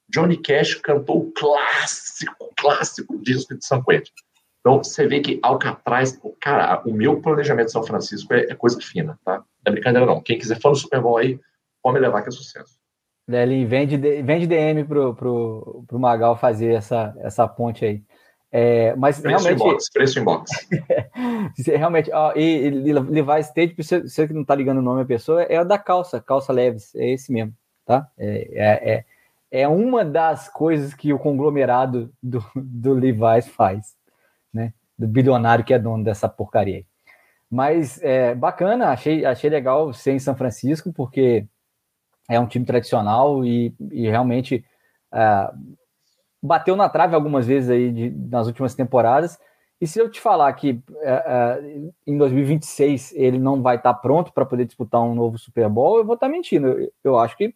Johnny 0.10 0.38
Cash 0.38 0.76
cantou 0.76 1.20
o 1.20 1.32
clássico, 1.32 2.52
clássico 2.58 3.18
disco 3.22 3.56
de 3.56 3.66
San 3.66 3.82
Quentin. 3.84 4.12
Então, 4.60 4.82
você 4.82 5.06
vê 5.06 5.20
que 5.20 5.40
Alcatraz, 5.44 6.18
cara, 6.40 6.82
o 6.86 6.94
meu 6.94 7.20
planejamento 7.20 7.66
de 7.66 7.72
São 7.74 7.84
Francisco 7.84 8.34
é, 8.34 8.52
é 8.52 8.56
coisa 8.56 8.80
fina, 8.80 9.20
tá? 9.26 9.38
Não 9.38 9.46
é 9.66 9.72
brincadeira 9.72 10.06
não. 10.06 10.22
Quem 10.22 10.38
quiser 10.38 10.60
for 10.62 10.70
no 10.70 10.76
Super 10.76 11.02
Bowl 11.02 11.18
aí, 11.18 11.38
pode 11.82 11.96
me 11.96 12.00
levar 12.00 12.22
que 12.22 12.30
é 12.30 12.32
sucesso. 12.32 12.80
Lelin, 13.28 13.66
vende, 13.66 13.98
vende 13.98 14.48
DM 14.48 14.86
pro, 14.86 15.14
pro, 15.16 15.84
pro 15.88 16.00
Magal 16.00 16.38
fazer 16.38 16.74
essa, 16.74 17.14
essa 17.20 17.48
ponte 17.48 17.84
aí. 17.84 18.04
É, 18.56 18.96
mas 18.96 19.20
preço 19.20 19.46
realmente. 19.46 19.64
Inbox, 19.64 19.90
preço 19.90 20.20
inbox. 20.20 20.52
realmente, 21.66 22.12
ó, 22.14 22.34
e, 22.36 22.68
e 22.68 22.94
Levi 22.94 23.40
State, 23.40 23.76
você, 23.76 24.02
você 24.02 24.28
que 24.28 24.34
não 24.34 24.46
tá 24.46 24.54
ligando 24.54 24.78
o 24.78 24.82
nome 24.84 25.02
da 25.02 25.08
pessoa, 25.08 25.42
é 25.42 25.58
a 25.58 25.64
da 25.64 25.80
calça, 25.80 26.22
calça 26.22 26.54
leves, 26.54 26.94
é 26.94 27.10
esse 27.10 27.34
mesmo, 27.34 27.52
tá? 27.84 28.08
É, 28.16 28.50
é, 28.54 28.94
é, 28.94 29.06
é 29.64 29.68
uma 29.68 30.06
das 30.06 30.50
coisas 30.50 30.94
que 30.94 31.12
o 31.12 31.18
conglomerado 31.18 32.14
do, 32.22 32.46
do 32.56 32.94
Levi's 32.94 33.48
faz, 33.48 33.96
né? 34.54 34.72
Do 34.96 35.08
bilionário 35.08 35.66
que 35.66 35.74
é 35.74 35.80
dono 35.80 36.04
dessa 36.04 36.30
porcaria 36.30 36.78
aí. 36.78 36.86
Mas 37.50 38.00
é 38.04 38.36
bacana, 38.36 38.90
achei, 38.90 39.26
achei 39.26 39.50
legal 39.50 39.92
ser 39.94 40.12
em 40.12 40.20
São 40.20 40.36
Francisco, 40.36 40.94
porque 40.94 41.48
é 42.30 42.40
um 42.40 42.46
time 42.46 42.66
tradicional 42.66 43.44
e, 43.44 43.74
e 43.92 44.08
realmente. 44.08 44.64
Uh, 45.12 45.83
bateu 46.44 46.76
na 46.76 46.90
trave 46.90 47.16
algumas 47.16 47.48
vezes 47.48 47.70
aí 47.70 47.92
de, 47.92 48.10
nas 48.10 48.48
últimas 48.48 48.76
temporadas. 48.76 49.40
E 49.80 49.88
se 49.88 50.00
eu 50.00 50.10
te 50.10 50.20
falar 50.20 50.52
que 50.54 50.82
é, 51.02 51.12
é, 51.12 51.92
em 52.06 52.18
2026 52.18 53.14
ele 53.16 53.40
não 53.40 53.62
vai 53.62 53.78
estar 53.78 53.94
tá 53.94 54.00
pronto 54.00 54.34
para 54.34 54.46
poder 54.46 54.66
disputar 54.66 55.02
um 55.02 55.16
novo 55.16 55.38
Super 55.38 55.70
Bowl, 55.70 55.98
eu 55.98 56.06
vou 56.06 56.16
estar 56.16 56.28
tá 56.28 56.32
mentindo. 56.32 56.68
Eu, 56.68 56.92
eu, 57.04 57.20
acho 57.20 57.38
que 57.38 57.56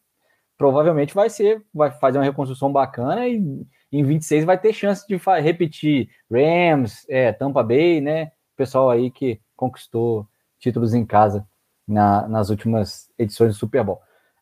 provavelmente 0.57 1.13
vai 1.13 1.29
ser, 1.29 1.63
vai 1.73 1.91
fazer 1.91 2.17
uma 2.17 2.23
reconstrução 2.23 2.71
bacana 2.71 3.27
e 3.27 3.65
em 3.91 4.03
26 4.03 4.45
vai 4.45 4.57
ter 4.57 4.73
chance 4.73 5.05
de 5.07 5.17
repetir 5.41 6.09
Rams, 6.31 7.05
é, 7.09 7.31
Tampa 7.31 7.63
Bay, 7.63 8.01
né? 8.01 8.31
Pessoal 8.55 8.89
aí 8.89 9.11
que 9.11 9.39
conquistou 9.55 10.27
títulos 10.59 10.93
em 10.93 11.05
casa 11.05 11.47
na, 11.87 12.27
nas 12.27 12.49
últimas 12.49 13.09
edições 13.17 13.53
do 13.53 13.59
Super 13.59 13.83
Bowl. 13.83 14.01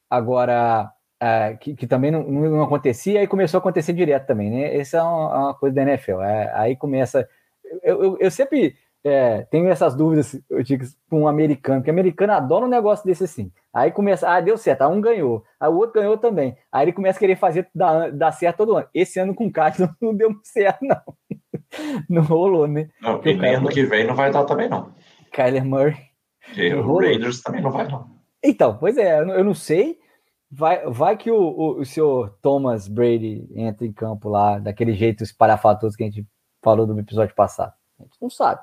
Agora, 0.10 0.92
é, 1.26 1.56
que, 1.56 1.76
que, 1.76 1.88
também 1.88 2.12
não, 2.12 2.24
não, 2.24 2.62
acontecia, 2.62 3.24
e 3.24 3.28
começou 3.28 3.58
a 3.58 3.60
acontecer 3.60 3.94
direto 3.94 4.28
também, 4.28 4.52
né? 4.52 4.78
Essa 4.78 4.98
é 4.98 5.02
uma, 5.02 5.40
uma 5.46 5.54
coisa 5.56 5.76
da 5.76 5.82
NFL. 5.82 6.22
É, 6.22 6.52
aí 6.54 6.76
começa. 6.76 7.28
Eu, 7.82 8.04
eu, 8.04 8.18
eu 8.20 8.30
sempre 8.30 8.76
é, 9.04 9.42
tenho 9.50 9.68
essas 9.68 9.96
dúvidas, 9.96 10.40
eu 10.48 10.62
digo, 10.62 10.86
com 11.10 11.22
um 11.22 11.28
americano, 11.28 11.80
porque 11.80 11.90
americano 11.90 12.34
adora 12.34 12.66
um 12.66 12.70
negócio 12.70 13.04
desse 13.04 13.24
assim. 13.24 13.52
Aí 13.74 13.92
começa, 13.92 14.30
ah, 14.30 14.40
deu 14.40 14.56
certo, 14.56 14.86
um 14.88 15.02
ganhou, 15.02 15.44
aí 15.60 15.68
o 15.68 15.76
outro 15.76 16.00
ganhou 16.00 16.16
também. 16.16 16.56
Aí 16.72 16.86
ele 16.86 16.94
começa 16.94 17.18
a 17.18 17.20
querer 17.20 17.38
fazer 17.38 17.68
dar, 17.74 18.12
dar 18.12 18.32
certo 18.32 18.58
todo 18.58 18.78
ano. 18.78 18.88
Esse 18.94 19.20
ano 19.20 19.34
com 19.34 19.48
o 19.48 19.52
Cardinals 19.52 19.96
não, 20.00 20.12
não 20.12 20.18
deu 20.18 20.30
certo, 20.44 20.86
não. 20.86 21.02
Não 22.08 22.22
rolou, 22.22 22.68
né? 22.68 22.88
Não, 23.02 23.20
e 23.26 23.34
nem 23.34 23.56
ano 23.56 23.68
que 23.68 23.84
vem 23.84 24.08
não 24.08 24.16
vai 24.16 24.32
dar 24.32 24.46
também, 24.46 24.70
não. 24.70 24.94
Kyler 25.34 25.66
Murray. 25.66 25.98
E 26.56 26.74
o 26.74 26.98
Raiders 26.98 27.42
também 27.42 27.62
não 27.62 27.72
vai, 27.72 27.86
não. 27.88 28.08
Então, 28.42 28.78
pois 28.78 28.98
é, 28.98 29.20
eu 29.20 29.44
não 29.44 29.54
sei. 29.54 29.98
Vai, 30.58 30.90
vai 30.90 31.18
que 31.18 31.30
o, 31.30 31.38
o, 31.38 31.80
o 31.82 31.86
senhor 31.86 32.38
Thomas 32.42 32.88
Brady 32.88 33.46
entra 33.54 33.86
em 33.86 33.92
campo 33.92 34.30
lá, 34.30 34.58
daquele 34.58 34.94
jeito 34.94 35.22
espalhafatoso 35.22 35.98
que 35.98 36.04
a 36.04 36.06
gente 36.06 36.26
falou 36.62 36.88
no 36.88 36.98
episódio 36.98 37.36
passado. 37.36 37.74
A 38.00 38.04
gente 38.04 38.18
não 38.22 38.30
sabe. 38.30 38.62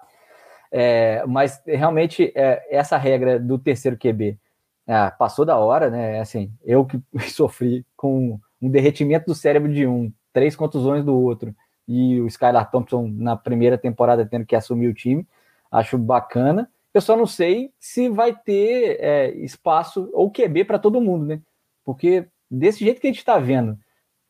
É, 0.71 1.23
mas 1.27 1.63
realmente 1.67 2.33
é, 2.35 2.67
essa 2.75 2.97
regra 2.97 3.39
do 3.39 3.59
terceiro 3.59 3.99
QB 3.99 4.39
é, 4.87 5.11
passou 5.11 5.45
da 5.45 5.59
hora, 5.59 5.91
né? 5.91 6.19
Assim, 6.19 6.51
eu 6.65 6.87
que 6.87 6.99
sofri 7.29 7.85
com 7.95 8.41
um 8.61 8.71
derretimento 8.71 9.27
do 9.27 9.35
cérebro 9.35 9.71
de 9.71 9.87
um, 9.87 10.11
três 10.33 10.57
contusões 10.57 11.05
do 11.05 11.15
outro, 11.15 11.55
e 11.87 12.21
o 12.23 12.27
Skylar 12.27 12.71
Thompson 12.71 13.07
na 13.15 13.37
primeira 13.37 13.77
temporada 13.77 14.25
tendo 14.25 14.47
que 14.47 14.57
assumir 14.57 14.89
o 14.89 14.95
time, 14.95 15.27
acho 15.71 15.99
bacana. 15.99 16.71
Eu 16.95 17.03
só 17.03 17.17
não 17.17 17.27
sei 17.27 17.71
se 17.79 18.09
vai 18.09 18.35
ter 18.35 18.99
é, 18.99 19.31
espaço 19.37 20.09
ou 20.15 20.31
QB 20.31 20.65
para 20.65 20.79
todo 20.79 21.01
mundo, 21.01 21.27
né? 21.27 21.41
Porque 21.85 22.29
desse 22.51 22.85
jeito 22.85 23.01
que 23.01 23.07
a 23.07 23.11
gente 23.11 23.19
está 23.19 23.39
vendo, 23.39 23.79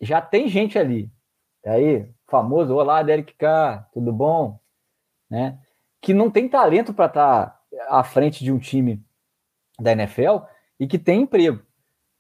já 0.01 0.21
tem 0.21 0.49
gente 0.49 0.79
ali. 0.79 1.11
Aí, 1.65 2.09
famoso, 2.29 2.75
olá, 2.75 3.03
Derek 3.03 3.35
K, 3.35 3.89
tudo 3.93 4.13
bom? 4.13 4.59
Né? 5.31 5.59
Que 6.01 6.13
não 6.13 6.31
tem 6.31 6.49
talento 6.49 6.93
para 6.93 7.07
estar 7.07 7.47
tá 7.47 7.63
à 7.89 8.03
frente 8.03 8.43
de 8.43 8.51
um 8.51 8.59
time 8.59 9.05
da 9.79 9.93
NFL 9.93 10.39
e 10.79 10.87
que 10.87 10.99
tem 10.99 11.23
emprego, 11.23 11.63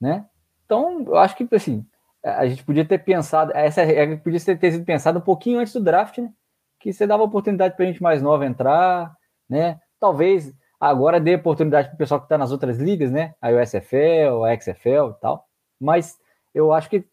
né? 0.01 0.27
Então, 0.65 1.03
eu 1.03 1.17
acho 1.17 1.37
que 1.37 1.47
assim, 1.55 1.87
a 2.23 2.47
gente 2.47 2.65
podia 2.65 2.85
ter 2.85 2.99
pensado, 2.99 3.53
essa 3.55 3.83
regra 3.83 4.17
podia 4.17 4.41
ter 4.57 4.73
sido 4.73 4.85
pensada 4.85 5.19
um 5.19 5.23
pouquinho 5.23 5.59
antes 5.59 5.73
do 5.73 5.83
draft, 5.83 6.19
né? 6.19 6.33
Que 6.79 6.93
você 6.93 7.07
dava 7.07 7.23
oportunidade 7.23 7.77
para 7.77 7.87
gente 7.87 8.03
mais 8.03 8.23
nova 8.23 8.47
entrar, 8.47 9.15
né? 9.49 9.81
Talvez 9.99 10.55
agora 10.83 11.21
dê 11.21 11.37
oportunidade 11.37 11.89
para 11.89 11.95
o 11.95 11.99
pessoal 11.99 12.19
que 12.19 12.27
está 12.27 12.37
nas 12.37 12.51
outras 12.51 12.77
ligas, 12.79 13.13
né? 13.13 13.35
A 13.41 13.51
USFL, 13.51 14.45
a 14.45 14.61
XFL 14.61 15.11
e 15.11 15.21
tal. 15.21 15.47
Mas 15.81 16.19
eu 16.53 16.73
acho 16.73 16.91
que 16.91 17.07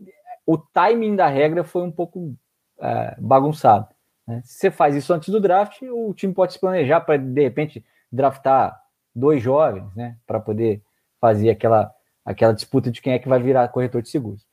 o 0.44 0.58
timing 0.58 1.16
da 1.16 1.28
regra 1.28 1.64
foi 1.64 1.84
um 1.84 1.92
pouco 1.92 2.34
é, 2.80 3.16
bagunçado. 3.20 3.88
Né? 4.28 4.42
Se 4.44 4.56
você 4.56 4.72
faz 4.72 4.96
isso 4.96 5.14
antes 5.14 5.30
do 5.30 5.40
draft, 5.40 5.84
o 5.84 6.12
time 6.16 6.34
pode 6.34 6.54
se 6.54 6.60
planejar 6.60 7.02
para, 7.02 7.18
de 7.18 7.44
repente, 7.44 7.86
draftar 8.12 8.76
dois 9.16 9.40
jovens, 9.40 9.94
né? 9.96 10.18
Para 10.26 10.40
poder 10.40 10.82
fazer 11.22 11.52
aquela, 11.52 11.94
aquela 12.26 12.54
disputa 12.54 12.90
de 12.90 13.00
quem 13.00 13.14
é 13.14 13.20
que 13.20 13.30
vai 13.30 13.40
virar 13.40 13.68
corretor 13.68 14.02
de 14.02 14.10
seguros. 14.10 14.48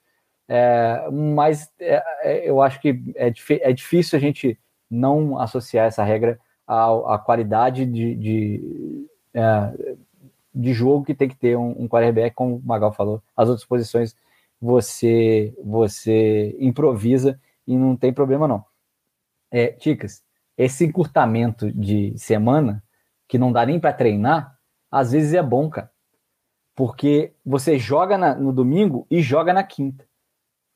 É, 0.47 1.09
mas 1.11 1.73
é, 1.81 2.03
é 2.23 2.51
eu 2.51 2.61
acho 2.61 2.79
que 2.83 3.03
é, 3.14 3.33
é, 3.62 3.73
difícil 3.73 4.19
a 4.19 4.21
gente 4.21 4.61
não 4.91 5.39
associar 5.39 5.87
essa 5.87 6.05
regra 6.05 6.39
à, 6.67 7.14
à 7.14 7.19
qualidade 7.19 7.87
de, 7.87 8.14
de, 8.14 9.07
é, 9.35 9.97
de, 10.55 10.73
jogo 10.73 11.05
que 11.05 11.14
tem 11.14 11.29
que 11.29 11.37
ter 11.37 11.57
um, 11.57 11.83
um 11.83 11.89
quarterback, 11.89 12.35
como 12.35 12.57
o 12.57 12.62
Magal 12.64 12.93
falou. 12.93 13.23
As 13.37 13.49
outras 13.49 13.67
posições 13.67 14.17
você 14.61 15.55
você 15.62 16.57
improvisa 16.59 17.39
e 17.67 17.77
não 17.77 17.97
tem 17.97 18.12
problema 18.12 18.49
não. 18.49 18.64
É, 19.51 19.69
Ticas, 19.69 20.25
esse 20.57 20.85
encurtamento 20.85 21.71
de 21.71 22.17
semana, 22.19 22.83
que 23.29 23.39
não 23.39 23.53
dá 23.53 23.67
nem 23.67 23.79
para 23.79 23.93
treinar, 23.93 24.59
às 24.91 25.12
vezes 25.12 25.35
é 25.35 25.43
bom, 25.43 25.69
cara. 25.69 25.91
Porque 26.75 27.33
você 27.45 27.79
joga 27.79 28.17
na, 28.17 28.35
no 28.35 28.53
domingo 28.53 29.07
e 29.11 29.23
joga 29.23 29.53
na 29.53 29.62
quinta. 29.62 30.07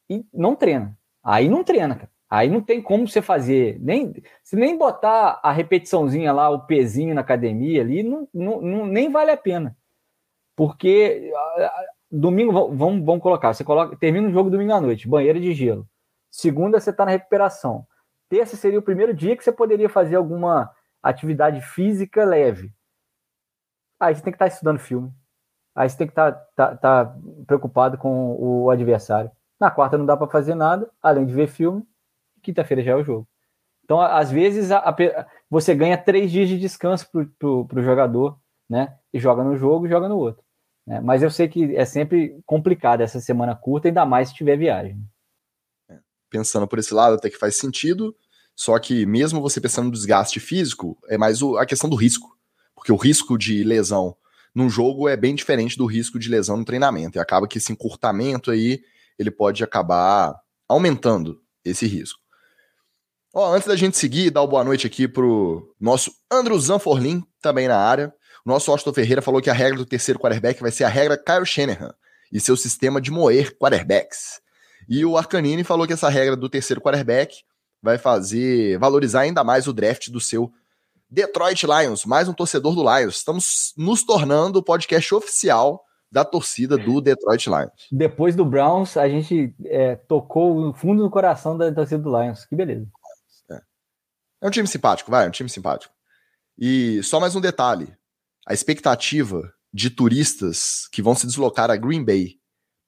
E 0.08 0.24
não 0.32 0.56
treina. 0.56 0.96
Aí 1.22 1.48
não 1.48 1.62
treina, 1.62 1.94
cara. 1.94 2.10
Aí 2.30 2.48
não 2.48 2.60
tem 2.60 2.80
como 2.80 3.08
você 3.08 3.20
fazer, 3.20 3.76
nem 3.80 4.14
se 4.40 4.54
nem 4.54 4.78
botar 4.78 5.40
a 5.42 5.50
repetiçãozinha 5.50 6.32
lá, 6.32 6.48
o 6.48 6.64
pezinho 6.64 7.12
na 7.12 7.22
academia 7.22 7.82
ali, 7.82 8.04
não, 8.04 8.28
não, 8.32 8.60
não 8.60 8.86
nem 8.86 9.10
vale 9.10 9.32
a 9.32 9.36
pena. 9.36 9.76
Porque 10.54 11.32
domingo, 12.08 12.52
vamos, 12.52 13.04
vamos 13.04 13.20
colocar, 13.20 13.52
você 13.52 13.64
coloca, 13.64 13.96
termina 13.96 14.28
o 14.28 14.32
jogo 14.32 14.48
domingo 14.48 14.72
à 14.72 14.80
noite, 14.80 15.08
banheira 15.08 15.40
de 15.40 15.52
gelo. 15.52 15.88
Segunda 16.30 16.78
você 16.78 16.90
está 16.90 17.04
na 17.04 17.10
recuperação. 17.10 17.84
Terça 18.28 18.56
seria 18.56 18.78
o 18.78 18.82
primeiro 18.82 19.12
dia 19.12 19.36
que 19.36 19.42
você 19.42 19.50
poderia 19.50 19.88
fazer 19.88 20.14
alguma 20.14 20.70
atividade 21.02 21.60
física 21.60 22.24
leve. 22.24 22.72
Aí 23.98 24.14
você 24.14 24.22
tem 24.22 24.32
que 24.32 24.36
estar 24.36 24.44
tá 24.44 24.52
estudando 24.52 24.78
filme. 24.78 25.12
Aí 25.74 25.90
você 25.90 25.98
tem 25.98 26.06
que 26.06 26.12
estar 26.12 26.30
tá, 26.54 26.76
tá, 26.76 26.76
tá 26.76 27.16
preocupado 27.44 27.98
com 27.98 28.36
o 28.38 28.70
adversário. 28.70 29.32
Na 29.58 29.68
quarta 29.68 29.98
não 29.98 30.06
dá 30.06 30.16
para 30.16 30.28
fazer 30.28 30.54
nada, 30.54 30.88
além 31.02 31.26
de 31.26 31.34
ver 31.34 31.48
filme 31.48 31.84
quinta-feira 32.40 32.82
já 32.82 32.92
é 32.92 32.96
o 32.96 33.04
jogo. 33.04 33.28
Então, 33.84 34.00
às 34.00 34.30
vezes, 34.30 34.70
a, 34.70 34.78
a, 34.78 35.26
você 35.48 35.74
ganha 35.74 35.98
três 35.98 36.30
dias 36.30 36.48
de 36.48 36.58
descanso 36.58 37.08
para 37.10 37.48
o 37.48 37.82
jogador, 37.82 38.38
né? 38.68 38.96
E 39.12 39.18
joga 39.18 39.42
no 39.42 39.56
jogo 39.56 39.86
e 39.86 39.90
joga 39.90 40.08
no 40.08 40.16
outro. 40.16 40.44
Né? 40.86 41.00
Mas 41.00 41.22
eu 41.22 41.30
sei 41.30 41.48
que 41.48 41.74
é 41.76 41.84
sempre 41.84 42.40
complicado 42.46 43.00
essa 43.00 43.20
semana 43.20 43.56
curta, 43.56 43.88
ainda 43.88 44.06
mais 44.06 44.28
se 44.28 44.34
tiver 44.34 44.56
viagem. 44.56 44.96
É, 45.88 45.98
pensando 46.30 46.68
por 46.68 46.78
esse 46.78 46.94
lado, 46.94 47.16
até 47.16 47.28
que 47.28 47.38
faz 47.38 47.56
sentido. 47.56 48.14
Só 48.54 48.78
que, 48.78 49.06
mesmo 49.06 49.40
você 49.40 49.60
pensando 49.60 49.86
no 49.86 49.92
desgaste 49.92 50.38
físico, 50.38 50.98
é 51.08 51.18
mais 51.18 51.42
o, 51.42 51.56
a 51.56 51.66
questão 51.66 51.90
do 51.90 51.96
risco. 51.96 52.36
Porque 52.74 52.92
o 52.92 52.96
risco 52.96 53.36
de 53.36 53.64
lesão 53.64 54.16
num 54.54 54.68
jogo 54.68 55.08
é 55.08 55.16
bem 55.16 55.34
diferente 55.34 55.76
do 55.76 55.86
risco 55.86 56.18
de 56.18 56.28
lesão 56.28 56.56
no 56.56 56.64
treinamento. 56.64 57.18
E 57.18 57.20
acaba 57.20 57.48
que 57.48 57.58
esse 57.58 57.72
encurtamento 57.72 58.50
aí 58.50 58.82
ele 59.18 59.30
pode 59.30 59.64
acabar 59.64 60.34
aumentando 60.68 61.42
esse 61.64 61.86
risco. 61.86 62.19
Ó, 63.32 63.54
antes 63.54 63.68
da 63.68 63.76
gente 63.76 63.96
seguir, 63.96 64.30
dar 64.30 64.42
uma 64.42 64.48
boa 64.48 64.64
noite 64.64 64.86
aqui 64.86 65.06
pro 65.06 65.72
nosso 65.80 66.10
Andrew 66.30 66.58
Zanforlin, 66.58 67.22
também 67.40 67.68
na 67.68 67.76
área. 67.76 68.12
O 68.44 68.48
nosso 68.48 68.70
Austin 68.72 68.92
Ferreira 68.92 69.22
falou 69.22 69.40
que 69.40 69.48
a 69.48 69.52
regra 69.52 69.78
do 69.78 69.86
terceiro 69.86 70.18
quarterback 70.18 70.60
vai 70.60 70.72
ser 70.72 70.82
a 70.82 70.88
regra 70.88 71.16
Kyle 71.16 71.46
Shanahan 71.46 71.94
e 72.32 72.40
seu 72.40 72.56
sistema 72.56 73.00
de 73.00 73.10
moer 73.10 73.56
quarterbacks. 73.56 74.40
E 74.88 75.04
o 75.04 75.16
Arcanini 75.16 75.62
falou 75.62 75.86
que 75.86 75.92
essa 75.92 76.08
regra 76.08 76.34
do 76.34 76.48
terceiro 76.48 76.80
quarterback 76.80 77.44
vai 77.80 77.98
fazer 77.98 78.78
valorizar 78.78 79.20
ainda 79.20 79.44
mais 79.44 79.68
o 79.68 79.72
draft 79.72 80.10
do 80.10 80.20
seu 80.20 80.50
Detroit 81.08 81.64
Lions, 81.64 82.04
mais 82.04 82.28
um 82.28 82.32
torcedor 82.32 82.74
do 82.74 82.82
Lions. 82.82 83.18
Estamos 83.18 83.72
nos 83.76 84.02
tornando 84.02 84.58
o 84.58 84.62
podcast 84.62 85.14
oficial 85.14 85.84
da 86.10 86.24
torcida 86.24 86.76
do 86.76 87.00
Detroit 87.00 87.46
Lions. 87.46 87.86
Depois 87.92 88.34
do 88.34 88.44
Browns, 88.44 88.96
a 88.96 89.08
gente 89.08 89.54
é, 89.64 89.94
tocou 89.94 90.60
no 90.60 90.72
fundo 90.72 91.04
do 91.04 91.10
coração 91.10 91.56
da 91.56 91.72
torcida 91.72 92.02
do 92.02 92.10
Lions. 92.10 92.44
Que 92.44 92.56
beleza. 92.56 92.86
É 94.40 94.46
um 94.46 94.50
time 94.50 94.66
simpático, 94.66 95.10
vai, 95.10 95.26
é 95.26 95.28
um 95.28 95.32
time 95.32 95.50
simpático. 95.50 95.92
E 96.58 97.02
só 97.02 97.20
mais 97.20 97.36
um 97.36 97.40
detalhe: 97.40 97.92
a 98.46 98.54
expectativa 98.54 99.52
de 99.72 99.90
turistas 99.90 100.88
que 100.90 101.02
vão 101.02 101.14
se 101.14 101.26
deslocar 101.26 101.70
a 101.70 101.76
Green 101.76 102.04
Bay 102.04 102.36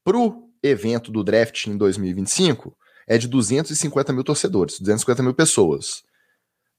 pro 0.05 0.48
evento 0.62 1.11
do 1.11 1.22
draft 1.22 1.66
em 1.66 1.76
2025 1.76 2.76
é 3.07 3.18
de 3.18 3.28
250 3.28 4.12
mil 4.12 4.24
torcedores, 4.24 4.78
250 4.78 5.22
mil 5.22 5.34
pessoas. 5.34 6.03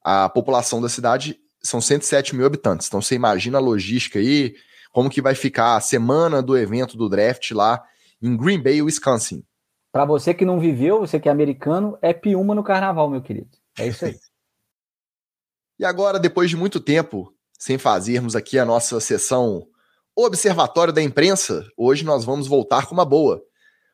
A 0.03 0.28
população 0.30 0.82
da 0.82 0.89
cidade 0.89 1.38
são 1.61 1.80
107 1.80 2.36
mil 2.36 2.45
habitantes. 2.45 2.88
Então 2.88 3.01
você 3.01 3.15
imagina 3.15 3.57
a 3.57 3.61
logística 3.61 4.19
aí, 4.19 4.55
como 4.91 5.09
que 5.09 5.21
vai 5.21 5.36
ficar 5.36 5.76
a 5.76 5.82
semana 5.82 6.41
do 6.41 6.57
evento 6.57 6.97
do 6.97 7.09
draft 7.09 7.51
lá 7.51 7.84
em 8.21 8.36
Green 8.36 8.61
Bay, 8.61 8.82
Wisconsin. 8.82 9.43
Para 9.91 10.05
você 10.05 10.34
que 10.34 10.45
não 10.45 10.59
viveu, 10.59 10.99
você 10.99 11.19
que 11.19 11.30
é 11.30 11.32
americano, 11.32 11.97
é 12.01 12.13
piuma 12.13 12.55
no 12.55 12.63
carnaval, 12.63 13.09
meu 13.09 13.21
querido. 13.21 13.49
É 13.78 13.88
isso 13.88 14.05
aí. 14.05 14.15
E 15.80 15.86
agora, 15.86 16.19
depois 16.19 16.49
de 16.49 16.55
muito 16.55 16.80
tempo 16.80 17.34
sem 17.57 17.78
fazermos 17.78 18.36
aqui 18.36 18.59
a 18.59 18.65
nossa 18.65 18.99
sessão 18.99 19.65
Observatório 20.15 20.93
da 20.93 21.01
Imprensa, 21.01 21.65
hoje 21.76 22.05
nós 22.05 22.24
vamos 22.24 22.45
voltar 22.45 22.86
com 22.86 22.93
uma 22.93 23.05
boa. 23.05 23.41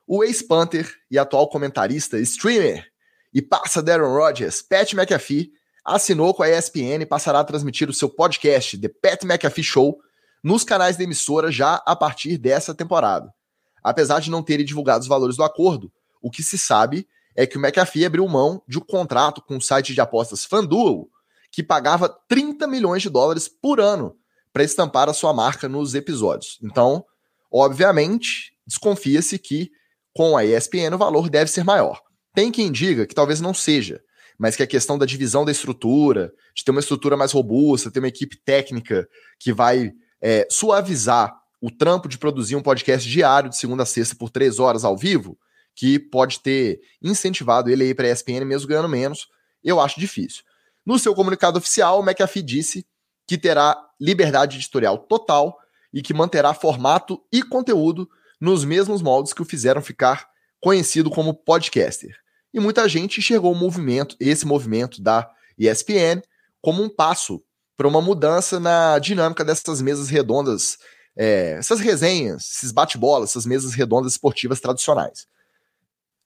O 0.06 0.22
ex-Panther 0.22 0.92
e 1.10 1.18
atual 1.18 1.48
comentarista, 1.48 2.20
streamer 2.20 2.86
e 3.34 3.42
passa 3.42 3.82
Darren 3.82 4.12
Rodgers, 4.12 4.62
Pat 4.62 4.92
McAfee, 4.94 5.52
assinou 5.86 6.34
com 6.34 6.44
a 6.44 6.50
ESPN 6.50 7.02
e 7.02 7.06
passará 7.06 7.40
a 7.40 7.44
transmitir 7.46 7.90
o 7.90 7.94
seu 7.94 8.10
podcast, 8.10 8.78
The 8.78 8.90
Pat 8.90 9.24
McAfee 9.24 9.64
Show, 9.64 9.98
nos 10.44 10.66
canais 10.66 10.98
da 10.98 11.04
emissora 11.06 11.50
já 11.50 11.76
a 11.86 11.96
partir 11.96 12.38
dessa 12.38 12.76
temporada. 12.76 13.34
Apesar 13.82 14.20
de 14.20 14.30
não 14.30 14.44
terem 14.44 14.66
divulgado 14.66 15.02
os 15.02 15.08
valores 15.08 15.38
do 15.38 15.44
acordo, 15.44 15.90
o 16.22 16.30
que 16.30 16.44
se 16.44 16.58
sabe 16.58 17.08
é 17.34 17.48
que 17.48 17.58
o 17.58 17.62
McAfee 17.62 18.06
abriu 18.06 18.28
mão 18.28 18.62
de 18.68 18.78
um 18.78 18.82
contrato 18.82 19.42
com 19.42 19.56
o 19.56 19.62
site 19.62 19.94
de 19.94 20.02
apostas 20.02 20.44
FanDuel 20.44 21.10
que 21.52 21.64
pagava 21.64 22.10
30 22.28 22.68
milhões 22.68 23.02
de 23.02 23.10
dólares 23.10 23.48
por 23.48 23.80
ano 23.80 24.16
para 24.54 24.64
estampar 24.64 25.10
a 25.10 25.14
sua 25.14 25.34
marca 25.34 25.68
nos 25.68 25.96
episódios. 25.96 26.58
Então, 26.64 27.04
obviamente, 27.52 28.54
desconfia-se 28.66 29.38
que 29.40 29.72
com 30.14 30.36
a 30.36 30.46
ESPN 30.46 30.94
o 30.94 30.98
valor 30.98 31.30
deve 31.30 31.50
ser 31.50 31.64
maior. 31.64 32.02
Tem 32.34 32.52
quem 32.52 32.72
diga 32.72 33.06
que 33.06 33.16
talvez 33.16 33.42
não 33.42 33.54
seja, 33.54 34.02
mas 34.38 34.56
que 34.56 34.64
a 34.64 34.68
questão 34.68 34.98
da 34.98 35.06
divisão 35.06 35.44
da 35.44 35.52
estrutura, 35.52 36.32
de 36.56 36.64
ter 36.64 36.72
uma 36.72 36.80
estrutura 36.80 37.18
mais 37.18 37.32
robusta, 37.32 37.92
ter 37.92 38.00
uma 38.00 38.08
equipe 38.08 38.38
técnica 38.38 39.08
que 39.40 39.52
vai 39.52 39.92
é, 40.22 40.48
suavizar 40.50 41.36
o 41.62 41.70
trampo 41.70 42.08
de 42.08 42.18
produzir 42.18 42.56
um 42.56 42.62
podcast 42.62 43.08
diário 43.10 43.50
de 43.50 43.58
segunda 43.58 43.84
a 43.84 43.86
sexta 43.86 44.16
por 44.16 44.30
três 44.30 44.60
horas 44.60 44.86
ao 44.86 44.98
vivo, 44.98 45.38
que 45.76 46.00
pode 46.00 46.40
ter 46.40 46.80
incentivado 47.02 47.70
ele 47.70 47.84
a 47.84 47.88
ir 47.88 47.96
para 47.96 48.08
a 48.08 48.12
ESPN 48.12 48.46
mesmo 48.46 48.68
ganhando 48.68 48.90
menos, 48.90 49.28
eu 49.64 49.80
acho 49.80 50.00
difícil. 50.00 50.44
No 50.90 50.98
seu 50.98 51.14
comunicado 51.14 51.60
oficial, 51.60 52.00
o 52.00 52.04
McAfee 52.04 52.42
disse 52.42 52.84
que 53.28 53.38
terá 53.38 53.78
liberdade 54.02 54.58
editorial 54.58 54.98
total 54.98 55.56
e 55.94 56.02
que 56.02 56.16
manterá 56.16 56.52
formato 56.52 57.24
e 57.32 57.44
conteúdo 57.44 58.10
nos 58.42 58.66
mesmos 58.66 59.00
moldes 59.00 59.32
que 59.32 59.42
o 59.44 59.46
fizeram 59.46 59.84
ficar 59.84 60.28
conhecido 60.60 61.12
como 61.12 61.32
podcaster. 61.32 62.18
E 62.52 62.60
muita 62.60 62.90
gente 62.90 63.20
enxergou 63.20 63.52
o 63.52 63.56
movimento, 63.56 64.16
esse 64.20 64.48
movimento 64.48 65.00
da 65.00 65.30
ESPN, 65.60 66.24
como 66.60 66.82
um 66.82 66.90
passo 66.90 67.40
para 67.78 67.88
uma 67.88 68.02
mudança 68.02 68.60
na 68.60 68.98
dinâmica 68.98 69.46
dessas 69.46 69.84
mesas 69.84 70.10
redondas, 70.10 70.80
é, 71.16 71.52
essas 71.60 71.80
resenhas, 71.80 72.50
esses 72.56 72.72
bate-bolas, 72.72 73.30
essas 73.30 73.46
mesas 73.46 73.76
redondas 73.76 74.14
esportivas 74.14 74.60
tradicionais. 74.60 75.28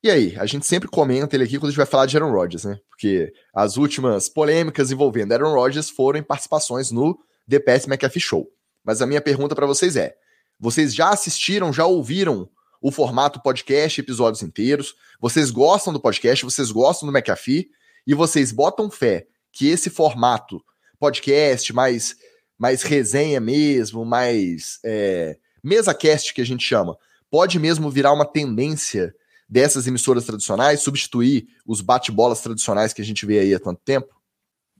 E 0.03 0.11
aí, 0.11 0.35
a 0.37 0.45
gente 0.45 0.67
sempre 0.67 0.89
comenta 0.89 1.33
ele 1.33 1.45
aqui 1.45 1.57
quando 1.57 1.67
a 1.67 1.69
gente 1.69 1.77
vai 1.77 1.85
falar 1.85 2.05
de 2.05 2.17
Aaron 2.17 2.33
Rodgers, 2.33 2.65
né? 2.65 2.77
Porque 2.89 3.31
as 3.55 3.77
últimas 3.77 4.27
polêmicas 4.27 4.91
envolvendo 4.91 5.31
Aaron 5.31 5.53
Rodgers 5.53 5.89
foram 5.89 6.19
em 6.19 6.23
participações 6.23 6.91
no 6.91 7.17
The 7.49 7.57
Pat 7.57 7.87
McAfee 7.87 8.19
Show. 8.19 8.51
Mas 8.83 9.01
a 9.01 9.07
minha 9.07 9.21
pergunta 9.21 9.55
para 9.55 9.65
vocês 9.65 9.95
é: 9.95 10.13
vocês 10.59 10.93
já 10.93 11.11
assistiram, 11.11 11.71
já 11.71 11.85
ouviram 11.85 12.49
o 12.81 12.91
formato 12.91 13.41
podcast, 13.41 14.01
episódios 14.01 14.43
inteiros? 14.43 14.93
Vocês 15.21 15.49
gostam 15.49 15.93
do 15.93 16.01
podcast? 16.01 16.43
Vocês 16.43 16.69
gostam 16.69 17.09
do 17.09 17.17
McAfee? 17.17 17.69
E 18.05 18.13
vocês 18.13 18.51
botam 18.51 18.91
fé 18.91 19.25
que 19.53 19.69
esse 19.69 19.89
formato 19.89 20.61
podcast 20.99 21.71
mais 21.71 22.17
mais 22.57 22.83
resenha 22.83 23.39
mesmo, 23.39 24.03
mais 24.03 24.79
é, 24.83 25.37
mesa 25.63 25.93
cast 25.93 26.33
que 26.33 26.41
a 26.41 26.45
gente 26.45 26.63
chama, 26.63 26.97
pode 27.31 27.57
mesmo 27.57 27.89
virar 27.89 28.11
uma 28.11 28.25
tendência 28.25 29.15
dessas 29.53 29.85
emissoras 29.85 30.25
tradicionais, 30.25 30.81
substituir 30.81 31.47
os 31.63 31.79
bate-bolas 31.79 32.41
tradicionais 32.41 32.91
que 32.91 33.03
a 33.03 33.05
gente 33.05 33.23
vê 33.23 33.37
aí 33.37 33.53
há 33.53 33.59
tanto 33.59 33.79
tempo? 33.85 34.19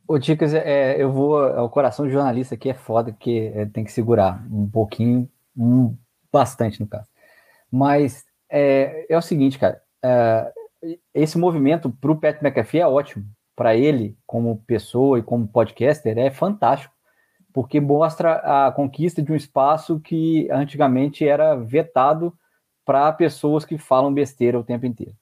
Ô, 0.07 0.17
Ticas, 0.17 0.51
é, 0.51 0.99
eu 0.99 1.11
vou. 1.11 1.39
O 1.63 1.69
coração 1.69 2.07
de 2.07 2.11
jornalista 2.11 2.55
aqui 2.55 2.71
é 2.71 2.73
foda, 2.73 3.13
porque 3.13 3.51
é, 3.53 3.67
tem 3.67 3.83
que 3.83 3.91
segurar 3.91 4.43
um 4.51 4.67
pouquinho, 4.67 5.29
um, 5.55 5.95
bastante 6.31 6.81
no 6.81 6.87
caso. 6.87 7.07
Mas 7.71 8.25
é, 8.49 9.05
é 9.07 9.15
o 9.15 9.21
seguinte, 9.21 9.59
cara. 9.59 9.79
É, 10.03 10.51
esse 11.13 11.37
movimento 11.37 11.91
para 11.91 12.11
o 12.11 12.19
Pat 12.19 12.41
McAfee 12.41 12.81
é 12.81 12.87
ótimo. 12.87 13.25
Para 13.55 13.75
ele, 13.75 14.17
como 14.25 14.63
pessoa 14.65 15.19
e 15.19 15.23
como 15.23 15.47
podcaster, 15.47 16.17
é 16.17 16.31
fantástico, 16.31 16.93
porque 17.53 17.79
mostra 17.79 18.67
a 18.67 18.71
conquista 18.71 19.21
de 19.21 19.31
um 19.31 19.35
espaço 19.35 19.99
que 19.99 20.49
antigamente 20.51 21.25
era 21.25 21.55
vetado 21.55 22.33
para 22.85 23.11
pessoas 23.13 23.65
que 23.65 23.77
falam 23.77 24.13
besteira 24.13 24.59
o 24.59 24.63
tempo 24.63 24.85
inteiro. 24.85 25.15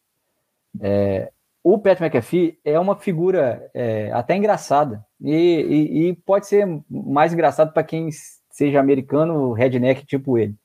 É, 0.80 1.32
o 1.64 1.78
Pat 1.78 2.00
McAfee 2.00 2.60
é 2.64 2.80
uma 2.80 2.96
figura 2.96 3.70
é, 3.74 4.12
até 4.14 4.36
engraçada 4.36 5.06
e, 5.20 5.32
e, 5.34 6.10
e, 6.10 6.16
pode 6.16 6.48
ser 6.48 6.68
mais 6.90 7.34
engraçado 7.34 7.72
para 7.72 7.84
quem 7.84 8.10
seja 8.50 8.80
americano 8.80 9.54
redneck 9.54 10.06
tipo 10.06 10.38
ele, 10.38 10.56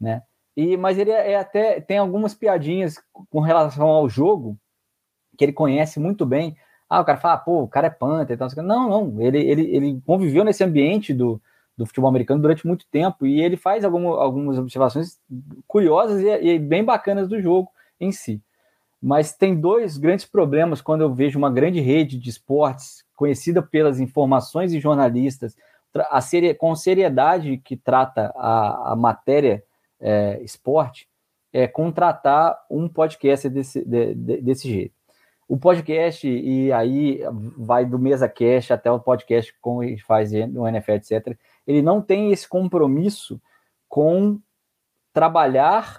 né? 0.00 0.22
E 0.56 0.76
mas 0.76 0.98
ele 0.98 1.10
é, 1.10 1.36
até 1.36 1.80
tem 1.80 1.98
algumas 1.98 2.34
piadinhas 2.34 2.96
com 3.30 3.40
relação 3.40 3.86
ao 3.86 4.08
jogo 4.08 4.58
que 5.36 5.44
ele 5.44 5.52
conhece 5.52 6.00
muito 6.00 6.26
bem. 6.26 6.56
Ah, 6.88 7.00
o 7.00 7.04
cara 7.04 7.18
fala, 7.18 7.36
pô, 7.36 7.62
o 7.62 7.68
cara 7.68 7.88
é 7.88 7.90
panther, 7.90 8.34
então, 8.34 8.48
não, 8.64 8.88
não, 8.88 9.20
ele, 9.22 9.38
ele, 9.38 9.76
ele 9.76 10.02
conviveu 10.06 10.42
nesse 10.42 10.64
ambiente 10.64 11.12
do, 11.12 11.40
do 11.78 11.86
futebol 11.86 12.10
americano 12.10 12.42
durante 12.42 12.66
muito 12.66 12.84
tempo 12.90 13.24
e 13.24 13.40
ele 13.40 13.56
faz 13.56 13.84
algum, 13.84 14.08
algumas 14.08 14.58
observações 14.58 15.20
curiosas 15.66 16.20
e, 16.20 16.26
e 16.26 16.58
bem 16.58 16.84
bacanas 16.84 17.28
do 17.28 17.40
jogo 17.40 17.70
em 18.00 18.10
si. 18.10 18.42
Mas 19.00 19.32
tem 19.32 19.58
dois 19.58 19.96
grandes 19.96 20.24
problemas 20.24 20.80
quando 20.80 21.02
eu 21.02 21.14
vejo 21.14 21.38
uma 21.38 21.50
grande 21.50 21.78
rede 21.78 22.18
de 22.18 22.30
esportes 22.30 23.04
conhecida 23.14 23.62
pelas 23.62 24.00
informações 24.00 24.72
e 24.72 24.80
jornalistas, 24.80 25.56
a 26.10 26.20
com 26.58 26.74
seriedade 26.74 27.58
que 27.58 27.76
trata 27.76 28.32
a, 28.34 28.92
a 28.92 28.96
matéria 28.96 29.62
é, 30.00 30.40
esporte, 30.42 31.08
é 31.52 31.66
contratar 31.66 32.58
um 32.68 32.88
podcast 32.88 33.48
desse, 33.48 33.84
de, 33.84 34.14
de, 34.14 34.42
desse 34.42 34.68
jeito. 34.68 34.97
O 35.48 35.56
podcast, 35.56 36.28
e 36.28 36.70
aí 36.72 37.20
vai 37.56 37.86
do 37.86 37.98
mesa 37.98 38.28
cast 38.28 38.72
até 38.72 38.92
o 38.92 39.00
podcast 39.00 39.52
como 39.60 39.80
a 39.80 39.86
gente 39.86 40.04
faz 40.04 40.30
no 40.30 40.68
NFL, 40.68 40.92
etc., 40.92 41.38
ele 41.66 41.82
não 41.82 42.02
tem 42.02 42.30
esse 42.30 42.46
compromisso 42.46 43.40
com 43.88 44.38
trabalhar 45.12 45.98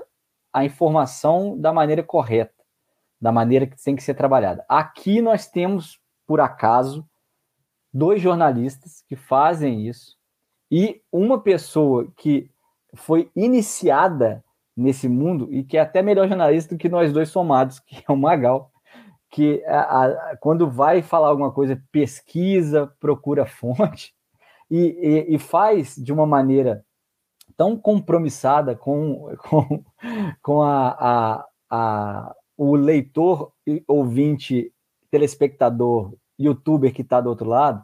a 0.54 0.64
informação 0.64 1.58
da 1.60 1.74
maneira 1.74 2.04
correta 2.04 2.60
da 3.20 3.32
maneira 3.32 3.68
que 3.68 3.82
tem 3.82 3.96
que 3.96 4.04
ser 4.04 4.14
trabalhada. 4.14 4.64
Aqui 4.70 5.22
nós 5.22 5.48
temos, 5.48 6.00
por 6.26 6.40
acaso, 6.40 7.06
dois 7.94 8.22
jornalistas 8.22 9.04
que 9.08 9.16
fazem 9.16 9.88
isso 9.88 10.18
e 10.72 11.02
uma 11.12 11.40
pessoa 11.40 12.08
que 12.16 12.50
foi 12.96 13.30
iniciada 13.36 14.44
nesse 14.76 15.10
mundo 15.10 15.50
e 15.52 15.64
que 15.64 15.78
é 15.78 15.82
até 15.82 16.02
melhor 16.02 16.28
jornalista 16.28 16.76
do 16.76 16.80
que 16.80 16.88
nós 16.88 17.12
dois 17.12 17.30
somados, 17.30 17.80
que 17.80 18.04
é 18.08 18.12
o 18.12 18.16
Magal, 18.16 18.72
que 19.30 19.64
a, 19.66 20.06
a, 20.06 20.38
quando 20.38 20.70
vai 20.70 21.02
falar 21.02 21.28
alguma 21.28 21.52
coisa, 21.52 21.82
pesquisa, 21.92 22.92
procura 23.00 23.46
fonte 23.46 24.14
e, 24.70 24.80
e, 25.30 25.36
e 25.36 25.40
faz 25.40 25.96
de 25.96 26.12
uma 26.12 26.26
maneira 26.26 26.84
tão 27.56 27.78
compromissada 27.78 28.76
com, 28.76 29.36
com, 29.48 29.84
com 30.42 30.62
a, 30.64 31.46
a, 31.70 32.36
o 32.58 32.76
leitor, 32.76 33.52
ouvinte, 33.88 34.74
telespectador, 35.12 36.14
youtuber 36.40 36.94
que 36.94 37.02
está 37.02 37.20
do 37.22 37.30
outro 37.30 37.48
lado, 37.48 37.84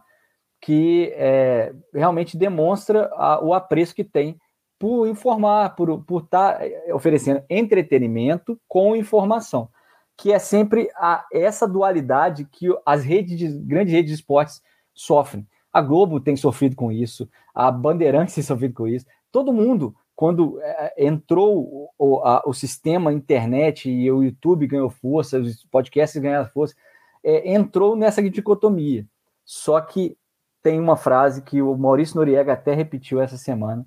que 0.61 1.11
é, 1.15 1.73
realmente 1.93 2.37
demonstra 2.37 3.11
o 3.41 3.53
apreço 3.53 3.93
que 3.93 4.03
tem 4.03 4.39
por 4.79 5.07
informar, 5.07 5.75
por 5.75 6.03
estar 6.23 6.57
tá 6.57 6.65
é, 6.65 6.93
oferecendo 6.93 7.43
entretenimento 7.49 8.59
com 8.67 8.95
informação, 8.95 9.69
que 10.17 10.31
é 10.31 10.39
sempre 10.39 10.89
a, 10.95 11.25
essa 11.31 11.67
dualidade 11.67 12.45
que 12.45 12.67
as 12.85 13.03
redes 13.03 13.37
de, 13.37 13.47
grandes 13.59 13.93
redes 13.93 14.11
de 14.11 14.15
esportes 14.15 14.61
sofrem. 14.93 15.47
A 15.71 15.81
Globo 15.81 16.19
tem 16.19 16.35
sofrido 16.35 16.75
com 16.75 16.91
isso, 16.91 17.29
a 17.53 17.69
Bandeirantes 17.69 18.33
tem 18.35 18.43
sofrido 18.43 18.73
com 18.73 18.87
isso, 18.87 19.05
todo 19.31 19.53
mundo 19.53 19.95
quando 20.15 20.61
é, 20.61 20.93
entrou 21.05 21.91
o, 21.97 22.21
a, 22.23 22.41
o, 22.45 22.53
sistema 22.53 23.11
internet 23.11 23.89
e 23.89 24.09
o 24.09 24.23
YouTube 24.23 24.65
ganhou 24.65 24.89
força, 24.89 25.39
os 25.39 25.63
podcasts 25.65 26.21
ganharam 26.21 26.47
força, 26.47 26.73
é, 27.21 27.53
entrou 27.53 27.97
nessa 27.97 28.23
dicotomia. 28.29 29.05
Só 29.43 29.81
que 29.81 30.17
tem 30.63 30.79
uma 30.79 30.95
frase 30.95 31.41
que 31.41 31.61
o 31.61 31.77
Maurício 31.77 32.15
Noriega 32.15 32.53
até 32.53 32.73
repetiu 32.73 33.19
essa 33.19 33.37
semana, 33.37 33.85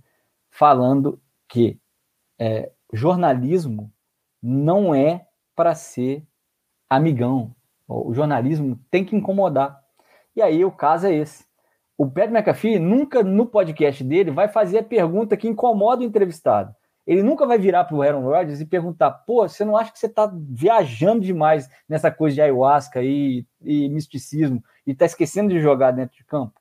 falando 0.50 1.18
que 1.48 1.80
é, 2.38 2.70
jornalismo 2.92 3.90
não 4.42 4.94
é 4.94 5.26
para 5.58 5.74
ser 5.74 6.24
amigão. 6.88 7.52
O 7.88 8.14
jornalismo 8.14 8.78
tem 8.92 9.04
que 9.04 9.16
incomodar. 9.16 9.82
E 10.36 10.40
aí 10.40 10.64
o 10.64 10.70
caso 10.70 11.08
é 11.08 11.12
esse. 11.12 11.44
O 11.96 12.08
Pat 12.08 12.30
McAfee 12.30 12.78
nunca 12.78 13.24
no 13.24 13.44
podcast 13.44 14.04
dele 14.04 14.30
vai 14.30 14.46
fazer 14.46 14.78
a 14.78 14.84
pergunta 14.84 15.36
que 15.36 15.48
incomoda 15.48 16.00
o 16.00 16.04
entrevistado. 16.04 16.72
Ele 17.04 17.24
nunca 17.24 17.44
vai 17.44 17.58
virar 17.58 17.82
para 17.82 17.96
o 17.96 18.02
Aaron 18.02 18.22
Rodgers 18.22 18.60
e 18.60 18.66
perguntar: 18.66 19.10
pô, 19.10 19.48
você 19.48 19.64
não 19.64 19.76
acha 19.76 19.90
que 19.90 19.98
você 19.98 20.06
está 20.06 20.32
viajando 20.32 21.22
demais 21.22 21.68
nessa 21.88 22.08
coisa 22.08 22.36
de 22.36 22.42
ayahuasca 22.42 23.02
e, 23.02 23.44
e 23.60 23.88
misticismo 23.88 24.62
e 24.86 24.92
está 24.92 25.06
esquecendo 25.06 25.52
de 25.52 25.60
jogar 25.60 25.90
dentro 25.90 26.16
de 26.16 26.24
campo? 26.24 26.54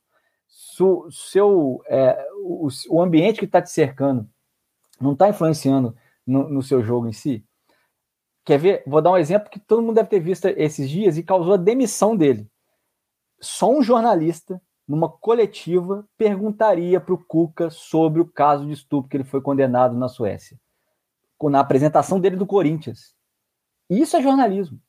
Su, 0.47 1.07
seu, 1.11 1.83
é, 1.87 2.17
o, 2.41 2.67
o, 2.89 2.99
ambiente 2.99 3.37
que 3.37 3.45
está 3.45 3.61
te 3.61 3.69
cercando 3.69 4.27
não 4.99 5.13
está 5.13 5.29
influenciando 5.29 5.95
no, 6.25 6.49
no 6.49 6.63
seu 6.63 6.81
jogo 6.81 7.07
em 7.07 7.13
si? 7.13 7.46
Quer 8.47 8.57
ver? 8.57 8.83
Vou 8.87 9.01
dar 9.01 9.11
um 9.11 9.17
exemplo 9.17 9.49
que 9.49 9.59
todo 9.59 9.81
mundo 9.81 9.95
deve 9.95 10.07
ter 10.07 10.21
visto 10.21 10.45
esses 10.45 10.89
dias 10.89 11.17
e 11.17 11.21
causou 11.21 11.55
a 11.55 11.57
demissão 11.57 12.15
dele. 12.15 12.49
Só 13.41 13.69
um 13.69 13.83
jornalista 13.83 14.61
numa 14.87 15.09
coletiva, 15.09 16.07
perguntaria 16.17 16.97
para 16.97 17.13
o 17.13 17.17
Cuca 17.17 17.69
sobre 17.69 18.21
o 18.21 18.25
caso 18.25 18.65
de 18.65 18.71
estupro 18.71 19.09
que 19.09 19.17
ele 19.17 19.25
foi 19.25 19.41
condenado 19.41 19.97
na 19.97 20.07
Suécia, 20.07 20.57
na 21.43 21.59
apresentação 21.59 22.21
dele 22.21 22.37
do 22.37 22.45
Corinthians. 22.45 23.13
Isso 23.89 24.15
é 24.15 24.21
jornalismo. 24.21 24.79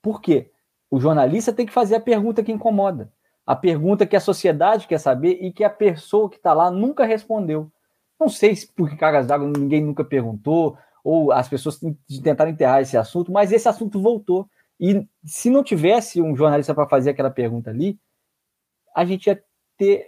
Por 0.00 0.20
quê? 0.20 0.52
O 0.88 1.00
jornalista 1.00 1.52
tem 1.52 1.66
que 1.66 1.72
fazer 1.72 1.96
a 1.96 2.00
pergunta 2.00 2.44
que 2.44 2.52
incomoda, 2.52 3.12
a 3.44 3.56
pergunta 3.56 4.06
que 4.06 4.14
a 4.14 4.20
sociedade 4.20 4.86
quer 4.86 4.98
saber 4.98 5.36
e 5.40 5.52
que 5.52 5.64
a 5.64 5.70
pessoa 5.70 6.30
que 6.30 6.36
está 6.36 6.52
lá 6.52 6.70
nunca 6.70 7.04
respondeu. 7.04 7.72
Não 8.20 8.28
sei 8.28 8.54
se 8.54 8.68
por 8.68 8.88
que 8.88 8.96
cargas 8.96 9.26
d'água 9.26 9.48
ninguém 9.48 9.82
nunca 9.82 10.04
perguntou, 10.04 10.78
ou 11.04 11.32
as 11.32 11.48
pessoas 11.48 11.78
tentaram 12.22 12.50
enterrar 12.50 12.80
esse 12.80 12.96
assunto, 12.96 13.32
mas 13.32 13.52
esse 13.52 13.68
assunto 13.68 14.00
voltou. 14.00 14.48
E 14.78 15.06
se 15.24 15.50
não 15.50 15.62
tivesse 15.62 16.22
um 16.22 16.34
jornalista 16.34 16.74
para 16.74 16.88
fazer 16.88 17.10
aquela 17.10 17.30
pergunta 17.30 17.70
ali, 17.70 17.98
a 18.94 19.04
gente 19.04 19.26
ia 19.26 19.42
ter 19.76 20.06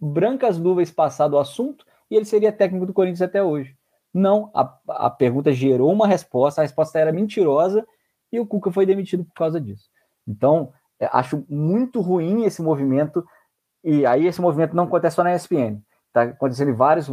brancas 0.00 0.58
nuvens 0.58 0.90
passado 0.90 1.34
o 1.34 1.38
assunto 1.38 1.84
e 2.10 2.16
ele 2.16 2.24
seria 2.24 2.52
técnico 2.52 2.86
do 2.86 2.92
Corinthians 2.92 3.22
até 3.22 3.42
hoje. 3.42 3.76
Não, 4.12 4.50
a, 4.54 4.78
a 4.88 5.10
pergunta 5.10 5.52
gerou 5.52 5.90
uma 5.90 6.06
resposta, 6.06 6.60
a 6.60 6.64
resposta 6.64 6.98
era 6.98 7.12
mentirosa 7.12 7.86
e 8.30 8.38
o 8.38 8.46
Cuca 8.46 8.70
foi 8.70 8.84
demitido 8.84 9.24
por 9.24 9.34
causa 9.34 9.60
disso. 9.60 9.88
Então, 10.26 10.72
é, 11.00 11.08
acho 11.12 11.44
muito 11.48 12.00
ruim 12.00 12.44
esse 12.44 12.62
movimento, 12.62 13.24
e 13.82 14.06
aí 14.06 14.26
esse 14.26 14.40
movimento 14.40 14.76
não 14.76 14.84
acontece 14.84 15.16
só 15.16 15.24
na 15.24 15.34
ESPN, 15.34 15.82
está 16.06 16.22
acontecendo 16.22 16.70
em 16.70 16.74
vários, 16.74 17.12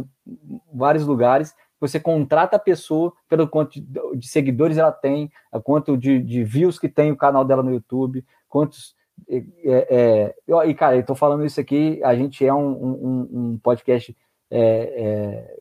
vários 0.72 1.06
lugares. 1.06 1.54
Você 1.80 1.98
contrata 1.98 2.56
a 2.56 2.60
pessoa 2.60 3.12
pelo 3.28 3.48
quanto 3.48 3.80
de, 3.80 4.28
seguidores 4.28 4.76
ela 4.76 4.92
tem, 4.92 5.32
quanto 5.64 5.96
de, 5.96 6.20
de 6.22 6.44
views 6.44 6.78
que 6.78 6.88
tem 6.88 7.10
o 7.10 7.16
canal 7.16 7.44
dela 7.44 7.62
no 7.62 7.72
YouTube, 7.72 8.24
quantos 8.48 8.94
é, 9.28 10.34
é, 10.48 10.66
e, 10.66 10.74
cara, 10.74 10.96
eu 10.96 11.04
tô 11.04 11.14
falando 11.14 11.44
isso 11.44 11.60
aqui, 11.60 12.02
a 12.02 12.14
gente 12.14 12.44
é 12.44 12.52
um, 12.54 12.70
um, 12.70 13.28
um 13.32 13.58
podcast 13.58 14.16
é, 14.50 14.60
é, 14.60 15.58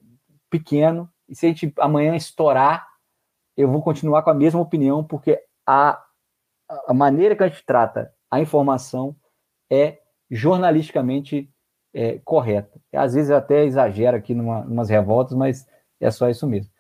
pequeno, 0.50 1.10
e 1.28 1.36
se 1.36 1.46
a 1.46 1.50
gente 1.50 1.74
amanhã 1.78 2.16
estourar, 2.16 2.88
eu 3.58 3.70
vou 3.70 3.82
continuar 3.82 4.24
com 4.24 4.30
a 4.30 4.34
mesma 4.34 4.60
opinião, 4.60 5.04
porque 5.04 5.42
a, 5.66 6.02
a 6.88 6.94
maneira 6.94 7.36
que 7.36 7.44
a 7.44 7.48
gente 7.48 7.66
trata 7.66 8.14
a 8.32 8.40
informação 8.40 9.16
é 9.70 10.00
jornalisticamente 10.30 11.52
é, 11.94 12.20
correta. 12.20 12.80
Às 12.94 13.14
vezes 13.14 13.30
eu 13.30 13.38
até 13.38 13.66
exagero 13.66 14.16
aqui 14.16 14.34
numa, 14.34 14.62
umas 14.62 14.90
revoltas, 14.90 15.36
mas 15.36 15.68
é 16.00 16.12
só 16.12 16.30
isso 16.30 16.48
mesmo. 16.48 16.72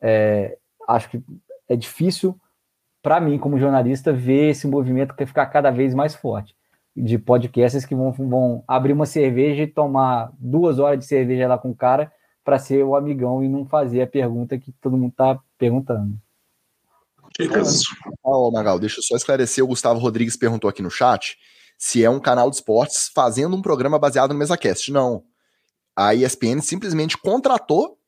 É, 0.00 0.56
acho 0.88 1.10
que 1.10 1.22
é 1.68 1.76
difícil 1.76 2.38
para 3.02 3.20
mim, 3.20 3.36
como 3.36 3.58
jornalista, 3.58 4.12
ver 4.12 4.50
esse 4.50 4.66
movimento 4.66 5.14
que 5.14 5.26
ficar 5.26 5.46
cada 5.46 5.70
vez 5.70 5.92
mais 5.92 6.14
forte. 6.14 6.54
de 6.94 7.18
podcasts 7.18 7.86
que 7.86 7.94
vão, 7.94 8.12
vão 8.12 8.62
abrir 8.68 8.92
uma 8.92 9.06
cerveja 9.06 9.62
e 9.62 9.66
tomar 9.66 10.30
duas 10.38 10.78
horas 10.78 10.98
de 10.98 11.06
cerveja 11.06 11.48
lá 11.48 11.56
com 11.56 11.70
o 11.70 11.74
cara 11.74 12.12
para 12.44 12.58
ser 12.58 12.84
o 12.84 12.94
amigão 12.94 13.42
e 13.42 13.48
não 13.48 13.64
fazer 13.64 14.02
a 14.02 14.06
pergunta 14.06 14.58
que 14.58 14.72
todo 14.72 14.96
mundo 14.96 15.14
tá 15.16 15.38
perguntando. 15.56 16.18
Dicas. 17.38 17.82
Oh, 18.22 18.50
Magal, 18.50 18.78
deixa 18.78 18.98
eu 18.98 19.02
só 19.02 19.16
esclarecer. 19.16 19.64
O 19.64 19.68
Gustavo 19.68 19.98
Rodrigues 19.98 20.36
perguntou 20.36 20.68
aqui 20.68 20.82
no 20.82 20.90
chat 20.90 21.38
se 21.78 22.04
é 22.04 22.10
um 22.10 22.20
canal 22.20 22.50
de 22.50 22.56
esportes 22.56 23.10
fazendo 23.14 23.56
um 23.56 23.62
programa 23.62 23.98
baseado 23.98 24.32
no 24.32 24.38
MesaCast. 24.38 24.92
Não. 24.92 25.24
A 25.96 26.14
ESPN 26.14 26.60
simplesmente 26.60 27.16
contratou 27.16 27.98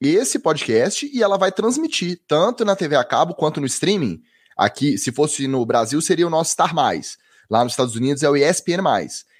esse 0.00 0.38
podcast 0.38 1.10
e 1.12 1.22
ela 1.22 1.36
vai 1.36 1.50
transmitir 1.50 2.20
tanto 2.26 2.64
na 2.64 2.76
TV 2.76 2.96
a 2.96 3.04
cabo 3.04 3.34
quanto 3.34 3.60
no 3.60 3.66
streaming. 3.66 4.22
Aqui, 4.56 4.96
se 4.96 5.10
fosse 5.10 5.48
no 5.48 5.64
Brasil, 5.64 6.00
seria 6.00 6.26
o 6.26 6.30
nosso 6.30 6.52
Star 6.52 6.74
Mais. 6.74 7.18
Lá 7.50 7.64
nos 7.64 7.72
Estados 7.72 7.96
Unidos 7.96 8.22
é 8.22 8.30
o 8.30 8.36
ESPN+. 8.36 8.82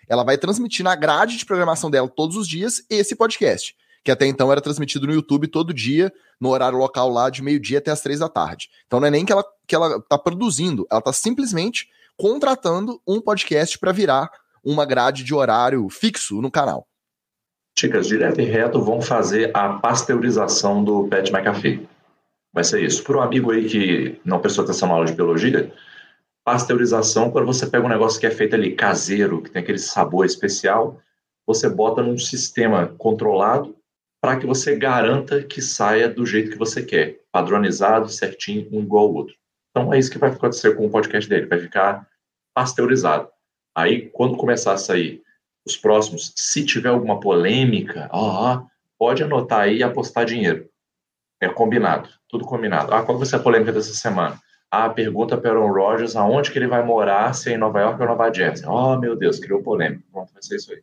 Ela 0.08 0.24
vai 0.24 0.38
transmitir 0.38 0.84
na 0.84 0.96
grade 0.96 1.36
de 1.36 1.44
programação 1.44 1.90
dela 1.90 2.08
todos 2.08 2.36
os 2.36 2.48
dias 2.48 2.82
esse 2.88 3.14
podcast, 3.14 3.76
que 4.02 4.10
até 4.10 4.26
então 4.26 4.50
era 4.50 4.60
transmitido 4.60 5.06
no 5.06 5.12
YouTube 5.12 5.46
todo 5.48 5.74
dia, 5.74 6.12
no 6.40 6.48
horário 6.48 6.78
local 6.78 7.10
lá 7.10 7.28
de 7.30 7.42
meio-dia 7.42 7.78
até 7.78 7.90
as 7.90 8.00
três 8.00 8.18
da 8.18 8.28
tarde. 8.28 8.68
Então 8.86 8.98
não 8.98 9.06
é 9.06 9.10
nem 9.10 9.24
que 9.24 9.32
ela, 9.32 9.44
que 9.66 9.74
ela 9.74 10.00
tá 10.00 10.16
produzindo, 10.16 10.86
ela 10.90 11.02
tá 11.02 11.12
simplesmente 11.12 11.88
contratando 12.16 13.00
um 13.06 13.20
podcast 13.20 13.78
para 13.78 13.92
virar 13.92 14.30
uma 14.64 14.84
grade 14.84 15.22
de 15.22 15.34
horário 15.34 15.88
fixo 15.88 16.40
no 16.40 16.50
canal. 16.50 16.88
Chicas, 17.78 18.08
direto 18.08 18.40
e 18.40 18.44
reto 18.44 18.82
vão 18.82 19.00
fazer 19.00 19.52
a 19.54 19.74
pasteurização 19.74 20.82
do 20.82 21.06
Pat 21.06 21.30
McAfee. 21.30 21.88
Vai 22.52 22.64
ser 22.64 22.82
isso. 22.82 23.04
Para 23.04 23.18
o 23.18 23.20
amigo 23.20 23.52
aí 23.52 23.68
que 23.68 24.20
não 24.24 24.40
prestou 24.40 24.64
atenção 24.64 24.88
na 24.88 24.94
aula 24.94 25.06
de 25.06 25.12
biologia, 25.12 25.72
pasteurização, 26.44 27.30
quando 27.30 27.46
você 27.46 27.68
pega 27.68 27.86
um 27.86 27.88
negócio 27.88 28.18
que 28.18 28.26
é 28.26 28.32
feito 28.32 28.56
ali 28.56 28.74
caseiro, 28.74 29.40
que 29.40 29.52
tem 29.52 29.62
aquele 29.62 29.78
sabor 29.78 30.26
especial, 30.26 31.00
você 31.46 31.68
bota 31.68 32.02
num 32.02 32.18
sistema 32.18 32.88
controlado 32.98 33.76
para 34.20 34.36
que 34.36 34.44
você 34.44 34.74
garanta 34.74 35.44
que 35.44 35.62
saia 35.62 36.08
do 36.08 36.26
jeito 36.26 36.50
que 36.50 36.58
você 36.58 36.82
quer, 36.82 37.20
padronizado, 37.30 38.08
certinho, 38.08 38.66
um 38.72 38.80
igual 38.80 39.04
ao 39.04 39.14
outro. 39.14 39.36
Então 39.70 39.94
é 39.94 40.00
isso 40.00 40.10
que 40.10 40.18
vai 40.18 40.30
acontecer 40.30 40.74
com 40.74 40.84
o 40.84 40.90
podcast 40.90 41.30
dele, 41.30 41.46
vai 41.46 41.60
ficar 41.60 42.08
pasteurizado. 42.52 43.28
Aí, 43.72 44.10
quando 44.10 44.36
começar 44.36 44.72
a 44.72 44.78
sair 44.78 45.22
os 45.68 45.76
próximos, 45.76 46.32
se 46.36 46.64
tiver 46.64 46.88
alguma 46.88 47.20
polêmica, 47.20 48.08
ó, 48.12 48.62
pode 48.98 49.22
anotar 49.22 49.60
aí 49.60 49.78
e 49.78 49.82
apostar 49.82 50.24
dinheiro. 50.24 50.68
É 51.40 51.48
combinado, 51.48 52.08
tudo 52.28 52.44
combinado. 52.44 52.92
Ah, 52.92 53.02
qual 53.02 53.16
vai 53.16 53.26
ser 53.26 53.36
a 53.36 53.40
polêmica 53.40 53.72
dessa 53.72 53.94
semana? 53.94 54.38
Ah, 54.70 54.90
pergunta 54.90 55.38
para 55.38 55.50
Aaron 55.50 55.72
Rodgers 55.72 56.16
aonde 56.16 56.50
que 56.50 56.58
ele 56.58 56.66
vai 56.66 56.82
morar, 56.82 57.32
se 57.34 57.50
é 57.50 57.54
em 57.54 57.58
Nova 57.58 57.80
York 57.80 58.00
ou 58.00 58.08
Nova 58.08 58.32
Jersey. 58.32 58.66
Oh, 58.66 58.98
meu 58.98 59.16
Deus, 59.16 59.38
criou 59.38 59.62
polêmica. 59.62 60.04
Pronto, 60.12 60.32
vai 60.32 60.42
ser 60.42 60.56
isso 60.56 60.72
aí. 60.72 60.82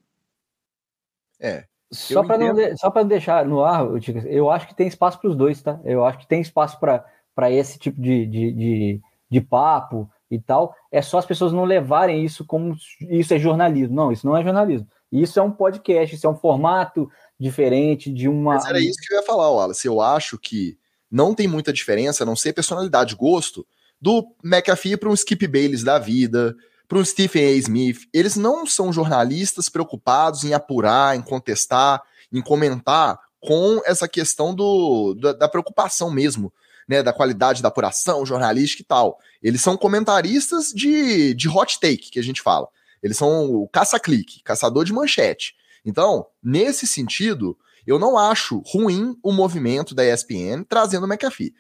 É. 1.39 1.65
Só 1.91 2.23
para 2.25 2.51
de, 2.51 2.77
só 2.77 2.89
deixar 3.03 3.45
no 3.45 3.63
ar, 3.63 3.86
eu 4.25 4.49
acho 4.49 4.67
que 4.67 4.75
tem 4.75 4.88
espaço 4.88 5.19
para 5.19 5.29
os 5.29 5.36
dois, 5.36 5.61
tá? 5.61 5.79
Eu 5.83 6.03
acho 6.03 6.17
que 6.17 6.27
tem 6.27 6.41
espaço 6.41 6.79
para 6.79 7.51
esse 7.51 7.77
tipo 7.77 8.01
de, 8.01 8.25
de, 8.25 8.51
de, 8.51 9.01
de 9.29 9.41
papo, 9.41 10.09
e 10.30 10.39
tal, 10.39 10.76
é 10.91 11.01
só 11.01 11.17
as 11.17 11.26
pessoas 11.26 11.53
não 11.53 11.63
levarem 11.63 12.23
isso 12.23 12.45
como 12.45 12.76
isso 13.01 13.34
é 13.34 13.39
jornalismo. 13.39 13.95
Não, 13.95 14.11
isso 14.11 14.26
não 14.26 14.36
é 14.36 14.43
jornalismo. 14.43 14.88
Isso 15.11 15.39
é 15.39 15.43
um 15.43 15.51
podcast, 15.51 16.15
isso 16.15 16.28
é 16.28 16.30
um 16.30 16.36
formato 16.36 17.09
diferente 17.39 18.11
de 18.11 18.28
uma. 18.28 18.55
Mas 18.55 18.65
era 18.65 18.80
isso 18.80 18.99
que 19.01 19.13
eu 19.13 19.19
ia 19.19 19.26
falar, 19.26 19.49
Wallace. 19.49 19.88
Eu 19.88 20.01
acho 20.01 20.38
que 20.38 20.78
não 21.09 21.34
tem 21.34 21.47
muita 21.47 21.71
diferença, 21.71 22.23
a 22.23 22.26
não 22.26 22.36
ser 22.36 22.53
personalidade, 22.53 23.15
gosto, 23.15 23.65
do 24.01 24.28
McAfee 24.43 24.97
para 24.97 25.09
um 25.09 25.13
Skip 25.13 25.47
Bayless 25.47 25.84
da 25.86 25.99
vida, 25.99 26.55
para 26.88 26.97
um 26.97 27.05
Stephen 27.05 27.45
A. 27.45 27.51
Smith. 27.51 27.99
Eles 28.13 28.36
não 28.36 28.65
são 28.65 28.91
jornalistas 28.91 29.69
preocupados 29.69 30.43
em 30.43 30.53
apurar, 30.53 31.15
em 31.15 31.21
contestar, 31.21 32.01
em 32.32 32.41
comentar 32.41 33.19
com 33.39 33.82
essa 33.86 34.07
questão 34.07 34.53
do, 34.53 35.13
da, 35.13 35.34
da 35.34 35.47
preocupação 35.47 36.09
mesmo 36.09 36.51
né, 36.88 37.01
da 37.01 37.13
qualidade 37.13 37.61
da 37.61 37.67
apuração 37.67 38.25
jornalística 38.25 38.81
e 38.81 38.86
tal. 38.86 39.19
Eles 39.41 39.61
são 39.61 39.77
comentaristas 39.77 40.67
de, 40.67 41.33
de 41.33 41.49
hot 41.49 41.79
take, 41.79 42.11
que 42.11 42.19
a 42.19 42.23
gente 42.23 42.41
fala. 42.41 42.67
Eles 43.01 43.17
são 43.17 43.51
o 43.51 43.67
caça-clique, 43.67 44.41
caçador 44.43 44.83
de 44.83 44.93
manchete. 44.93 45.53
Então, 45.86 46.25
nesse 46.41 46.88
sentido, 46.88 47.57
eu 47.86 47.99
não 47.99 48.17
acho 48.17 48.63
ruim 48.65 49.15
o 49.21 49.31
movimento 49.31 49.93
da 49.93 50.03
ESPN 50.03 50.63
trazendo 50.67 51.05
o 51.05 51.07
McAfee. 51.11 51.53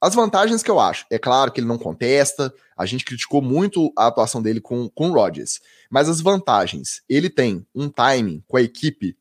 As 0.00 0.14
vantagens 0.14 0.62
que 0.62 0.70
eu 0.70 0.80
acho, 0.80 1.04
é 1.10 1.18
claro 1.18 1.52
que 1.52 1.60
ele 1.60 1.66
não 1.66 1.76
contesta, 1.76 2.52
a 2.74 2.86
gente 2.86 3.04
criticou 3.04 3.42
muito 3.42 3.92
a 3.96 4.06
atuação 4.06 4.40
dele 4.40 4.60
com, 4.60 4.88
com 4.88 5.10
o 5.10 5.12
Rodgers, 5.12 5.60
mas 5.90 6.08
as 6.08 6.22
vantagens, 6.22 7.02
ele 7.06 7.28
tem 7.28 7.66
um 7.74 7.90
timing 7.90 8.42
com 8.48 8.56
a 8.56 8.62
equipe, 8.62 9.14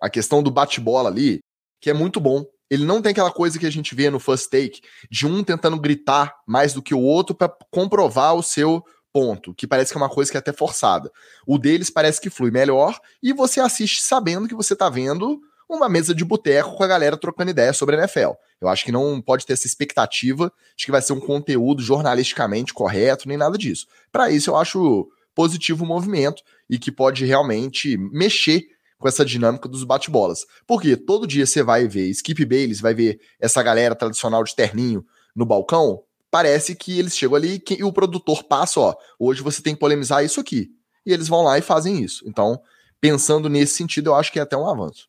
a 0.00 0.08
questão 0.08 0.42
do 0.42 0.50
bate-bola 0.50 1.10
ali, 1.10 1.40
que 1.78 1.90
é 1.90 1.92
muito 1.92 2.18
bom. 2.18 2.46
Ele 2.72 2.86
não 2.86 3.02
tem 3.02 3.12
aquela 3.12 3.30
coisa 3.30 3.58
que 3.58 3.66
a 3.66 3.70
gente 3.70 3.94
vê 3.94 4.08
no 4.08 4.18
first 4.18 4.48
take, 4.48 4.80
de 5.10 5.26
um 5.26 5.44
tentando 5.44 5.78
gritar 5.78 6.34
mais 6.46 6.72
do 6.72 6.80
que 6.80 6.94
o 6.94 7.00
outro 7.00 7.34
para 7.34 7.54
comprovar 7.70 8.34
o 8.34 8.42
seu 8.42 8.82
ponto, 9.12 9.52
que 9.52 9.66
parece 9.66 9.92
que 9.92 9.98
é 9.98 10.00
uma 10.00 10.08
coisa 10.08 10.30
que 10.30 10.38
é 10.38 10.40
até 10.40 10.54
forçada. 10.54 11.12
O 11.46 11.58
deles 11.58 11.90
parece 11.90 12.18
que 12.18 12.30
flui 12.30 12.50
melhor 12.50 12.98
e 13.22 13.34
você 13.34 13.60
assiste 13.60 14.00
sabendo 14.00 14.48
que 14.48 14.54
você 14.54 14.74
tá 14.74 14.88
vendo 14.88 15.38
uma 15.68 15.86
mesa 15.86 16.14
de 16.14 16.24
boteco 16.24 16.74
com 16.74 16.82
a 16.82 16.86
galera 16.86 17.18
trocando 17.18 17.50
ideia 17.50 17.74
sobre 17.74 17.94
a 17.94 17.98
NFL. 17.98 18.30
Eu 18.58 18.68
acho 18.68 18.86
que 18.86 18.90
não 18.90 19.20
pode 19.20 19.44
ter 19.44 19.52
essa 19.52 19.66
expectativa 19.66 20.50
de 20.74 20.86
que 20.86 20.90
vai 20.90 21.02
ser 21.02 21.12
um 21.12 21.20
conteúdo 21.20 21.82
jornalisticamente 21.82 22.72
correto, 22.72 23.28
nem 23.28 23.36
nada 23.36 23.58
disso. 23.58 23.86
Para 24.10 24.30
isso, 24.30 24.48
eu 24.48 24.56
acho 24.56 25.10
positivo 25.34 25.84
o 25.84 25.86
movimento 25.86 26.42
e 26.70 26.78
que 26.78 26.90
pode 26.90 27.26
realmente 27.26 27.98
mexer 27.98 28.66
com 29.02 29.08
essa 29.08 29.24
dinâmica 29.24 29.68
dos 29.68 29.84
bate-bolas. 29.84 30.46
Porque 30.66 30.96
todo 30.96 31.26
dia 31.26 31.44
você 31.44 31.62
vai 31.62 31.86
ver 31.86 32.08
Skip 32.08 32.44
Bayless, 32.46 32.80
vai 32.80 32.94
ver 32.94 33.20
essa 33.40 33.62
galera 33.62 33.94
tradicional 33.94 34.42
de 34.44 34.54
terninho 34.54 35.04
no 35.34 35.44
balcão, 35.44 36.02
parece 36.30 36.74
que 36.74 36.98
eles 36.98 37.16
chegam 37.16 37.36
ali 37.36 37.62
e 37.78 37.84
o 37.84 37.92
produtor 37.92 38.44
passa, 38.44 38.80
ó, 38.80 38.94
hoje 39.18 39.42
você 39.42 39.62
tem 39.62 39.74
que 39.74 39.80
polemizar 39.80 40.24
isso 40.24 40.40
aqui. 40.40 40.70
E 41.04 41.12
eles 41.12 41.28
vão 41.28 41.42
lá 41.42 41.58
e 41.58 41.62
fazem 41.62 42.00
isso. 42.00 42.22
Então, 42.26 42.60
pensando 43.00 43.48
nesse 43.48 43.74
sentido, 43.74 44.10
eu 44.10 44.14
acho 44.14 44.32
que 44.32 44.38
é 44.38 44.42
até 44.42 44.56
um 44.56 44.68
avanço. 44.68 45.08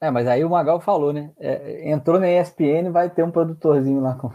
É, 0.00 0.10
mas 0.10 0.26
aí 0.28 0.44
o 0.44 0.50
Magal 0.50 0.78
falou, 0.78 1.12
né? 1.12 1.32
É, 1.38 1.90
entrou 1.90 2.20
na 2.20 2.30
ESPN, 2.30 2.92
vai 2.92 3.08
ter 3.08 3.24
um 3.24 3.30
produtorzinho 3.30 4.00
lá 4.00 4.14
com. 4.14 4.30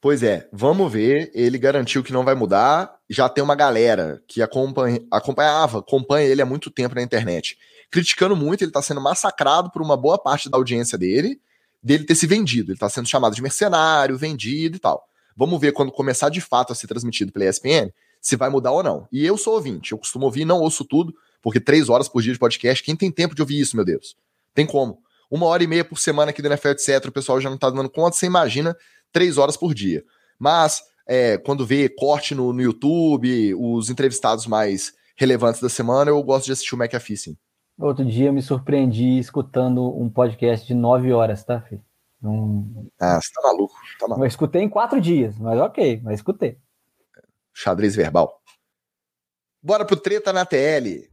Pois 0.00 0.22
é, 0.22 0.48
vamos 0.52 0.92
ver. 0.92 1.30
Ele 1.32 1.56
garantiu 1.56 2.02
que 2.02 2.12
não 2.12 2.24
vai 2.24 2.34
mudar. 2.34 2.96
Já 3.08 3.28
tem 3.28 3.42
uma 3.42 3.54
galera 3.54 4.20
que 4.26 4.42
acompanha, 4.42 5.00
acompanhava, 5.10 5.78
acompanha 5.78 6.26
ele 6.26 6.42
há 6.42 6.46
muito 6.46 6.70
tempo 6.70 6.96
na 6.96 7.02
internet 7.02 7.56
criticando 7.94 8.34
muito, 8.34 8.62
ele 8.62 8.70
está 8.70 8.82
sendo 8.82 9.00
massacrado 9.00 9.70
por 9.70 9.80
uma 9.80 9.96
boa 9.96 10.18
parte 10.18 10.50
da 10.50 10.58
audiência 10.58 10.98
dele, 10.98 11.40
dele 11.80 12.02
ter 12.02 12.16
se 12.16 12.26
vendido. 12.26 12.72
Ele 12.72 12.76
está 12.76 12.88
sendo 12.88 13.08
chamado 13.08 13.36
de 13.36 13.40
mercenário, 13.40 14.18
vendido 14.18 14.76
e 14.76 14.80
tal. 14.80 15.06
Vamos 15.36 15.60
ver 15.60 15.70
quando 15.70 15.92
começar 15.92 16.28
de 16.28 16.40
fato 16.40 16.72
a 16.72 16.74
ser 16.74 16.88
transmitido 16.88 17.30
pela 17.30 17.48
ESPN, 17.48 17.92
se 18.20 18.34
vai 18.34 18.50
mudar 18.50 18.72
ou 18.72 18.82
não. 18.82 19.06
E 19.12 19.24
eu 19.24 19.38
sou 19.38 19.54
ouvinte, 19.54 19.92
eu 19.92 19.98
costumo 19.98 20.24
ouvir, 20.26 20.44
não 20.44 20.58
ouço 20.58 20.84
tudo, 20.84 21.14
porque 21.40 21.60
três 21.60 21.88
horas 21.88 22.08
por 22.08 22.20
dia 22.20 22.32
de 22.32 22.38
podcast, 22.38 22.82
quem 22.82 22.96
tem 22.96 23.12
tempo 23.12 23.32
de 23.32 23.42
ouvir 23.42 23.60
isso, 23.60 23.76
meu 23.76 23.84
Deus? 23.84 24.16
Tem 24.52 24.66
como. 24.66 24.98
Uma 25.30 25.46
hora 25.46 25.62
e 25.62 25.68
meia 25.68 25.84
por 25.84 26.00
semana 26.00 26.32
aqui 26.32 26.42
do 26.42 26.48
NFL, 26.48 26.70
etc., 26.70 27.04
o 27.06 27.12
pessoal 27.12 27.40
já 27.40 27.48
não 27.48 27.56
tá 27.56 27.70
dando 27.70 27.88
conta, 27.88 28.16
você 28.16 28.26
imagina 28.26 28.76
três 29.12 29.38
horas 29.38 29.56
por 29.56 29.72
dia. 29.72 30.02
Mas, 30.36 30.82
é, 31.06 31.38
quando 31.38 31.64
vê 31.64 31.88
corte 31.88 32.34
no, 32.34 32.52
no 32.52 32.60
YouTube, 32.60 33.54
os 33.54 33.88
entrevistados 33.88 34.48
mais 34.48 34.92
relevantes 35.16 35.60
da 35.60 35.68
semana, 35.68 36.10
eu 36.10 36.20
gosto 36.24 36.46
de 36.46 36.52
assistir 36.52 36.74
o 36.74 36.78
McAfee, 36.78 37.16
sim. 37.16 37.36
Outro 37.78 38.04
dia 38.04 38.28
eu 38.28 38.32
me 38.32 38.40
surpreendi 38.40 39.18
escutando 39.18 39.82
um 40.00 40.08
podcast 40.08 40.64
de 40.64 40.74
nove 40.74 41.12
horas, 41.12 41.42
tá, 41.42 41.60
filho? 41.60 41.82
Um... 42.22 42.88
Ah, 43.00 43.20
você 43.20 43.32
tá 43.34 43.42
maluco, 43.42 43.74
tá 43.98 44.06
maluco. 44.06 44.24
Eu 44.24 44.28
escutei 44.28 44.62
em 44.62 44.68
quatro 44.68 45.00
dias, 45.00 45.36
mas 45.38 45.58
ok, 45.58 46.00
mas 46.04 46.20
escutei. 46.20 46.56
Xadrez 47.52 47.96
verbal. 47.96 48.40
Bora 49.60 49.84
pro 49.84 49.96
Treta 49.96 50.32
na 50.32 50.46
TL. 50.46 51.10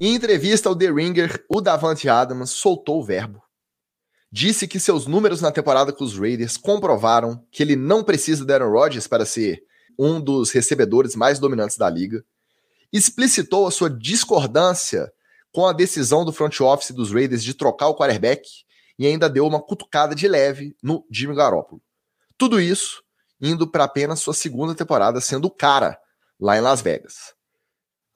Em 0.00 0.14
entrevista 0.14 0.68
ao 0.68 0.74
The 0.74 0.90
Ringer, 0.90 1.44
o 1.48 1.60
Davante 1.60 2.08
Adams 2.08 2.50
soltou 2.50 3.00
o 3.00 3.04
verbo. 3.04 3.40
Disse 4.32 4.66
que 4.66 4.80
seus 4.80 5.06
números 5.06 5.40
na 5.40 5.52
temporada 5.52 5.92
com 5.92 6.02
os 6.02 6.18
Raiders 6.18 6.56
comprovaram 6.56 7.44
que 7.52 7.62
ele 7.62 7.76
não 7.76 8.02
precisa 8.02 8.44
de 8.44 8.52
Aaron 8.52 8.70
Rodgers 8.70 9.06
para 9.06 9.24
ser 9.24 9.62
um 9.98 10.20
dos 10.20 10.50
recebedores 10.50 11.14
mais 11.14 11.38
dominantes 11.38 11.76
da 11.76 11.88
liga 11.88 12.24
explicitou 12.92 13.66
a 13.66 13.70
sua 13.70 13.90
discordância 13.90 15.12
com 15.52 15.66
a 15.66 15.72
decisão 15.72 16.24
do 16.24 16.32
front 16.32 16.60
office 16.60 16.92
dos 16.92 17.12
Raiders 17.12 17.42
de 17.42 17.54
trocar 17.54 17.88
o 17.88 17.96
quarterback 17.96 18.48
e 18.98 19.06
ainda 19.06 19.28
deu 19.28 19.46
uma 19.46 19.60
cutucada 19.60 20.14
de 20.14 20.28
leve 20.28 20.76
no 20.82 21.06
Jimmy 21.10 21.34
Garoppolo. 21.34 21.82
Tudo 22.36 22.60
isso 22.60 23.02
indo 23.40 23.66
para 23.66 23.84
apenas 23.84 24.20
sua 24.20 24.34
segunda 24.34 24.74
temporada 24.74 25.20
sendo 25.20 25.46
o 25.46 25.50
cara 25.50 25.98
lá 26.38 26.56
em 26.56 26.60
Las 26.60 26.82
Vegas. 26.82 27.34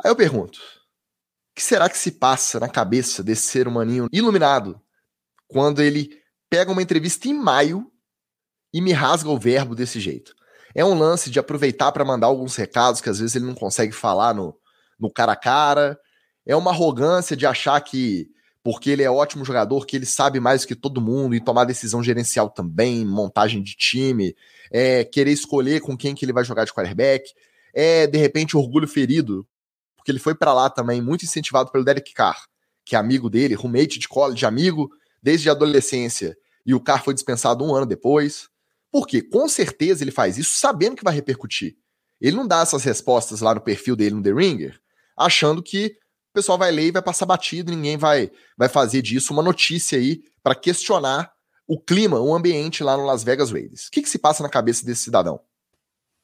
Aí 0.03 0.11
eu 0.11 0.17
pergunto, 0.17 0.59
o 0.59 1.55
que 1.55 1.63
será 1.63 1.89
que 1.89 1.97
se 1.97 2.13
passa 2.13 2.61
na 2.61 2.69
cabeça 2.69 3.23
desse 3.23 3.43
ser 3.43 3.67
humaninho 3.67 4.09
iluminado 4.13 4.81
quando 5.49 5.81
ele 5.81 6.11
pega 6.51 6.71
uma 6.71 6.83
entrevista 6.83 7.29
em 7.29 7.35
maio 7.35 7.91
e 8.73 8.81
me 8.81 8.93
rasga 8.93 9.31
o 9.31 9.39
verbo 9.39 9.75
desse 9.75 9.99
jeito? 10.01 10.35
É 10.75 10.85
um 10.85 10.99
lance 10.99 11.31
de 11.31 11.39
aproveitar 11.39 11.93
para 11.93 12.05
mandar 12.05 12.27
alguns 12.27 12.57
recados 12.57 13.01
que 13.01 13.09
às 13.09 13.21
vezes 13.21 13.37
ele 13.37 13.47
não 13.47 13.55
consegue 13.55 13.93
falar 13.93 14.35
no, 14.35 14.59
no 14.99 15.11
cara 15.11 15.33
a 15.33 15.37
cara. 15.37 15.99
É 16.47 16.55
uma 16.55 16.71
arrogância 16.71 17.37
de 17.37 17.47
achar 17.47 17.81
que 17.81 18.29
porque 18.63 18.89
ele 18.89 19.03
é 19.03 19.11
ótimo 19.11 19.45
jogador, 19.45 19.85
que 19.85 19.95
ele 19.95 20.07
sabe 20.07 20.41
mais 20.41 20.65
que 20.65 20.75
todo 20.75 21.01
mundo 21.01 21.35
e 21.35 21.41
tomar 21.41 21.65
decisão 21.65 22.03
gerencial 22.03 22.49
também, 22.49 23.05
montagem 23.05 23.63
de 23.63 23.77
time, 23.77 24.35
é, 24.71 25.05
querer 25.05 25.33
escolher 25.33 25.83
com 25.83 25.95
quem 25.95 26.15
que 26.15 26.25
ele 26.25 26.33
vai 26.33 26.45
jogar 26.45 26.65
de 26.65 26.73
quarterback, 26.73 27.31
é 27.75 28.07
de 28.07 28.17
repente 28.17 28.57
orgulho 28.57 28.89
ferido, 28.89 29.47
porque 29.97 30.11
ele 30.11 30.19
foi 30.19 30.35
para 30.35 30.55
lá 30.55 30.71
também 30.71 31.03
muito 31.03 31.27
incentivado 31.27 31.71
pelo 31.71 31.85
Derek 31.85 32.15
Carr, 32.15 32.47
que 32.87 32.97
é 32.97 32.99
amigo 32.99 33.29
dele, 33.29 33.55
roommate 33.55 33.99
de 33.99 34.09
college, 34.09 34.47
amigo 34.47 34.91
desde 35.23 35.51
a 35.51 35.53
adolescência, 35.53 36.35
e 36.65 36.75
o 36.75 36.81
Carr 36.81 37.05
foi 37.05 37.13
dispensado 37.13 37.63
um 37.63 37.75
ano 37.75 37.85
depois. 37.87 38.49
Porque 38.91 39.21
com 39.21 39.49
certeza 39.49 40.05
ele 40.05 40.13
faz 40.13 40.39
isso 40.39 40.57
sabendo 40.57 40.95
que 40.95 41.03
vai 41.03 41.13
repercutir. 41.13 41.77
Ele 42.21 42.37
não 42.37 42.47
dá 42.47 42.61
essas 42.61 42.85
respostas 42.85 43.41
lá 43.41 43.53
no 43.53 43.61
perfil 43.61 43.97
dele 43.97 44.15
no 44.15 44.23
The 44.23 44.33
Ringer, 44.33 44.81
achando 45.17 45.63
que 45.63 45.97
o 46.31 46.35
pessoal 46.35 46.59
vai 46.59 46.71
ler 46.71 46.87
e 46.87 46.91
vai 46.91 47.03
passar 47.03 47.27
batido, 47.27 47.71
ninguém 47.71 47.97
vai, 47.97 48.31
vai 48.57 48.69
fazer 48.69 49.03
disso 49.03 49.33
uma 49.33 49.43
notícia 49.43 49.99
aí 49.99 50.23
para 50.43 50.55
questionar 50.55 51.33
o 51.67 51.79
clima, 51.79 52.21
o 52.21 52.35
ambiente 52.35 52.83
lá 52.85 52.97
no 52.97 53.05
Las 53.05 53.23
Vegas 53.23 53.51
Raiders. 53.51 53.87
O 53.87 53.91
que, 53.91 54.03
que 54.03 54.09
se 54.09 54.19
passa 54.19 54.43
na 54.43 54.49
cabeça 54.49 54.85
desse 54.85 55.03
cidadão? 55.03 55.41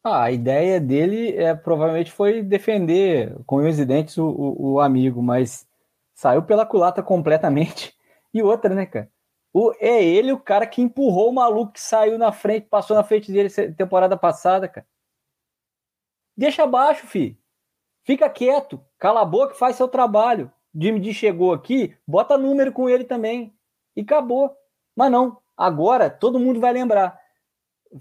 Ah, 0.03 0.25
a 0.25 0.33
ideia 0.33 0.81
dele 0.81 1.37
é 1.37 1.55
provavelmente 1.55 2.11
foi 2.11 2.43
defender 2.43 3.35
com 3.45 3.57
os 3.57 3.77
dentes 3.77 4.17
o, 4.17 4.27
o, 4.27 4.73
o, 4.73 4.81
amigo, 4.81 5.23
mas 5.23 5.67
saiu 6.15 6.43
pela 6.43 6.67
culata 6.67 7.03
completamente. 7.03 7.95
E 8.33 8.45
outra, 8.45 8.73
né, 8.73 8.87
cara? 8.87 9.11
O, 9.53 9.73
é 9.81 10.05
ele 10.05 10.31
o 10.31 10.39
cara 10.39 10.65
que 10.65 10.81
empurrou 10.81 11.31
o 11.31 11.35
maluco 11.35 11.73
que 11.73 11.81
saiu 11.81 12.17
na 12.17 12.31
frente, 12.31 12.69
passou 12.69 12.95
na 12.95 13.03
frente 13.03 13.33
dele 13.33 13.51
temporada 13.73 14.17
passada, 14.17 14.69
cara. 14.69 14.87
Deixa 16.37 16.63
abaixo, 16.63 17.09
fi. 17.09 17.40
Fica 18.11 18.29
quieto, 18.29 18.81
cala 18.99 19.21
a 19.21 19.25
boca 19.25 19.55
faz 19.55 19.77
seu 19.77 19.87
trabalho. 19.87 20.51
Jimmy 20.75 20.99
D 20.99 21.15
chegou 21.15 21.53
aqui, 21.53 21.95
bota 22.05 22.37
número 22.37 22.73
com 22.73 22.89
ele 22.89 23.05
também. 23.05 23.55
E 23.95 24.01
acabou. 24.01 24.53
Mas 24.97 25.13
não, 25.13 25.39
agora 25.57 26.11
todo 26.11 26.41
mundo 26.41 26.59
vai 26.59 26.73
lembrar. 26.73 27.17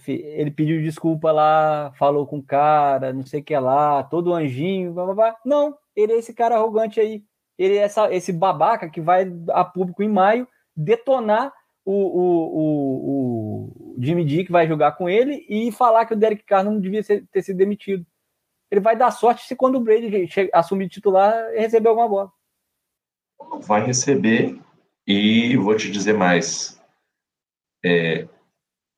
Ele 0.08 0.50
pediu 0.50 0.82
desculpa 0.82 1.32
lá, 1.32 1.94
falou 1.96 2.26
com 2.26 2.40
o 2.40 2.44
cara, 2.44 3.14
não 3.14 3.24
sei 3.24 3.42
o 3.42 3.44
que 3.44 3.56
lá, 3.56 4.02
todo 4.02 4.34
anjinho, 4.34 4.94
blá, 4.94 5.06
blá, 5.06 5.14
blá. 5.14 5.38
Não, 5.46 5.78
ele 5.96 6.14
é 6.14 6.18
esse 6.18 6.34
cara 6.34 6.56
arrogante 6.56 7.00
aí. 7.00 7.24
Ele 7.56 7.78
é 7.78 7.82
essa, 7.82 8.12
esse 8.12 8.34
babaca 8.34 8.90
que 8.90 9.00
vai 9.00 9.32
a 9.52 9.64
público 9.64 10.02
em 10.02 10.10
maio 10.10 10.48
detonar 10.76 11.54
o, 11.86 11.94
o, 11.94 12.58
o, 12.58 13.96
o 13.96 13.96
Jimmy 14.00 14.26
D 14.26 14.44
que 14.44 14.52
vai 14.52 14.68
jogar 14.68 14.94
com 14.94 15.08
ele 15.08 15.46
e 15.48 15.72
falar 15.72 16.08
que 16.08 16.16
o 16.16 16.18
Derek 16.18 16.44
Carr 16.46 16.64
não 16.64 16.80
devia 16.80 17.04
ser, 17.04 17.28
ter 17.32 17.44
sido 17.44 17.58
demitido 17.58 18.04
ele 18.72 18.82
vai 18.82 18.96
dar 18.96 19.12
sorte 19.12 19.48
se 19.48 19.56
quando 19.56 19.76
o 19.76 19.82
Brady 19.82 20.30
assumir 20.54 20.90
titular 20.90 21.52
receber 21.54 21.90
alguma 21.90 22.08
bola. 22.08 22.32
Vai 23.62 23.86
receber 23.86 24.60
e 25.08 25.58
vou 25.58 25.76
te 25.76 25.90
dizer 25.90 26.14
mais. 26.14 26.80
É, 27.84 28.28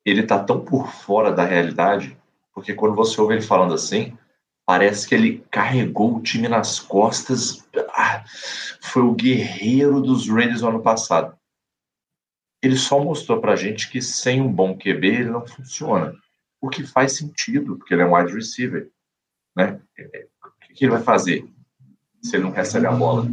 ele 0.06 0.24
tá 0.24 0.44
tão 0.44 0.64
por 0.66 0.92
fora 0.92 1.32
da 1.32 1.46
realidade, 1.46 2.18
porque 2.54 2.74
quando 2.74 2.96
você 2.96 3.22
ouve 3.22 3.36
ele 3.36 3.42
falando 3.42 3.74
assim, 3.74 4.18
parece 4.66 5.08
que 5.08 5.16
ele 5.16 5.46
carregou 5.52 6.18
o 6.18 6.22
time 6.22 6.48
nas 6.48 6.80
costas. 6.80 7.66
Ah, 7.90 8.24
foi 8.82 9.04
o 9.04 9.14
guerreiro 9.14 10.02
dos 10.02 10.28
Raiders 10.28 10.62
no 10.62 10.70
ano 10.70 10.82
passado. 10.82 11.38
Ele 12.62 12.76
só 12.76 13.04
mostrou 13.04 13.40
pra 13.40 13.56
gente 13.56 13.90
que 13.90 14.02
sem 14.02 14.42
um 14.42 14.52
bom 14.52 14.78
QB 14.78 15.08
ele 15.08 15.30
não 15.30 15.46
funciona. 15.46 16.14
O 16.60 16.70
que 16.70 16.86
faz 16.86 17.18
sentido, 17.18 17.78
porque 17.78 17.94
ele 17.94 18.04
é 18.04 18.06
um 18.06 18.16
wide 18.16 18.34
receiver. 18.34 18.92
Né? 19.56 19.80
O 20.44 20.74
que 20.74 20.86
ele 20.86 20.92
vai 20.92 21.02
fazer 21.02 21.46
se 22.22 22.36
ele 22.36 22.44
não 22.44 22.52
recebe 22.52 22.88
a 22.88 22.92
bola? 22.92 23.28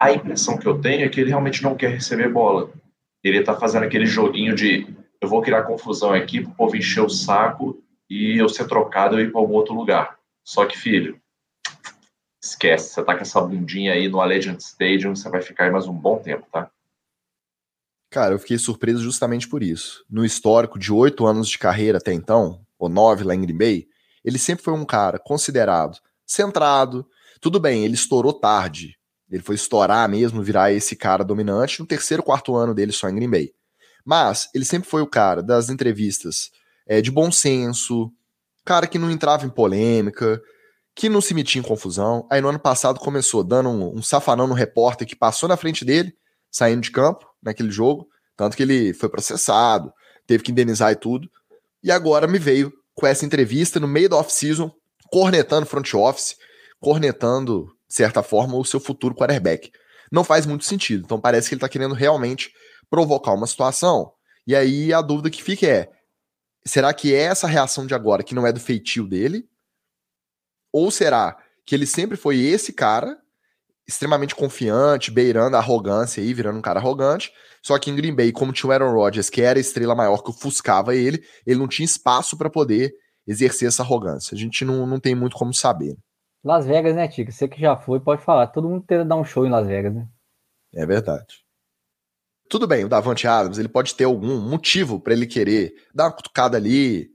A 0.00 0.12
impressão 0.12 0.58
que 0.58 0.66
eu 0.66 0.80
tenho 0.80 1.04
é 1.04 1.08
que 1.08 1.20
ele 1.20 1.30
realmente 1.30 1.62
não 1.62 1.76
quer 1.76 1.90
receber 1.90 2.30
bola. 2.30 2.70
Ele 3.22 3.38
está 3.38 3.54
fazendo 3.54 3.84
aquele 3.84 4.06
joguinho 4.06 4.54
de 4.54 4.86
eu 5.20 5.28
vou 5.28 5.42
criar 5.42 5.62
confusão 5.62 6.12
aqui 6.12 6.40
para 6.40 6.50
o 6.50 6.54
povo 6.54 6.76
encher 6.76 7.02
o 7.02 7.08
saco 7.08 7.82
e 8.08 8.38
eu 8.38 8.48
ser 8.48 8.66
trocado 8.66 9.18
e 9.18 9.24
ir 9.24 9.32
para 9.32 9.40
algum 9.40 9.54
outro 9.54 9.74
lugar. 9.74 10.18
Só 10.44 10.64
que, 10.66 10.78
filho, 10.78 11.20
esquece. 12.42 12.94
Você 12.94 13.04
tá 13.04 13.14
com 13.14 13.22
essa 13.22 13.40
bundinha 13.40 13.92
aí 13.92 14.08
no 14.08 14.20
Allegiant 14.20 14.60
Stadium, 14.60 15.16
você 15.16 15.28
vai 15.28 15.42
ficar 15.42 15.64
aí 15.64 15.70
mais 15.70 15.86
um 15.86 15.92
bom 15.92 16.18
tempo, 16.18 16.46
tá? 16.52 16.70
Cara, 18.10 18.34
eu 18.34 18.38
fiquei 18.38 18.56
surpreso 18.56 19.02
justamente 19.02 19.48
por 19.48 19.62
isso. 19.62 20.04
No 20.08 20.24
histórico 20.24 20.78
de 20.78 20.92
oito 20.92 21.26
anos 21.26 21.48
de 21.48 21.58
carreira 21.58 21.98
até 21.98 22.12
então, 22.12 22.64
ou 22.78 22.88
nove 22.88 23.24
lá 23.24 23.34
em 23.34 23.40
Green 23.40 23.58
Bay, 23.58 23.88
ele 24.26 24.38
sempre 24.38 24.64
foi 24.64 24.74
um 24.74 24.84
cara 24.84 25.20
considerado 25.20 25.98
centrado. 26.26 27.06
Tudo 27.40 27.60
bem, 27.60 27.84
ele 27.84 27.94
estourou 27.94 28.32
tarde. 28.32 28.98
Ele 29.30 29.42
foi 29.42 29.54
estourar 29.54 30.08
mesmo, 30.08 30.42
virar 30.42 30.72
esse 30.72 30.96
cara 30.96 31.24
dominante 31.24 31.78
no 31.78 31.86
terceiro, 31.86 32.22
quarto 32.22 32.56
ano 32.56 32.74
dele 32.74 32.90
só 32.90 33.08
em 33.08 33.14
Green 33.14 33.30
Bay. 33.30 33.52
Mas 34.04 34.48
ele 34.52 34.64
sempre 34.64 34.88
foi 34.88 35.00
o 35.00 35.06
cara 35.06 35.42
das 35.42 35.70
entrevistas 35.70 36.50
é, 36.86 37.00
de 37.00 37.10
bom 37.10 37.30
senso, 37.30 38.12
cara 38.64 38.86
que 38.86 38.98
não 38.98 39.10
entrava 39.10 39.46
em 39.46 39.50
polêmica, 39.50 40.40
que 40.94 41.08
não 41.08 41.20
se 41.20 41.34
metia 41.34 41.60
em 41.60 41.64
confusão. 41.64 42.26
Aí 42.30 42.40
no 42.40 42.48
ano 42.48 42.58
passado 42.58 42.98
começou 42.98 43.44
dando 43.44 43.68
um, 43.68 43.96
um 43.96 44.02
safanão 44.02 44.46
no 44.46 44.54
repórter 44.54 45.06
que 45.06 45.14
passou 45.16 45.48
na 45.48 45.56
frente 45.56 45.84
dele, 45.84 46.16
saindo 46.50 46.80
de 46.80 46.90
campo 46.90 47.26
naquele 47.42 47.70
jogo, 47.70 48.08
tanto 48.36 48.56
que 48.56 48.62
ele 48.62 48.92
foi 48.94 49.08
processado, 49.08 49.92
teve 50.26 50.42
que 50.42 50.52
indenizar 50.52 50.92
e 50.92 50.96
tudo. 50.96 51.28
E 51.82 51.90
agora 51.90 52.26
me 52.26 52.38
veio 52.38 52.72
com 52.96 53.06
essa 53.06 53.24
entrevista 53.24 53.78
no 53.78 53.86
meio 53.86 54.08
da 54.08 54.16
off-season, 54.16 54.74
cornetando 55.10 55.66
front 55.66 55.94
office, 55.94 56.36
cornetando, 56.80 57.66
de 57.86 57.94
certa 57.94 58.22
forma, 58.22 58.56
o 58.56 58.64
seu 58.64 58.80
futuro 58.80 59.14
quarterback. 59.14 59.70
Não 60.10 60.24
faz 60.24 60.46
muito 60.46 60.64
sentido. 60.64 61.04
Então 61.04 61.20
parece 61.20 61.48
que 61.48 61.54
ele 61.54 61.58
está 61.58 61.68
querendo 61.68 61.94
realmente 61.94 62.52
provocar 62.90 63.34
uma 63.34 63.46
situação. 63.46 64.12
E 64.46 64.56
aí 64.56 64.92
a 64.92 65.02
dúvida 65.02 65.30
que 65.30 65.42
fica 65.42 65.66
é: 65.66 65.90
será 66.64 66.92
que 66.94 67.14
é 67.14 67.22
essa 67.22 67.46
reação 67.46 67.86
de 67.86 67.94
agora 67.94 68.22
que 68.22 68.34
não 68.34 68.46
é 68.46 68.52
do 68.52 68.60
feitio 68.60 69.06
dele? 69.06 69.48
Ou 70.72 70.90
será 70.90 71.36
que 71.64 71.74
ele 71.74 71.86
sempre 71.86 72.16
foi 72.16 72.38
esse 72.38 72.72
cara, 72.72 73.18
extremamente 73.86 74.34
confiante, 74.34 75.10
beirando 75.10 75.56
a 75.56 75.60
arrogância 75.60 76.22
aí, 76.22 76.34
virando 76.34 76.58
um 76.58 76.62
cara 76.62 76.80
arrogante, 76.80 77.32
só 77.62 77.78
que 77.78 77.90
em 77.90 77.96
Green 77.96 78.14
Bay, 78.14 78.32
como 78.32 78.52
tinha 78.52 78.68
o 78.68 78.72
Aaron 78.72 78.92
Rodgers, 78.92 79.30
que 79.30 79.42
era 79.42 79.58
a 79.58 79.60
estrela 79.60 79.94
maior 79.94 80.22
que 80.22 80.30
ofuscava 80.30 80.94
ele, 80.94 81.24
ele 81.46 81.58
não 81.58 81.68
tinha 81.68 81.84
espaço 81.84 82.36
para 82.36 82.50
poder 82.50 82.94
exercer 83.26 83.68
essa 83.68 83.82
arrogância. 83.82 84.34
A 84.34 84.38
gente 84.38 84.64
não, 84.64 84.86
não 84.86 85.00
tem 85.00 85.14
muito 85.14 85.36
como 85.36 85.52
saber. 85.52 85.96
Las 86.44 86.64
Vegas, 86.64 86.94
né, 86.94 87.08
Tica? 87.08 87.32
Você 87.32 87.48
que 87.48 87.60
já 87.60 87.76
foi, 87.76 87.98
pode 87.98 88.22
falar. 88.22 88.46
Todo 88.46 88.68
mundo 88.68 88.84
tenta 88.86 89.04
dar 89.04 89.16
um 89.16 89.24
show 89.24 89.44
em 89.44 89.50
Las 89.50 89.66
Vegas, 89.66 89.92
né? 89.92 90.06
É 90.72 90.86
verdade. 90.86 91.44
Tudo 92.48 92.68
bem, 92.68 92.84
o 92.84 92.88
Davante 92.88 93.26
Adams, 93.26 93.58
ele 93.58 93.68
pode 93.68 93.94
ter 93.96 94.04
algum 94.04 94.40
motivo 94.40 95.00
para 95.00 95.12
ele 95.12 95.26
querer 95.26 95.74
dar 95.92 96.04
uma 96.04 96.12
cutucada 96.12 96.56
ali, 96.56 97.10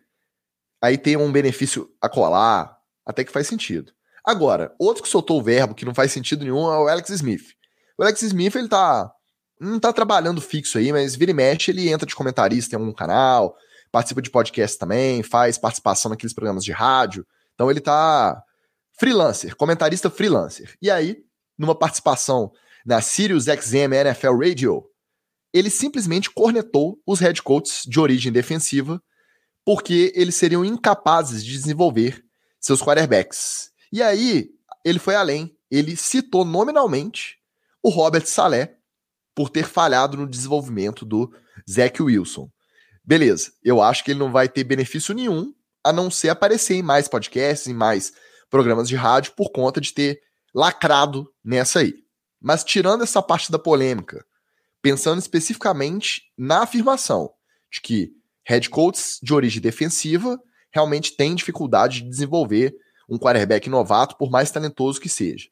aí 0.81 0.97
tem 0.97 1.15
um 1.15 1.31
benefício 1.31 1.89
a 2.01 2.09
colar, 2.09 2.77
até 3.05 3.23
que 3.23 3.31
faz 3.31 3.47
sentido. 3.47 3.93
Agora, 4.25 4.73
outro 4.79 5.03
que 5.03 5.09
soltou 5.09 5.39
o 5.39 5.43
verbo 5.43 5.73
que 5.73 5.85
não 5.85 5.95
faz 5.95 6.11
sentido 6.11 6.43
nenhum 6.43 6.71
é 6.71 6.77
o 6.77 6.87
Alex 6.87 7.09
Smith. 7.09 7.53
O 7.97 8.03
Alex 8.03 8.21
Smith, 8.21 8.55
ele 8.55 8.67
tá 8.67 9.11
não 9.59 9.79
tá 9.79 9.93
trabalhando 9.93 10.41
fixo 10.41 10.79
aí, 10.79 10.91
mas 10.91 11.15
vira 11.15 11.29
e 11.29 11.33
mexe, 11.35 11.69
ele 11.69 11.87
entra 11.87 12.07
de 12.07 12.15
comentarista 12.15 12.75
em 12.75 12.79
algum 12.79 12.91
canal, 12.91 13.55
participa 13.91 14.19
de 14.19 14.31
podcast 14.31 14.79
também, 14.79 15.21
faz 15.21 15.57
participação 15.57 16.09
naqueles 16.09 16.33
programas 16.33 16.63
de 16.63 16.71
rádio. 16.71 17.25
Então 17.53 17.69
ele 17.69 17.79
tá 17.79 18.41
freelancer, 18.99 19.55
comentarista 19.55 20.09
freelancer. 20.09 20.75
E 20.81 20.89
aí, 20.89 21.23
numa 21.57 21.75
participação 21.75 22.51
na 22.83 23.01
Sirius 23.01 23.45
XM 23.45 23.93
NFL 23.93 24.39
Radio, 24.43 24.83
ele 25.53 25.69
simplesmente 25.69 26.31
cornetou 26.31 26.99
os 27.05 27.19
head 27.19 27.41
coaches 27.43 27.83
de 27.85 27.99
origem 27.99 28.31
defensiva 28.31 29.01
porque 29.63 30.11
eles 30.15 30.35
seriam 30.35 30.65
incapazes 30.65 31.45
de 31.45 31.51
desenvolver 31.51 32.23
seus 32.59 32.81
quarterbacks. 32.81 33.70
E 33.91 34.01
aí, 34.01 34.49
ele 34.85 34.99
foi 34.99 35.15
além, 35.15 35.55
ele 35.69 35.95
citou 35.95 36.45
nominalmente 36.45 37.37
o 37.83 37.89
Robert 37.89 38.25
Saleh, 38.25 38.77
por 39.33 39.49
ter 39.49 39.65
falhado 39.65 40.17
no 40.17 40.27
desenvolvimento 40.27 41.05
do 41.05 41.31
Zach 41.69 42.01
Wilson. 42.01 42.49
Beleza, 43.03 43.53
eu 43.63 43.81
acho 43.81 44.03
que 44.03 44.11
ele 44.11 44.19
não 44.19 44.31
vai 44.31 44.47
ter 44.47 44.63
benefício 44.63 45.13
nenhum 45.13 45.53
a 45.83 45.91
não 45.91 46.11
ser 46.11 46.29
aparecer 46.29 46.75
em 46.75 46.83
mais 46.83 47.07
podcasts, 47.07 47.67
em 47.67 47.73
mais 47.73 48.13
programas 48.49 48.87
de 48.87 48.95
rádio, 48.95 49.33
por 49.35 49.51
conta 49.51 49.81
de 49.81 49.93
ter 49.93 50.21
lacrado 50.53 51.31
nessa 51.43 51.79
aí. 51.79 51.95
Mas 52.39 52.63
tirando 52.63 53.03
essa 53.03 53.21
parte 53.21 53.51
da 53.51 53.57
polêmica, 53.57 54.23
pensando 54.81 55.19
especificamente 55.19 56.23
na 56.37 56.63
afirmação 56.63 57.31
de 57.71 57.81
que 57.81 58.11
head 58.45 58.69
coaches 58.69 59.17
de 59.21 59.33
origem 59.33 59.61
defensiva 59.61 60.39
realmente 60.73 61.15
têm 61.15 61.35
dificuldade 61.35 62.01
de 62.01 62.09
desenvolver 62.09 62.75
um 63.11 63.17
quarterback 63.17 63.69
novato, 63.69 64.15
por 64.15 64.31
mais 64.31 64.49
talentoso 64.49 65.01
que 65.01 65.09
seja. 65.09 65.49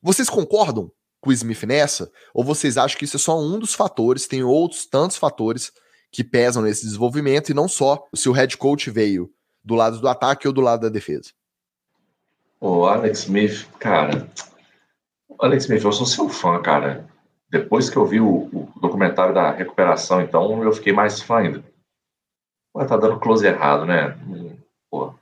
Vocês 0.00 0.30
concordam 0.30 0.92
com 1.20 1.30
o 1.30 1.32
Smith 1.32 1.64
nessa? 1.64 2.10
Ou 2.32 2.44
vocês 2.44 2.78
acham 2.78 2.96
que 2.96 3.04
isso 3.04 3.16
é 3.16 3.18
só 3.18 3.36
um 3.36 3.58
dos 3.58 3.74
fatores, 3.74 4.28
tem 4.28 4.44
outros 4.44 4.86
tantos 4.86 5.16
fatores 5.16 5.72
que 6.12 6.22
pesam 6.22 6.62
nesse 6.62 6.84
desenvolvimento 6.84 7.50
e 7.50 7.54
não 7.54 7.66
só 7.66 8.06
se 8.14 8.28
o 8.28 8.32
head 8.32 8.56
coach 8.56 8.88
veio 8.90 9.28
do 9.64 9.74
lado 9.74 10.00
do 10.00 10.08
ataque 10.08 10.46
ou 10.46 10.54
do 10.54 10.60
lado 10.60 10.82
da 10.82 10.88
defesa? 10.88 11.32
O 12.60 12.86
Alex 12.86 13.24
Smith, 13.24 13.66
cara. 13.80 14.30
Alex 15.40 15.64
Smith, 15.64 15.82
eu 15.82 15.92
sou 15.92 16.06
seu 16.06 16.28
fã, 16.28 16.62
cara. 16.62 17.08
Depois 17.50 17.90
que 17.90 17.96
eu 17.96 18.06
vi 18.06 18.20
o, 18.20 18.48
o 18.52 18.72
documentário 18.80 19.34
da 19.34 19.50
recuperação, 19.50 20.20
então 20.20 20.62
eu 20.62 20.72
fiquei 20.72 20.92
mais 20.92 21.20
fã 21.20 21.38
ainda. 21.38 21.64
Pô, 22.72 22.84
tá 22.86 22.96
dando 22.96 23.18
close 23.18 23.44
errado, 23.46 23.84
né? 23.84 24.16
Pô, 24.90 25.14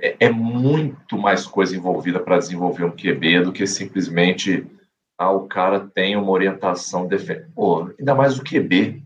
é, 0.00 0.16
é 0.20 0.30
muito 0.30 1.16
mais 1.16 1.46
coisa 1.46 1.76
envolvida 1.76 2.20
para 2.20 2.38
desenvolver 2.38 2.84
um 2.84 2.90
QB 2.90 3.44
do 3.44 3.52
que 3.52 3.66
simplesmente 3.66 4.66
ah, 5.18 5.30
o 5.30 5.46
cara 5.46 5.80
tem 5.80 6.16
uma 6.16 6.30
orientação 6.30 7.06
defesa. 7.06 7.48
Ainda 7.98 8.14
mais 8.14 8.38
o 8.38 8.44
QB. 8.44 9.02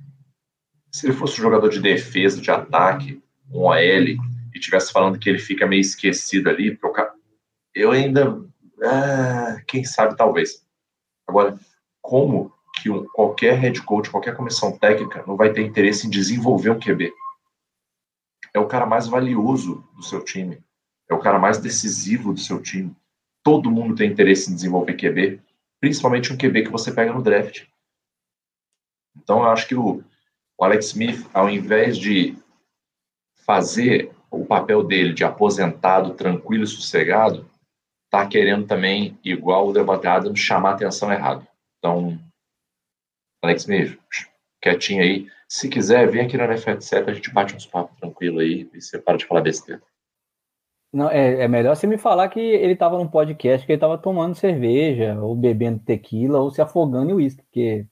Se 0.92 1.06
ele 1.06 1.12
fosse 1.12 1.38
um 1.40 1.44
jogador 1.44 1.68
de 1.68 1.80
defesa, 1.80 2.40
de 2.40 2.50
ataque, 2.50 3.22
um 3.50 3.64
OL, 3.64 3.76
e 3.76 4.60
tivesse 4.60 4.92
falando 4.92 5.18
que 5.18 5.28
ele 5.28 5.38
fica 5.38 5.66
meio 5.66 5.80
esquecido 5.80 6.48
ali, 6.48 6.78
eu 7.74 7.90
ainda. 7.90 8.42
Ah, 8.82 9.60
quem 9.66 9.84
sabe, 9.84 10.16
talvez. 10.16 10.64
Agora, 11.28 11.58
como 12.00 12.52
que 12.80 12.90
um, 12.90 13.04
qualquer 13.06 13.58
head 13.58 13.82
coach, 13.82 14.10
qualquer 14.10 14.34
comissão 14.34 14.76
técnica 14.76 15.24
não 15.26 15.36
vai 15.36 15.52
ter 15.52 15.62
interesse 15.62 16.06
em 16.06 16.10
desenvolver 16.10 16.70
um 16.70 16.78
QB? 16.78 17.12
É 18.56 18.58
o 18.58 18.66
cara 18.66 18.86
mais 18.86 19.06
valioso 19.06 19.86
do 19.94 20.02
seu 20.02 20.24
time. 20.24 20.64
É 21.10 21.14
o 21.14 21.18
cara 21.18 21.38
mais 21.38 21.58
decisivo 21.58 22.32
do 22.32 22.40
seu 22.40 22.62
time. 22.62 22.96
Todo 23.44 23.70
mundo 23.70 23.94
tem 23.94 24.10
interesse 24.10 24.50
em 24.50 24.54
desenvolver 24.54 24.94
QB, 24.94 25.42
principalmente 25.78 26.32
um 26.32 26.38
QB 26.38 26.62
que 26.62 26.70
você 26.70 26.90
pega 26.90 27.12
no 27.12 27.22
draft. 27.22 27.66
Então, 29.14 29.40
eu 29.40 29.50
acho 29.50 29.68
que 29.68 29.74
o, 29.74 30.02
Alex 30.58 30.86
Smith, 30.86 31.28
ao 31.34 31.50
invés 31.50 31.98
de 31.98 32.34
fazer 33.44 34.10
o 34.30 34.46
papel 34.46 34.82
dele 34.82 35.12
de 35.12 35.22
aposentado, 35.22 36.14
tranquilo 36.14 36.64
e 36.64 36.66
sossegado, 36.66 37.46
tá 38.10 38.26
querendo 38.26 38.66
também, 38.66 39.18
igual 39.22 39.68
o 39.68 39.72
Devante 39.74 40.06
Adams, 40.06 40.40
chamar 40.40 40.72
atenção 40.72 41.12
errado. 41.12 41.46
Então, 41.78 42.18
Alex 43.44 43.64
Smith, 43.64 43.98
quietinho 44.62 45.02
aí. 45.02 45.30
Se 45.48 45.68
quiser, 45.68 46.10
vem 46.10 46.22
aqui 46.22 46.36
na 46.36 46.44
NFL, 46.44 46.70
etc. 46.70 47.08
A 47.08 47.12
gente 47.12 47.32
bate 47.32 47.54
uns 47.54 47.66
papos 47.66 47.96
tranquilo 47.98 48.40
aí 48.40 48.68
e 48.72 48.80
você 48.80 48.98
para 48.98 49.16
de 49.16 49.26
falar 49.26 49.42
besteira. 49.42 49.82
Não, 50.92 51.10
é, 51.10 51.42
é 51.42 51.48
melhor 51.48 51.76
você 51.76 51.86
me 51.86 51.98
falar 51.98 52.28
que 52.28 52.40
ele 52.40 52.72
estava 52.72 52.96
num 52.96 53.08
podcast 53.08 53.66
que 53.66 53.72
ele 53.72 53.76
estava 53.76 53.98
tomando 53.98 54.34
cerveja, 54.34 55.20
ou 55.20 55.36
bebendo 55.36 55.80
tequila, 55.80 56.40
ou 56.40 56.50
se 56.50 56.62
afogando 56.62 57.10
em 57.10 57.14
uísque, 57.14 57.42
porque, 57.42 57.86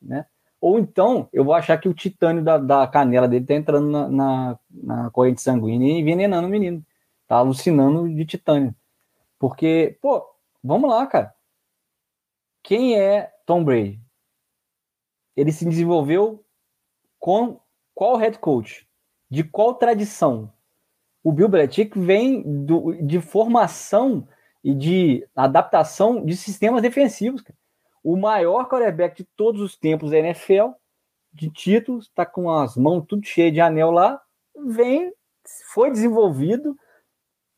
né? 0.00 0.26
Ou 0.60 0.78
então 0.78 1.28
eu 1.32 1.42
vou 1.44 1.54
achar 1.54 1.78
que 1.78 1.88
o 1.88 1.94
titânio 1.94 2.44
da, 2.44 2.58
da 2.58 2.86
canela 2.86 3.26
dele 3.26 3.46
tá 3.46 3.54
entrando 3.54 3.88
na, 3.88 4.08
na, 4.08 4.58
na, 4.70 5.10
corrente 5.10 5.40
sanguínea 5.40 5.88
e 5.88 6.00
envenenando 6.00 6.46
o 6.46 6.50
menino. 6.50 6.84
Tá 7.26 7.36
alucinando 7.36 8.08
de 8.14 8.26
titânio. 8.26 8.74
Porque, 9.38 9.98
pô, 10.02 10.22
vamos 10.62 10.90
lá, 10.90 11.06
cara. 11.06 11.34
Quem 12.62 12.98
é 13.00 13.32
Tom 13.46 13.64
Brady? 13.64 14.00
Ele 15.34 15.50
se 15.50 15.64
desenvolveu 15.64 16.44
com 17.20 17.60
qual 17.94 18.16
head 18.16 18.38
coach? 18.38 18.88
De 19.30 19.44
qual 19.44 19.74
tradição? 19.74 20.52
O 21.22 21.30
Bill 21.30 21.48
Belichick 21.48 21.96
vem 21.98 22.42
do, 22.64 22.94
de 22.94 23.20
formação 23.20 24.26
e 24.64 24.74
de 24.74 25.28
adaptação 25.36 26.24
de 26.24 26.36
sistemas 26.36 26.82
defensivos. 26.82 27.44
O 28.02 28.16
maior 28.16 28.68
quarterback 28.68 29.22
de 29.22 29.28
todos 29.36 29.60
os 29.60 29.76
tempos 29.76 30.10
da 30.10 30.18
NFL, 30.18 30.70
de 31.32 31.50
títulos, 31.50 32.06
está 32.06 32.24
com 32.24 32.50
as 32.50 32.76
mãos 32.76 33.04
tudo 33.06 33.24
cheias 33.24 33.52
de 33.52 33.60
anel 33.60 33.90
lá, 33.90 34.20
vem, 34.66 35.12
foi 35.72 35.90
desenvolvido 35.90 36.74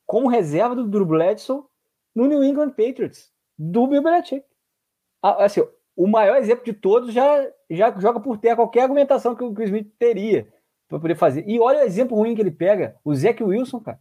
como 0.05 0.29
reserva 0.29 0.75
do 0.75 0.89
Drew 0.89 1.07
Bledsoe 1.07 1.63
no 2.15 2.27
New 2.27 2.43
England 2.43 2.71
Patriots, 2.71 3.33
do 3.57 3.87
Bill 3.87 4.03
Belichick. 4.03 4.45
Assim, 5.23 5.63
o 5.97 6.07
maior 6.07 6.37
exemplo 6.37 6.65
de 6.65 6.73
todos 6.73 7.13
já, 7.13 7.49
já 7.71 7.99
joga 7.99 8.21
por 8.21 8.39
terra 8.39 8.57
qualquer 8.57 8.83
argumentação 8.83 9.35
que 9.35 9.45
o 9.45 9.53
Chris 9.53 9.69
Smith 9.69 9.93
teria 9.99 10.49
para 10.89 10.99
poder 10.99 11.15
fazer. 11.15 11.45
E 11.47 11.59
olha 11.61 11.81
o 11.81 11.83
exemplo 11.83 12.17
ruim 12.17 12.35
que 12.35 12.41
ele 12.41 12.51
pega, 12.51 12.97
o 13.05 13.15
Zach 13.15 13.43
Wilson, 13.43 13.81
cara. 13.81 14.01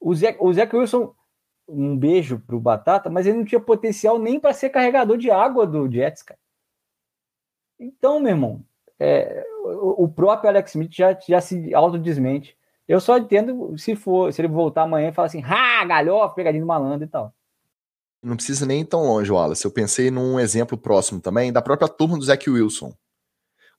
O 0.00 0.14
Zach, 0.14 0.36
o 0.40 0.52
Zach 0.52 0.74
Wilson 0.74 1.14
um 1.68 1.96
beijo 1.96 2.38
pro 2.40 2.60
Batata, 2.60 3.08
mas 3.10 3.26
ele 3.26 3.38
não 3.38 3.44
tinha 3.44 3.60
potencial 3.60 4.18
nem 4.18 4.38
para 4.38 4.52
ser 4.52 4.70
carregador 4.70 5.16
de 5.16 5.30
água 5.30 5.66
do 5.66 5.90
Jets, 5.90 6.22
cara. 6.22 6.38
Então, 7.78 8.20
meu 8.20 8.30
irmão, 8.30 8.64
é, 8.98 9.44
o, 9.64 10.08
próprio 10.08 10.48
Alex 10.48 10.70
Smith 10.70 10.92
já, 10.92 11.18
já 11.26 11.40
se 11.40 11.74
autodesmente. 11.74 12.56
Eu 12.86 13.00
só 13.00 13.18
entendo 13.18 13.76
se 13.78 13.96
for, 13.96 14.32
se 14.32 14.40
ele 14.40 14.48
voltar 14.48 14.82
amanhã 14.82 15.08
e 15.08 15.12
falar 15.12 15.26
assim, 15.26 15.42
ah, 15.44 15.84
galhofa, 15.84 16.34
pegadinho 16.34 16.64
do 16.64 16.68
malandro 16.68 17.04
e 17.04 17.08
tal. 17.10 17.34
Não 18.24 18.36
precisa 18.36 18.64
nem 18.64 18.80
ir 18.80 18.86
tão 18.86 19.02
longe, 19.02 19.30
Wallace. 19.30 19.66
Eu 19.66 19.70
pensei 19.70 20.10
num 20.10 20.40
exemplo 20.40 20.78
próximo 20.78 21.20
também 21.20 21.52
da 21.52 21.60
própria 21.60 21.86
turma 21.86 22.16
do 22.16 22.24
Zach 22.24 22.48
Wilson. 22.48 22.94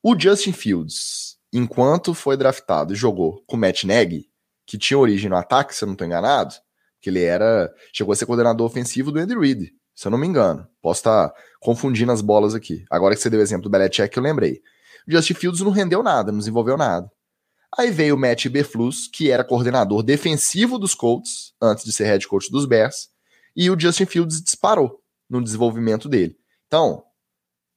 O 0.04 0.18
Justin 0.18 0.52
Fields, 0.52 1.38
enquanto 1.52 2.14
foi 2.14 2.38
draftado 2.38 2.94
e 2.94 2.96
jogou 2.96 3.44
com 3.48 3.58
o 3.58 3.60
Matt 3.60 3.86
Nagy, 3.86 4.30
que 4.64 4.78
tinha 4.78 5.00
origem 5.00 5.32
no 5.32 5.36
ataque, 5.36 5.74
se 5.74 5.84
eu 5.84 5.88
não 5.88 5.94
estou 5.94 6.06
enganado, 6.06 6.54
que 7.02 7.10
ele 7.10 7.24
era. 7.24 7.74
Chegou 7.92 8.14
a 8.14 8.16
ser 8.16 8.28
coordenador 8.28 8.68
ofensivo 8.68 9.12
do 9.12 9.18
Andy 9.18 9.36
Reid, 9.36 9.72
se 9.96 10.08
eu 10.08 10.12
não 10.12 10.18
me 10.18 10.28
engano. 10.28 10.68
Posso 10.80 11.00
estar 11.00 11.34
confundindo 11.60 12.12
as 12.12 12.22
bolas 12.22 12.54
aqui. 12.54 12.86
Agora 12.92 13.16
que 13.16 13.22
você 13.22 13.32
deu 13.32 13.40
o 13.40 13.44
exemplo 13.44 13.64
do 13.64 13.70
Belichick, 13.72 14.16
eu 14.16 14.22
lembrei. 14.22 14.62
O 15.08 15.12
Justin 15.12 15.34
Fields 15.34 15.62
não 15.62 15.72
rendeu 15.72 16.04
nada, 16.04 16.32
não 16.32 16.38
desenvolveu 16.38 16.78
nada. 16.78 17.12
Aí 17.76 17.90
veio 17.90 18.14
o 18.14 18.18
Matt 18.18 18.46
Eberflus, 18.46 19.08
que 19.08 19.32
era 19.32 19.44
coordenador 19.44 20.04
defensivo 20.04 20.78
dos 20.78 20.94
Colts, 20.94 21.54
antes 21.60 21.84
de 21.84 21.92
ser 21.92 22.06
head 22.06 22.28
coach 22.28 22.52
dos 22.52 22.66
Bears, 22.66 23.10
e 23.56 23.70
o 23.70 23.80
Justin 23.80 24.06
Fields 24.06 24.42
disparou 24.42 25.02
no 25.30 25.44
desenvolvimento 25.44 26.10
dele. 26.10 26.38
Então, 26.68 27.04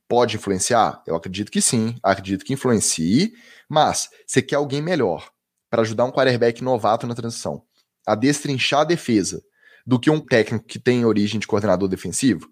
pode 0.09 0.37
influenciar? 0.37 1.03
Eu 1.07 1.15
acredito 1.15 1.51
que 1.51 1.61
sim, 1.61 1.97
acredito 2.03 2.45
que 2.45 2.53
influencie, 2.53 3.35
mas 3.69 4.09
você 4.27 4.43
quer 4.43 4.57
alguém 4.57 4.83
melhor 4.83 5.31
para 5.71 5.83
ajudar 5.83 6.05
um 6.05 6.13
quarterback 6.13 6.63
novato 6.63 7.07
na 7.07 7.15
transição 7.15 7.63
a 8.09 8.15
destrinchar 8.15 8.81
a 8.81 8.85
defesa 8.85 9.43
do 9.87 10.01
que 10.01 10.11
um 10.11 10.19
técnico 10.19 10.65
que 10.65 10.79
tem 10.79 11.05
origem 11.05 11.39
de 11.39 11.47
coordenador 11.47 11.89
defensivo, 11.89 12.49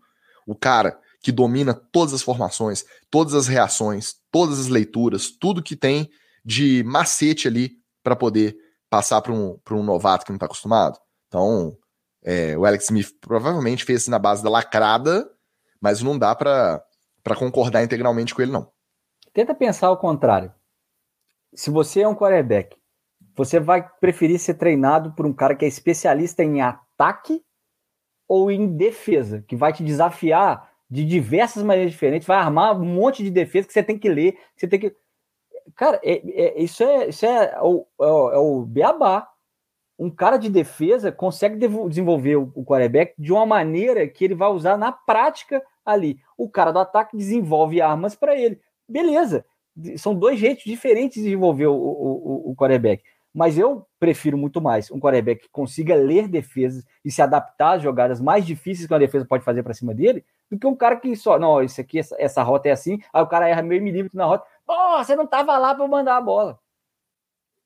o 0.47 0.55
cara 0.55 0.99
que 1.23 1.33
domina 1.33 1.73
todas 1.73 2.13
as 2.13 2.23
formações, 2.23 2.85
todas 3.11 3.33
as 3.33 3.49
reações, 3.49 4.17
todas 4.31 4.61
as 4.61 4.67
leituras, 4.67 5.31
tudo 5.31 5.63
que 5.63 5.75
tem 5.75 6.11
de 6.45 6.85
macete 6.85 7.49
ali 7.49 7.73
para 8.03 8.15
poder 8.15 8.55
passar 8.91 9.21
para 9.23 9.33
um, 9.33 9.59
um 9.71 9.83
novato 9.83 10.25
que 10.25 10.31
não 10.31 10.37
está 10.37 10.47
acostumado. 10.47 10.99
Então, 11.27 11.77
é, 12.27 12.59
o 12.59 12.67
Alex 12.67 12.85
Smith 12.85 13.17
provavelmente 13.21 13.85
fez 13.85 14.03
isso 14.03 14.11
na 14.11 14.19
base 14.19 14.43
da 14.43 14.51
lacrada, 14.51 15.31
mas 15.81 16.03
não 16.03 16.19
dá 16.19 16.35
para 16.35 16.83
concordar 17.39 17.83
integralmente 17.83 18.35
com 18.35 18.43
ele, 18.43 18.53
não. 18.53 18.71
Tenta 19.33 19.55
pensar 19.55 19.87
ao 19.87 19.97
contrário. 19.97 20.53
Se 21.55 21.71
você 21.71 22.01
é 22.01 22.09
um 22.09 22.15
quarterback 22.15 22.77
você 23.37 23.61
vai 23.61 23.87
preferir 24.01 24.39
ser 24.39 24.55
treinado 24.55 25.13
por 25.13 25.27
um 25.27 25.33
cara 25.33 25.55
que 25.55 25.65
é 25.65 25.69
especialista 25.69 26.43
em 26.43 26.63
ataque 26.63 27.45
ou 28.27 28.51
em 28.51 28.67
defesa, 28.67 29.45
que 29.47 29.55
vai 29.55 29.73
te 29.73 29.85
desafiar 29.85 30.73
de 30.89 31.05
diversas 31.05 31.63
maneiras 31.63 31.93
diferentes, 31.93 32.27
vai 32.27 32.39
armar 32.39 32.81
um 32.81 32.85
monte 32.85 33.23
de 33.23 33.31
defesa 33.31 33.67
que 33.67 33.75
você 33.75 33.83
tem 33.83 33.99
que 33.99 34.09
ler, 34.09 34.39
você 34.57 34.67
tem 34.67 34.81
que. 34.81 34.97
Cara, 35.75 36.01
é, 36.03 36.23
é, 36.29 36.63
isso 36.63 36.83
é, 36.83 37.09
isso 37.09 37.27
é, 37.27 37.61
o, 37.61 37.87
é, 38.01 38.07
o, 38.07 38.31
é 38.31 38.39
o 38.39 38.63
beabá. 38.63 39.29
Um 39.99 40.11
cara 40.11 40.37
de 40.37 40.51
defesa 40.51 41.11
consegue 41.11 41.57
desenvolver 41.89 42.37
o, 42.37 42.53
o 42.55 42.65
quarterback 42.65 43.15
de 43.19 43.33
uma 43.33 43.47
maneira 43.47 44.07
que 44.07 44.25
ele 44.25 44.35
vai 44.35 44.49
usar 44.49 44.77
na 44.77 44.93
prática 44.93 45.63
ali. 45.85 46.21
O 46.37 46.49
cara 46.49 46.73
do 46.73 46.79
ataque 46.79 47.17
desenvolve 47.17 47.81
armas 47.81 48.15
para 48.15 48.37
ele. 48.37 48.61
Beleza. 48.89 49.45
São 49.97 50.15
dois 50.15 50.39
jeitos 50.39 50.65
diferentes 50.65 51.17
de 51.17 51.25
desenvolver 51.25 51.67
o, 51.67 51.75
o, 51.75 52.51
o 52.51 52.57
quarterback. 52.57 53.03
Mas 53.37 53.59
eu 53.59 53.87
prefiro 54.01 54.39
muito 54.39 54.63
mais 54.63 54.91
um 54.91 54.99
quarterback 54.99 55.43
que 55.43 55.51
consiga 55.51 55.95
ler 55.95 56.27
defesas 56.27 56.83
e 57.05 57.11
se 57.11 57.21
adaptar 57.21 57.77
às 57.77 57.83
jogadas 57.83 58.19
mais 58.19 58.47
difíceis 58.47 58.87
que 58.87 58.93
uma 58.95 58.99
defesa 58.99 59.27
pode 59.27 59.45
fazer 59.45 59.63
para 59.63 59.75
cima 59.75 59.93
dele, 59.93 60.25
do 60.51 60.59
que 60.59 60.67
um 60.67 60.75
cara 60.75 60.97
que 60.97 61.15
só, 61.15 61.39
não, 61.39 61.63
isso 61.63 61.79
aqui, 61.79 61.99
essa, 61.99 62.17
essa 62.19 62.43
rota 62.43 62.71
é 62.71 62.73
assim, 62.73 62.99
aí 63.13 63.23
o 63.23 63.27
cara 63.27 63.47
erra 63.47 63.61
meio 63.61 63.83
milímetro 63.83 64.17
na 64.17 64.25
rota. 64.25 64.47
Pô, 64.65 64.75
você 64.97 65.15
não 65.15 65.27
tava 65.27 65.59
lá 65.59 65.75
para 65.75 65.87
mandar 65.87 66.17
a 66.17 66.21
bola. 66.23 66.59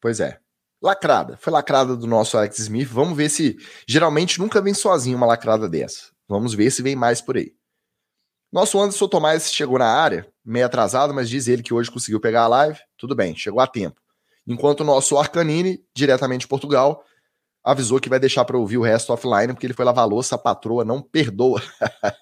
Pois 0.00 0.18
é. 0.18 0.40
Lacrada. 0.82 1.36
Foi 1.36 1.52
lacrada 1.52 1.96
do 1.96 2.06
nosso 2.06 2.38
Alex 2.38 2.58
Smith. 2.58 2.88
Vamos 2.88 3.16
ver 3.16 3.28
se. 3.28 3.58
Geralmente 3.86 4.38
nunca 4.38 4.60
vem 4.62 4.72
sozinho 4.72 5.16
uma 5.16 5.26
lacrada 5.26 5.68
dessa. 5.68 6.10
Vamos 6.28 6.54
ver 6.54 6.70
se 6.70 6.82
vem 6.82 6.96
mais 6.96 7.20
por 7.20 7.36
aí. 7.36 7.52
Nosso 8.52 8.80
Anderson 8.80 9.06
Tomás 9.06 9.52
chegou 9.52 9.78
na 9.78 9.86
área, 9.86 10.26
meio 10.44 10.66
atrasado, 10.66 11.14
mas 11.14 11.28
diz 11.28 11.46
ele 11.46 11.62
que 11.62 11.72
hoje 11.72 11.90
conseguiu 11.90 12.18
pegar 12.18 12.42
a 12.42 12.48
live. 12.48 12.78
Tudo 12.96 13.14
bem, 13.14 13.36
chegou 13.36 13.60
a 13.60 13.66
tempo. 13.66 14.00
Enquanto 14.46 14.80
o 14.80 14.84
nosso 14.84 15.16
Arcanini, 15.16 15.84
diretamente 15.94 16.42
de 16.42 16.48
Portugal, 16.48 17.04
avisou 17.62 18.00
que 18.00 18.08
vai 18.08 18.18
deixar 18.18 18.44
para 18.44 18.58
ouvir 18.58 18.78
o 18.78 18.82
resto 18.82 19.12
offline, 19.12 19.52
porque 19.52 19.66
ele 19.66 19.74
foi 19.74 19.84
lavar 19.84 20.08
louça, 20.08 20.34
a 20.34 20.38
patroa 20.38 20.84
não 20.84 21.00
perdoa. 21.00 21.62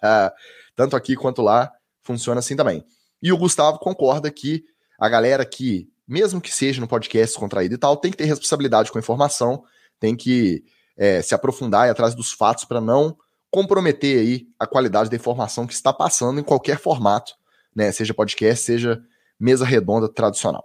Tanto 0.77 0.97
aqui 0.97 1.17
quanto 1.17 1.41
lá, 1.41 1.73
funciona 2.03 2.41
assim 2.41 2.57
também. 2.57 2.85
E 3.23 3.33
o 3.33 3.39
Gustavo 3.39 3.79
concorda 3.79 4.31
que 4.31 4.65
a 4.99 5.09
galera 5.09 5.47
que 5.47 5.89
mesmo 6.09 6.41
que 6.41 6.53
seja 6.53 6.81
no 6.81 6.89
podcast 6.89 7.39
contraído 7.39 7.75
e 7.75 7.79
tal, 7.79 7.97
tem 7.97 8.11
que 8.11 8.17
ter 8.17 8.25
responsabilidade 8.25 8.91
com 8.91 8.99
a 8.99 9.01
informação, 9.01 9.63
tem 10.01 10.17
que 10.17 10.65
é, 10.97 11.21
se 11.21 11.35
aprofundar 11.35 11.87
e 11.87 11.91
atrás 11.91 12.15
dos 12.15 12.33
fatos 12.33 12.65
para 12.65 12.81
não 12.81 13.17
comprometer 13.51 14.19
aí 14.19 14.47
a 14.59 14.67
qualidade 14.67 15.11
da 15.11 15.17
informação 15.17 15.67
que 15.67 15.75
está 15.75 15.93
passando 15.93 16.41
em 16.41 16.45
qualquer 16.45 16.79
formato, 16.79 17.35
né? 17.75 17.93
Seja 17.93 18.15
podcast, 18.15 18.65
seja 18.65 19.03
mesa 19.39 19.65
redonda 19.65 20.09
tradicional. 20.09 20.65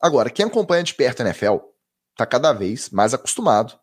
Agora, 0.00 0.30
quem 0.30 0.46
acompanha 0.46 0.82
de 0.82 0.94
perto 0.94 1.22
a 1.22 1.26
NFL 1.26 1.56
está 2.12 2.26
cada 2.26 2.52
vez 2.52 2.90
mais 2.90 3.14
acostumado, 3.14 3.78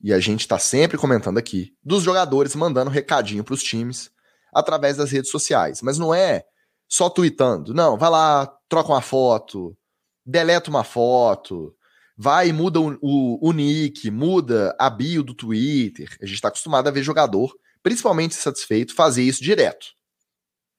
e 0.00 0.12
a 0.12 0.20
gente 0.20 0.40
está 0.40 0.58
sempre 0.58 0.96
comentando 0.96 1.38
aqui, 1.38 1.74
dos 1.82 2.02
jogadores 2.02 2.54
mandando 2.54 2.90
recadinho 2.90 3.42
para 3.42 3.54
os 3.54 3.62
times 3.62 4.10
através 4.52 4.96
das 4.96 5.10
redes 5.10 5.30
sociais. 5.30 5.82
Mas 5.82 5.98
não 5.98 6.14
é 6.14 6.44
só 6.88 7.10
tweetando. 7.10 7.74
Não, 7.74 7.96
vai 7.96 8.10
lá, 8.10 8.46
troca 8.68 8.90
uma 8.90 9.02
foto, 9.02 9.76
deleta 10.24 10.70
uma 10.70 10.84
foto, 10.84 11.74
vai 12.16 12.48
e 12.48 12.52
muda 12.52 12.80
o, 12.80 12.98
o, 13.00 13.48
o 13.48 13.52
nick, 13.52 14.10
muda 14.10 14.74
a 14.78 14.88
bio 14.88 15.22
do 15.22 15.34
Twitter. 15.34 16.08
A 16.20 16.26
gente 16.26 16.36
está 16.36 16.48
acostumado 16.48 16.88
a 16.88 16.90
ver 16.90 17.02
jogador, 17.02 17.54
principalmente 17.82 18.34
satisfeito, 18.34 18.94
fazer 18.94 19.22
isso 19.22 19.42
direto. 19.42 19.86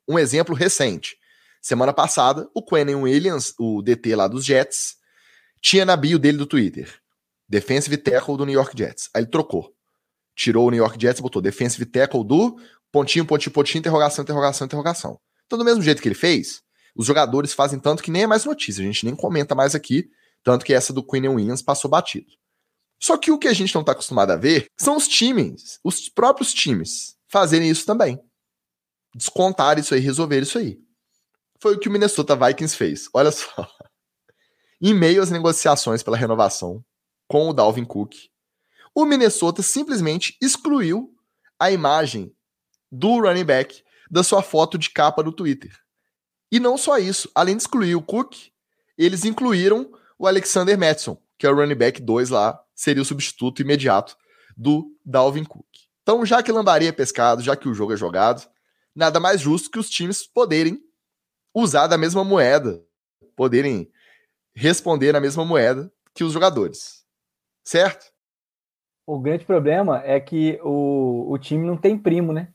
Um 0.07 0.18
exemplo 0.18 0.55
recente. 0.55 1.18
Semana 1.62 1.93
passada, 1.93 2.49
o 2.53 2.64
Quentin 2.64 2.95
Williams, 2.95 3.53
o 3.60 3.82
DT 3.82 4.16
lá 4.16 4.28
dos 4.28 4.45
Jets, 4.45 4.95
tinha 5.62 5.86
na 5.86 5.95
bio 5.95 6.18
dele 6.18 6.38
do 6.38 6.45
Twitter 6.45 6.99
Defensive 7.49 7.97
Tackle 7.97 8.38
do 8.38 8.45
New 8.45 8.53
York 8.53 8.78
Jets. 8.78 9.10
Aí 9.14 9.24
ele 9.24 9.32
trocou. 9.32 9.74
Tirou 10.36 10.68
o 10.68 10.72
New 10.72 10.78
York 10.78 11.01
Jets 11.01 11.20
e 11.20 11.24
botou 11.24 11.41
Defensive 11.41 11.86
Tackle 11.86 12.24
do 12.24 12.57
pontinho, 12.91 13.26
pontinho, 13.26 13.51
pontinho, 13.51 13.80
interrogação, 13.80 14.22
interrogação, 14.24 14.66
interrogação. 14.66 15.20
Então, 15.50 15.58
do 15.58 15.66
mesmo 15.66 15.82
jeito 15.82 16.00
que 16.00 16.08
ele 16.08 16.14
fez, 16.14 16.62
os 16.95 17.08
jogadores 17.08 17.54
fazem 17.54 17.80
tanto 17.80 18.04
que 18.04 18.12
nem 18.12 18.22
é 18.22 18.28
mais 18.28 18.45
notícia, 18.45 18.84
a 18.84 18.86
gente 18.86 19.04
nem 19.04 19.16
comenta 19.16 19.56
mais 19.56 19.74
aqui, 19.74 20.08
tanto 20.43 20.64
que 20.64 20.76
essa 20.76 20.93
do 20.93 21.04
Queen 21.04 21.28
Williams 21.28 21.64
passou 21.64 21.89
batido. 21.89 22.28
Só 23.02 23.18
que 23.18 23.32
o 23.32 23.39
que 23.39 23.47
a 23.47 23.54
gente 23.54 23.74
não 23.74 23.82
está 23.82 23.93
acostumado 23.93 24.30
a 24.30 24.36
ver 24.36 24.68
são 24.78 24.95
os 24.95 25.08
times, 25.08 25.80
os 25.84 26.08
próprios 26.08 26.54
times, 26.54 27.18
fazerem 27.28 27.68
isso 27.68 27.84
também. 27.84 28.22
Descontar 29.16 29.80
isso 29.80 29.95
aí, 29.95 30.00
resolver 30.00 30.39
isso 30.43 30.60
aí. 30.60 30.80
Foi 31.60 31.74
o 31.74 31.80
que 31.80 31.89
o 31.89 31.91
Minnesota 31.91 32.36
Vikings 32.36 32.78
fez. 32.78 33.10
Olha 33.12 33.32
só. 33.32 33.50
Em 34.80 34.93
meio 34.93 35.20
às 35.20 35.32
negociações 35.32 36.04
pela 36.04 36.16
renovação 36.16 36.86
com 37.28 37.50
o 37.50 37.54
Dalvin 37.54 37.86
Cook, 37.86 38.14
o 38.93 39.04
Minnesota 39.04 39.64
simplesmente 39.64 40.38
excluiu 40.39 41.12
a 41.58 41.72
imagem 41.72 42.32
do 42.91 43.20
running 43.20 43.43
back 43.43 43.84
da 44.10 44.24
sua 44.24 44.41
foto 44.41 44.78
de 44.78 44.89
capa 44.89 45.24
do 45.24 45.32
Twitter. 45.32 45.72
E 46.51 46.60
não 46.60 46.78
só 46.78 46.97
isso, 46.97 47.30
além 47.36 47.55
de 47.55 47.64
excluir 47.64 47.95
o 47.95 48.01
Cook, 48.01 48.36
eles 48.97 49.24
incluíram 49.24 49.91
o 50.18 50.28
Alexander 50.28 50.78
Madison, 50.78 51.18
que 51.38 51.45
é 51.45 51.49
o 51.49 51.55
running 51.55 51.76
back 51.76 52.01
2 52.01 52.30
lá, 52.30 52.60
seria 52.76 53.01
o 53.01 53.05
substituto 53.05 53.62
imediato 53.62 54.18
do 54.57 54.91
Dalvin 55.05 55.45
Cook. 55.45 55.66
Então, 56.01 56.26
já 56.26 56.41
que 56.41 56.51
lambaria 56.51 56.89
é 56.89 56.91
pescado, 56.91 57.41
já 57.41 57.55
que 57.55 57.70
o 57.70 57.74
jogo 57.74 57.93
é 57.93 57.97
jogado, 57.97 58.45
nada 58.95 59.20
mais 59.20 59.39
justo 59.39 59.70
que 59.70 59.80
os 59.80 59.89
times 59.89 60.26
poderem 60.26 60.82
usar 61.53 61.88
da 61.88 61.97
mesma 61.97 62.24
moeda, 62.24 62.84
poderem 63.36 63.89
responder 64.55 65.14
na 65.14 65.20
mesma 65.20 65.45
moeda 65.45 65.91
que 66.14 66.24
os 66.24 66.34
jogadores. 66.34 67.05
Certo? 67.64 68.12
O 69.05 69.20
grande 69.20 69.45
problema 69.45 70.01
é 70.03 70.20
que 70.20 70.60
o, 70.64 71.32
o 71.32 71.38
time 71.38 71.66
não 71.66 71.78
tem 71.78 71.97
primo, 71.97 72.34
né? 72.34 72.53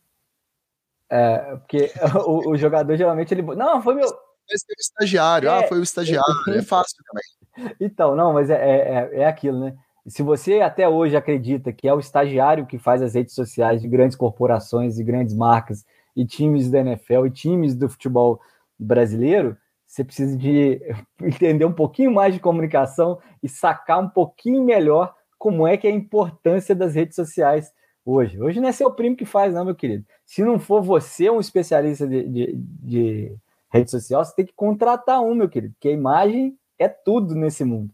É, 1.14 1.56
porque 1.58 1.92
o, 2.26 2.50
o, 2.50 2.56
jogador 2.56 2.96
geralmente 2.96 3.32
ele. 3.32 3.42
Não, 3.42 3.80
foi 3.80 3.94
meu. 3.94 4.06
É 4.06 4.54
o 4.54 4.80
estagiário, 4.80 5.50
ah, 5.50 5.60
é, 5.60 5.64
ah, 5.64 5.68
foi 5.68 5.78
o 5.78 5.82
estagiário, 5.82 6.34
é, 6.48 6.58
é 6.58 6.62
fácil 6.62 6.96
também. 7.06 7.24
Então, 7.80 8.16
não, 8.16 8.32
mas 8.32 8.50
é, 8.50 8.56
é, 8.56 9.20
é 9.20 9.26
aquilo, 9.26 9.60
né? 9.60 9.76
Se 10.08 10.24
você 10.24 10.60
até 10.60 10.88
hoje 10.88 11.16
acredita 11.16 11.72
que 11.72 11.86
é 11.86 11.94
o 11.94 12.00
estagiário 12.00 12.66
que 12.66 12.78
faz 12.78 13.00
as 13.00 13.14
redes 13.14 13.32
sociais 13.32 13.80
de 13.80 13.86
grandes 13.86 14.16
corporações 14.16 14.98
e 14.98 15.04
grandes 15.04 15.36
marcas 15.36 15.84
e 16.16 16.26
times 16.26 16.68
da 16.68 16.80
NFL 16.80 17.26
e 17.26 17.30
times 17.30 17.76
do 17.76 17.88
futebol 17.88 18.40
brasileiro, 18.76 19.56
você 19.86 20.02
precisa 20.02 20.36
de 20.36 20.80
entender 21.22 21.64
um 21.64 21.72
pouquinho 21.72 22.12
mais 22.12 22.34
de 22.34 22.40
comunicação 22.40 23.20
e 23.40 23.48
sacar 23.48 24.00
um 24.00 24.08
pouquinho 24.08 24.64
melhor 24.64 25.14
como 25.38 25.64
é 25.64 25.76
que 25.76 25.86
é 25.86 25.90
a 25.90 25.94
importância 25.94 26.74
das 26.74 26.96
redes 26.96 27.14
sociais 27.14 27.72
hoje. 28.04 28.40
Hoje 28.40 28.60
não 28.60 28.68
é 28.68 28.72
seu 28.72 28.90
primo 28.90 29.16
que 29.16 29.24
faz, 29.24 29.54
não, 29.54 29.64
meu 29.64 29.74
querido. 29.74 30.04
Se 30.24 30.42
não 30.42 30.58
for 30.58 30.82
você 30.82 31.30
um 31.30 31.40
especialista 31.40 32.06
de, 32.06 32.28
de, 32.28 32.52
de 32.54 33.36
rede 33.72 33.90
social, 33.90 34.24
você 34.24 34.34
tem 34.34 34.46
que 34.46 34.52
contratar 34.54 35.20
um, 35.20 35.34
meu 35.34 35.48
querido, 35.48 35.74
porque 35.74 35.88
a 35.88 35.92
imagem 35.92 36.56
é 36.78 36.88
tudo 36.88 37.34
nesse 37.34 37.64
mundo. 37.64 37.92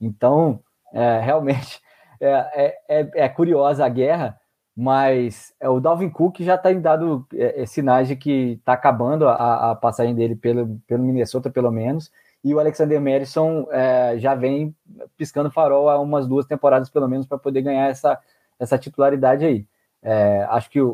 Então, 0.00 0.60
é, 0.92 1.20
realmente, 1.20 1.80
é, 2.20 2.76
é, 2.88 3.10
é, 3.14 3.28
curiosa 3.28 3.84
a 3.84 3.88
guerra, 3.88 4.38
mas 4.76 5.54
é, 5.60 5.68
o 5.68 5.80
Dalvin 5.80 6.08
Cook 6.10 6.40
já 6.40 6.54
está 6.54 6.72
dado 6.72 7.26
é, 7.34 7.62
é, 7.62 7.66
sinais 7.66 8.08
de 8.08 8.16
que 8.16 8.52
está 8.52 8.72
acabando 8.72 9.28
a, 9.28 9.70
a, 9.70 9.74
passagem 9.74 10.14
dele 10.14 10.34
pelo, 10.34 10.80
pelo 10.86 11.02
Minnesota, 11.02 11.50
pelo 11.50 11.70
menos, 11.70 12.10
e 12.44 12.54
o 12.54 12.58
Alexander 12.58 13.00
Madison 13.00 13.66
é, 13.70 14.18
já 14.18 14.34
vem 14.34 14.74
piscando 15.16 15.50
farol 15.50 15.88
há 15.88 16.00
umas 16.00 16.26
duas 16.26 16.46
temporadas, 16.46 16.90
pelo 16.90 17.08
menos, 17.08 17.26
para 17.26 17.38
poder 17.38 17.62
ganhar 17.62 17.88
essa, 17.88 18.18
essa 18.62 18.78
titularidade 18.78 19.44
aí. 19.44 19.66
É, 20.02 20.46
acho 20.50 20.70
que 20.70 20.80
o, 20.80 20.88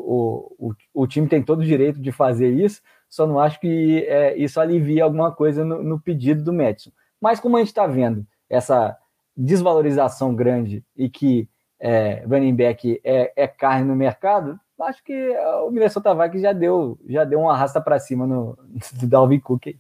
o, 0.59 0.75
o, 0.93 1.07
time 1.07 1.29
tem 1.29 1.43
todo 1.43 1.61
o 1.61 1.65
direito 1.65 2.01
de 2.01 2.13
fazer 2.13 2.51
isso, 2.51 2.83
só 3.09 3.27
não 3.27 3.39
acho 3.39 3.59
que 3.59 4.05
é, 4.07 4.37
isso 4.37 4.61
alivia 4.61 5.05
alguma 5.05 5.33
coisa 5.33 5.65
no, 5.65 5.83
no, 5.83 6.01
pedido 6.01 6.43
do 6.43 6.53
Madison. 6.53 6.91
Mas 7.21 7.41
como 7.41 7.57
a 7.57 7.61
gente 7.61 7.69
está 7.69 7.87
vendo 7.87 8.27
essa 8.51 8.97
desvalorização 9.37 10.35
grande 10.35 10.85
e 10.97 11.09
que 11.09 11.49
é, 11.81 12.23
running 12.29 12.55
back 12.55 13.01
é, 13.03 13.33
é, 13.35 13.47
carne 13.47 13.87
no 13.87 13.97
mercado, 13.97 14.59
acho 14.83 15.03
que 15.03 15.31
o 15.65 15.71
Minnesota 15.71 16.15
Vikings 16.15 16.43
já 16.43 16.53
deu, 16.53 16.99
já 17.09 17.25
deu 17.25 17.41
uma 17.41 17.53
arrasta 17.53 17.81
para 17.81 17.99
cima 17.99 18.27
no, 18.27 18.59
do 18.95 19.07
Dalvin 19.07 19.41
Cook. 19.41 19.75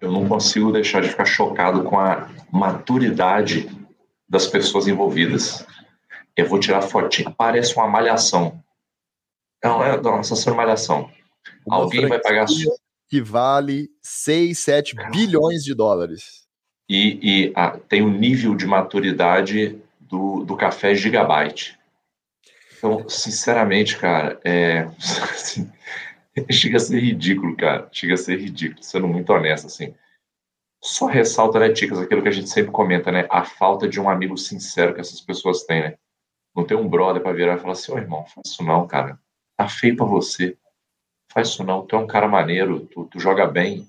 Eu 0.00 0.12
não 0.12 0.28
consigo 0.28 0.70
deixar 0.70 1.00
de 1.00 1.08
ficar 1.08 1.24
chocado 1.24 1.82
com 1.82 1.98
a 1.98 2.28
maturidade 2.52 3.68
das 4.28 4.46
pessoas 4.46 4.86
envolvidas. 4.86 5.66
Eu 6.38 6.46
vou 6.46 6.60
tirar 6.60 6.82
fotinho. 6.82 7.34
Parece 7.36 7.74
uma 7.74 7.88
malhação. 7.88 8.62
Não, 9.62 9.82
é 9.82 10.00
nossa, 10.00 10.34
essa 10.34 10.54
malhação. 10.54 11.10
Uma 11.66 11.78
Alguém 11.78 12.06
vai 12.06 12.20
pagar. 12.20 12.46
Que 13.08 13.20
vale 13.20 13.90
6, 14.00 14.56
7 14.56 14.94
bilhões 15.10 15.64
de 15.64 15.74
dólares. 15.74 16.46
E, 16.88 17.18
e 17.20 17.52
a, 17.56 17.76
tem 17.76 18.02
o 18.02 18.06
um 18.06 18.16
nível 18.16 18.54
de 18.54 18.68
maturidade 18.68 19.82
do, 19.98 20.44
do 20.44 20.56
café 20.56 20.94
Gigabyte. 20.94 21.76
Então, 22.76 23.08
sinceramente, 23.08 23.98
cara, 23.98 24.38
é. 24.44 24.82
Assim, 25.32 25.68
chega 26.52 26.76
a 26.76 26.80
ser 26.80 27.00
ridículo, 27.00 27.56
cara. 27.56 27.88
Chega 27.90 28.14
a 28.14 28.16
ser 28.16 28.38
ridículo, 28.38 28.80
sendo 28.80 29.08
muito 29.08 29.32
honesto, 29.32 29.66
assim. 29.66 29.92
Só 30.80 31.06
ressalta, 31.06 31.58
né, 31.58 31.70
Ticas, 31.70 31.98
aquilo 31.98 32.22
que 32.22 32.28
a 32.28 32.32
gente 32.32 32.48
sempre 32.48 32.70
comenta, 32.70 33.10
né? 33.10 33.26
A 33.28 33.44
falta 33.44 33.88
de 33.88 34.00
um 34.00 34.08
amigo 34.08 34.36
sincero 34.36 34.94
que 34.94 35.00
essas 35.00 35.20
pessoas 35.20 35.64
têm, 35.64 35.82
né? 35.82 35.98
Não 36.54 36.64
tem 36.64 36.76
um 36.76 36.88
brother 36.88 37.22
para 37.22 37.32
virar 37.32 37.56
e 37.56 37.60
falar 37.60 37.72
assim, 37.72 37.92
ô 37.92 37.98
irmão, 37.98 38.24
faz 38.26 38.48
isso 38.48 38.62
não, 38.62 38.86
cara. 38.86 39.18
Tá 39.56 39.68
feio 39.68 39.96
pra 39.96 40.06
você. 40.06 40.56
Faz 41.32 41.48
isso 41.48 41.64
não. 41.64 41.86
Tu 41.86 41.94
é 41.94 41.98
um 41.98 42.06
cara 42.06 42.26
maneiro, 42.26 42.80
tu, 42.86 43.04
tu 43.04 43.18
joga 43.18 43.46
bem. 43.46 43.86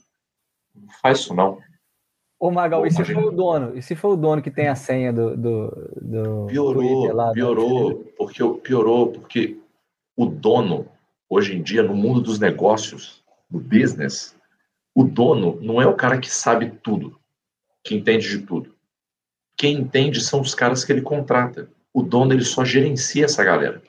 Não 0.76 0.90
faz 1.02 1.20
isso 1.20 1.34
não. 1.34 1.60
Ô, 2.40 2.50
Magal, 2.52 2.86
e 2.86 2.92
se 2.92 3.04
for 3.04 3.26
o 3.26 3.32
dono? 3.32 3.78
E 3.78 3.82
se 3.82 3.96
for 3.96 4.10
o 4.10 4.16
dono 4.16 4.42
que 4.42 4.50
tem 4.50 4.70
a 4.70 4.76
senha 4.76 5.12
do. 5.12 5.36
do, 5.36 5.92
do 6.02 6.46
piorou, 6.48 7.14
lá, 7.14 7.32
piorou, 7.34 8.06
porque 8.18 8.44
piorou, 8.64 9.12
porque 9.12 9.60
o 10.16 10.26
dono, 10.26 10.88
hoje 11.30 11.56
em 11.56 11.62
dia, 11.62 11.84
no 11.84 11.94
mundo 11.94 12.22
dos 12.22 12.40
negócios, 12.40 13.24
do 13.50 13.60
business, 13.60 14.38
o 14.96 15.04
dono 15.04 15.60
não 15.62 15.82
é 15.82 15.88
o 15.88 15.96
cara 15.96 16.18
que 16.18 16.30
sabe 16.30 16.72
tudo, 16.82 17.20
que 17.84 17.96
entende 17.96 18.30
de 18.30 18.46
tudo. 18.46 18.74
Quem 19.58 19.78
entende 19.78 20.22
são 20.22 20.40
os 20.40 20.56
caras 20.56 20.86
que 20.86 20.94
ele 20.94 21.02
contrata 21.02 21.70
o 21.94 22.04
dono 22.04 22.34
ele 22.34 22.44
só 22.44 22.64
gerencia 22.64 23.26
essa 23.26 23.44
galera. 23.44 23.82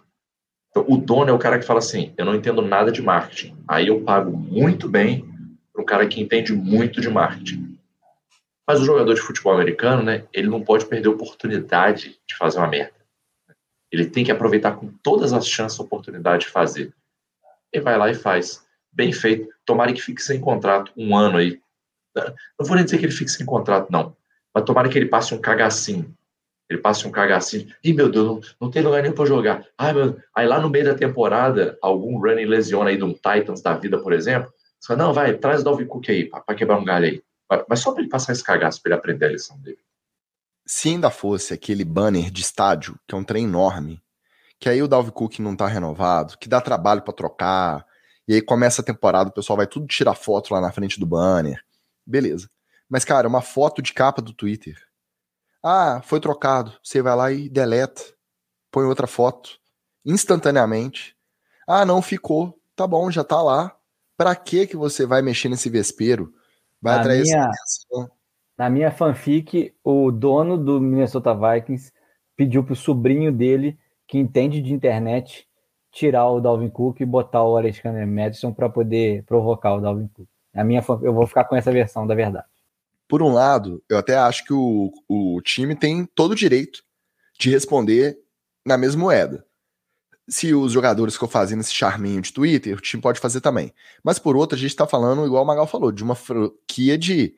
Então, 0.71 0.85
o 0.89 0.97
dono 0.97 1.31
é 1.31 1.33
o 1.33 1.39
cara 1.39 1.59
que 1.59 1.67
fala 1.67 1.79
assim: 1.79 2.15
eu 2.17 2.25
não 2.25 2.35
entendo 2.35 2.63
nada 2.63 2.91
de 2.93 3.03
marketing. 3.03 3.57
Aí 3.67 3.89
eu 3.89 4.03
pago 4.03 4.37
muito 4.37 4.89
bem 4.89 5.29
para 5.73 5.83
um 5.83 5.85
cara 5.85 6.07
que 6.07 6.21
entende 6.21 6.53
muito 6.53 7.01
de 7.01 7.09
marketing. 7.09 7.79
Mas 8.67 8.81
o 8.81 8.85
jogador 8.85 9.15
de 9.15 9.21
futebol 9.21 9.53
americano, 9.53 10.03
né, 10.03 10.25
ele 10.33 10.49
não 10.49 10.63
pode 10.63 10.87
perder 10.87 11.09
a 11.09 11.13
oportunidade 11.13 12.21
de 12.27 12.37
fazer 12.37 12.59
uma 12.59 12.69
merda. 12.69 12.95
Ele 13.91 14.07
tem 14.07 14.25
que 14.25 14.31
aproveitar 14.31 14.77
com 14.77 14.89
todas 15.03 15.33
as 15.33 15.49
chances 15.49 15.79
a 15.81 15.83
oportunidade 15.83 16.45
de 16.45 16.53
fazer. 16.53 16.95
Ele 17.73 17.83
vai 17.83 17.99
lá 17.99 18.09
e 18.09 18.15
faz. 18.15 18.65
Bem 18.93 19.13
feito. 19.13 19.49
Tomara 19.65 19.93
que 19.93 20.01
fique 20.01 20.23
sem 20.23 20.41
contrato 20.41 20.93
um 20.97 21.17
ano 21.17 21.39
aí. 21.39 21.61
Não 22.59 22.67
vou 22.67 22.77
nem 22.77 22.85
dizer 22.85 22.99
que 22.99 23.07
ele 23.07 23.13
fique 23.13 23.31
sem 23.31 23.45
contrato, 23.45 23.91
não. 23.91 24.17
Mas 24.55 24.65
tomara 24.65 24.89
que 24.89 24.97
ele 24.97 25.07
passe 25.07 25.35
um 25.35 25.41
cagacinho 25.41 26.17
ele 26.71 26.81
passa 26.81 27.09
um 27.09 27.11
cagacinho. 27.11 27.67
Ih, 27.83 27.93
meu 27.93 28.09
Deus, 28.09 28.27
não, 28.27 28.41
não 28.61 28.71
tem 28.71 28.81
lugar 28.81 29.03
nenhum 29.03 29.15
para 29.15 29.27
jogar. 29.27 29.67
Ai, 29.77 29.93
meu... 29.93 30.17
Aí 30.35 30.47
lá 30.47 30.61
no 30.61 30.71
meio 30.71 30.85
da 30.85 30.95
temporada, 30.95 31.77
algum 31.83 32.17
running 32.19 32.45
lesiona 32.45 32.91
aí 32.91 32.97
de 32.97 33.03
um 33.03 33.13
Titans 33.13 33.61
da 33.61 33.75
vida, 33.75 33.99
por 33.99 34.13
exemplo. 34.13 34.53
Você 34.79 34.87
fala, 34.87 35.05
não, 35.05 35.13
vai, 35.13 35.37
traz 35.37 35.63
o 35.63 35.65
Dalvin 35.65 35.87
Cook 35.87 36.09
aí, 36.09 36.31
para 36.31 36.55
quebrar 36.55 36.79
um 36.79 36.85
galho 36.85 37.07
aí. 37.07 37.23
Mas 37.69 37.81
só 37.81 37.91
para 37.91 38.03
ele 38.03 38.09
passar 38.09 38.33
esse 38.33 38.45
cagaço, 38.45 38.81
para 38.81 38.91
ele 38.91 38.99
aprender 38.99 39.27
a 39.27 39.33
lição 39.33 39.59
dele. 39.59 39.81
Se 40.65 40.89
ainda 40.89 41.11
fosse 41.11 41.53
aquele 41.53 41.85
banner 41.85 42.31
de 42.31 42.41
estádio, 42.41 42.97
que 43.07 43.15
é 43.15 43.19
um 43.19 43.25
trem 43.25 43.45
enorme, 43.45 44.01
que 44.61 44.69
aí 44.69 44.81
o 44.81 44.87
Dalvin 44.87 45.11
Cook 45.11 45.41
não 45.41 45.57
tá 45.57 45.67
renovado, 45.67 46.39
que 46.39 46.49
dá 46.49 46.61
trabalho 46.61 47.03
para 47.03 47.13
trocar, 47.13 47.85
e 48.29 48.35
aí 48.35 48.41
começa 48.41 48.81
a 48.81 48.85
temporada, 48.85 49.29
o 49.29 49.33
pessoal 49.33 49.57
vai 49.57 49.67
tudo 49.67 49.89
tirar 49.89 50.15
foto 50.15 50.55
lá 50.55 50.61
na 50.61 50.71
frente 50.71 51.01
do 51.01 51.07
banner. 51.07 51.61
Beleza. 52.07 52.49
Mas, 52.89 53.05
cara, 53.05 53.27
uma 53.27 53.43
foto 53.43 53.83
de 53.83 53.93
capa 53.93 54.23
do 54.23 54.33
Twitter. 54.33 54.77
Ah, 55.63 56.01
foi 56.03 56.21
trocado. 56.21 56.73
Você 56.83 57.03
vai 57.03 57.15
lá 57.15 57.33
e 57.33 57.49
deleta. 57.49 58.03
Põe 58.71 58.85
outra 58.85 59.07
foto. 59.07 59.59
Instantaneamente. 60.05 61.17
Ah, 61.67 61.85
não 61.85 62.01
ficou. 62.01 62.59
Tá 62.75 62.87
bom, 62.87 63.11
já 63.11 63.23
tá 63.23 63.41
lá. 63.43 63.77
Pra 64.17 64.35
que 64.35 64.67
que 64.67 64.77
você 64.77 65.07
vai 65.07 65.23
mexer 65.23 65.49
nesse 65.49 65.69
vespeiro? 65.69 66.33
Vai 66.81 66.95
na 66.95 67.01
atrair 67.01 67.23
minha, 67.23 67.51
essa 67.51 68.11
Na 68.57 68.71
minha 68.71 68.91
fanfic, 68.91 69.75
o 69.85 70.11
dono 70.11 70.57
do 70.57 70.81
Minnesota 70.81 71.35
Vikings 71.35 71.93
pediu 72.37 72.65
pro 72.65 72.75
sobrinho 72.75 73.31
dele, 73.31 73.79
que 74.07 74.19
entende 74.19 74.63
de 74.63 74.73
internet, 74.73 75.47
tirar 75.93 76.27
o 76.29 76.41
Dalvin 76.41 76.71
Cook 76.71 77.01
e 77.01 77.07
botar 77.07 77.43
o 77.43 77.57
Alexander 77.57 78.07
Madison 78.07 78.53
para 78.53 78.69
poder 78.69 79.25
provocar 79.25 79.75
o 79.75 79.81
Dalvin 79.81 80.09
Cook. 80.09 80.29
A 80.55 80.65
minha, 80.65 80.83
eu 81.03 81.13
vou 81.13 81.27
ficar 81.27 81.45
com 81.45 81.55
essa 81.55 81.71
versão 81.71 82.07
da 82.07 82.15
verdade. 82.15 82.47
Por 83.11 83.23
um 83.23 83.33
lado, 83.33 83.83
eu 83.89 83.99
até 83.99 84.17
acho 84.17 84.45
que 84.45 84.53
o, 84.53 84.93
o 85.09 85.41
time 85.43 85.75
tem 85.75 86.07
todo 86.15 86.31
o 86.31 86.37
direito 86.37 86.81
de 87.37 87.51
responder 87.51 88.17
na 88.65 88.79
mesma 88.79 89.01
moeda. 89.01 89.45
Se 90.29 90.55
os 90.55 90.71
jogadores 90.71 91.15
ficam 91.15 91.29
fazendo 91.29 91.59
esse 91.59 91.75
charminho 91.75 92.23
de 92.23 92.33
Twitter, 92.33 92.77
o 92.77 92.81
time 92.81 93.03
pode 93.03 93.19
fazer 93.19 93.41
também. 93.41 93.75
Mas 94.05 94.21
por 94.21 94.37
outro, 94.37 94.57
a 94.57 94.59
gente 94.61 94.71
está 94.71 94.87
falando, 94.87 95.27
igual 95.27 95.43
o 95.43 95.47
Magal 95.47 95.67
falou, 95.67 95.91
de 95.91 96.05
uma 96.05 96.15
franquia 96.15 96.97
de 96.97 97.35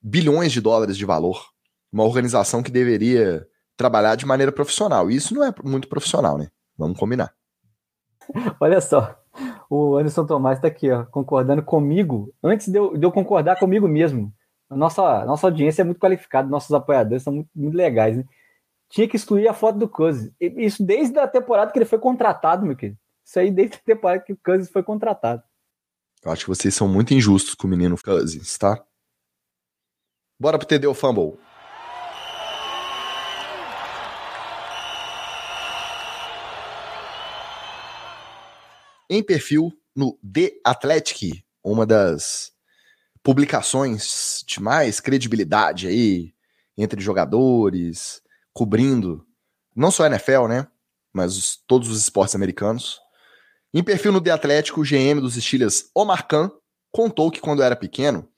bilhões 0.00 0.50
de 0.50 0.62
dólares 0.62 0.96
de 0.96 1.04
valor. 1.04 1.50
Uma 1.92 2.04
organização 2.04 2.62
que 2.62 2.70
deveria 2.70 3.46
trabalhar 3.76 4.16
de 4.16 4.24
maneira 4.24 4.50
profissional. 4.50 5.10
E 5.10 5.16
isso 5.16 5.34
não 5.34 5.44
é 5.44 5.52
muito 5.62 5.88
profissional, 5.88 6.38
né? 6.38 6.48
Vamos 6.78 6.98
combinar. 6.98 7.34
Olha 8.58 8.80
só, 8.80 9.14
o 9.68 9.98
Anderson 9.98 10.24
Tomás 10.24 10.56
está 10.56 10.68
aqui, 10.68 10.90
ó, 10.90 11.04
concordando 11.04 11.62
comigo, 11.62 12.32
antes 12.42 12.68
de 12.68 12.78
eu, 12.78 12.96
de 12.96 13.04
eu, 13.04 13.12
concordar 13.12 13.58
comigo 13.58 13.86
mesmo. 13.86 14.32
A 14.72 14.76
nossa, 14.76 15.26
nossa 15.26 15.46
audiência 15.46 15.82
é 15.82 15.84
muito 15.84 16.00
qualificada, 16.00 16.48
nossos 16.48 16.72
apoiadores 16.72 17.22
são 17.22 17.32
muito, 17.32 17.50
muito 17.54 17.76
legais, 17.76 18.16
né? 18.16 18.24
Tinha 18.88 19.06
que 19.06 19.16
excluir 19.16 19.46
a 19.46 19.52
foto 19.52 19.78
do 19.78 19.86
Cousins. 19.86 20.32
Isso 20.40 20.82
desde 20.82 21.18
a 21.18 21.28
temporada 21.28 21.70
que 21.70 21.78
ele 21.78 21.84
foi 21.84 21.98
contratado, 21.98 22.64
meu 22.64 22.74
querido. 22.74 22.98
Isso 23.22 23.38
aí 23.38 23.50
desde 23.50 23.76
a 23.76 23.80
temporada 23.80 24.22
que 24.22 24.32
o 24.32 24.38
Cousins 24.42 24.70
foi 24.70 24.82
contratado. 24.82 25.42
Eu 26.24 26.32
acho 26.32 26.44
que 26.44 26.48
vocês 26.48 26.74
são 26.74 26.88
muito 26.88 27.12
injustos 27.12 27.54
com 27.54 27.66
o 27.66 27.70
menino 27.70 27.96
Cousins, 28.02 28.56
tá? 28.56 28.82
Bora 30.40 30.58
pro 30.58 30.66
TD 30.66 30.86
o 30.86 30.94
Fumble. 30.94 31.38
em 39.10 39.22
perfil 39.22 39.70
no 39.94 40.18
The 40.20 40.52
Athletic, 40.64 41.44
uma 41.62 41.84
das 41.84 42.50
publicações 43.22 44.44
de 44.46 44.60
mais 44.60 44.98
credibilidade 45.00 45.86
aí 45.86 46.34
entre 46.76 47.00
jogadores, 47.00 48.20
cobrindo 48.52 49.24
não 49.74 49.90
só 49.90 50.04
a 50.04 50.06
NFL, 50.08 50.48
né, 50.48 50.66
mas 51.12 51.36
os, 51.36 51.56
todos 51.66 51.88
os 51.88 52.00
esportes 52.00 52.34
americanos. 52.34 53.00
Em 53.72 53.82
perfil 53.82 54.12
no 54.12 54.20
The 54.20 54.30
Atlético, 54.30 54.80
o 54.80 54.84
GM 54.84 55.20
dos 55.20 55.34
Steelers, 55.34 55.90
Omar 55.94 56.26
Khan, 56.26 56.50
contou 56.90 57.30
que 57.30 57.40
quando 57.40 57.62
era 57.62 57.76
pequeno, 57.76 58.28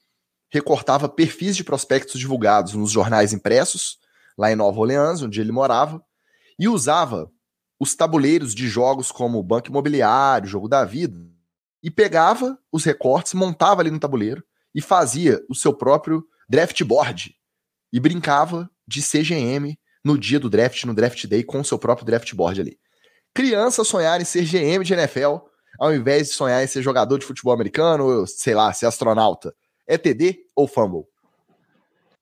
recortava 0.50 1.08
perfis 1.08 1.56
de 1.56 1.64
prospectos 1.64 2.20
divulgados 2.20 2.74
nos 2.74 2.92
jornais 2.92 3.32
impressos, 3.32 3.98
lá 4.38 4.52
em 4.52 4.56
Nova 4.56 4.78
Orleans, 4.78 5.22
onde 5.22 5.40
ele 5.40 5.50
morava, 5.50 6.04
e 6.58 6.68
usava 6.68 7.30
os 7.80 7.94
tabuleiros 7.96 8.54
de 8.54 8.68
jogos 8.68 9.10
como 9.10 9.42
Banco 9.42 9.68
Imobiliário, 9.68 10.48
Jogo 10.48 10.68
da 10.68 10.84
Vida, 10.84 11.18
e 11.82 11.90
pegava 11.90 12.56
os 12.70 12.84
recortes, 12.84 13.34
montava 13.34 13.80
ali 13.80 13.90
no 13.90 13.98
tabuleiro 13.98 14.44
e 14.74 14.80
fazia 14.80 15.40
o 15.48 15.54
seu 15.54 15.72
próprio 15.72 16.24
draft 16.48 16.82
board 16.82 17.34
e 17.92 18.00
brincava 18.00 18.68
de 18.86 19.00
CGM 19.00 19.78
no 20.04 20.18
dia 20.18 20.38
do 20.38 20.50
draft, 20.50 20.84
no 20.84 20.94
draft 20.94 21.26
day, 21.26 21.42
com 21.42 21.60
o 21.60 21.64
seu 21.64 21.78
próprio 21.78 22.04
draft 22.04 22.34
board 22.34 22.60
ali. 22.60 22.78
Crianças 23.32 23.88
sonharem 23.88 24.22
em 24.22 24.24
ser 24.24 24.44
GM 24.44 24.84
de 24.84 24.92
NFL, 24.92 25.38
ao 25.78 25.94
invés 25.94 26.28
de 26.28 26.34
sonhar 26.34 26.62
em 26.62 26.66
ser 26.66 26.82
jogador 26.82 27.18
de 27.18 27.26
futebol 27.26 27.52
americano, 27.52 28.04
ou 28.04 28.26
sei 28.26 28.54
lá, 28.54 28.72
ser 28.72 28.86
astronauta. 28.86 29.54
É 29.86 29.96
TD 29.96 30.38
ou 30.54 30.68
fumble? 30.68 31.04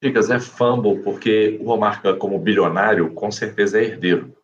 Dicas, 0.00 0.30
é 0.30 0.40
fumble, 0.40 1.00
porque 1.02 1.58
o 1.60 1.70
Omar, 1.70 2.02
como 2.18 2.38
bilionário, 2.38 3.12
com 3.12 3.30
certeza 3.30 3.78
é 3.78 3.84
herdeiro. 3.84 4.36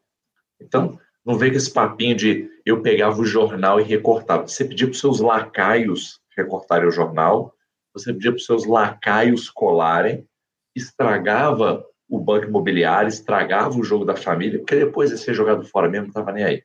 Então, 0.61 0.99
não 1.25 1.37
vem 1.37 1.51
com 1.51 1.57
esse 1.57 1.73
papinho 1.73 2.17
de 2.17 2.49
eu 2.65 2.81
pegava 2.81 3.21
o 3.21 3.25
jornal 3.25 3.81
e 3.81 3.85
recortava. 3.85 4.47
Você 4.47 4.65
pedia 4.65 4.87
para 4.87 4.93
os 4.93 5.01
seus 5.01 5.21
lacaios 5.21 6.21
recortarem 6.37 6.87
o 6.87 6.93
jornal, 6.93 7.55
você 7.99 8.13
pedia 8.13 8.31
para 8.31 8.39
os 8.39 8.45
seus 8.45 8.67
lacaios 8.67 9.51
colarem, 9.51 10.27
estragava 10.75 11.85
o 12.09 12.19
banco 12.19 12.47
imobiliário, 12.47 13.09
estragava 13.09 13.79
o 13.79 13.85
jogo 13.85 14.05
da 14.05 14.17
família, 14.17 14.59
porque 14.59 14.77
depois 14.77 15.11
de 15.11 15.19
ser 15.19 15.35
jogado 15.35 15.65
fora 15.65 15.89
mesmo, 15.89 16.07
não 16.07 16.11
estava 16.11 16.33
nem 16.33 16.45
aí. 16.45 16.63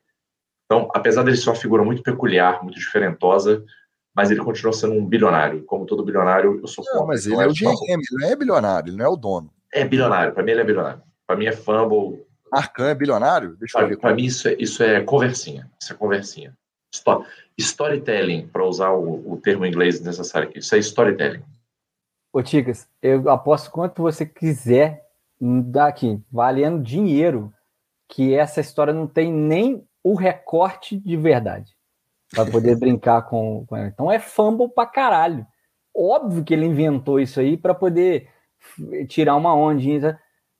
Então, 0.65 0.89
apesar 0.93 1.23
dele 1.23 1.37
ser 1.37 1.49
uma 1.49 1.55
figura 1.55 1.83
muito 1.83 2.01
peculiar, 2.01 2.63
muito 2.63 2.79
diferentosa, 2.79 3.63
mas 4.15 4.31
ele 4.31 4.39
continua 4.39 4.71
sendo 4.71 4.93
um 4.93 5.05
bilionário. 5.05 5.63
Como 5.65 5.85
todo 5.85 6.05
bilionário, 6.05 6.59
eu 6.61 6.67
sou 6.67 6.83
Não, 6.93 7.05
mas 7.05 7.25
ele 7.25 7.35
é 7.35 7.47
o 7.47 7.53
GM, 7.53 7.73
ele 7.87 8.03
não 8.11 8.27
é 8.27 8.35
bilionário, 8.35 8.89
ele 8.89 8.97
não 8.97 9.05
é 9.05 9.09
o 9.09 9.17
dono. 9.17 9.51
É 9.73 9.83
bilionário, 9.83 10.33
para 10.33 10.43
mim 10.43 10.51
ele 10.51 10.61
é 10.61 10.63
bilionário. 10.63 11.01
Para 11.27 11.35
mim 11.35 11.45
é 11.45 11.51
fumble, 11.51 12.23
Arcan 12.53 12.89
é 12.89 12.95
bilionário? 12.95 13.55
Deixa 13.57 13.77
pra, 13.77 13.87
eu 13.87 13.89
ver. 13.89 13.97
Para 13.97 14.13
mim, 14.13 14.25
isso 14.25 14.47
é, 14.47 14.55
isso 14.59 14.83
é 14.83 15.01
conversinha. 15.01 15.69
Isso 15.81 15.91
é 15.91 15.95
conversinha. 15.95 16.55
Storytelling, 17.57 18.47
para 18.47 18.65
usar 18.65 18.91
o, 18.91 19.33
o, 19.33 19.37
termo 19.37 19.65
inglês 19.65 20.01
necessário 20.01 20.49
aqui. 20.49 20.59
Isso 20.59 20.75
é 20.75 20.79
storytelling. 20.79 21.43
Ô, 22.31 22.41
Ticas, 22.41 22.87
eu 23.01 23.29
aposto 23.29 23.71
quanto 23.71 24.01
você 24.01 24.25
quiser 24.25 25.03
daqui, 25.39 26.19
valendo 26.31 26.81
dinheiro, 26.81 27.53
que 28.07 28.33
essa 28.33 28.61
história 28.61 28.93
não 28.93 29.07
tem 29.07 29.31
nem 29.31 29.87
o 30.03 30.15
recorte 30.15 30.97
de 30.97 31.17
verdade. 31.17 31.75
Para 32.33 32.49
poder 32.49 32.75
brincar 32.79 33.23
com, 33.23 33.65
com 33.65 33.75
ela. 33.75 33.87
Então 33.87 34.11
é 34.11 34.19
fumble 34.19 34.69
pra 34.69 34.85
caralho. 34.85 35.45
Óbvio 35.95 36.43
que 36.43 36.53
ele 36.53 36.65
inventou 36.65 37.19
isso 37.19 37.39
aí 37.39 37.55
para 37.55 37.73
poder 37.73 38.29
tirar 39.07 39.35
uma 39.35 39.55
ondinha. 39.55 40.19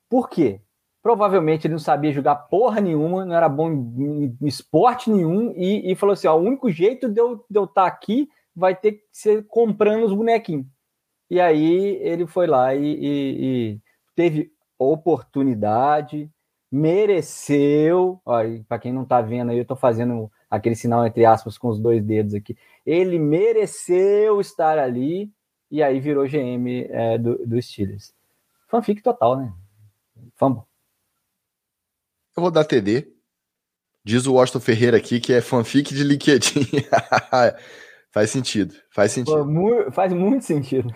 Por 0.10 0.30
quê? 0.30 0.62
Provavelmente 1.04 1.68
ele 1.68 1.74
não 1.74 1.80
sabia 1.80 2.14
jogar 2.14 2.34
porra 2.36 2.80
nenhuma, 2.80 3.26
não 3.26 3.36
era 3.36 3.50
bom 3.50 3.70
em, 3.70 4.38
esporte 4.44 5.12
nenhum, 5.12 5.52
e, 5.52 5.92
e, 5.92 5.96
falou 5.96 6.14
assim: 6.14 6.28
ó, 6.28 6.36
o 6.38 6.42
único 6.42 6.72
jeito 6.72 7.10
de 7.10 7.20
eu 7.20 7.46
estar 7.50 7.68
tá 7.68 7.86
aqui 7.86 8.30
vai 8.56 8.74
ter 8.74 8.94
que 8.94 9.04
ser 9.12 9.46
comprando 9.48 10.06
os 10.06 10.14
bonequinhos. 10.14 10.66
E 11.30 11.42
aí 11.42 11.98
ele 12.02 12.26
foi 12.26 12.48
lá 12.48 12.74
e, 12.74 12.86
e, 12.86 13.74
e 13.76 13.82
teve 14.16 14.54
oportunidade, 14.80 16.32
mereceu. 16.72 18.22
Para 18.68 18.80
quem 18.80 18.94
não 18.94 19.04
está 19.04 19.22
vendo 19.22 19.52
aí, 19.52 19.58
eu 19.58 19.64
estou 19.64 19.76
fazendo 19.76 20.32
aquele 20.50 20.76
sinal 20.76 21.06
entre 21.06 21.26
aspas 21.26 21.58
com 21.58 21.68
os 21.68 21.80
dois 21.80 22.02
dedos 22.02 22.34
aqui. 22.34 22.56
Ele 22.86 23.20
mereceu 23.20 24.40
estar 24.40 24.78
ali 24.78 25.30
e 25.70 25.84
aí 25.84 26.00
virou 26.00 26.28
GM 26.28 26.88
é, 26.90 27.18
do, 27.18 27.46
do 27.46 27.62
Steelers. 27.62 28.14
Fanfic 28.70 29.02
total, 29.02 29.38
né? 29.38 29.54
Fumble. 30.36 30.64
Eu 32.36 32.42
vou 32.42 32.52
dar 32.52 32.66
TD. 32.66 33.08
Diz 34.04 34.26
o 34.26 34.34
Washington 34.34 34.60
Ferreira 34.60 34.98
aqui 34.98 35.20
que 35.20 35.32
é 35.32 35.40
fanfic 35.40 35.94
de 35.94 36.04
LinkedIn. 36.04 36.68
faz 38.12 38.32
sentido, 38.32 38.74
faz 38.92 39.12
sentido. 39.12 39.46
Pô, 39.46 39.92
faz 39.92 40.12
muito 40.12 40.44
sentido. 40.44 40.94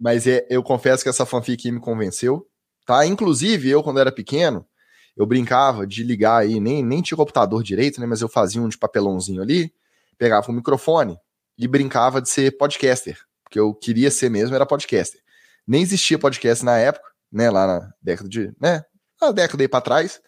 Mas 0.00 0.26
é, 0.26 0.46
eu 0.48 0.62
confesso 0.62 1.02
que 1.02 1.08
essa 1.08 1.26
fanfic 1.26 1.70
me 1.70 1.78
convenceu. 1.78 2.46
Tá? 2.86 3.04
Inclusive, 3.04 3.68
eu, 3.68 3.82
quando 3.82 4.00
era 4.00 4.10
pequeno, 4.10 4.66
eu 5.14 5.26
brincava 5.26 5.86
de 5.86 6.02
ligar 6.02 6.38
aí, 6.38 6.58
nem, 6.58 6.82
nem 6.82 7.02
tinha 7.02 7.16
computador 7.18 7.62
direito, 7.62 8.00
né? 8.00 8.06
Mas 8.06 8.22
eu 8.22 8.28
fazia 8.28 8.62
um 8.62 8.68
de 8.68 8.78
papelãozinho 8.78 9.42
ali, 9.42 9.72
pegava 10.16 10.50
um 10.50 10.54
microfone 10.54 11.18
e 11.58 11.68
brincava 11.68 12.22
de 12.22 12.30
ser 12.30 12.56
podcaster. 12.56 13.18
Porque 13.44 13.60
eu 13.60 13.74
queria 13.74 14.10
ser 14.10 14.30
mesmo, 14.30 14.54
era 14.54 14.64
podcaster. 14.64 15.20
Nem 15.66 15.82
existia 15.82 16.18
podcast 16.18 16.64
na 16.64 16.78
época, 16.78 17.06
né? 17.30 17.50
Lá 17.50 17.66
na 17.66 17.92
década 18.00 18.28
de. 18.28 18.52
né? 18.58 18.82
Na 19.20 19.32
década 19.32 19.62
aí 19.62 19.68
pra 19.68 19.82
trás 19.82 20.20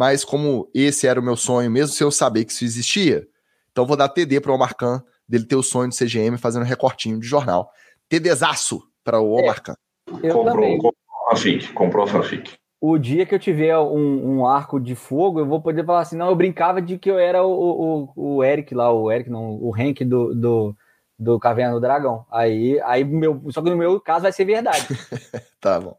mas 0.00 0.24
como 0.24 0.66
esse 0.74 1.06
era 1.06 1.20
o 1.20 1.22
meu 1.22 1.36
sonho, 1.36 1.70
mesmo 1.70 1.94
se 1.94 2.02
eu 2.02 2.10
saber 2.10 2.46
que 2.46 2.52
isso 2.52 2.64
existia, 2.64 3.28
então 3.70 3.84
vou 3.84 3.98
dar 3.98 4.08
TD 4.08 4.40
para 4.40 4.50
o 4.50 4.54
Omar 4.54 4.74
Khan, 4.74 5.04
dele 5.28 5.44
ter 5.44 5.56
o 5.56 5.62
sonho 5.62 5.90
de 5.90 5.98
CGM 5.98 6.38
fazendo 6.38 6.64
recortinho 6.64 7.20
de 7.20 7.26
jornal. 7.26 7.70
TDzaço 8.08 8.82
para 9.04 9.20
o 9.20 9.30
Omar 9.30 9.62
Khan. 9.62 9.74
É, 10.22 10.30
comprou, 10.30 10.78
comprou 10.78 10.94
a 11.26 11.30
fanfic, 11.32 11.72
comprou 11.74 12.04
a 12.04 12.06
fanfic. 12.06 12.54
O 12.80 12.96
dia 12.96 13.26
que 13.26 13.34
eu 13.34 13.38
tiver 13.38 13.78
um, 13.78 14.38
um, 14.38 14.46
arco 14.46 14.80
de 14.80 14.94
fogo, 14.94 15.38
eu 15.38 15.44
vou 15.46 15.60
poder 15.60 15.84
falar 15.84 16.00
assim, 16.00 16.16
não, 16.16 16.30
eu 16.30 16.34
brincava 16.34 16.80
de 16.80 16.96
que 16.96 17.10
eu 17.10 17.18
era 17.18 17.44
o, 17.44 18.08
o, 18.16 18.36
o 18.38 18.42
Eric 18.42 18.74
lá, 18.74 18.90
o 18.90 19.12
Eric 19.12 19.28
não, 19.28 19.58
o 19.60 19.70
Hank 19.76 20.02
do, 20.02 20.34
do, 20.34 20.76
do 21.20 21.38
Caverna 21.38 21.74
do 21.74 21.80
Dragão. 21.80 22.24
Aí, 22.30 22.80
aí 22.80 23.04
meu, 23.04 23.42
só 23.50 23.60
que 23.60 23.68
no 23.68 23.76
meu 23.76 24.00
caso 24.00 24.22
vai 24.22 24.32
ser 24.32 24.46
verdade. 24.46 24.88
tá 25.60 25.78
bom. 25.78 25.94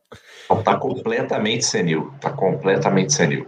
Tá 0.63 0.75
completamente 0.77 1.63
senil. 1.63 2.11
Tá 2.19 2.31
completamente 2.31 3.13
senil. 3.13 3.47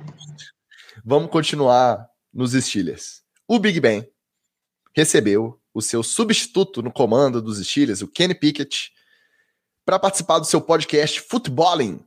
Vamos 1.03 1.31
continuar 1.31 2.07
nos 2.31 2.51
Steelers. 2.51 3.23
O 3.47 3.57
Big 3.57 3.79
Ben 3.79 4.07
recebeu 4.95 5.59
o 5.73 5.81
seu 5.81 6.03
substituto 6.03 6.83
no 6.83 6.91
comando 6.91 7.41
dos 7.41 7.57
Steelers, 7.65 8.03
o 8.03 8.07
Kenny 8.07 8.35
Pickett, 8.35 8.91
para 9.83 9.97
participar 9.97 10.37
do 10.37 10.45
seu 10.45 10.61
podcast 10.61 11.19
Footballing. 11.21 11.99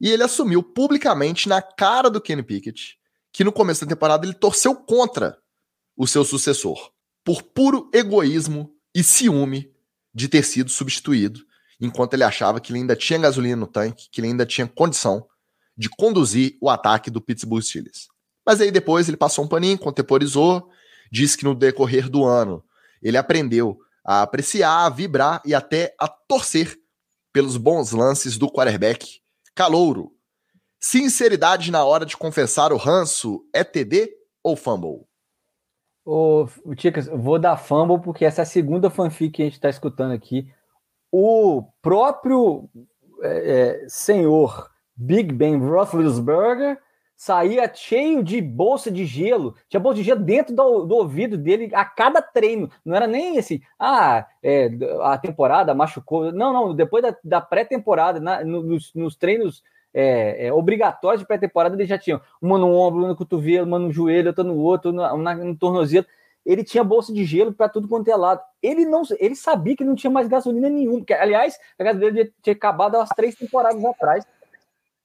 E 0.00 0.10
ele 0.10 0.22
assumiu 0.22 0.62
publicamente 0.62 1.48
na 1.48 1.60
cara 1.60 2.08
do 2.08 2.20
Kenny 2.20 2.44
Pickett 2.44 2.96
que 3.32 3.42
no 3.42 3.52
começo 3.52 3.84
da 3.84 3.88
temporada 3.88 4.24
ele 4.24 4.34
torceu 4.34 4.76
contra 4.76 5.38
o 5.96 6.06
seu 6.06 6.24
sucessor, 6.24 6.92
por 7.24 7.42
puro 7.42 7.90
egoísmo 7.92 8.72
e 8.94 9.02
ciúme 9.02 9.70
de 10.14 10.28
ter 10.28 10.44
sido 10.44 10.70
substituído, 10.70 11.40
enquanto 11.80 12.14
ele 12.14 12.24
achava 12.24 12.60
que 12.60 12.70
ele 12.72 12.80
ainda 12.80 12.94
tinha 12.94 13.18
gasolina 13.18 13.56
no 13.56 13.66
tanque, 13.66 14.08
que 14.10 14.20
ele 14.20 14.28
ainda 14.28 14.46
tinha 14.46 14.66
condição 14.66 15.26
de 15.76 15.88
conduzir 15.88 16.56
o 16.60 16.68
ataque 16.68 17.10
do 17.10 17.20
Pittsburgh 17.20 17.62
Steelers. 17.62 18.08
Mas 18.44 18.60
aí 18.60 18.70
depois 18.70 19.08
ele 19.08 19.16
passou 19.16 19.44
um 19.44 19.48
paninho, 19.48 19.78
contemporizou, 19.78 20.68
disse 21.10 21.36
que 21.36 21.44
no 21.44 21.54
decorrer 21.54 22.08
do 22.08 22.24
ano 22.24 22.62
ele 23.02 23.16
aprendeu 23.16 23.78
a 24.04 24.22
apreciar, 24.22 24.84
a 24.84 24.90
vibrar 24.90 25.40
e 25.44 25.54
até 25.54 25.94
a 25.98 26.08
torcer 26.08 26.76
pelos 27.32 27.56
bons 27.56 27.92
lances 27.92 28.36
do 28.36 28.50
quarterback 28.50 29.20
calouro. 29.54 30.12
Sinceridade 30.80 31.70
na 31.70 31.84
hora 31.84 32.04
de 32.04 32.16
confessar 32.16 32.72
o 32.72 32.76
ranço 32.76 33.44
é 33.54 33.62
TD 33.62 34.10
ou 34.42 34.56
fumble? 34.56 35.06
Ô, 36.04 36.46
Ticas, 36.76 37.06
vou 37.06 37.38
dar 37.38 37.56
fumble 37.56 38.00
porque 38.00 38.24
essa 38.24 38.42
é 38.42 38.44
a 38.44 38.46
segunda 38.46 38.90
fanfic 38.90 39.30
que 39.30 39.42
a 39.42 39.44
gente 39.44 39.54
está 39.54 39.68
escutando 39.68 40.12
aqui. 40.12 40.48
O 41.10 41.62
próprio 41.80 42.68
é, 43.22 43.82
é, 43.84 43.88
senhor 43.88 44.68
Big 44.96 45.32
Ben 45.32 45.58
Roethlisberger 45.58 46.78
saía 47.16 47.72
cheio 47.72 48.24
de 48.24 48.40
bolsa 48.40 48.90
de 48.90 49.06
gelo, 49.06 49.54
tinha 49.68 49.78
bolsa 49.78 49.98
de 49.98 50.02
gelo 50.02 50.24
dentro 50.24 50.56
do, 50.56 50.84
do 50.84 50.96
ouvido 50.96 51.38
dele 51.38 51.70
a 51.72 51.84
cada 51.84 52.20
treino. 52.20 52.68
Não 52.84 52.96
era 52.96 53.06
nem 53.06 53.38
assim, 53.38 53.60
ah, 53.78 54.26
é, 54.42 54.68
a 55.02 55.16
temporada 55.18 55.72
machucou. 55.72 56.32
Não, 56.32 56.52
não, 56.52 56.74
depois 56.74 57.00
da, 57.00 57.16
da 57.22 57.40
pré-temporada, 57.40 58.18
nos, 58.44 58.92
nos, 58.92 59.14
treinos 59.14 59.62
é, 59.94 60.46
é, 60.46 60.52
obrigatórios 60.52 61.20
de 61.20 61.26
pré-temporada, 61.26 61.74
ele 61.74 61.86
já 61.86 61.98
tinha 61.98 62.20
uma 62.40 62.58
no 62.58 62.72
ombro, 62.72 63.00
uma 63.00 63.08
no 63.08 63.16
cotovelo, 63.16 63.66
uma 63.66 63.78
no 63.78 63.92
joelho, 63.92 64.28
outra 64.28 64.44
no 64.44 64.56
outro, 64.56 64.92
no, 64.92 65.16
no 65.16 65.56
tornozelo. 65.56 66.06
Ele 66.44 66.64
tinha 66.64 66.82
bolsa 66.82 67.12
de 67.12 67.24
gelo 67.24 67.52
para 67.52 67.68
tudo 67.68 67.86
quanto 67.86 68.08
é 68.08 68.16
lado. 68.16 68.40
Ele 68.60 68.84
não, 68.84 69.02
ele 69.18 69.36
sabia 69.36 69.76
que 69.76 69.84
não 69.84 69.94
tinha 69.94 70.10
mais 70.10 70.26
gasolina 70.26 70.68
nenhuma, 70.68 70.98
porque, 70.98 71.14
aliás, 71.14 71.56
a 71.78 71.84
gasolina 71.84 72.28
tinha 72.42 72.54
acabado 72.54 72.96
há 72.96 73.06
três 73.06 73.34
temporadas 73.34 73.84
atrás. 73.84 74.26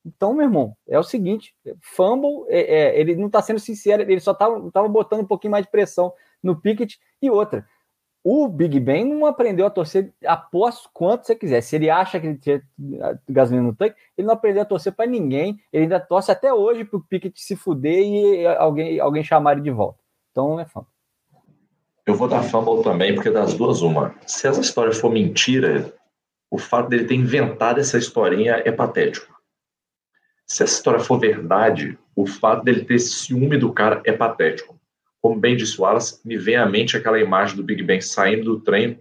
Então, 0.03 0.33
meu 0.33 0.45
irmão, 0.45 0.75
é 0.87 0.97
o 0.97 1.03
seguinte: 1.03 1.53
fumble, 1.81 2.45
é, 2.47 2.59
é, 2.59 2.99
ele 2.99 3.15
não 3.15 3.27
está 3.27 3.41
sendo 3.41 3.59
sincero, 3.59 4.01
ele 4.01 4.19
só 4.19 4.31
estava 4.31 4.87
botando 4.87 5.21
um 5.21 5.27
pouquinho 5.27 5.51
mais 5.51 5.65
de 5.65 5.71
pressão 5.71 6.13
no 6.41 6.55
Pickett. 6.59 6.97
E 7.21 7.29
outra, 7.29 7.67
o 8.29 8.49
Big 8.49 8.77
Ben 8.81 9.05
não 9.05 9.25
aprendeu 9.25 9.65
a 9.65 9.69
torcer 9.69 10.13
após 10.25 10.85
quanto 10.93 11.25
você 11.25 11.33
quiser. 11.33 11.61
Se 11.61 11.77
ele 11.77 11.89
acha 11.89 12.19
que 12.19 12.27
ele 12.27 12.37
tinha 12.37 12.61
gasolina 13.29 13.63
no 13.63 13.73
tanque, 13.73 13.95
ele 14.17 14.27
não 14.27 14.33
aprendeu 14.33 14.63
a 14.63 14.65
torcer 14.65 14.91
para 14.91 15.05
ninguém. 15.05 15.57
Ele 15.71 15.83
ainda 15.83 15.97
torce 15.97 16.29
até 16.29 16.53
hoje 16.53 16.83
para 16.83 16.97
o 16.97 17.01
Pickett 17.01 17.41
se 17.41 17.55
fuder 17.55 18.03
e 18.05 18.45
alguém, 18.45 18.99
alguém 18.99 19.23
chamar 19.23 19.53
ele 19.53 19.61
de 19.61 19.71
volta. 19.71 19.97
Então, 20.29 20.59
é 20.59 20.65
fumble. 20.65 20.89
Eu 22.05 22.15
vou 22.15 22.27
dar 22.27 22.43
fumble 22.43 22.83
também, 22.83 23.15
porque 23.15 23.31
das 23.31 23.53
duas, 23.53 23.81
uma. 23.81 24.13
Se 24.25 24.45
essa 24.45 24.59
história 24.59 24.91
for 24.91 25.09
mentira, 25.09 25.93
o 26.51 26.57
fato 26.57 26.89
dele 26.89 27.05
ter 27.05 27.15
inventado 27.15 27.79
essa 27.79 27.97
historinha 27.97 28.61
é 28.65 28.73
patético. 28.73 29.33
Se 30.45 30.63
essa 30.63 30.73
história 30.73 30.99
for 30.99 31.17
verdade, 31.17 31.97
o 32.13 32.27
fato 32.27 32.65
dele 32.65 32.83
ter 32.83 32.99
ciúme 32.99 33.57
do 33.57 33.71
cara 33.71 34.01
é 34.05 34.11
patético. 34.11 34.76
Como 35.21 35.39
bem 35.39 35.55
disse 35.55 35.79
Wallace, 35.79 36.19
me 36.23 36.37
vem 36.37 36.55
à 36.55 36.65
mente 36.65 36.95
aquela 36.95 37.19
imagem 37.19 37.55
do 37.55 37.63
Big 37.63 37.83
Ben 37.83 37.99
saindo 37.99 38.43
do 38.43 38.59
treino, 38.59 38.99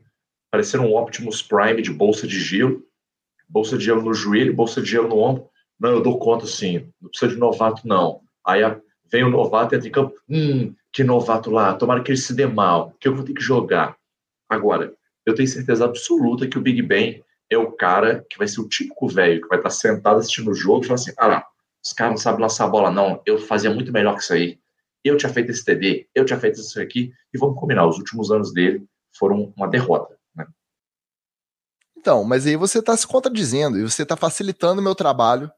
parecendo 0.50 0.84
um 0.84 0.96
Optimus 0.96 1.42
Prime 1.42 1.82
de 1.82 1.92
bolsa 1.92 2.26
de 2.26 2.38
gelo, 2.38 2.82
bolsa 3.48 3.76
de 3.76 3.84
gelo 3.84 4.02
no 4.02 4.14
joelho, 4.14 4.54
bolsa 4.54 4.80
de 4.80 4.90
gelo 4.90 5.08
no 5.08 5.18
ombro. 5.18 5.48
Não, 5.78 5.90
eu 5.90 6.02
dou 6.02 6.18
conta 6.18 6.46
sim, 6.46 6.90
não 7.00 7.10
precisa 7.10 7.32
de 7.32 7.38
novato 7.38 7.86
não. 7.86 8.22
Aí 8.44 8.62
vem 9.10 9.24
o 9.24 9.30
novato 9.30 9.74
entra 9.74 9.86
em 9.86 9.92
campo, 9.92 10.14
hum, 10.28 10.74
que 10.92 11.04
novato 11.04 11.50
lá, 11.50 11.74
tomara 11.74 12.02
que 12.02 12.10
ele 12.10 12.18
se 12.18 12.34
dê 12.34 12.46
mal, 12.46 12.94
que 12.98 13.06
eu 13.06 13.14
vou 13.14 13.24
ter 13.24 13.34
que 13.34 13.42
jogar. 13.42 13.96
Agora, 14.48 14.94
eu 15.26 15.34
tenho 15.34 15.48
certeza 15.48 15.84
absoluta 15.84 16.46
que 16.46 16.56
o 16.56 16.60
Big 16.60 16.80
Ben 16.82 17.22
é 17.50 17.58
o 17.58 17.72
cara 17.72 18.24
que 18.28 18.38
vai 18.38 18.48
ser 18.48 18.60
o 18.60 18.68
típico 18.68 19.08
velho 19.08 19.40
que 19.40 19.48
vai 19.48 19.58
estar 19.58 19.70
sentado 19.70 20.18
assistindo 20.18 20.50
o 20.50 20.54
jogo 20.54 20.84
e 20.84 20.86
falar 20.86 20.94
assim: 20.94 21.12
ah 21.18 21.26
lá, 21.26 21.46
os 21.84 21.92
caras 21.92 22.12
não 22.12 22.18
sabem 22.18 22.40
lançar 22.40 22.64
a 22.64 22.68
bola, 22.68 22.90
não. 22.90 23.20
Eu 23.26 23.38
fazia 23.38 23.70
muito 23.70 23.92
melhor 23.92 24.14
que 24.16 24.22
isso 24.22 24.32
aí. 24.32 24.58
Eu 25.06 25.16
tinha 25.16 25.32
feito 25.32 25.50
esse 25.50 25.64
TD, 25.64 26.08
eu 26.14 26.24
tinha 26.24 26.38
feito 26.38 26.60
isso 26.60 26.80
aqui. 26.80 27.12
E 27.32 27.38
vamos 27.38 27.58
combinar, 27.58 27.86
os 27.86 27.98
últimos 27.98 28.30
anos 28.30 28.52
dele 28.52 28.84
foram 29.16 29.52
uma 29.56 29.68
derrota. 29.68 30.16
Né? 30.34 30.46
Então, 31.96 32.24
mas 32.24 32.46
aí 32.46 32.56
você 32.56 32.78
está 32.80 32.96
se 32.96 33.06
contradizendo 33.06 33.78
e 33.78 33.82
você 33.82 34.02
está 34.02 34.16
facilitando 34.16 34.80
o 34.80 34.84
meu 34.84 34.94
trabalho 34.94 35.50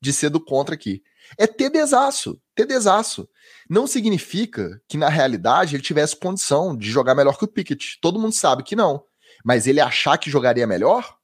de 0.00 0.12
ser 0.12 0.30
do 0.30 0.40
contra 0.40 0.74
aqui. 0.74 1.02
É 1.38 1.46
ter 1.46 1.70
desaço, 1.70 2.40
ter 2.54 2.66
desaço. 2.66 3.28
Não 3.68 3.86
significa 3.86 4.80
que 4.88 4.96
na 4.96 5.08
realidade 5.08 5.74
ele 5.74 5.82
tivesse 5.82 6.16
condição 6.16 6.76
de 6.76 6.90
jogar 6.90 7.14
melhor 7.14 7.36
que 7.38 7.44
o 7.44 7.48
Pickett. 7.48 7.98
Todo 8.00 8.18
mundo 8.18 8.32
sabe 8.32 8.62
que 8.62 8.76
não. 8.76 9.02
Mas 9.44 9.66
ele 9.66 9.80
achar 9.80 10.18
que 10.18 10.30
jogaria 10.30 10.66
melhor, 10.66 11.16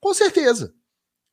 com 0.00 0.12
certeza. 0.12 0.74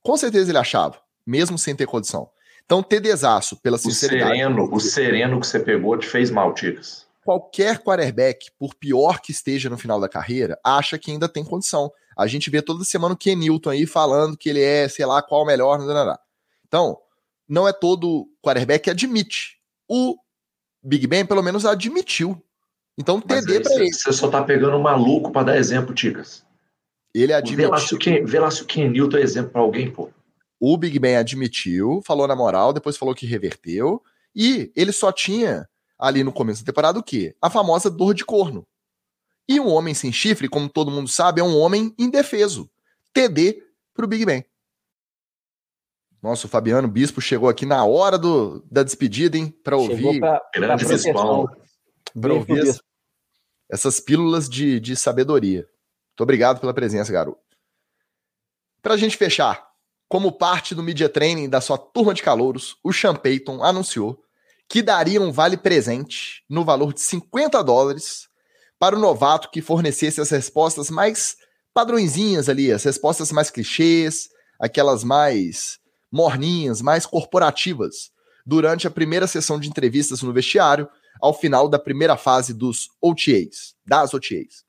Com 0.02 0.16
certeza 0.16 0.50
ele 0.50 0.58
achava, 0.58 1.00
mesmo 1.26 1.58
sem 1.58 1.74
ter 1.74 1.86
condição. 1.86 2.30
Então, 2.64 2.82
ter 2.82 3.00
desaço 3.00 3.60
pela 3.60 3.76
sinceridade. 3.76 4.32
O 4.32 4.34
sereno, 4.34 4.74
o 4.74 4.80
sereno 4.80 5.40
que 5.40 5.46
você 5.46 5.60
pegou 5.60 5.98
te 5.98 6.06
fez 6.06 6.30
mal, 6.30 6.54
Ticas. 6.54 7.06
Qualquer 7.24 7.78
quarterback, 7.78 8.50
por 8.58 8.74
pior 8.74 9.20
que 9.20 9.32
esteja 9.32 9.70
no 9.70 9.78
final 9.78 10.00
da 10.00 10.08
carreira, 10.08 10.58
acha 10.64 10.98
que 10.98 11.10
ainda 11.10 11.28
tem 11.28 11.44
condição. 11.44 11.90
A 12.16 12.26
gente 12.26 12.50
vê 12.50 12.62
toda 12.62 12.84
semana 12.84 13.14
o 13.14 13.16
Ken 13.16 13.36
Newton 13.36 13.70
aí 13.70 13.86
falando 13.86 14.36
que 14.36 14.48
ele 14.48 14.62
é, 14.62 14.88
sei 14.88 15.04
lá, 15.04 15.22
qual 15.22 15.42
o 15.42 15.46
melhor. 15.46 15.78
Não, 15.78 15.86
não, 15.86 16.06
não. 16.06 16.18
Então, 16.66 16.98
não 17.48 17.68
é 17.68 17.72
todo 17.72 18.28
quarterback 18.42 18.84
que 18.84 18.90
admite. 18.90 19.58
O 19.88 20.16
Big 20.82 21.06
Ben, 21.06 21.24
pelo 21.26 21.42
menos, 21.42 21.66
admitiu. 21.66 22.40
Então, 22.96 23.20
TD 23.20 23.60
para 23.60 23.74
ele. 23.74 23.92
Você 23.92 24.12
só 24.12 24.28
tá 24.28 24.42
pegando 24.42 24.76
um 24.76 24.82
maluco 24.82 25.30
para 25.30 25.46
dar 25.46 25.56
exemplo, 25.56 25.94
Ticas. 25.94 26.44
Ele 27.14 27.32
admitiu. 27.32 27.70
Vê 28.26 28.38
lá 28.38 28.50
se 28.50 28.62
o 28.62 28.66
Ken 28.66 28.88
Newton 28.88 29.16
é 29.16 29.22
exemplo 29.22 29.50
para 29.50 29.60
alguém, 29.60 29.90
pô. 29.90 30.10
O 30.66 30.78
Big 30.78 30.98
Ben 30.98 31.16
admitiu, 31.16 32.00
falou 32.06 32.26
na 32.26 32.34
moral, 32.34 32.72
depois 32.72 32.96
falou 32.96 33.14
que 33.14 33.26
reverteu. 33.26 34.02
E 34.34 34.72
ele 34.74 34.92
só 34.92 35.12
tinha 35.12 35.68
ali 35.98 36.24
no 36.24 36.32
começo 36.32 36.62
da 36.62 36.72
temporada 36.72 36.98
o 36.98 37.02
quê? 37.02 37.36
A 37.38 37.50
famosa 37.50 37.90
dor 37.90 38.14
de 38.14 38.24
corno. 38.24 38.66
E 39.46 39.60
um 39.60 39.68
homem 39.68 39.92
sem 39.92 40.10
chifre, 40.10 40.48
como 40.48 40.66
todo 40.66 40.90
mundo 40.90 41.06
sabe, 41.06 41.42
é 41.42 41.44
um 41.44 41.54
homem 41.58 41.94
indefeso. 41.98 42.70
TD 43.12 43.62
pro 43.92 44.06
Big 44.06 44.24
Ben. 44.24 44.42
Nossa, 46.22 46.46
o 46.46 46.48
Fabiano 46.48 46.88
Bispo 46.88 47.20
chegou 47.20 47.50
aqui 47.50 47.66
na 47.66 47.84
hora 47.84 48.16
do, 48.16 48.64
da 48.70 48.82
despedida, 48.82 49.36
hein? 49.36 49.54
Para 49.62 49.76
ouvir. 49.76 50.18
Pra, 50.18 50.40
pra, 50.40 50.78
pra 52.22 52.32
ouvir 52.32 52.80
essas 53.70 54.00
pílulas 54.00 54.48
de, 54.48 54.80
de 54.80 54.96
sabedoria. 54.96 55.60
Muito 55.60 56.22
obrigado 56.22 56.58
pela 56.58 56.72
presença, 56.72 57.12
garoto. 57.12 57.42
Para 58.80 58.94
a 58.94 58.96
gente 58.96 59.18
fechar, 59.18 59.73
como 60.14 60.30
parte 60.30 60.76
do 60.76 60.82
media 60.84 61.08
training 61.08 61.48
da 61.48 61.60
sua 61.60 61.76
turma 61.76 62.14
de 62.14 62.22
calouros, 62.22 62.76
o 62.84 62.92
Sean 62.92 63.16
Payton 63.16 63.64
anunciou 63.64 64.22
que 64.68 64.80
daria 64.80 65.20
um 65.20 65.32
vale 65.32 65.56
presente 65.56 66.44
no 66.48 66.64
valor 66.64 66.94
de 66.94 67.00
50 67.00 67.60
dólares 67.64 68.28
para 68.78 68.94
o 68.94 68.98
novato 69.00 69.50
que 69.50 69.60
fornecesse 69.60 70.20
as 70.20 70.30
respostas 70.30 70.88
mais 70.88 71.36
padrõezinhas 71.74 72.48
ali, 72.48 72.70
as 72.70 72.84
respostas 72.84 73.32
mais 73.32 73.50
clichês, 73.50 74.28
aquelas 74.60 75.02
mais 75.02 75.80
morninhas, 76.12 76.80
mais 76.80 77.04
corporativas, 77.04 78.12
durante 78.46 78.86
a 78.86 78.92
primeira 78.92 79.26
sessão 79.26 79.58
de 79.58 79.68
entrevistas 79.68 80.22
no 80.22 80.32
vestiário, 80.32 80.88
ao 81.20 81.34
final 81.34 81.68
da 81.68 81.76
primeira 81.76 82.16
fase 82.16 82.54
dos 82.54 82.88
OTAs, 83.02 83.74
das 83.84 84.14
OTAs 84.14 84.64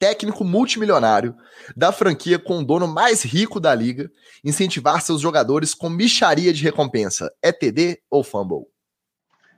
técnico 0.00 0.42
multimilionário 0.42 1.36
da 1.76 1.92
franquia 1.92 2.38
com 2.38 2.58
o 2.58 2.64
dono 2.64 2.88
mais 2.88 3.22
rico 3.22 3.60
da 3.60 3.74
liga, 3.74 4.10
incentivar 4.42 5.02
seus 5.02 5.20
jogadores 5.20 5.74
com 5.74 5.90
micharia 5.90 6.54
de 6.54 6.64
recompensa. 6.64 7.30
É 7.42 7.52
TD 7.52 8.00
ou 8.10 8.24
fumble? 8.24 8.66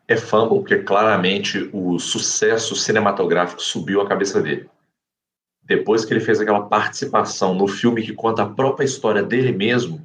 É 0.09 0.17
fumble, 0.17 0.59
porque 0.59 0.79
claramente 0.81 1.71
o 1.73 1.97
sucesso 2.01 2.75
cinematográfico 2.75 3.63
subiu 3.63 4.01
a 4.01 4.09
cabeça 4.09 4.43
dele. 4.43 4.69
Depois 5.63 6.05
que 6.05 6.13
ele 6.13 6.21
fez 6.21 6.41
aquela 6.41 6.67
participação 6.67 7.55
no 7.55 7.69
filme 7.69 8.03
que 8.03 8.13
conta 8.13 8.43
a 8.43 8.49
própria 8.49 8.85
história 8.85 9.23
dele 9.23 9.53
mesmo, 9.53 10.05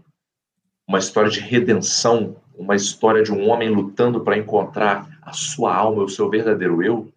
uma 0.88 1.00
história 1.00 1.32
de 1.32 1.40
redenção, 1.40 2.38
uma 2.56 2.76
história 2.76 3.24
de 3.24 3.32
um 3.32 3.50
homem 3.50 3.70
lutando 3.70 4.22
para 4.22 4.38
encontrar 4.38 5.10
a 5.22 5.34
sua 5.34 5.76
alma, 5.76 6.04
o 6.04 6.10
seu 6.10 6.30
verdadeiro 6.30 6.84
eu, 6.84 7.12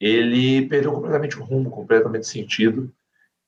ele 0.00 0.66
perdeu 0.68 0.92
completamente 0.92 1.38
o 1.38 1.44
rumo, 1.44 1.70
completamente 1.70 2.26
sentido. 2.26 2.92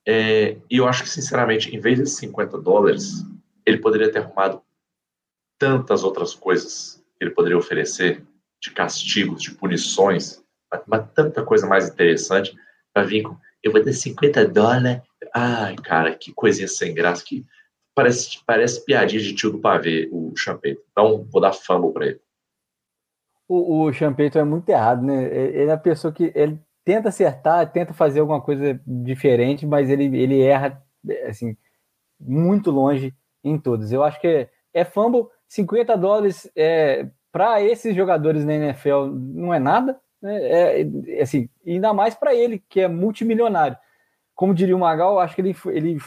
É, 0.07 0.57
e 0.69 0.77
eu 0.77 0.87
acho 0.87 1.03
que, 1.03 1.09
sinceramente, 1.09 1.75
em 1.75 1.79
vez 1.79 1.99
de 1.99 2.07
50 2.07 2.57
dólares, 2.59 3.25
ele 3.65 3.77
poderia 3.77 4.11
ter 4.11 4.19
arrumado 4.19 4.61
tantas 5.57 6.03
outras 6.03 6.33
coisas 6.33 7.03
que 7.17 7.23
ele 7.25 7.31
poderia 7.31 7.57
oferecer, 7.57 8.23
de 8.61 8.71
castigos, 8.71 9.41
de 9.41 9.51
punições, 9.51 10.43
mas 10.87 11.05
tanta 11.13 11.43
coisa 11.43 11.67
mais 11.67 11.87
interessante 11.87 12.55
para 12.93 13.03
vir 13.03 13.23
com 13.23 13.37
eu 13.61 13.71
vou 13.71 13.83
ter 13.83 13.93
50 13.93 14.47
dólares. 14.47 15.01
Ai, 15.33 15.75
cara, 15.75 16.15
que 16.15 16.33
coisinha 16.33 16.67
sem 16.67 16.93
graça, 16.93 17.23
que 17.25 17.45
parece, 17.93 18.39
parece 18.45 18.85
piadinha 18.85 19.21
de 19.21 19.35
tio 19.35 19.51
do 19.51 19.59
pavê, 19.59 20.07
o 20.11 20.33
Champeito. 20.35 20.81
Então, 20.91 21.27
vou 21.29 21.41
dar 21.41 21.53
fumble 21.53 21.91
para 21.91 22.07
ele. 22.07 22.21
O, 23.49 23.85
o 23.85 23.91
Champeito 23.91 24.37
é 24.37 24.43
muito 24.43 24.69
errado, 24.69 25.03
né? 25.03 25.25
Ele 25.25 25.71
é 25.71 25.73
a 25.73 25.77
pessoa 25.77 26.13
que 26.13 26.31
ele 26.35 26.61
tenta 26.85 27.09
acertar, 27.09 27.71
tenta 27.71 27.93
fazer 27.93 28.19
alguma 28.19 28.39
coisa 28.39 28.79
diferente, 28.85 29.65
mas 29.65 29.89
ele, 29.89 30.05
ele 30.15 30.41
erra, 30.41 30.81
assim, 31.27 31.57
muito 32.19 32.71
longe 32.71 33.13
em 33.43 33.57
todos. 33.57 33.91
Eu 33.91 34.03
acho 34.03 34.21
que 34.21 34.27
é, 34.27 34.49
é 34.73 34.85
fumble, 34.85 35.27
50 35.47 35.97
dólares 35.97 36.49
é, 36.55 37.07
para 37.31 37.61
esses 37.61 37.95
jogadores 37.95 38.45
na 38.45 38.53
NFL 38.53 39.07
não 39.11 39.53
é 39.53 39.59
nada, 39.59 39.99
né? 40.21 40.37
É, 40.41 40.81
é, 41.07 41.21
assim, 41.21 41.49
ainda 41.65 41.93
mais 41.93 42.13
para 42.13 42.35
ele, 42.35 42.63
que 42.69 42.81
é 42.81 42.87
multimilionário. 42.87 43.77
Como 44.35 44.53
diria 44.53 44.75
o 44.75 44.79
Magal, 44.79 45.19
acho 45.19 45.35
que 45.35 45.41
ele, 45.41 45.55
ele, 45.65 45.97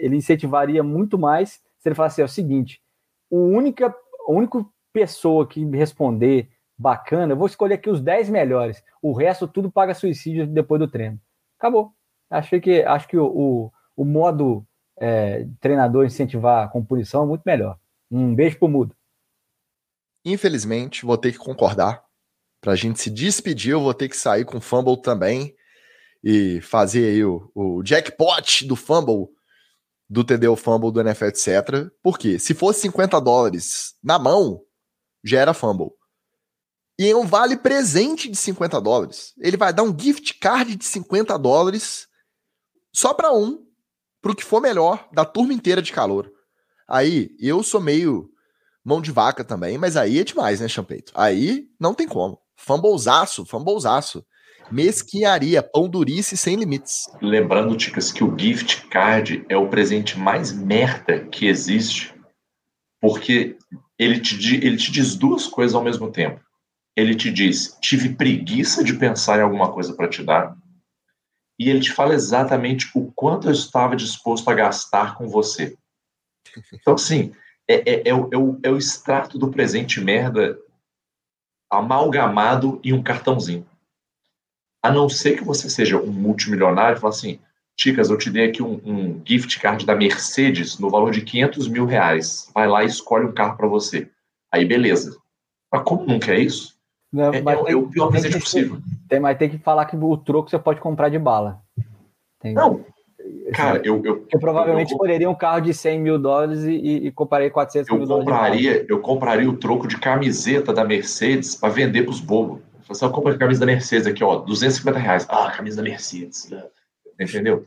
ele 0.00 0.16
incentivaria 0.16 0.82
muito 0.82 1.18
mais 1.18 1.60
se 1.86 1.88
ele 1.88 1.94
falasse 1.94 2.20
assim, 2.20 2.22
é 2.22 2.24
o 2.24 2.28
seguinte: 2.28 2.82
o 3.30 3.38
única, 3.38 3.88
a 3.88 4.32
única 4.32 4.64
pessoa 4.92 5.46
que 5.46 5.64
responder 5.66 6.48
bacana, 6.78 7.32
eu 7.32 7.36
vou 7.36 7.46
escolher 7.46 7.74
aqui 7.74 7.88
os 7.88 8.00
10 8.00 8.28
melhores. 8.28 8.82
O 9.00 9.12
resto 9.12 9.48
tudo 9.48 9.70
paga 9.70 9.94
suicídio 9.94 10.46
depois 10.46 10.80
do 10.80 10.88
treino. 10.88 11.20
Acabou. 11.58 11.92
Achei 12.30 12.60
que, 12.60 12.82
acho 12.82 13.08
que 13.08 13.16
o, 13.16 13.26
o, 13.26 13.72
o 13.96 14.04
modo 14.04 14.66
é, 14.98 15.46
treinador 15.60 16.04
incentivar 16.04 16.70
com 16.70 16.84
punição 16.84 17.22
é 17.22 17.26
muito 17.26 17.42
melhor. 17.44 17.78
Um 18.10 18.34
beijo 18.34 18.58
pro 18.58 18.68
mudo. 18.68 18.94
Infelizmente, 20.24 21.06
vou 21.06 21.16
ter 21.16 21.32
que 21.32 21.38
concordar. 21.38 22.04
Para 22.60 22.72
a 22.72 22.76
gente 22.76 23.00
se 23.00 23.10
despedir, 23.10 23.72
eu 23.72 23.80
vou 23.80 23.94
ter 23.94 24.08
que 24.08 24.16
sair 24.16 24.44
com 24.44 24.60
fumble 24.60 25.00
também 25.00 25.54
e 26.22 26.60
fazer 26.60 27.06
aí 27.06 27.24
o, 27.24 27.50
o 27.54 27.82
jackpot 27.82 28.66
do 28.66 28.74
fumble, 28.74 29.28
do 30.08 30.24
TD 30.24 30.54
fumble 30.56 30.90
do 30.90 31.00
NFL, 31.00 31.26
etc. 31.26 31.48
Porque 32.02 32.38
se 32.38 32.54
fosse 32.54 32.80
50 32.80 33.20
dólares 33.20 33.94
na 34.02 34.18
mão, 34.18 34.60
já 35.22 35.40
era 35.40 35.54
fumble. 35.54 35.90
E 36.98 37.10
é 37.10 37.16
um 37.16 37.26
vale 37.26 37.56
presente 37.56 38.28
de 38.28 38.36
50 38.36 38.80
dólares. 38.80 39.34
Ele 39.38 39.56
vai 39.56 39.72
dar 39.72 39.82
um 39.82 39.96
gift 39.98 40.38
card 40.38 40.76
de 40.76 40.84
50 40.84 41.38
dólares 41.38 42.08
só 42.92 43.12
para 43.12 43.32
um, 43.32 43.66
para 44.22 44.32
o 44.32 44.34
que 44.34 44.44
for 44.44 44.60
melhor 44.62 45.06
da 45.12 45.24
turma 45.24 45.52
inteira 45.52 45.82
de 45.82 45.92
calor. 45.92 46.32
Aí, 46.88 47.30
eu 47.38 47.62
sou 47.62 47.80
meio 47.80 48.30
mão 48.84 49.00
de 49.02 49.10
vaca 49.10 49.44
também, 49.44 49.76
mas 49.76 49.96
aí 49.96 50.20
é 50.20 50.24
demais, 50.24 50.60
né, 50.60 50.68
Champeito? 50.68 51.12
Aí 51.14 51.66
não 51.78 51.92
tem 51.92 52.06
como. 52.06 52.40
Fumblezaço, 52.56 53.44
fumblezaço. 53.44 54.24
Mesquinharia, 54.70 55.62
pão 55.62 55.88
durice 55.88 56.36
sem 56.36 56.56
limites. 56.56 57.06
Lembrando, 57.20 57.76
Ticas, 57.76 58.10
que 58.10 58.24
o 58.24 58.36
gift 58.36 58.88
card 58.88 59.44
é 59.48 59.56
o 59.56 59.68
presente 59.68 60.18
mais 60.18 60.52
merda 60.52 61.24
que 61.26 61.46
existe, 61.46 62.14
porque 63.00 63.56
ele 63.98 64.18
te, 64.20 64.56
ele 64.56 64.76
te 64.76 64.90
diz 64.90 65.14
duas 65.14 65.46
coisas 65.46 65.74
ao 65.74 65.84
mesmo 65.84 66.10
tempo. 66.10 66.40
Ele 66.96 67.14
te 67.14 67.30
diz, 67.30 67.76
tive 67.80 68.14
preguiça 68.14 68.82
de 68.82 68.94
pensar 68.94 69.38
em 69.38 69.42
alguma 69.42 69.70
coisa 69.70 69.94
para 69.94 70.08
te 70.08 70.22
dar, 70.22 70.56
e 71.58 71.70
ele 71.70 71.80
te 71.80 71.92
fala 71.92 72.14
exatamente 72.14 72.90
o 72.94 73.10
quanto 73.12 73.48
eu 73.48 73.52
estava 73.52 73.96
disposto 73.96 74.48
a 74.48 74.54
gastar 74.54 75.14
com 75.14 75.28
você. 75.28 75.76
Então, 76.72 76.94
assim, 76.94 77.32
é, 77.68 77.90
é, 77.90 78.08
é, 78.08 78.14
o, 78.14 78.28
é, 78.32 78.36
o, 78.36 78.60
é 78.62 78.70
o 78.70 78.76
extrato 78.76 79.38
do 79.38 79.50
presente 79.50 80.00
merda 80.00 80.58
amalgamado 81.70 82.80
em 82.84 82.92
um 82.92 83.02
cartãozinho. 83.02 83.66
A 84.82 84.90
não 84.90 85.08
ser 85.08 85.36
que 85.36 85.44
você 85.44 85.68
seja 85.68 86.00
um 86.00 86.12
multimilionário 86.12 86.96
e 86.96 87.00
fale 87.00 87.14
assim, 87.14 87.40
Ticas, 87.76 88.08
eu 88.08 88.16
te 88.16 88.30
dei 88.30 88.48
aqui 88.48 88.62
um, 88.62 88.80
um, 88.84 89.22
gift 89.24 89.58
card 89.60 89.84
da 89.84 89.94
Mercedes 89.94 90.78
no 90.78 90.88
valor 90.88 91.10
de 91.10 91.22
500 91.22 91.68
mil 91.68 91.84
reais. 91.84 92.50
Vai 92.54 92.68
lá 92.68 92.82
e 92.82 92.86
escolhe 92.86 93.26
um 93.26 93.32
carro 93.32 93.56
para 93.56 93.66
você. 93.66 94.10
Aí, 94.50 94.64
beleza. 94.64 95.18
Mas 95.70 95.82
como 95.82 96.06
não 96.06 96.18
quer 96.18 96.38
isso? 96.38 96.75
Não, 97.12 97.32
é, 97.32 97.38
é, 97.38 97.42
tem, 97.42 97.72
é, 97.72 97.76
o 97.76 97.88
pior 97.88 98.08
presente 98.08 98.38
possível. 98.38 98.78
Tem, 99.08 99.20
mas 99.20 99.38
tem 99.38 99.48
que 99.48 99.58
falar 99.58 99.86
que 99.86 99.96
o 99.96 100.16
troco 100.16 100.50
você 100.50 100.58
pode 100.58 100.80
comprar 100.80 101.08
de 101.08 101.18
bala. 101.18 101.60
Tem, 102.40 102.52
não, 102.52 102.84
Cara, 103.52 103.80
eu. 103.84 104.02
eu 104.04 104.26
eu 104.32 104.40
provavelmente 104.40 104.92
eu, 104.92 104.96
escolheria 104.96 105.30
um 105.30 105.34
carro 105.34 105.60
de 105.60 105.72
100 105.72 106.00
mil 106.00 106.18
dólares 106.18 106.64
e, 106.64 106.72
e, 106.72 107.06
e 107.06 107.12
compraria 107.12 107.50
400 107.50 107.88
eu 107.88 107.96
mil 107.96 108.06
compraria, 108.06 108.70
dólares. 108.70 108.90
Eu 108.90 109.00
compraria 109.00 109.48
o 109.50 109.56
troco 109.56 109.86
de 109.86 109.98
camiseta 109.98 110.72
da 110.72 110.84
Mercedes 110.84 111.54
para 111.54 111.68
vender 111.68 112.02
para 112.02 112.10
os 112.10 112.20
bobos. 112.20 112.60
Você 112.86 113.04
assim, 113.04 113.14
compra 113.14 113.34
a 113.34 113.38
camisa 113.38 113.60
da 113.60 113.66
Mercedes 113.66 114.06
aqui, 114.06 114.22
ó, 114.22 114.36
250 114.36 114.98
reais. 114.98 115.26
Ah, 115.28 115.50
camisa 115.50 115.76
da 115.76 115.82
Mercedes. 115.82 116.50
Entendeu? 117.20 117.64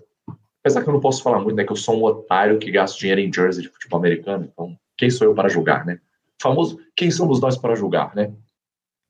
Apesar 0.61 0.82
que 0.82 0.90
eu 0.90 0.94
não 0.94 1.02
posso 1.02 1.24
falar 1.24 1.40
muito, 1.40 1.56
né? 1.56 1.64
Que 1.64 1.72
eu 1.72 1.76
sou 1.76 1.98
um 1.98 2.03
otário 2.03 2.57
que 2.60 2.72
gasta 2.72 2.98
dinheiro 2.98 3.22
em 3.22 3.34
jersey 3.34 3.64
de 3.64 3.70
futebol 3.70 3.99
americano. 3.99 4.49
Então, 4.52 4.76
quem 4.98 5.10
sou 5.10 5.28
eu 5.28 5.34
para 5.34 5.49
julgar, 5.49 5.86
né? 5.86 5.99
famoso, 6.41 6.80
quem 6.95 7.11
somos 7.11 7.40
nós 7.41 7.57
para 7.57 7.76
julgar, 7.76 8.16
né? 8.16 8.32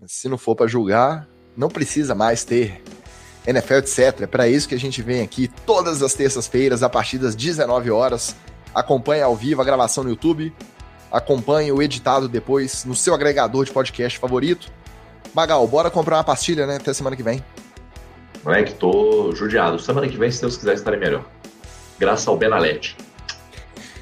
Se 0.05 0.29
não 0.29 0.37
for 0.37 0.55
para 0.55 0.65
julgar, 0.65 1.27
não 1.57 1.67
precisa 1.67 2.15
mais 2.15 2.45
ter 2.45 2.81
NFL, 3.45 3.75
etc. 3.75 4.21
É 4.21 4.27
para 4.27 4.47
isso 4.47 4.67
que 4.67 4.75
a 4.75 4.79
gente 4.79 5.01
vem 5.01 5.21
aqui 5.21 5.49
todas 5.65 6.01
as 6.01 6.13
terças-feiras, 6.13 6.83
a 6.83 6.89
partir 6.89 7.17
das 7.17 7.35
19 7.35 7.91
horas. 7.91 8.33
Acompanhe 8.73 9.21
ao 9.21 9.35
vivo 9.35 9.61
a 9.61 9.65
gravação 9.65 10.03
no 10.03 10.09
YouTube. 10.09 10.53
Acompanhe 11.11 11.71
o 11.71 11.81
editado 11.81 12.29
depois 12.29 12.85
no 12.85 12.95
seu 12.95 13.13
agregador 13.13 13.65
de 13.65 13.71
podcast 13.71 14.17
favorito. 14.17 14.71
Magal, 15.33 15.67
bora 15.67 15.91
comprar 15.91 16.17
uma 16.17 16.23
pastilha, 16.23 16.65
né? 16.65 16.77
Até 16.77 16.93
semana 16.93 17.15
que 17.15 17.23
vem. 17.23 17.43
Moleque, 18.43 18.73
tô 18.75 19.33
judiado. 19.35 19.79
Semana 19.79 20.07
que 20.07 20.17
vem, 20.17 20.31
se 20.31 20.39
Deus 20.39 20.55
quiser, 20.55 20.75
estarei 20.75 20.99
melhor. 20.99 21.25
Graças 21.99 22.25
ao 22.25 22.37
Benalete. 22.37 22.95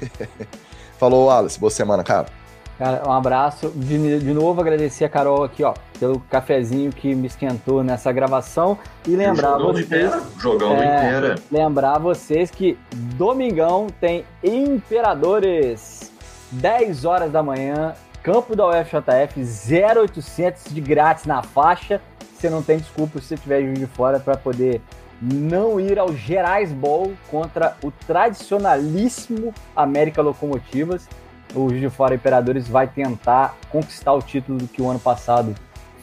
Falou, 0.96 1.28
Alice. 1.28 1.58
Boa 1.58 1.70
semana, 1.70 2.04
cara. 2.04 2.37
Cara, 2.78 3.02
um 3.06 3.12
abraço. 3.12 3.70
De, 3.74 4.20
de 4.20 4.32
novo, 4.32 4.60
agradecer 4.60 5.04
a 5.04 5.08
Carol 5.08 5.42
aqui, 5.42 5.64
ó, 5.64 5.74
pelo 5.98 6.20
cafezinho 6.20 6.92
que 6.92 7.12
me 7.12 7.26
esquentou 7.26 7.82
nessa 7.82 8.12
gravação. 8.12 8.78
E 9.06 9.16
lembrar 9.16 9.58
jogão 9.58 9.72
vocês. 9.72 10.12
Jogão 10.38 10.76
é, 10.76 11.06
inteira. 11.06 11.34
Lembrar 11.50 11.98
vocês 11.98 12.50
que 12.50 12.78
domingão 12.94 13.88
tem 14.00 14.24
Imperadores. 14.44 16.12
10 16.50 17.04
horas 17.04 17.30
da 17.30 17.42
manhã, 17.42 17.94
campo 18.22 18.56
da 18.56 18.66
UFJF, 18.68 19.38
0800 19.38 20.72
de 20.72 20.80
grátis 20.80 21.26
na 21.26 21.42
faixa. 21.42 22.00
Você 22.32 22.48
não 22.48 22.62
tem 22.62 22.78
desculpa 22.78 23.20
se 23.20 23.26
você 23.26 23.36
tiver 23.36 23.72
de 23.74 23.86
fora 23.86 24.20
para 24.20 24.36
poder 24.36 24.80
não 25.20 25.80
ir 25.80 25.98
ao 25.98 26.14
Gerais 26.14 26.72
Bowl 26.72 27.12
contra 27.28 27.76
o 27.82 27.90
tradicionalíssimo 27.90 29.52
América 29.74 30.22
Locomotivas 30.22 31.08
o 31.54 31.68
Juiz 31.68 31.80
de 31.80 31.90
Fora 31.90 32.14
Imperadores 32.14 32.68
vai 32.68 32.86
tentar 32.86 33.56
conquistar 33.70 34.12
o 34.12 34.22
título 34.22 34.66
que 34.68 34.82
o 34.82 34.88
ano 34.88 34.98
passado 34.98 35.54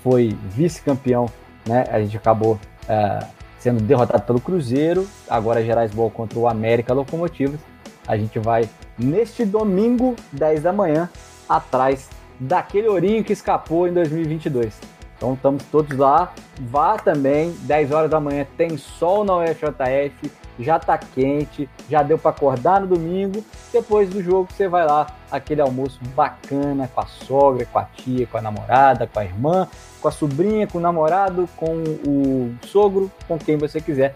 foi 0.04 0.38
vice-campeão, 0.50 1.28
né? 1.68 1.86
A 1.90 2.00
gente 2.00 2.18
acabou 2.18 2.60
é, 2.88 3.26
sendo 3.60 3.82
derrotado 3.82 4.24
pelo 4.24 4.40
Cruzeiro, 4.40 5.08
agora 5.30 5.64
Gerais 5.64 5.92
Bowl 5.92 6.12
contra 6.12 6.38
o 6.38 6.48
América 6.48 6.94
Locomotivas. 6.94 7.60
A 8.08 8.16
gente 8.18 8.38
vai 8.38 8.70
neste 8.98 9.44
domingo, 9.46 10.16
10 10.32 10.64
da 10.64 10.72
manhã, 10.72 11.10
atrás 11.50 12.10
daquele 12.40 12.88
ourinho 12.88 13.24
que 13.24 13.34
escapou 13.34 13.88
em 13.88 13.94
2022. 13.94 14.95
Então 15.18 15.34
estamos 15.34 15.64
todos 15.66 15.98
lá. 15.98 16.34
Vá 16.60 16.98
também, 16.98 17.52
10 17.62 17.92
horas 17.92 18.10
da 18.10 18.20
manhã 18.20 18.46
tem 18.58 18.78
sol 18.78 19.24
na 19.24 19.38
UFJF, 19.38 20.32
já 20.60 20.80
tá 20.80 20.98
quente, 20.98 21.70
já 21.90 22.02
deu 22.02 22.18
para 22.18 22.32
acordar 22.32 22.82
no 22.82 22.88
domingo. 22.88 23.44
Depois 23.72 24.10
do 24.10 24.22
jogo 24.22 24.48
você 24.52 24.68
vai 24.68 24.86
lá, 24.86 25.08
aquele 25.32 25.62
almoço 25.62 26.00
bacana 26.16 26.90
com 26.94 27.02
a 27.02 27.06
sogra, 27.06 27.66
com 27.66 27.80
a 27.80 27.84
tia, 27.84 28.28
com 28.28 28.38
a 28.38 28.42
namorada, 28.42 29.08
com 29.08 29.20
a 29.20 29.26
irmã, 29.26 29.68
com 30.02 30.08
a 30.08 30.12
sobrinha, 30.12 30.68
com 30.68 30.78
o 30.78 30.82
namorado, 30.82 31.50
com 31.58 31.84
o 32.08 32.56
sogro, 32.66 33.12
com 33.28 33.38
quem 33.38 33.58
você 33.58 33.82
quiser, 33.82 34.14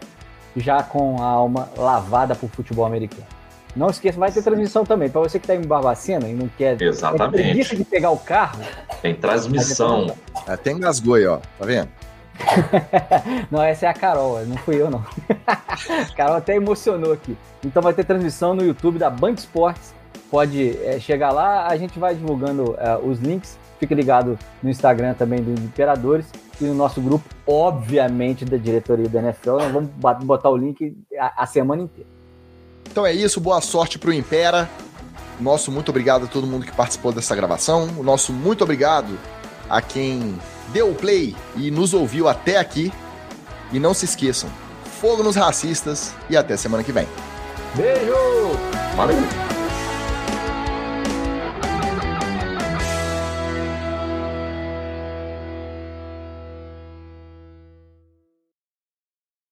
já 0.56 0.84
com 0.84 1.22
a 1.22 1.26
alma 1.26 1.70
lavada 1.78 2.36
por 2.36 2.50
futebol 2.50 2.86
americano. 2.86 3.39
Não 3.80 3.90
esqueça, 3.90 4.20
vai 4.20 4.32
ter 4.32 4.44
transmissão 4.44 4.84
também. 4.84 5.10
Para 5.10 5.22
você 5.22 5.40
que 5.40 5.46
está 5.46 5.56
em 5.56 5.66
Barbacena 5.66 6.28
e 6.28 6.34
não 6.34 6.50
quer. 6.58 6.82
Exatamente. 6.82 7.70
Tem 7.70 7.78
de 7.80 7.86
pegar 7.86 8.12
o 8.12 8.18
carro. 8.18 8.60
Tem 9.02 9.16
transmissão. 9.16 10.14
Até 10.46 10.72
engasgou 10.72 11.16
aí, 11.16 11.26
ó. 11.26 11.38
Tá 11.58 11.66
vendo? 11.66 11.90
não, 13.50 13.64
essa 13.64 13.86
é 13.86 13.90
a 13.90 13.94
Carol, 13.94 14.46
não 14.46 14.58
fui 14.58 14.82
eu, 14.82 14.90
não. 14.90 15.04
a 15.48 15.56
Carol 16.16 16.36
até 16.36 16.56
emocionou 16.56 17.14
aqui. 17.14 17.38
Então 17.66 17.82
vai 17.82 17.94
ter 17.94 18.04
transmissão 18.04 18.54
no 18.54 18.66
YouTube 18.66 19.00
da 19.00 19.10
Band 19.10 19.34
Esportes. 19.34 19.94
Pode 20.30 20.78
é, 20.84 21.00
chegar 21.00 21.32
lá, 21.32 21.68
a 21.68 21.76
gente 21.76 21.98
vai 21.98 22.14
divulgando 22.14 22.76
é, 22.78 22.98
os 22.98 23.20
links 23.20 23.58
Fique 23.80 23.96
ligado 23.96 24.38
no 24.62 24.70
Instagram 24.70 25.14
também 25.14 25.42
do 25.42 25.52
Imperadores 25.52 26.30
e 26.60 26.66
no 26.66 26.76
nosso 26.76 27.00
grupo, 27.02 27.24
obviamente, 27.48 28.44
da 28.44 28.58
diretoria 28.58 29.08
da 29.08 29.20
NFL. 29.20 29.52
Nós 29.52 29.72
vamos 29.72 30.26
botar 30.26 30.50
o 30.50 30.58
link 30.58 30.98
a, 31.18 31.44
a 31.44 31.46
semana 31.46 31.84
inteira. 31.84 32.19
Então 32.92 33.06
é 33.06 33.14
isso, 33.14 33.40
boa 33.40 33.62
sorte 33.62 33.98
para 33.98 34.10
o 34.10 34.14
Impera. 34.14 34.70
Nosso 35.40 35.72
muito 35.72 35.90
obrigado 35.90 36.26
a 36.26 36.28
todo 36.28 36.46
mundo 36.46 36.66
que 36.66 36.72
participou 36.72 37.12
dessa 37.12 37.36
gravação. 37.36 37.90
O 37.98 38.04
nosso 38.04 38.34
muito 38.34 38.64
obrigado 38.64 39.18
a 39.70 39.82
quem 39.82 40.38
deu 40.74 40.92
o 40.92 40.96
play 40.96 41.36
e 41.56 41.72
nos 41.72 41.94
ouviu 41.94 42.28
até 42.28 42.58
aqui. 42.58 42.92
E 43.72 43.80
não 43.80 43.94
se 43.94 44.06
esqueçam, 44.06 44.50
fogo 45.00 45.22
nos 45.22 45.36
racistas 45.36 46.12
e 46.30 46.36
até 46.36 46.58
semana 46.58 46.84
que 46.84 46.92
vem. 46.92 47.08
Beijo! 47.76 48.58
Valeu! 48.96 49.59